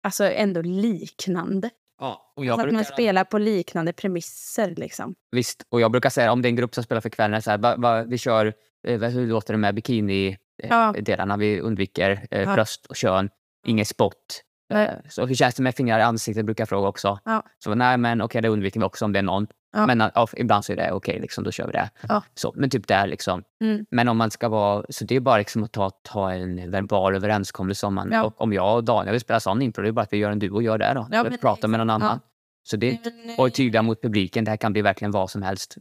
alltså 0.03 0.25
ändå 0.25 0.63
liknande. 0.63 1.71
Ja, 2.01 2.33
och 2.37 2.45
jag 2.45 2.53
Alltså 2.53 2.67
att 2.67 2.73
man 2.73 2.83
brukar, 2.83 2.93
spelar 2.93 3.25
på 3.25 3.39
liknande 3.39 3.93
premisser 3.93 4.75
liksom. 4.77 5.15
visst, 5.31 5.67
och 5.69 5.81
jag 5.81 5.91
brukar 5.93 6.11
säga 6.11 6.33
om 6.33 6.43
det 6.43 6.47
är 6.49 6.51
en 6.51 6.57
grupp 6.57 6.75
som 6.75 6.85
spelar 6.85 7.01
för 7.01 7.09
kvällen, 7.11 7.43
så 7.43 7.51
här, 7.51 7.59
va, 7.59 7.75
va, 7.77 8.03
vi 8.03 8.19
kör, 8.19 8.53
eh, 8.89 9.01
hur 9.01 9.27
låter 9.27 9.55
det 9.55 9.59
med 9.59 9.75
bikini-delarna? 9.75 11.33
Ja. 11.35 11.37
Vi 11.37 11.61
undviker 11.61 12.27
eh, 12.31 12.43
Ja. 12.43 12.55
bröst 12.55 12.87
och 12.87 12.97
kön, 12.97 13.31
ingen 13.67 13.87
spott. 13.87 14.43
Eh, 14.75 14.89
Så 15.09 15.27
hur 15.27 15.35
känns 15.35 15.55
det 15.55 15.63
med 15.63 15.75
fingrar 15.75 15.99
i 15.99 16.03
ansiktet 16.03 16.45
brukar 16.47 16.63
jag 16.63 16.69
fråga 16.69 16.89
också. 16.89 17.19
Ja. 17.25 17.43
Så 17.59 17.75
nej 17.75 17.99
men 17.99 18.21
okej 18.23 18.43
det 18.43 18.49
undviker 18.49 18.81
vi 18.81 18.87
också 18.87 19.05
om 19.05 19.13
det 19.13 19.19
är 19.19 19.23
någon. 19.23 19.47
Ja. 19.73 19.87
Men 19.87 20.11
ja, 20.15 20.29
ibland 20.37 20.65
så 20.65 20.73
är 20.73 20.77
det 20.77 20.93
okej, 20.93 21.21
liksom, 21.21 21.45
då 21.45 21.51
kör 21.51 21.67
vi 21.67 21.73
det. 21.73 21.91
Ja. 22.09 22.23
Så, 22.35 22.53
men 22.57 22.71
typ 22.71 22.87
där 22.87 23.07
liksom. 23.07 23.43
Mm. 23.65 23.87
Men 23.91 24.09
om 24.09 24.17
man 24.17 24.31
ska 24.31 24.49
vara, 24.49 24.85
så 24.89 25.05
det 25.05 25.17
är 25.17 25.21
bara 25.21 25.39
liksom 25.39 25.65
att 25.65 25.73
ta, 25.73 25.91
ta 25.91 26.33
en 26.33 26.71
verbal 26.71 27.15
överenskommelse 27.15 27.87
om 27.87 27.95
man, 27.95 28.15
och 28.15 28.41
om 28.41 28.53
jag 28.53 28.77
och 28.77 28.85
Daniel 28.85 29.13
vill 29.13 29.21
spela 29.21 29.41
sån 29.41 29.63
impro, 29.63 29.83
det 29.83 29.89
är 29.89 29.93
bara 29.93 30.03
att 30.03 30.13
vi 30.13 30.17
gör 30.17 30.31
en 30.31 30.39
duo 30.39 30.55
och 30.55 30.63
gör 30.63 30.79
det 30.79 30.93
då. 30.95 31.09
Ja, 31.11 31.21
Eller 31.21 31.31
men 31.31 31.39
prata 31.39 31.69
med 31.69 31.81
någon 31.81 31.91
annan. 31.91 32.21
Så 32.69 32.77
det, 32.77 32.99
och 33.39 33.47
är 33.47 33.51
tydliga 33.51 33.83
mot 33.83 34.03
publiken, 34.03 34.45
det 34.45 34.51
här 34.51 34.57
kan 34.57 34.73
bli 34.73 34.83
verkligen 34.83 35.11
vad 35.11 35.31
som 35.31 35.43
helst. 35.43 35.77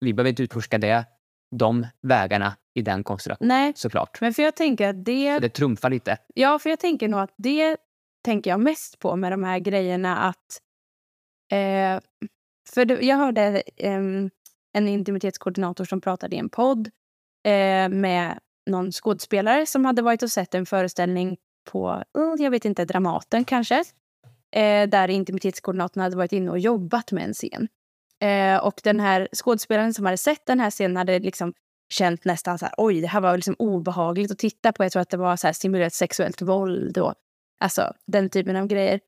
Vi 0.00 0.14
behöver 0.14 0.30
inte 0.30 0.42
utforska 0.42 0.78
det, 0.78 1.04
de 1.56 1.86
vägarna 2.02 2.56
i 2.74 2.82
den 2.82 3.04
konstellationen 3.04 3.48
Nej, 3.48 3.72
såklart. 3.76 4.20
men 4.20 4.34
för 4.34 4.42
jag 4.42 4.56
tänker 4.56 4.88
att 4.88 5.04
det... 5.04 5.34
Så 5.34 5.40
det 5.40 5.48
trumfar 5.48 5.90
lite. 5.90 6.18
Ja, 6.34 6.58
för 6.58 6.70
jag 6.70 6.80
tänker 6.80 7.08
nog 7.08 7.20
att 7.20 7.34
det 7.36 7.76
tänker 8.24 8.50
jag 8.50 8.60
mest 8.60 8.98
på 8.98 9.16
med 9.16 9.32
de 9.32 9.44
här 9.44 9.58
grejerna 9.58 10.16
att... 10.16 10.60
Eh, 11.52 12.00
för 12.72 12.84
det, 12.84 13.00
jag 13.02 13.16
hörde 13.16 13.62
um, 13.84 14.30
en 14.72 14.88
intimitetskoordinator 14.88 15.84
som 15.84 16.00
pratade 16.00 16.36
i 16.36 16.38
en 16.38 16.48
podd 16.48 16.90
eh, 17.46 17.88
med 17.88 18.38
någon 18.66 18.92
skådespelare 18.92 19.66
som 19.66 19.84
hade 19.84 20.02
varit 20.02 20.22
och 20.22 20.30
sett 20.30 20.54
en 20.54 20.66
föreställning 20.66 21.36
på, 21.70 22.04
eh, 22.18 22.44
jag 22.44 22.50
vet 22.50 22.64
inte, 22.64 22.84
Dramaten 22.84 23.44
kanske. 23.44 23.84
Eh, 24.52 24.88
där 24.88 25.08
intimitetskoordinatorn 25.08 26.02
hade 26.02 26.16
varit 26.16 26.32
inne 26.32 26.50
och 26.50 26.58
jobbat 26.58 27.12
med 27.12 27.24
en 27.24 27.34
scen. 27.34 27.68
Eh, 28.22 28.64
och 28.64 28.80
den 28.84 29.00
här 29.00 29.28
skådespelaren 29.32 29.94
som 29.94 30.04
hade 30.04 30.16
sett 30.16 30.46
den 30.46 30.60
här 30.60 30.70
scenen 30.70 30.96
hade 30.96 31.18
liksom 31.18 31.52
känt 31.92 32.24
nästan 32.24 32.58
så 32.58 32.64
här, 32.64 32.74
oj, 32.76 33.00
det 33.00 33.06
här 33.06 33.20
var 33.20 33.36
liksom 33.36 33.56
obehagligt 33.58 34.30
att 34.30 34.38
titta 34.38 34.72
på. 34.72 34.84
Jag 34.84 34.92
tror 34.92 35.02
att 35.02 35.10
det 35.10 35.16
var 35.16 35.36
så 35.36 35.46
här 35.46 35.52
simulerat 35.52 35.94
sexuellt 35.94 36.42
våld 36.42 36.98
och 36.98 37.14
alltså 37.60 37.92
den 38.06 38.30
typen 38.30 38.56
av 38.56 38.66
grejer. 38.66 39.00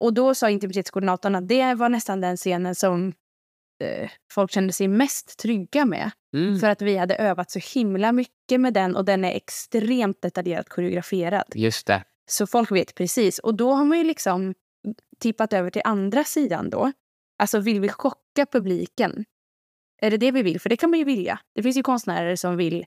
Och 0.00 0.14
då 0.14 0.34
sa 0.34 0.50
intimitetskoordinatorn 0.50 1.34
att 1.34 1.48
det 1.48 1.74
var 1.74 1.88
nästan 1.88 2.20
den 2.20 2.36
scenen 2.36 2.74
som 2.74 3.12
eh, 3.84 4.10
folk 4.32 4.50
kände 4.50 4.72
sig 4.72 4.88
mest 4.88 5.38
trygga 5.38 5.84
med. 5.84 6.10
Mm. 6.36 6.58
För 6.58 6.68
att 6.68 6.82
vi 6.82 6.96
hade 6.96 7.14
övat 7.16 7.50
så 7.50 7.58
himla 7.74 8.12
mycket 8.12 8.60
med 8.60 8.74
den 8.74 8.96
och 8.96 9.04
den 9.04 9.24
är 9.24 9.32
extremt 9.32 10.22
detaljerat 10.22 10.68
koreograferad. 10.68 11.52
Just 11.54 11.86
det. 11.86 12.04
Så 12.30 12.46
folk 12.46 12.72
vet 12.72 12.94
precis. 12.94 13.38
Och 13.38 13.54
då 13.54 13.72
har 13.72 13.84
man 13.84 13.98
ju 13.98 14.04
liksom 14.04 14.54
tippat 15.18 15.52
över 15.52 15.70
till 15.70 15.82
andra 15.84 16.24
sidan 16.24 16.70
då. 16.70 16.92
Alltså 17.38 17.58
vill 17.58 17.80
vi 17.80 17.88
chocka 17.88 18.46
publiken? 18.52 19.24
Är 20.02 20.10
det 20.10 20.16
det 20.16 20.32
vi 20.32 20.42
vill? 20.42 20.60
För 20.60 20.68
det 20.68 20.76
kan 20.76 20.90
man 20.90 20.98
ju 20.98 21.04
vilja. 21.04 21.40
Det 21.54 21.62
finns 21.62 21.76
ju 21.76 21.82
konstnärer 21.82 22.36
som 22.36 22.56
vill 22.56 22.86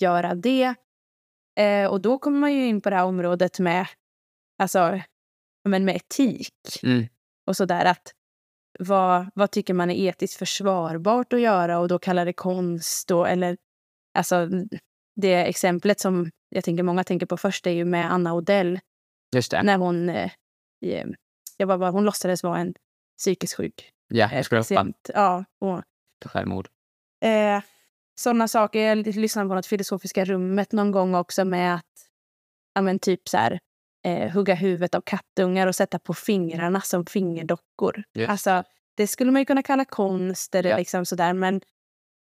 göra 0.00 0.34
det. 0.34 0.74
Eh, 1.58 1.86
och 1.90 2.00
då 2.00 2.18
kommer 2.18 2.38
man 2.38 2.54
ju 2.54 2.66
in 2.66 2.80
på 2.80 2.90
det 2.90 2.96
här 2.96 3.04
området 3.04 3.58
med, 3.58 3.86
alltså, 4.58 5.00
men 5.68 5.84
med 5.84 5.96
etik 5.96 6.54
Mm. 6.82 7.06
och 7.46 7.56
sådär. 7.56 7.84
Att 7.84 8.12
vad, 8.78 9.30
vad 9.34 9.50
tycker 9.50 9.74
man 9.74 9.90
är 9.90 10.08
etiskt 10.08 10.36
försvarbart 10.38 11.32
att 11.32 11.40
göra 11.40 11.78
och 11.78 11.88
då 11.88 11.98
kalla 11.98 12.24
det 12.24 12.32
konst 12.32 13.08
då, 13.08 13.24
eller 13.24 13.56
alltså 14.18 14.48
det 15.16 15.34
exemplet 15.34 16.00
som 16.00 16.30
jag 16.48 16.64
tänker 16.64 16.82
många 16.82 17.04
tänker 17.04 17.26
på 17.26 17.36
först 17.36 17.66
är 17.66 17.70
ju 17.70 17.84
med 17.84 18.12
Anna 18.12 18.34
Odell 18.34 18.80
när 19.62 19.76
hon, 19.76 20.08
eh, 20.08 20.30
jag 21.56 21.66
var 21.66 21.78
bara, 21.78 21.90
hon 21.90 22.04
låtsades 22.04 22.42
vara 22.42 22.58
en 22.58 22.74
psykiskt 23.18 23.54
sjuk 23.54 23.90
Ja, 24.08 24.26
eh, 24.26 24.36
jag 24.36 24.44
skulle 24.44 24.60
hoppa. 24.60 24.92
Ja, 25.14 25.44
och, 25.60 25.82
självmord. 26.24 26.68
eh, 27.24 27.62
sådana 28.20 28.48
saker. 28.48 28.80
Jag 28.80 29.06
lyssnade 29.06 29.48
på 29.48 29.54
något 29.54 29.66
filosofiska 29.66 30.24
rummet 30.24 30.72
någon 30.72 30.90
gång 30.92 31.14
också 31.14 31.44
med 31.44 31.74
att 31.74 32.08
ja, 32.74 32.82
men 32.82 32.98
typ 32.98 33.28
så 33.28 33.36
här, 33.36 33.58
eh, 34.04 34.30
hugga 34.30 34.54
huvudet 34.54 34.94
av 34.94 35.00
kattungar 35.00 35.66
och 35.66 35.74
sätta 35.74 35.98
på 35.98 36.14
fingrarna 36.14 36.80
som 36.80 37.06
fingerdockor. 37.06 38.02
Just. 38.14 38.30
Alltså, 38.30 38.62
det 38.96 39.06
skulle 39.06 39.30
man 39.30 39.40
ju 39.42 39.46
kunna 39.46 39.62
kalla 39.62 39.84
konst 39.84 40.54
eller 40.54 40.70
Ja. 40.70 40.76
liksom 40.78 41.04
sådär, 41.06 41.32
men 41.32 41.60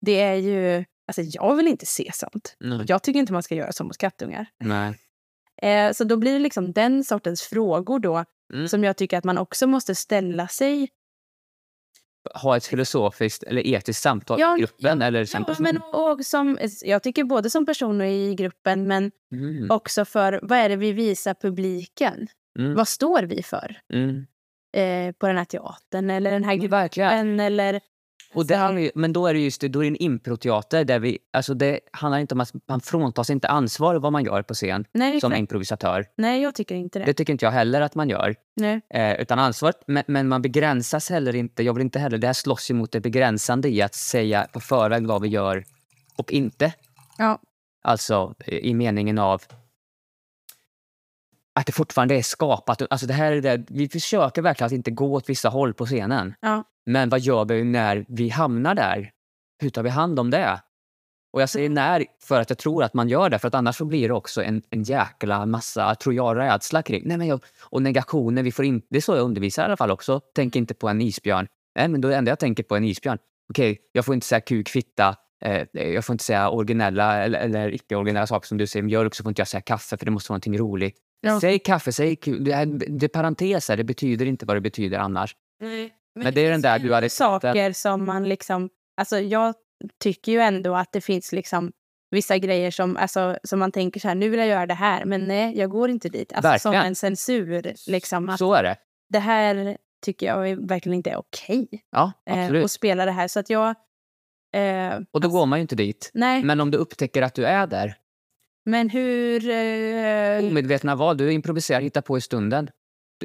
det 0.01 0.21
är 0.21 0.35
ju... 0.35 0.85
Alltså 1.09 1.23
jag 1.25 1.57
vill 1.57 1.67
inte 1.69 1.87
se 1.87 2.11
sånt. 2.15 2.57
Mm. 2.65 2.85
Jag 2.89 3.03
tycker 3.03 3.21
inte 3.21 3.33
man 3.33 3.43
ska 3.43 3.55
göra 3.55 3.73
så 3.73 3.85
mot 3.85 3.99
kattungar. 3.99 4.47
Nej. 4.59 4.99
Eh, 5.63 5.93
så 5.93 6.05
då 6.05 6.17
blir 6.17 6.33
det 6.33 6.39
liksom 6.39 6.73
den 6.73 7.05
sortens 7.05 7.43
frågor 7.43 7.99
då 7.99 8.25
Mm. 8.55 8.69
som 8.69 8.85
jag 8.85 8.97
tycker 8.97 9.19
att 9.19 9.25
man 9.25 9.39
också 9.39 9.67
måste 9.67 9.95
ställa 9.95 10.49
sig. 10.49 10.89
Ha 12.35 12.57
ett 12.57 12.67
filosofiskt 12.67 13.43
eller 13.43 13.67
etiskt 13.67 14.03
samtal 14.03 14.41
Ja, 14.41 14.57
i 14.57 14.61
gruppen 14.61 15.03
eller 15.03 15.25
som 15.25 15.41
Ja, 15.41 15.47
person. 15.47 15.63
men 15.65 15.77
och 15.93 16.25
som, 16.27 16.59
jag 16.85 17.03
tycker 17.03 17.25
både 17.25 17.51
som 17.51 17.67
person 17.67 18.01
och 18.01 18.07
i 18.07 18.35
gruppen, 18.35 18.87
men 18.87 19.11
Mm. 19.33 19.71
också 19.71 20.05
för 20.05 20.41
vad 20.43 20.59
är 20.59 20.69
det 20.69 20.77
vi 20.77 20.93
visar 20.93 21.35
publiken? 21.35 22.29
Mm. 22.59 22.75
Vad 22.75 22.89
står 22.89 23.23
vi 23.23 23.43
för 23.43 23.81
Mm. 23.93 24.27
eh, 24.77 25.13
på 25.13 25.27
den 25.27 25.37
här 25.37 25.45
teatern 25.45 26.11
eller 26.11 26.31
den 26.31 26.45
här 26.45 26.55
Ja, 26.55 26.69
verkligen. 26.69 27.11
gruppen? 27.11 27.41
Eller, 27.41 27.81
Och 28.37 28.47
det 28.47 28.57
handlar 28.57 28.83
ju, 28.83 28.91
men 28.95 29.13
då 29.13 29.27
är 29.27 29.35
det 29.35 29.41
just 29.41 29.61
det, 29.61 29.69
då 29.69 29.79
är 29.79 29.83
det 29.83 29.89
en 29.89 29.97
improteater 29.97 30.85
där 30.85 30.99
vi, 30.99 31.19
alltså 31.33 31.55
det 31.55 31.81
handlar 31.93 32.19
inte 32.19 32.35
om 32.35 32.41
att 32.41 32.53
man 32.69 32.81
fråntas 32.81 33.31
inte 33.31 33.49
ansvar 33.49 33.95
vad 33.95 34.13
man 34.13 34.25
gör 34.25 34.43
på 34.43 34.55
scen 34.55 34.85
nej, 34.93 35.21
som 35.21 35.35
improvisatör. 35.35 36.07
nej, 36.17 36.43
jag 36.43 36.55
tycker 36.55 36.75
inte 36.75 36.99
det. 36.99 37.05
Det 37.05 37.15
tycker 37.15 37.33
inte 37.33 37.45
jag 37.45 37.53
heller 37.53 37.81
att 37.81 37.95
man 37.95 38.09
gör. 38.09 38.35
Nej. 38.55 38.81
Eh, 38.91 39.21
utan 39.21 39.39
ansvaret, 39.39 39.77
men, 39.87 40.05
men 40.07 40.29
man 40.29 40.43
begränsas 40.43 41.11
heller 41.11 41.37
inte. 41.37 41.63
Jag 41.63 41.75
vill 41.75 41.83
inte 41.83 41.99
heller, 41.99 42.19
det 42.19 42.27
här 42.27 42.35
slåss 42.35 42.71
ju 42.71 42.75
mot 42.75 42.93
det 42.93 43.01
begränsande 43.01 43.69
i 43.69 43.83
att 43.83 43.95
säga 43.95 44.47
på 44.53 44.61
förväg 44.61 45.07
vad 45.07 45.23
vi 45.23 45.29
gör 45.29 45.65
och 46.17 46.33
inte. 46.33 46.73
Ja. 47.19 47.39
Alltså 47.83 48.35
i 48.47 48.75
meningen 48.75 49.19
av 49.19 49.43
att 51.57 51.67
det 51.67 51.73
fortfarande 51.73 52.15
är 52.15 52.23
skapat. 52.23 52.83
Alltså 52.91 53.07
det 53.07 53.15
här 53.15 53.33
är 53.33 53.41
det, 53.41 53.65
vi 53.69 53.89
försöker 53.89 54.43
verkligen 54.43 54.67
att 54.67 54.73
inte 54.73 54.91
gå 54.91 55.13
åt 55.13 55.29
vissa 55.29 55.49
håll 55.49 55.75
på 55.75 55.87
scenen. 55.87 56.35
Ja. 56.41 56.65
Men 56.87 57.09
vad 57.09 57.21
gör 57.21 57.45
vi 57.45 57.65
när 57.65 58.05
vi 58.09 58.29
hamnar 58.29 58.75
där? 58.75 59.11
Hur 59.63 59.71
tar 59.71 59.83
vi 59.83 59.91
hand 59.91 60.21
om 60.21 60.31
det? 60.31 60.61
Och 61.33 61.43
jag 61.43 61.49
säger 61.49 61.69
när 61.69 62.05
för 62.23 62.41
att 62.41 62.51
jag 62.51 62.59
tror 62.59 62.85
att 62.85 62.95
man 62.95 63.09
gör 63.09 63.31
det, 63.31 63.39
för 63.39 63.49
att 63.49 63.55
annars 63.55 63.77
så 63.77 63.85
blir 63.85 64.09
det 64.09 64.15
också 64.15 64.43
en, 64.43 64.63
en 64.71 64.83
jäkla 64.83 65.47
massa, 65.47 65.95
tror 65.95 66.15
jag, 66.15 66.37
rädsla 66.37 66.83
kring. 66.83 67.03
Nej, 67.07 67.17
men 67.17 67.27
jag, 67.27 67.45
och 67.63 67.83
negationer, 67.83 68.43
vi 68.43 68.53
får 68.53 68.65
in, 68.65 68.83
det 68.91 68.97
är 68.97 69.01
så 69.01 69.17
jag 69.17 69.25
undervisar 69.25 69.63
i 69.63 69.65
alla 69.65 69.77
fall 69.77 69.91
också. 69.91 70.21
Tänk 70.35 70.57
inte 70.57 70.75
på 70.75 70.89
en 70.89 71.01
isbjörn. 71.01 71.47
Nej, 71.77 71.89
men 71.89 72.01
då 72.01 72.09
är 72.09 72.13
det 72.13 72.19
enda 72.19 72.31
jag 72.31 72.39
tänker 72.39 72.63
på 72.63 72.77
en 72.77 72.85
isbjörn. 72.85 73.19
Okej, 73.51 73.79
jag 73.93 74.05
får 74.05 74.15
inte 74.15 74.27
säga 74.27 74.41
kuk, 74.41 74.69
fitta, 74.69 75.17
eh, 75.45 75.67
jag 75.73 76.05
får 76.05 76.15
inte 76.15 76.25
säga 76.25 76.51
originella 76.51 77.25
eller, 77.25 77.39
eller 77.39 77.75
icke-originella 77.75 78.27
saker 78.27 78.47
som 78.47 78.59
du 78.59 78.67
säger 78.67 78.83
mjölk, 78.83 79.15
så 79.15 79.23
får 79.23 79.31
inte 79.31 79.41
jag 79.41 79.49
säga 79.49 79.61
kaffe 79.61 79.97
för 79.97 80.05
det 80.05 80.11
måste 80.11 80.33
vara 80.33 80.35
någonting 80.35 80.59
roligt. 80.59 80.97
Ja. 81.27 81.41
Säg 81.41 81.59
kaffe, 81.59 81.93
säg 81.93 82.17
kul. 82.17 82.45
Det 82.45 82.53
är, 82.53 82.67
det 82.99 83.07
är 83.07 83.09
parenteser, 83.09 83.77
det 83.77 83.85
betyder 83.85 84.27
inte 84.27 84.47
vad 84.47 84.57
det 84.57 84.61
betyder 84.61 84.99
annars. 84.99 85.37
Nej. 85.61 85.93
Men 86.15 86.35
det 86.35 86.41
är 86.41 86.51
den 86.51 86.63
där 86.63 86.79
du 86.79 86.95
hade- 86.95 87.11
Saker 87.11 87.73
som 87.73 88.05
man 88.05 88.29
liksom... 88.29 88.69
Alltså 89.01 89.19
jag 89.21 89.55
tycker 90.03 90.33
ju 90.33 90.39
ändå 90.41 90.75
att 90.77 90.93
det 90.93 91.01
finns 91.01 91.33
liksom 91.33 91.73
vissa 92.11 92.39
grejer 92.39 92.71
som, 92.71 92.97
alltså, 92.97 93.39
som 93.45 93.59
man 93.59 93.73
tänker 93.73 94.01
så 94.01 94.09
här, 94.09 94.15
nu 94.15 94.29
vill 94.29 94.39
jag 94.39 94.49
göra 94.49 94.67
det 94.67 94.75
här, 94.75 95.05
men 95.05 95.25
nej, 95.25 95.59
jag 95.59 95.71
går 95.71 95.91
inte 95.91 96.09
dit. 96.09 96.33
Alltså, 96.33 96.59
som 96.59 96.73
Verkligen. 96.73 96.87
en 96.87 96.95
censur. 96.95 97.73
Liksom, 97.91 98.29
att 98.29 98.39
Så 98.39 98.55
är 98.55 98.63
det. 98.63 98.77
det 99.09 99.19
här 99.19 99.77
tycker 100.05 100.27
jag 100.27 100.69
verkligen 100.69 100.95
inte 100.97 101.11
är 101.11 101.17
okej. 101.17 101.69
Ja, 101.91 102.13
Eh, 102.31 102.39
absolut. 102.43 102.65
att 102.65 102.71
spela 102.71 103.05
det 103.05 103.13
här. 103.13 103.29
Så 103.29 103.41
att 103.41 103.51
jag... 103.51 103.69
Eh, 104.57 104.99
Och 105.11 105.21
då 105.21 105.29
går 105.29 105.47
man 105.47 105.59
ju 105.59 105.61
inte 105.63 105.77
dit. 105.77 106.11
nej, 106.15 106.39
men, 106.39 106.47
Men 106.47 106.61
om 106.61 106.71
du 106.71 106.79
upptäcker 106.79 107.23
att 107.23 107.35
du 107.35 107.45
är 107.47 107.67
där, 107.67 107.95
hur... 108.73 109.49
Eh, 109.51 110.51
omedvetna 110.51 110.95
val, 110.95 111.17
du 111.17 111.33
improviserar, 111.33 111.81
hittar 111.81 112.01
på 112.01 112.19
i 112.19 112.21
stunden. 112.21 112.71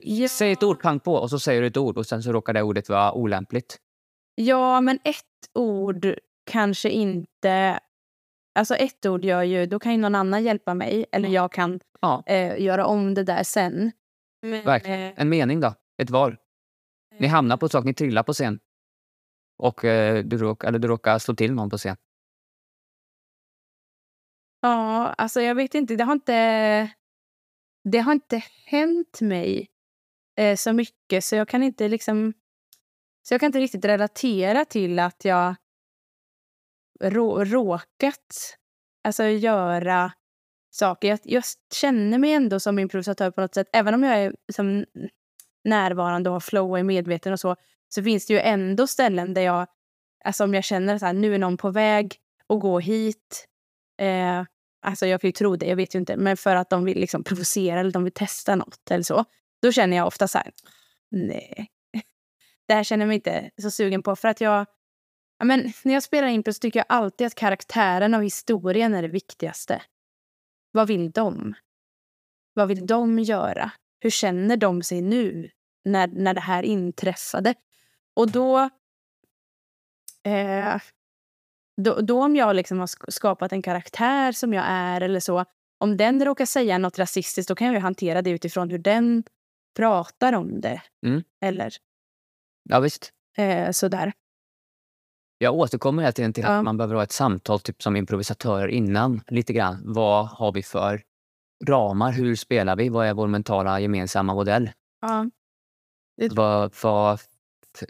Ja. 0.04 0.28
Säg 0.28 0.52
ett 0.52 0.64
ord, 0.64 0.82
pang 0.82 1.00
på, 1.00 1.14
och 1.16 1.30
så 1.30 1.40
säger 1.40 1.62
du 1.62 1.68
ett 1.68 1.78
ord 1.78 1.98
och 1.98 2.06
sen 2.06 2.24
så 2.24 2.32
råkar 2.32 2.54
det 2.54 2.62
ordet 2.62 2.90
vara 2.90 3.14
olämpligt. 3.14 3.78
ja, 4.36 4.82
men 4.82 5.00
ett 5.04 5.26
ord 5.54 6.16
kanske 6.52 6.90
inte... 6.90 7.80
Alltså 8.60 8.76
ett 8.76 9.06
ord 9.06 9.26
gör 9.26 9.44
ju, 9.44 9.66
då 9.66 9.80
kan 9.80 9.92
ju 9.92 9.98
någon 9.98 10.16
annan 10.16 10.44
hjälpa 10.44 10.74
mig. 10.74 11.06
Eller 11.12 11.30
jag 11.30 11.52
kan 11.52 11.80
Ja, 12.02 12.24
eh, 12.26 12.62
göra 12.62 12.86
om 12.86 13.14
det 13.14 13.24
där 13.24 13.44
sen. 13.44 13.92
Men, 14.42 14.64
verkligen. 14.66 15.02
eh, 15.02 15.14
En 15.16 15.30
mening 15.30 15.60
då, 15.60 15.74
ett 16.02 16.10
val. 16.10 16.36
Ni 17.20 17.28
hamnar 17.28 17.58
på 17.58 17.66
ett 17.66 17.72
sak, 17.72 17.86
ni 17.86 17.94
trillar 17.94 18.24
på 18.24 18.34
scen. 18.34 18.60
Och 19.58 19.86
eh, 19.86 20.24
du, 20.24 20.38
råk, 20.38 20.64
eller 20.64 20.80
du 20.80 20.88
råkar 20.88 21.20
slå 21.20 21.36
till 21.36 21.54
någon 21.54 21.70
på 21.70 21.78
scen. 21.78 21.96
Ja, 24.62 25.08
alltså 25.18 25.42
jag 25.42 25.56
vet 25.56 25.76
inte. 25.76 25.96
Det 25.96 26.04
har 26.04 26.14
inte, 26.14 26.92
det 27.84 28.00
har 28.00 28.12
inte 28.12 28.44
hänt 28.66 29.22
mig 29.22 29.70
eh, 30.38 30.56
så 30.56 30.74
mycket 30.74 31.24
så 31.24 31.36
jag 31.36 31.48
kan 31.48 31.64
inte 31.64 31.88
liksom... 31.88 32.34
Så 33.24 33.34
jag 33.34 33.40
kan 33.42 33.48
inte 33.48 33.60
riktigt 33.60 33.86
relatera 33.86 34.66
till 34.66 35.00
att 35.00 35.26
jag 35.26 35.56
rå, 37.02 37.44
råkat 37.46 38.58
alltså, 39.04 39.24
göra 39.24 40.12
saker. 40.70 41.08
Jag, 41.08 41.20
jag 41.24 41.44
känner 41.74 42.18
mig 42.18 42.34
ändå 42.34 42.60
som 42.60 42.80
improvisatör 42.80 43.32
på 43.32 43.42
något 43.42 43.54
sätt. 43.54 43.70
Även 43.74 43.94
om 43.94 44.04
jag 44.04 44.24
är 44.24 44.36
som 44.54 44.86
närvarande 45.64 46.30
och 46.30 46.34
har 46.34 46.40
flow 46.40 46.72
och 46.72 46.80
är 46.80 46.84
medveten 46.84 47.34
och 47.34 47.40
så, 47.40 47.56
så 47.90 48.04
finns 48.04 48.28
det 48.28 48.34
ju 48.34 48.40
ändå 48.40 48.88
ställen 48.88 49.34
där 49.34 49.42
jag, 49.42 49.68
alltså 50.26 50.44
om 50.44 50.54
jag 50.54 50.64
känner 50.64 51.04
att 51.04 51.16
nu 51.16 51.36
är 51.36 51.40
någon 51.40 51.58
på 51.58 51.70
väg 51.70 52.16
att 52.48 52.60
gå 52.60 52.80
hit. 52.80 53.48
Eh, 53.98 54.44
alltså 54.82 55.08
jag 55.08 55.22
kan 55.22 55.28
ju 55.28 55.32
tro 55.32 55.56
det, 55.56 55.66
jag 55.66 55.76
vet 55.76 55.95
ju 55.95 55.99
inte. 55.99 56.18
Men 56.18 56.38
för 56.38 56.56
att 56.56 56.70
de 56.70 56.86
vill 56.86 56.99
liksom 56.99 57.24
provocera 57.24 57.80
eller 57.80 57.91
de 57.91 58.03
vill 58.03 58.14
testa 58.14 58.56
något 58.56 58.91
eller 58.91 59.03
så. 59.03 59.26
Då 59.62 59.72
känner 59.72 59.98
jag 59.98 60.08
ofta 60.08 60.28
så 60.28 60.38
här, 60.38 60.52
nej. 61.12 61.68
Det 62.68 62.74
här 62.74 62.84
känner 62.84 63.03
jag 63.03 63.08
mig 63.08 63.16
inte 63.16 63.52
så 63.62 63.72
sugen 63.72 64.03
på. 64.03 64.16
För 64.16 64.28
att 64.28 64.41
jag, 64.41 64.66
ja, 65.40 65.45
men 65.45 65.74
när 65.84 65.94
jag 65.94 66.03
spelar 66.03 66.28
impro 66.28 66.53
så 66.53 66.60
tycker 66.60 66.80
jag 66.80 66.86
alltid 66.90 67.28
att 67.28 67.36
karaktären 67.36 68.14
och 68.14 68.24
historien 68.24 68.94
är 68.94 69.02
det 69.02 69.08
viktigaste. 69.08 69.82
Vad 70.72 70.88
vill 70.88 71.12
de? 71.12 71.53
Vad 72.53 72.68
vill 72.68 72.88
de 72.88 73.20
göra? 73.20 73.72
Hur 73.99 74.10
känner 74.10 74.58
de 74.58 74.84
sig 74.84 75.02
nu 75.02 75.49
när, 75.86 76.08
när 76.08 76.34
det 76.34 76.41
här 76.41 76.64
inträffade? 76.64 77.56
Och 78.14 78.32
då... 78.32 78.70
Eh, 80.24 80.78
då, 81.81 82.02
då 82.02 82.23
om 82.23 82.35
jag 82.35 82.56
liksom 82.56 82.80
har 82.80 82.85
sk- 82.88 83.10
skapat 83.11 83.52
en 83.53 83.61
karaktär 83.61 84.31
som 84.31 84.53
jag 84.53 84.65
är 84.68 85.02
eller 85.02 85.19
så, 85.19 85.45
om 85.80 85.98
den 85.98 86.26
råkar 86.26 86.45
säga 86.45 86.77
något 86.77 86.99
rasistiskt 86.99 87.48
då 87.49 87.56
kan 87.56 87.68
jag 87.68 87.73
ju 87.73 87.80
hantera 87.81 88.22
det 88.22 88.30
utifrån 88.30 88.69
hur 88.69 88.77
den 88.77 89.23
pratar 89.77 90.34
om 90.34 90.61
det. 90.61 90.81
Mm. 91.06 91.23
Eller 91.45 91.73
Ja, 92.69 92.80
visst. 92.80 93.11
eh, 93.38 93.72
sådär. 93.72 94.14
Jag 95.38 95.56
återkommer 95.56 96.03
hela 96.03 96.11
tiden 96.11 96.34
till 96.34 96.43
Ja. 96.43 96.49
att 96.49 96.64
man 96.64 96.77
behöver 96.77 96.95
ha 96.95 97.03
ett 97.03 97.11
samtal 97.11 97.60
typ 97.60 97.84
som 97.84 97.95
improvisatörer 97.95 98.68
innan. 98.68 99.22
Lite 99.27 99.53
grann. 99.53 99.81
Vad 99.93 100.27
har 100.27 100.52
vi 100.52 100.64
för 100.64 101.02
ramar? 101.68 102.11
Hur 102.11 102.35
spelar 102.35 102.76
vi? 102.76 102.89
Vad 102.89 103.07
är 103.07 103.14
vår 103.14 103.27
mentala 103.27 103.80
gemensamma 103.80 104.34
modell? 104.34 104.69
Ja. 105.02 105.26
Det- 106.18 106.34
Vad, 106.34 106.73
vad, 106.84 107.19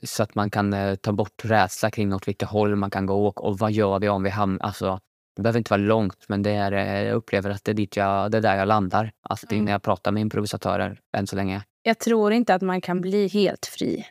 så 0.03 0.23
att 0.23 0.35
man 0.35 0.49
kan 0.49 0.73
eh, 0.73 0.95
ta 0.95 1.11
bort 1.11 1.45
rädsla 1.45 1.91
kring 1.91 2.13
åt 2.13 2.27
vilka 2.27 2.45
håll 2.45 2.75
man 2.75 2.89
kan 2.89 3.05
gå 3.05 3.27
och, 3.27 3.43
och 3.45 3.59
vad 3.59 3.71
gör 3.71 3.99
vi 3.99 4.09
om 4.09 4.23
vi 4.23 4.29
hamnar... 4.29 4.65
Alltså, 4.65 4.99
det 5.35 5.41
behöver 5.41 5.57
inte 5.57 5.69
vara 5.73 5.81
långt, 5.81 6.25
men 6.27 6.43
det 6.43 6.51
är, 6.51 6.71
eh, 6.71 7.03
jag 7.03 7.15
upplever 7.15 7.49
att 7.49 7.63
det 7.63 7.71
är, 7.71 7.75
dit 7.75 7.95
jag, 7.95 8.31
det 8.31 8.37
är 8.37 8.41
där 8.41 8.55
jag 8.57 8.67
landar. 8.67 9.11
Alltid 9.21 9.51
Mm. 9.51 9.65
när 9.65 9.71
jag 9.71 9.81
pratar 9.83 10.11
med 10.11 10.21
improvisatörer 10.21 10.99
än 11.17 11.27
så 11.27 11.35
länge. 11.35 11.63
Jag 11.83 11.99
tror 11.99 12.33
inte 12.33 12.55
att 12.55 12.61
man 12.61 12.81
kan 12.81 13.01
bli 13.01 13.27
helt 13.27 13.65
fri. 13.65 14.05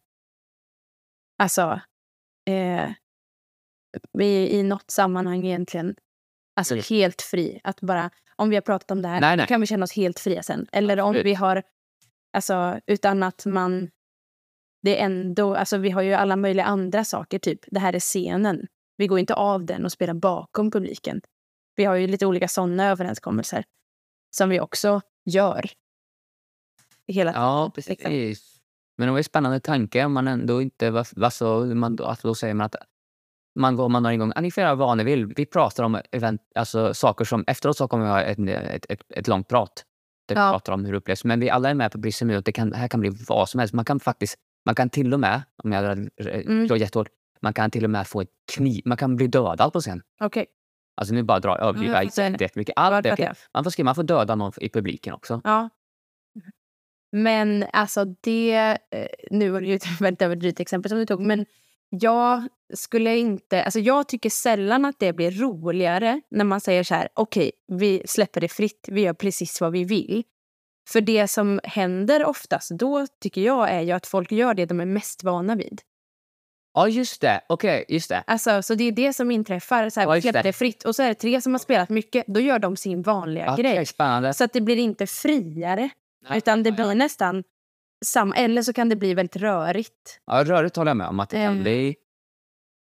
Alltså, 1.38 1.80
eh, 2.50 2.90
i, 4.18 4.58
i 4.58 4.62
något 4.62 4.90
sammanhang 4.90 5.44
egentligen 5.46 5.94
alltså 6.56 6.74
Mm. 6.74 6.84
helt 6.88 7.22
fri. 7.22 7.60
Att 7.64 7.80
bara, 7.80 8.10
om 8.36 8.50
vi 8.50 8.56
har 8.56 8.60
pratat 8.62 8.90
om 8.90 9.02
det 9.02 9.08
här 9.08 9.20
Nej, 9.20 9.36
nej. 9.36 9.46
kan 9.46 9.60
vi 9.60 9.66
känna 9.66 9.84
oss 9.84 9.92
helt 9.92 10.20
fria 10.20 10.42
sen. 10.42 10.66
Eller 10.72 11.00
om 11.00 11.12
vi 11.12 11.34
har, 11.34 11.62
alltså 12.32 12.80
utan 12.86 13.22
att 13.22 13.46
man, 13.46 13.90
det 14.82 15.00
är 15.00 15.04
ändå, 15.04 15.54
alltså 15.56 15.76
vi 15.78 15.90
har 15.90 16.02
ju 16.02 16.12
alla 16.12 16.36
möjliga 16.36 16.64
andra 16.64 17.04
saker, 17.04 17.38
typ 17.38 17.60
det 17.66 17.80
här 17.80 17.92
är 17.92 18.00
scenen. 18.00 18.66
Vi 18.96 19.06
går 19.06 19.18
inte 19.18 19.34
av 19.34 19.64
den 19.64 19.84
och 19.84 19.92
spelar 19.92 20.14
bakom 20.14 20.70
publiken. 20.70 21.20
Vi 21.76 21.84
har 21.84 21.94
ju 21.94 22.06
lite 22.06 22.26
olika 22.26 22.48
sådana 22.48 22.86
överenskommelser 22.90 23.64
som 24.36 24.48
vi 24.48 24.60
också 24.60 25.00
gör. 25.24 25.70
Hela 27.06 27.32
Ja, 27.32 27.72
liksom. 27.76 27.96
precis. 27.96 28.56
Men 28.98 29.06
det 29.06 29.10
var 29.12 29.18
ju 29.18 29.22
spännande 29.24 29.60
tanke 29.60 30.04
om 30.04 30.12
man 30.12 30.28
ändå 30.28 30.62
inte... 30.62 30.90
vad- 30.90 31.22
Alltså, 31.24 31.58
man, 31.64 31.98
att 32.02 32.22
då 32.22 32.34
säger 32.34 32.54
man 32.54 32.64
att 32.66 32.74
man 33.58 33.76
går 33.76 33.88
man 33.88 34.04
har 34.04 34.12
igång, 34.12 34.32
"Ah, 34.36 34.40
ni 34.40 34.50
får 34.50 34.62
göra 34.62 34.74
vad 34.74 34.96
ni 34.96 35.04
vill. 35.04 35.26
Vi 35.26 35.46
pratar 35.46 35.84
om 35.84 36.00
event, 36.12 36.40
alltså 36.54 36.94
saker 36.94 37.24
som... 37.24 37.44
Efteråt 37.46 37.76
så 37.76 37.88
kommer 37.88 38.04
vi 38.04 38.10
ha 38.10 38.20
ett, 38.22 38.38
ett, 38.38 38.86
ett, 38.88 39.12
ett 39.16 39.28
långt 39.28 39.48
prat. 39.48 39.84
Där 40.28 40.34
vi 40.34 40.40
Ja. 40.40 40.50
pratar 40.52 40.72
om 40.72 40.84
hur 40.84 40.92
det 40.92 40.98
upplevs. 40.98 41.24
Men 41.24 41.40
vi 41.40 41.50
alla 41.50 41.70
är 41.70 41.74
med 41.74 41.92
på 41.92 41.98
Brissel 41.98 42.28
nu. 42.28 42.40
Det 42.40 42.52
kan, 42.52 42.70
det 42.70 42.76
här 42.76 42.88
kan 42.88 43.00
bli 43.00 43.10
vad 43.28 43.48
som 43.48 43.58
helst. 43.60 43.74
Man 43.74 43.84
kan 43.84 44.00
faktiskt... 44.00 44.36
Man 44.66 44.74
kan 44.74 44.90
till 44.90 45.14
och 45.14 45.20
med, 45.20 45.42
om 45.64 45.72
jag 45.72 45.84
Mm. 46.20 46.66
slår 46.66 46.78
jättehårt, 46.78 47.08
man 47.42 47.52
kan 47.52 47.70
till 47.70 47.84
och 47.84 47.90
med 47.90 48.06
få 48.06 48.20
ett 48.20 48.28
kniv. 48.52 48.82
Man 48.84 48.96
kan 48.96 49.16
bli 49.16 49.26
dödad 49.26 49.72
på 49.72 49.80
scen. 49.80 50.02
Okej. 50.20 50.46
Alltså 50.96 51.14
nu 51.14 51.22
bara 51.22 51.40
dra 51.40 51.58
överdriva 51.58 52.02
jag 52.04 52.14
fattar. 52.14 52.42
jättemycket. 52.42 52.72
Allt 52.76 53.02
det, 53.02 53.34
man 53.54 53.64
får 53.64 53.70
skriva, 53.70 53.84
man 53.84 53.94
får 53.94 54.02
döda 54.02 54.34
någon 54.34 54.52
i 54.60 54.68
publiken 54.68 55.14
också. 55.14 55.40
Ja. 55.44 55.68
Men 57.12 57.64
alltså 57.72 58.04
det... 58.04 58.54
eh, 58.90 59.06
Nu 59.30 59.50
var 59.50 59.60
det 59.60 59.66
ju 59.66 59.74
ett 59.74 59.84
väldigt 60.00 60.22
överdrivet 60.22 60.60
exempel 60.60 60.88
som 60.88 60.98
du 60.98 61.06
tog. 61.06 61.20
Men 61.20 61.46
jag 61.88 62.48
skulle 62.74 63.16
inte... 63.18 63.62
Alltså 63.64 63.80
jag 63.80 64.08
tycker 64.08 64.30
sällan 64.30 64.84
att 64.84 64.98
det 64.98 65.12
blir 65.12 65.30
roligare 65.30 66.20
när 66.30 66.44
man 66.44 66.60
säger 66.60 66.82
så 66.84 66.94
här, 66.94 67.08
okej, 67.14 67.52
vi 67.66 68.02
släpper 68.06 68.40
det 68.40 68.48
fritt, 68.48 68.88
vi 68.92 69.00
gör 69.00 69.12
precis 69.14 69.60
vad 69.60 69.72
vi 69.72 69.84
vill. 69.84 70.22
För 70.92 71.00
det 71.00 71.28
som 71.28 71.60
händer 71.64 72.24
oftast 72.24 72.70
då, 72.70 73.06
tycker 73.20 73.40
jag, 73.40 73.70
är 73.70 73.80
ju 73.80 73.92
att 73.92 74.06
folk 74.06 74.32
gör 74.32 74.54
det 74.54 74.66
de 74.66 74.80
är 74.80 74.84
mest 74.86 75.24
vana 75.24 75.54
vid. 75.54 75.80
Ja, 76.74 76.88
just 76.88 77.20
det. 77.20 77.40
Okej, 77.48 77.84
just 77.88 78.08
det. 78.08 78.24
Alltså, 78.26 78.62
så 78.62 78.74
det 78.74 78.84
är 78.84 78.92
det 78.92 79.12
som 79.12 79.30
inträffar. 79.30 79.90
Så 79.90 80.00
här, 80.00 80.14
just 80.14 80.22
släpper 80.24 80.42
det. 80.42 80.52
fritt. 80.52 80.84
Och 80.84 80.96
så 80.96 81.02
är 81.02 81.08
det 81.08 81.14
tre 81.14 81.40
som 81.40 81.54
har 81.54 81.58
spelat 81.58 81.88
mycket, 81.88 82.26
då 82.26 82.40
gör 82.40 82.58
de 82.58 82.76
sin 82.76 83.02
vanliga 83.02 83.52
Okej, 83.52 83.62
grej. 83.64 83.86
spännande. 83.86 84.34
Så 84.34 84.44
att 84.44 84.52
det 84.52 84.60
blir 84.60 84.76
inte 84.76 85.06
friare. 85.06 85.90
Nej, 86.28 86.38
Utan 86.38 86.62
det 86.62 86.68
ja. 86.70 86.74
blir 86.76 86.94
nästan 86.94 87.44
samma. 88.04 88.36
Eller 88.36 88.62
så 88.62 88.72
kan 88.72 88.88
det 88.88 88.96
bli 88.96 89.14
väldigt 89.14 89.36
rörigt. 89.36 90.20
Ja, 90.26 90.44
rörigt 90.44 90.76
håller 90.76 90.90
jag 90.90 90.96
med 90.96 91.08
om 91.08 91.20
att 91.20 91.30
det 91.30 91.36
kan 91.46 91.56
Eh. 91.56 91.62
bli. 91.62 91.96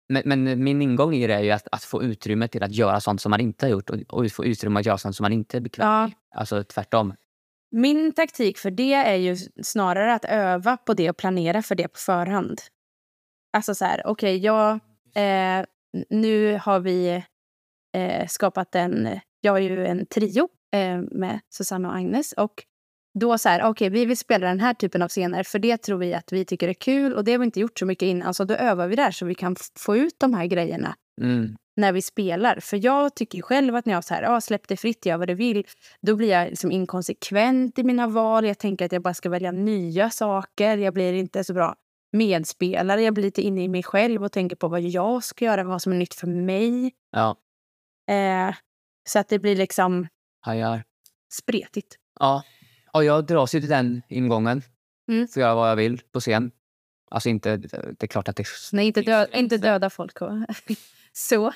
Men, 0.08 0.22
men 0.24 0.64
min 0.64 0.82
ingång 0.82 1.14
i 1.14 1.26
det 1.26 1.34
är 1.34 1.40
ju 1.42 1.50
att, 1.50 1.68
att 1.72 1.84
få 1.84 2.02
utrymme 2.02 2.48
till 2.48 2.62
att 2.62 2.72
göra 2.72 3.00
sånt 3.00 3.20
som 3.20 3.30
man 3.30 3.40
inte 3.40 3.66
har 3.66 3.70
gjort 3.70 3.90
och, 3.90 3.98
och 4.08 4.32
få 4.32 4.44
utrymme 4.44 4.80
att 4.80 4.86
göra 4.86 4.98
sånt 4.98 5.16
som 5.16 5.24
man 5.24 5.32
inte 5.32 5.56
är 5.56 5.60
bekväm 5.60 5.86
Ja. 5.88 6.10
Alltså 6.34 6.64
tvärtom. 6.64 7.14
Min 7.76 8.12
taktik 8.12 8.58
för 8.58 8.70
det 8.70 8.94
är 8.94 9.16
ju 9.16 9.36
snarare 9.62 10.14
att 10.14 10.24
öva 10.24 10.76
på 10.76 10.94
det 10.94 11.10
och 11.10 11.16
planera 11.16 11.62
för 11.62 11.74
det 11.74 11.88
på 11.88 11.98
förhand. 11.98 12.60
Alltså 13.56 13.74
så 13.74 13.84
här, 13.84 14.06
okej, 14.06 14.36
jag... 14.36 14.72
Eh, 15.14 15.64
nu 16.10 16.58
har 16.62 16.80
vi 16.80 17.24
eh, 17.96 18.26
skapat 18.26 18.74
en... 18.74 19.20
Jag 19.40 19.56
är 19.56 19.60
ju 19.60 19.86
en 19.86 20.06
trio 20.06 20.48
eh, 20.74 20.98
med 20.98 21.40
Susanna 21.50 21.88
och 21.88 21.96
Agnes. 21.96 22.32
Och 22.32 22.64
då 23.18 23.38
så 23.38 23.48
här, 23.48 23.62
okej, 23.62 23.88
vi 23.88 24.04
vill 24.04 24.18
spela 24.18 24.46
den 24.46 24.60
här 24.60 24.74
typen 24.74 25.02
av 25.02 25.08
scener 25.08 25.42
för 25.42 25.58
det 25.58 25.76
tror 25.76 25.98
vi 25.98 26.14
att 26.14 26.32
vi 26.32 26.44
tycker 26.44 26.68
är 26.68 26.74
kul 26.74 27.14
och 27.14 27.24
det 27.24 27.32
har 27.32 27.38
vi 27.38 27.44
inte 27.44 27.60
gjort 27.60 27.78
så 27.78 27.86
mycket 27.86 28.06
innan. 28.06 28.34
Så 28.34 28.44
då 28.44 28.54
övar 28.54 28.88
vi 28.88 28.96
där 28.96 29.10
så 29.10 29.26
vi 29.26 29.34
kan 29.34 29.56
få 29.78 29.96
ut 29.96 30.14
de 30.18 30.34
här 30.34 30.46
grejerna 30.46 30.94
Mm 31.20 31.56
när 31.76 31.92
vi 31.92 32.02
spelar. 32.02 32.60
För 32.60 32.84
jag 32.84 33.14
tycker 33.14 33.42
själv 33.42 33.74
att 33.76 33.86
när 33.86 33.92
jag 33.92 34.04
så 34.04 34.14
här, 34.14 34.22
ah, 34.36 34.40
släpp 34.40 34.68
det 34.68 34.76
fritt, 34.76 35.06
gör 35.06 35.16
vad 35.18 35.28
du 35.28 35.34
vill. 35.34 35.66
Då 36.00 36.16
blir 36.16 36.28
jag 36.30 36.48
liksom 36.48 36.72
inkonsekvent 36.72 37.78
i 37.78 37.84
mina 37.84 38.06
val. 38.06 38.44
Jag 38.46 38.58
tänker 38.58 38.84
att 38.84 38.92
jag 38.92 39.02
bara 39.02 39.14
ska 39.14 39.28
välja 39.28 39.52
nya 39.52 40.10
saker. 40.10 40.76
Jag 40.78 40.94
blir 40.94 41.12
inte 41.12 41.44
så 41.44 41.54
bra 41.54 41.74
medspelare. 42.12 43.02
Jag 43.02 43.14
blir 43.14 43.24
lite 43.24 43.42
inne 43.42 43.64
i 43.64 43.68
mig 43.68 43.82
själv 43.82 44.24
och 44.24 44.32
tänker 44.32 44.56
på 44.56 44.68
vad 44.68 44.80
jag 44.80 45.24
ska 45.24 45.44
göra, 45.44 45.64
vad 45.64 45.82
som 45.82 45.92
är 45.92 45.96
nytt 45.96 46.14
för 46.14 46.26
mig. 46.26 46.92
Ja, 47.10 47.36
Eh, 48.10 48.54
så 49.08 49.18
att 49.18 49.28
det 49.28 49.38
blir 49.38 49.56
liksom 49.56 50.06
hajar. 50.40 50.84
spretigt. 51.32 51.96
Ja. 52.20 52.42
Och 52.92 53.04
jag 53.04 53.26
dras 53.26 53.54
ju 53.54 53.60
till 53.60 53.68
den 53.70 54.02
ingången. 54.08 54.62
Mm. 55.08 55.28
Får 55.28 55.40
göra 55.40 55.54
vad 55.54 55.70
jag 55.70 55.76
vill 55.76 56.00
på 56.12 56.20
scen. 56.20 56.50
Alltså 57.10 57.28
inte, 57.28 57.56
det 57.56 58.02
är 58.02 58.06
klart 58.06 58.28
att 58.28 58.36
det 58.36 58.44
Nej, 58.72 58.86
inte, 58.86 59.02
dö- 59.02 59.26
inte 59.32 59.56
döda 59.58 59.90
folk. 59.90 60.16
så. 61.16 61.52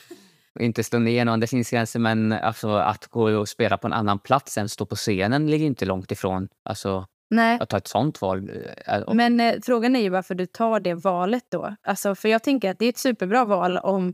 inte 0.60 0.84
slå 0.84 0.98
ner 0.98 1.24
någon, 1.24 1.46
finns 1.46 1.70
gränser. 1.70 1.98
Men 1.98 2.32
alltså, 2.32 2.70
att 2.70 3.06
gå 3.06 3.30
och 3.38 3.48
spela 3.48 3.76
på 3.78 3.86
en 3.86 3.92
annan 3.92 4.18
plats 4.18 4.58
än 4.58 4.68
stå 4.68 4.86
på 4.86 4.96
scenen 4.96 5.50
ligger 5.50 5.66
inte 5.66 5.84
långt 5.84 6.10
ifrån. 6.12 6.48
Alltså, 6.64 7.06
Nej. 7.30 7.58
att 7.60 7.68
ta 7.68 7.76
ett 7.76 7.88
sånt 7.88 8.20
val. 8.20 8.50
eh, 8.86 9.14
Men 9.14 9.40
eh, 9.40 9.54
frågan 9.62 9.96
är 9.96 10.00
ju 10.00 10.08
varför 10.08 10.34
du 10.34 10.46
tar 10.46 10.80
det 10.80 10.94
valet 10.94 11.44
då. 11.50 11.76
Alltså, 11.82 12.14
för 12.14 12.28
jag 12.28 12.42
tänker 12.42 12.70
att 12.70 12.78
det 12.78 12.84
är 12.84 12.88
ett 12.88 12.98
superbra 12.98 13.44
val 13.44 13.78
om 13.78 14.08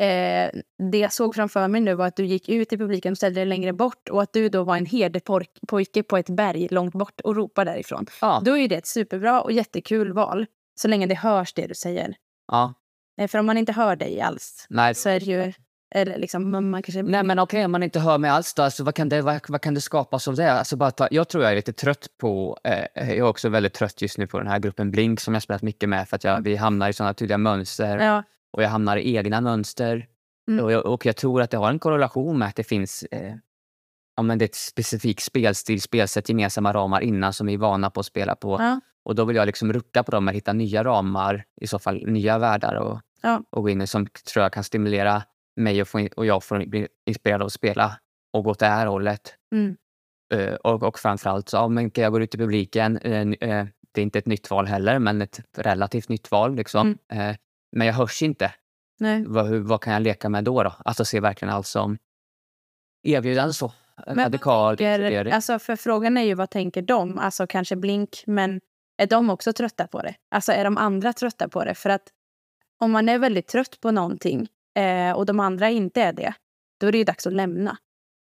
eh, 0.00 0.50
det 0.92 0.98
jag 0.98 1.12
såg 1.12 1.34
framför 1.34 1.68
mig 1.68 1.80
nu 1.80 1.94
var 1.94 2.06
att 2.06 2.16
du 2.16 2.24
gick 2.26 2.48
ut 2.48 2.72
i 2.72 2.78
publiken 2.78 3.12
och 3.12 3.16
ställde 3.16 3.40
dig 3.40 3.46
längre 3.46 3.72
bort 3.72 4.08
och 4.08 4.22
att 4.22 4.32
du 4.32 4.48
då 4.48 4.64
var 4.64 4.76
en 4.76 4.86
herdepojke 4.86 6.02
på 6.02 6.16
ett 6.16 6.30
berg 6.30 6.68
långt 6.70 6.94
bort 6.94 7.20
och 7.20 7.36
ropade 7.36 7.70
därifrån. 7.70 8.06
Ja, 8.20 8.42
Då 8.44 8.58
är 8.58 8.68
det 8.68 8.76
ett 8.76 8.86
superbra 8.86 9.40
och 9.42 9.52
jättekul 9.52 10.12
val. 10.12 10.46
Så 10.80 10.88
länge 10.88 11.06
det 11.06 11.14
hörs 11.14 11.52
det 11.54 11.66
du 11.66 11.74
säger. 11.74 12.14
ja. 12.52 12.74
För 13.28 13.38
om 13.38 13.46
man 13.46 13.58
inte 13.58 13.72
hör 13.72 13.96
dig 13.96 14.20
alls 14.20 14.66
Nej, 14.70 14.94
så 14.94 15.08
är 15.08 15.20
det 15.20 15.26
ju... 15.26 15.52
Eller 15.94 16.18
liksom, 16.18 16.50
man, 16.50 16.82
kanske... 16.82 17.02
Nej 17.02 17.22
men 17.22 17.38
okej, 17.38 17.64
om 17.64 17.72
man 17.72 17.82
inte 17.82 18.00
hör 18.00 18.18
mig 18.18 18.30
alls 18.30 18.54
då, 18.54 18.62
alltså, 18.62 18.84
vad, 18.84 18.94
kan 18.94 19.08
det, 19.08 19.22
vad, 19.22 19.40
vad 19.48 19.60
kan 19.60 19.74
det 19.74 19.80
skapas 19.80 20.28
av 20.28 20.34
det? 20.34 20.52
Alltså, 20.52 20.76
bara 20.76 20.90
ta, 20.90 21.08
jag 21.10 21.28
tror 21.28 21.42
jag 21.42 21.52
är 21.52 21.56
lite 21.56 21.72
trött 21.72 22.06
på, 22.18 22.58
eh, 22.64 22.84
jag 22.94 23.16
är 23.16 23.22
också 23.22 23.48
väldigt 23.48 23.74
trött 23.74 24.02
just 24.02 24.18
nu 24.18 24.26
på 24.26 24.38
den 24.38 24.46
här 24.46 24.58
gruppen 24.58 24.90
Blink 24.90 25.20
som 25.20 25.34
jag 25.34 25.42
spelat 25.42 25.62
mycket 25.62 25.88
med 25.88 26.08
för 26.08 26.16
att 26.16 26.24
jag, 26.24 26.40
vi 26.40 26.56
hamnar 26.56 26.88
i 26.88 26.92
sådana 26.92 27.14
tydliga 27.14 27.38
mönster 27.38 27.98
Ja, 27.98 28.22
och 28.52 28.62
jag 28.62 28.68
hamnar 28.68 28.96
i 28.96 29.16
egna 29.16 29.40
mönster. 29.40 30.06
Mm. 30.48 30.64
Och, 30.64 30.72
jag, 30.72 30.86
och 30.86 31.06
jag 31.06 31.16
tror 31.16 31.42
att 31.42 31.50
det 31.50 31.56
har 31.56 31.70
en 31.70 31.78
korrelation 31.78 32.38
med 32.38 32.48
att 32.48 32.56
det 32.56 32.64
finns 32.64 33.02
eh, 33.02 33.34
ja, 34.16 34.22
men 34.22 34.38
det 34.38 34.44
är 34.44 34.48
ett 34.48 34.54
specifikt 34.54 35.22
spelstil, 35.22 35.82
spelsätt, 35.82 36.28
gemensamma 36.28 36.72
ramar 36.72 37.00
innan 37.00 37.32
som 37.32 37.46
vi 37.46 37.54
är 37.54 37.58
vana 37.58 37.90
på 37.90 38.00
att 38.00 38.06
spela 38.06 38.34
på. 38.36 38.56
ja, 38.60 38.80
Och 39.04 39.14
då 39.14 39.24
vill 39.24 39.36
jag 39.36 39.46
liksom 39.46 39.72
rucka 39.72 40.02
på 40.02 40.10
dem 40.10 40.28
och 40.28 40.34
hitta 40.34 40.52
nya 40.52 40.84
ramar, 40.84 41.44
i 41.60 41.66
så 41.66 41.78
fall 41.78 42.06
nya 42.06 42.38
världar 42.38 42.74
och, 42.74 43.00
Ja. 43.22 43.42
och 43.50 43.62
gå 43.62 43.68
in 43.70 43.82
i 43.82 43.86
som 43.86 44.06
tror 44.06 44.42
jag 44.42 44.52
kan 44.52 44.64
stimulera 44.64 45.22
mig 45.56 45.82
och, 45.82 45.88
få, 45.88 46.08
och 46.16 46.26
jag 46.26 46.44
får 46.44 46.66
bli 46.66 46.88
inspirerad 47.06 47.42
av 47.42 47.46
att 47.46 47.52
spela 47.52 47.98
och 48.32 48.44
gå 48.44 48.50
åt 48.50 48.58
det 48.58 48.66
här 48.66 48.86
hållet. 48.86 49.34
Mm. 49.52 49.76
Eh, 50.34 50.54
och, 50.54 50.82
och 50.82 50.98
framförallt 50.98 51.48
så, 51.48 51.56
ja, 51.56 51.68
men 51.68 51.90
jag 51.94 52.12
går 52.12 52.22
ut 52.22 52.34
i 52.34 52.38
publiken. 52.38 52.98
n- 53.02 53.36
eh, 53.40 53.66
det 53.92 54.00
är 54.00 54.02
inte 54.02 54.18
ett 54.18 54.26
nytt 54.26 54.50
val 54.50 54.66
heller, 54.66 54.98
men 54.98 55.22
ett 55.22 55.40
relativt 55.56 56.08
nytt 56.08 56.30
val. 56.30 56.54
Liksom. 56.54 56.98
Eh, 57.12 57.36
men 57.76 57.86
jag 57.86 57.94
hörs 57.94 58.22
inte. 58.22 58.52
nej. 58.98 59.24
Vad, 59.26 59.46
hur, 59.46 59.60
vad 59.60 59.80
kan 59.80 59.92
jag 59.92 60.02
leka 60.02 60.28
med 60.28 60.44
då? 60.44 60.62
då? 60.62 60.72
Alltså 60.84 61.04
se 61.04 61.20
verkligen 61.20 61.54
allt 61.54 61.66
som 61.66 61.98
erbjudande 63.02 63.52
så. 63.52 63.72
Vad 64.06 64.18
Radikal 64.18 64.76
tänker-. 64.76 65.30
Alltså 65.32 65.58
för 65.58 65.76
frågan 65.76 66.16
är 66.16 66.22
ju 66.22 66.34
vad 66.34 66.50
tänker 66.50 66.82
de? 66.82 67.18
Alltså 67.18 67.46
kanske 67.46 67.76
Blink, 67.76 68.22
men 68.26 68.60
är 68.98 69.06
de 69.06 69.30
också 69.30 69.52
trötta 69.52 69.86
på 69.86 70.02
det? 70.02 70.14
Alltså 70.30 70.52
är 70.52 70.64
de 70.64 70.76
andra 70.76 71.12
trötta 71.12 71.48
på 71.48 71.64
det? 71.64 71.74
För 71.74 71.90
att 71.90 72.02
om 72.80 72.90
man 72.92 73.08
är 73.08 73.18
väldigt 73.18 73.46
trött 73.48 73.80
på 73.80 73.90
någonting 73.90 74.48
eh, 74.78 75.12
och 75.12 75.26
de 75.26 75.40
andra 75.40 75.70
inte 75.70 76.02
är 76.02 76.12
det, 76.12 76.34
då 76.80 76.86
är 76.86 76.92
det 76.92 76.98
ju 76.98 77.04
dags 77.04 77.26
att 77.26 77.32
lämna. 77.32 77.76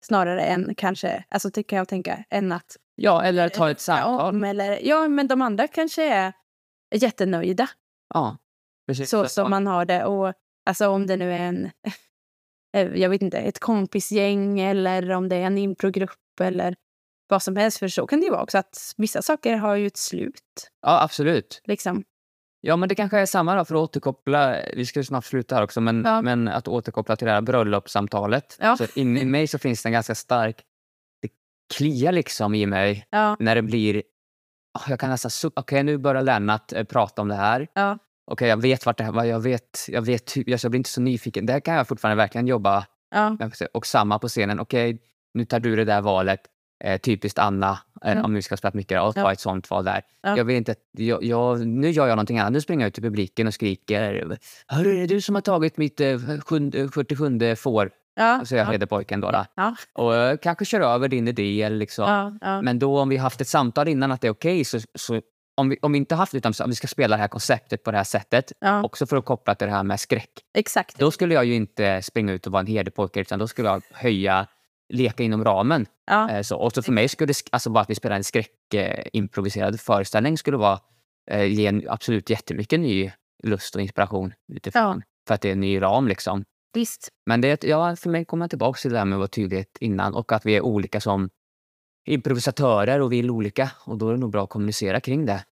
Snarare 0.04 0.42
än 0.42 0.74
kanske, 0.74 1.24
alltså 1.28 1.48
det 1.48 1.62
kan 1.62 1.78
jag 1.78 1.88
tänka, 1.88 2.24
än 2.30 2.52
att 2.52 2.76
Ja, 2.94 3.22
eller 3.22 3.48
ta 3.48 3.70
ett 3.70 3.76
Ja, 3.88 3.94
samtal. 3.96 4.44
eller, 4.44 4.78
ja, 4.82 5.08
men 5.08 5.28
de 5.28 5.42
andra 5.42 5.68
kanske 5.68 6.04
är 6.14 6.32
jättenöjda 6.94 7.68
Ja, 8.14 8.36
precis. 8.86 9.10
så 9.10 9.28
som 9.28 9.50
man 9.50 9.66
har 9.66 9.84
det. 9.84 10.04
Och 10.04 10.34
alltså 10.66 10.88
om 10.88 11.06
det 11.06 11.16
nu 11.16 11.32
är 11.32 11.38
en, 11.38 11.64
eh, 11.64 11.92
jag 12.72 13.10
vet 13.10 13.22
inte, 13.22 13.38
ett 13.38 13.58
kompisgäng 13.58 14.60
eller 14.60 15.10
om 15.10 15.28
det 15.28 15.36
är 15.36 15.42
en 15.46 15.58
improgrupp 15.58 16.40
eller 16.40 16.74
vad 17.28 17.42
som 17.42 17.56
helst. 17.56 17.78
För 17.78 17.88
så 17.88 18.06
kan 18.06 18.20
det 18.20 18.24
ju 18.26 18.30
vara 18.32 18.42
också 18.42 18.58
att 18.58 18.94
vissa 18.96 19.22
saker 19.22 19.56
har 19.56 19.74
ju 19.76 19.86
ett 19.86 19.96
slut. 19.96 20.70
Ja, 20.82 21.02
absolut. 21.02 21.60
Liksom. 21.64 22.04
Ja, 22.60 22.76
men 22.76 22.88
det 22.88 22.94
kanske 22.94 23.18
är 23.18 23.26
samma 23.26 23.54
då 23.56 23.64
för 23.64 23.74
att 23.74 23.80
återkoppla. 23.80 24.56
Vi 24.76 24.86
ska 24.86 25.00
ju 25.00 25.04
snart 25.04 25.24
sluta 25.24 25.54
här 25.54 25.62
också, 25.62 25.80
men, 25.80 26.02
Ja. 26.04 26.22
men 26.22 26.48
att 26.48 26.68
återkoppla 26.68 27.16
till 27.16 27.26
det 27.26 27.32
här 27.32 27.40
bröllopssamtalet. 27.40 28.56
Ja. 28.60 28.76
Så 28.76 28.86
in 28.94 29.16
i 29.16 29.24
mig 29.24 29.46
så 29.46 29.58
finns 29.58 29.82
det 29.82 29.88
en 29.88 29.92
ganska 29.92 30.14
stark... 30.14 30.62
Det 31.22 31.28
kliar 31.74 32.12
liksom 32.12 32.54
i 32.54 32.66
mig 32.66 33.06
Ja, 33.10 33.36
när 33.38 33.54
det 33.54 33.62
blir... 33.62 34.02
ah, 34.78 34.82
Jag 34.90 35.00
kan 35.00 35.10
nästan... 35.10 35.50
Okej, 35.56 35.82
nu 35.82 35.98
börjar 35.98 36.22
Lennart 36.22 36.72
eh, 36.72 36.84
prata 36.84 37.22
om 37.22 37.28
det 37.28 37.34
här. 37.34 37.68
Okej, 38.24 38.48
jag 38.48 38.62
vet 38.62 38.86
vart 38.86 38.98
det 38.98 39.04
här... 39.04 39.24
Jag 39.24 39.40
vet, 39.40 39.84
jag 39.88 40.02
vet 40.02 40.36
hur... 40.36 40.44
Jag 40.46 40.60
blir 40.70 40.78
inte 40.78 40.90
så 40.90 41.00
nyfiken. 41.00 41.46
Det 41.46 41.52
här 41.52 41.60
kan 41.60 41.74
jag 41.74 41.88
fortfarande 41.88 42.16
verkligen 42.22 42.46
jobba 42.46 42.86
ja. 43.10 43.36
Och 43.74 43.86
samma 43.86 44.18
på 44.18 44.28
scenen. 44.28 44.60
Okej, 44.60 44.98
nu 45.34 45.44
tar 45.44 45.60
du 45.60 45.76
det 45.76 45.84
där 45.84 46.00
valet. 46.00 46.40
eh, 46.84 46.98
typiskt 47.00 47.38
Anna, 47.38 47.78
eh, 48.04 48.12
Mm. 48.12 48.24
om 48.24 48.34
vi 48.34 48.42
ska 48.42 48.56
spela 48.56 48.72
mycket, 48.74 48.98
ta 48.98 49.12
Ja. 49.16 49.32
ett 49.32 49.40
sånt 49.40 49.70
val 49.70 49.84
där. 49.84 50.02
Ja. 50.22 50.36
Jag 50.36 50.44
vill 50.44 50.56
inte, 50.56 50.74
jag, 50.92 51.24
jag, 51.24 51.66
nu 51.66 51.90
gör 51.90 52.06
jag 52.06 52.16
någonting 52.16 52.38
annat. 52.38 52.52
Nu 52.52 52.60
springer 52.60 52.82
jag 52.84 52.88
ut 52.88 52.94
till 52.94 53.02
publiken 53.02 53.46
och 53.46 53.54
skriker 53.54 54.36
Hörru, 54.66 54.96
är 54.96 55.00
det 55.00 55.06
du 55.06 55.20
som 55.20 55.34
har 55.34 55.42
tagit 55.42 55.76
mitt 55.76 56.00
eh, 56.00 56.18
sjunde- 56.46 56.88
47 56.88 57.56
får? 57.56 57.90
Ja, 58.14 58.40
Så 58.44 58.54
jag 58.54 58.66
ja, 58.66 58.70
heter 58.72 58.86
pojken 58.86 59.20
då. 59.20 59.30
då. 59.30 59.44
ja, 59.54 59.74
Och 59.92 60.14
eh, 60.16 60.36
kanske 60.36 60.64
kör 60.64 60.80
över 60.80 61.08
din 61.08 61.28
idé. 61.28 61.62
Eller 61.62 61.76
liksom. 61.76 62.38
Men 62.64 62.78
då 62.78 63.00
om 63.00 63.08
vi 63.08 63.16
haft 63.16 63.40
ett 63.40 63.48
samtal 63.48 63.88
innan 63.88 64.12
att 64.12 64.20
det 64.20 64.26
är 64.26 64.32
okej, 64.32 64.64
så, 64.64 64.78
så 64.94 65.20
om, 65.54 65.68
vi, 65.68 65.76
om 65.82 65.92
vi 65.92 65.98
inte 65.98 66.14
haft 66.14 66.34
utan 66.34 66.52
om 66.64 66.70
vi 66.70 66.74
ska 66.76 66.86
spela 66.86 67.16
det 67.16 67.20
här 67.20 67.28
konceptet 67.28 67.82
på 67.82 67.90
det 67.90 67.96
här 67.96 68.04
sättet, 68.04 68.52
ja 68.60 68.82
också 68.82 69.06
för 69.06 69.16
att 69.16 69.24
koppla 69.24 69.54
till 69.54 69.66
det 69.66 69.72
här 69.72 69.82
med 69.82 70.00
skräck, 70.00 70.30
exakt. 70.58 70.98
då 70.98 71.10
skulle 71.10 71.34
jag 71.34 71.44
ju 71.44 71.54
inte 71.54 72.02
springa 72.02 72.32
ut 72.32 72.46
och 72.46 72.52
vara 72.52 72.60
en 72.60 72.66
herdepojke, 72.66 73.20
utan 73.20 73.38
då 73.38 73.48
skulle 73.48 73.68
jag 73.68 73.82
höja, 73.92 74.46
leka 74.92 75.22
inom 75.22 75.44
ramen. 75.44 75.86
Ja, 76.06 76.30
Eh, 76.30 76.42
så. 76.42 76.56
Och 76.58 76.72
så 76.72 76.82
för 76.82 76.92
mig 76.92 77.08
skulle 77.08 77.32
sk- 77.32 77.48
alltså 77.52 77.70
bara 77.70 77.80
att 77.80 77.90
vi 77.90 77.94
spelar 77.94 78.16
en 78.16 78.24
skräckimproviserad 78.24 79.74
eh, 79.74 79.78
föreställning 79.78 80.38
skulle 80.38 80.56
vara, 80.56 80.80
eh, 81.30 81.44
ge 81.44 81.66
en 81.66 81.82
absolut 81.88 82.30
jättemycket 82.30 82.80
ny 82.80 83.12
lust 83.42 83.74
och 83.74 83.80
inspiration 83.82 84.32
utifrån. 84.52 85.02
För 85.28 85.34
att 85.34 85.40
det 85.40 85.48
är 85.48 85.52
en 85.52 85.60
ny 85.60 85.82
ram 85.82 86.08
liksom. 86.08 86.44
visst. 86.74 87.08
Men 87.26 87.40
det, 87.40 87.64
ja, 87.64 87.96
för 87.96 88.10
mig 88.10 88.24
kommer 88.24 88.44
jag 88.44 88.50
tillbaka 88.50 88.78
till 88.78 88.90
det 88.92 88.98
där 88.98 89.04
med 89.04 89.16
att 89.16 89.18
vara 89.20 89.28
tydlighet 89.28 89.76
innan 89.80 90.14
och 90.14 90.32
att 90.32 90.46
vi 90.46 90.56
är 90.56 90.60
olika 90.60 91.00
som 91.00 91.30
improvisatörer 92.04 93.00
och 93.00 93.12
vill 93.12 93.30
olika. 93.30 93.70
Och 93.86 93.98
då 93.98 94.08
är 94.08 94.12
det 94.12 94.18
nog 94.20 94.30
bra 94.30 94.44
att 94.44 94.50
kommunicera 94.50 95.00
kring 95.00 95.26
det. 95.26 95.44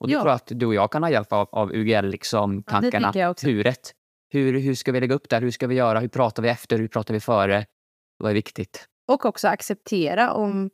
Och 0.00 0.10
Ja. 0.10 0.18
tror 0.20 0.28
jag 0.30 0.34
att 0.36 0.46
du 0.54 0.66
och 0.66 0.74
jag 0.74 0.92
kan 0.92 1.02
ha 1.02 1.10
hjälp 1.10 1.32
av, 1.32 1.48
av 1.52 1.72
UGL, 1.72 2.06
liksom, 2.06 2.62
Ja, 2.66 2.80
tankarna. 2.80 3.30
också. 3.30 3.46
Huret. 3.46 3.92
Hur, 4.32 4.58
hur 4.60 4.74
ska 4.74 4.92
vi 4.92 5.00
lägga 5.00 5.14
upp 5.14 5.28
det 5.28 5.36
här? 5.36 5.42
Hur 5.42 5.50
ska 5.50 5.66
vi 5.66 5.74
göra? 5.74 6.00
Hur 6.00 6.08
pratar 6.08 6.42
vi 6.42 6.48
efter? 6.48 6.78
Hur 6.78 6.88
pratar 6.88 7.14
vi 7.14 7.20
före? 7.20 7.66
Vad 8.18 8.30
är 8.30 8.34
viktigt? 8.34 8.88
Och 9.08 9.24
också 9.24 9.48
acceptera 9.48 10.32
om 10.32 10.70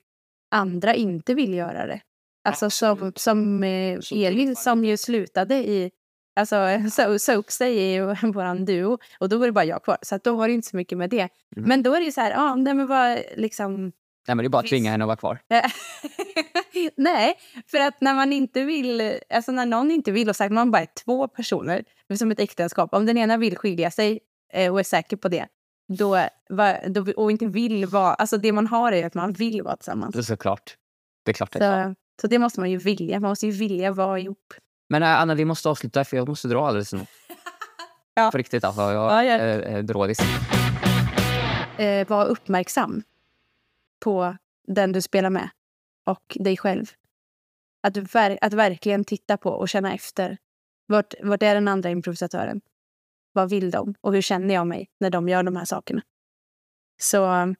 andra 0.50 0.94
inte 0.94 1.34
vill 1.34 1.54
göra 1.54 1.86
det. 1.86 2.00
Alltså 2.44 2.70
som, 2.70 2.90
Absolut. 2.90 3.18
som 3.18 3.62
eh, 3.64 4.00
Så 4.00 4.14
Elin 4.14 4.56
som 4.56 4.84
ju 4.84 4.96
slutade 4.96 5.54
i, 5.54 5.90
alltså 6.40 6.56
så, 6.92 7.18
sa 7.18 7.34
upp 7.34 7.50
sig 7.50 7.94
i 7.94 8.00
våran 8.34 8.64
duo 8.64 8.98
och 9.20 9.28
då 9.28 9.38
var 9.38 9.46
det 9.46 9.52
bara 9.52 9.64
jag 9.64 9.84
kvar. 9.84 9.98
Så 10.02 10.18
då 10.24 10.36
var 10.36 10.48
det 10.48 10.54
inte 10.54 10.68
så 10.68 10.76
mycket 10.76 10.98
med 10.98 11.10
det. 11.10 11.28
Mm. 11.56 11.68
Men 11.68 11.82
då 11.82 11.94
är 11.94 12.00
det 12.00 12.06
ju 12.06 12.12
så 12.12 12.20
här, 12.20 12.30
ja, 12.30 12.54
nej 12.54 12.74
men 12.74 12.86
vad 12.86 13.18
liksom 13.36 13.92
Nej, 14.28 14.34
men 14.34 14.42
det 14.42 14.46
är 14.46 14.48
bara 14.48 14.62
att 14.62 14.68
tvinga 14.68 14.90
henne 14.90 15.04
att 15.04 15.08
vara 15.08 15.16
kvar. 15.16 15.38
Nej, 16.96 17.34
för 17.70 17.78
att 17.78 18.00
när 18.00 18.14
man 18.14 18.32
inte 18.32 18.64
vill, 18.64 19.18
alltså 19.30 19.52
när 19.52 19.66
någon 19.66 19.90
inte 19.90 20.10
vill 20.10 20.28
och 20.28 20.36
sagt 20.36 20.52
man 20.52 20.70
bara 20.70 20.82
är 20.82 20.88
två 21.04 21.28
personer, 21.28 21.84
som 22.18 22.30
ett 22.30 22.40
äktenskap, 22.40 22.94
om 22.94 23.06
den 23.06 23.18
ena 23.18 23.36
vill 23.36 23.56
skilja 23.56 23.90
sig 23.90 24.20
eh, 24.52 24.72
och 24.72 24.80
är 24.80 24.84
säker 24.84 25.16
på 25.16 25.28
det, 25.28 25.46
då, 25.88 26.26
då, 26.86 27.12
och 27.16 27.30
inte 27.30 27.46
vill 27.46 27.86
vara, 27.86 28.14
alltså 28.14 28.36
det 28.36 28.52
man 28.52 28.66
har 28.66 28.92
är 28.92 29.06
att 29.06 29.14
man 29.14 29.32
vill 29.32 29.62
vara 29.62 29.76
tillsammans. 29.76 30.14
Det 30.14 30.20
är 30.20 30.22
såklart. 30.22 30.76
Det 31.24 31.30
är 31.30 31.34
klart 31.34 31.52
det 31.52 31.64
är 31.64 31.88
så. 31.88 31.94
Så, 32.20 32.26
det 32.26 32.38
måste 32.38 32.60
man 32.60 32.70
ju 32.70 32.76
vilja, 32.76 33.20
man 33.20 33.30
måste 33.30 33.46
ju 33.46 33.52
vilja 33.52 33.92
vara 33.92 34.18
ihop. 34.18 34.54
Men 34.88 35.02
äh, 35.02 35.20
Anna, 35.20 35.34
vi 35.34 35.44
måste 35.44 35.68
avsluta 35.68 36.04
för 36.04 36.16
jag 36.16 36.28
måste 36.28 36.48
dra 36.48 36.66
alldeles 36.66 36.92
nu. 36.92 37.00
Ja. 38.14 38.30
På 38.30 38.38
riktigt 38.38 38.64
alltså. 38.64 38.80
Jag 38.80 38.92
Ja, 38.92 39.24
ja. 39.24 39.34
är 39.34 39.76
äh, 39.76 39.82
drådis. 39.82 40.18
Eh, 41.78 42.08
var 42.08 42.26
uppmärksam 42.26 43.02
på 44.00 44.36
den 44.66 44.92
du 44.92 45.02
spelar 45.02 45.30
med 45.30 45.50
och 46.06 46.36
dig 46.40 46.56
själv. 46.56 46.86
Att, 47.82 47.96
ver- 47.96 48.38
att 48.40 48.52
verkligen 48.52 49.04
titta 49.04 49.36
på 49.36 49.50
och 49.50 49.68
känna 49.68 49.94
efter. 49.94 50.38
Vart, 50.86 51.14
vart 51.22 51.42
är 51.42 51.54
den 51.54 51.68
andra 51.68 51.90
improvisatören? 51.90 52.60
Vad 53.32 53.50
vill 53.50 53.70
de? 53.70 53.94
Och 54.00 54.14
hur 54.14 54.22
känner 54.22 54.54
jag 54.54 54.66
mig 54.66 54.90
när 55.00 55.10
de 55.10 55.28
gör 55.28 55.42
de 55.42 55.56
här 55.56 55.64
sakerna? 55.64 56.02
Så, 57.00 57.54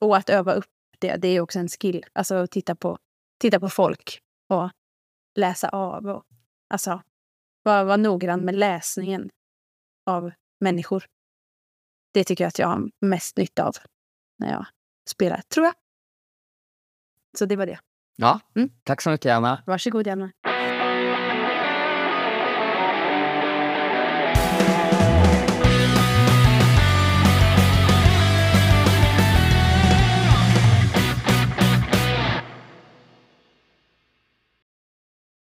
och 0.00 0.16
att 0.16 0.30
öva 0.30 0.52
upp 0.52 0.70
det, 0.98 1.16
det 1.16 1.28
är 1.28 1.40
också 1.40 1.58
en 1.58 1.68
skill. 1.68 2.04
Alltså 2.12 2.34
att 2.34 2.50
titta 2.50 2.74
på, 2.74 2.98
titta 3.38 3.60
på 3.60 3.68
folk 3.68 4.20
och 4.48 4.70
läsa 5.34 5.68
av. 5.68 6.06
Och, 6.06 6.24
alltså, 6.68 7.02
vara 7.62 7.84
var 7.84 7.96
noggrann 7.96 8.40
med 8.40 8.54
läsningen 8.54 9.30
av 10.06 10.32
människor. 10.60 11.04
Det 12.12 12.24
tycker 12.24 12.44
jag 12.44 12.48
att 12.48 12.58
jag 12.58 12.68
har 12.68 12.90
mest 13.00 13.36
nytta 13.36 13.64
av 13.64 13.74
när 14.38 14.50
jag 14.50 14.66
spelar, 15.08 15.40
tror 15.54 15.66
jag. 15.66 15.74
Så 17.38 17.46
det 17.46 17.56
var 17.56 17.66
det. 17.66 17.78
Ja, 18.16 18.40
Mm. 18.56 18.70
tack 18.84 19.00
så 19.02 19.10
mycket 19.10 19.32
Anna. 19.32 19.62
Varsågod, 19.66 20.06
Janne. 20.06 20.32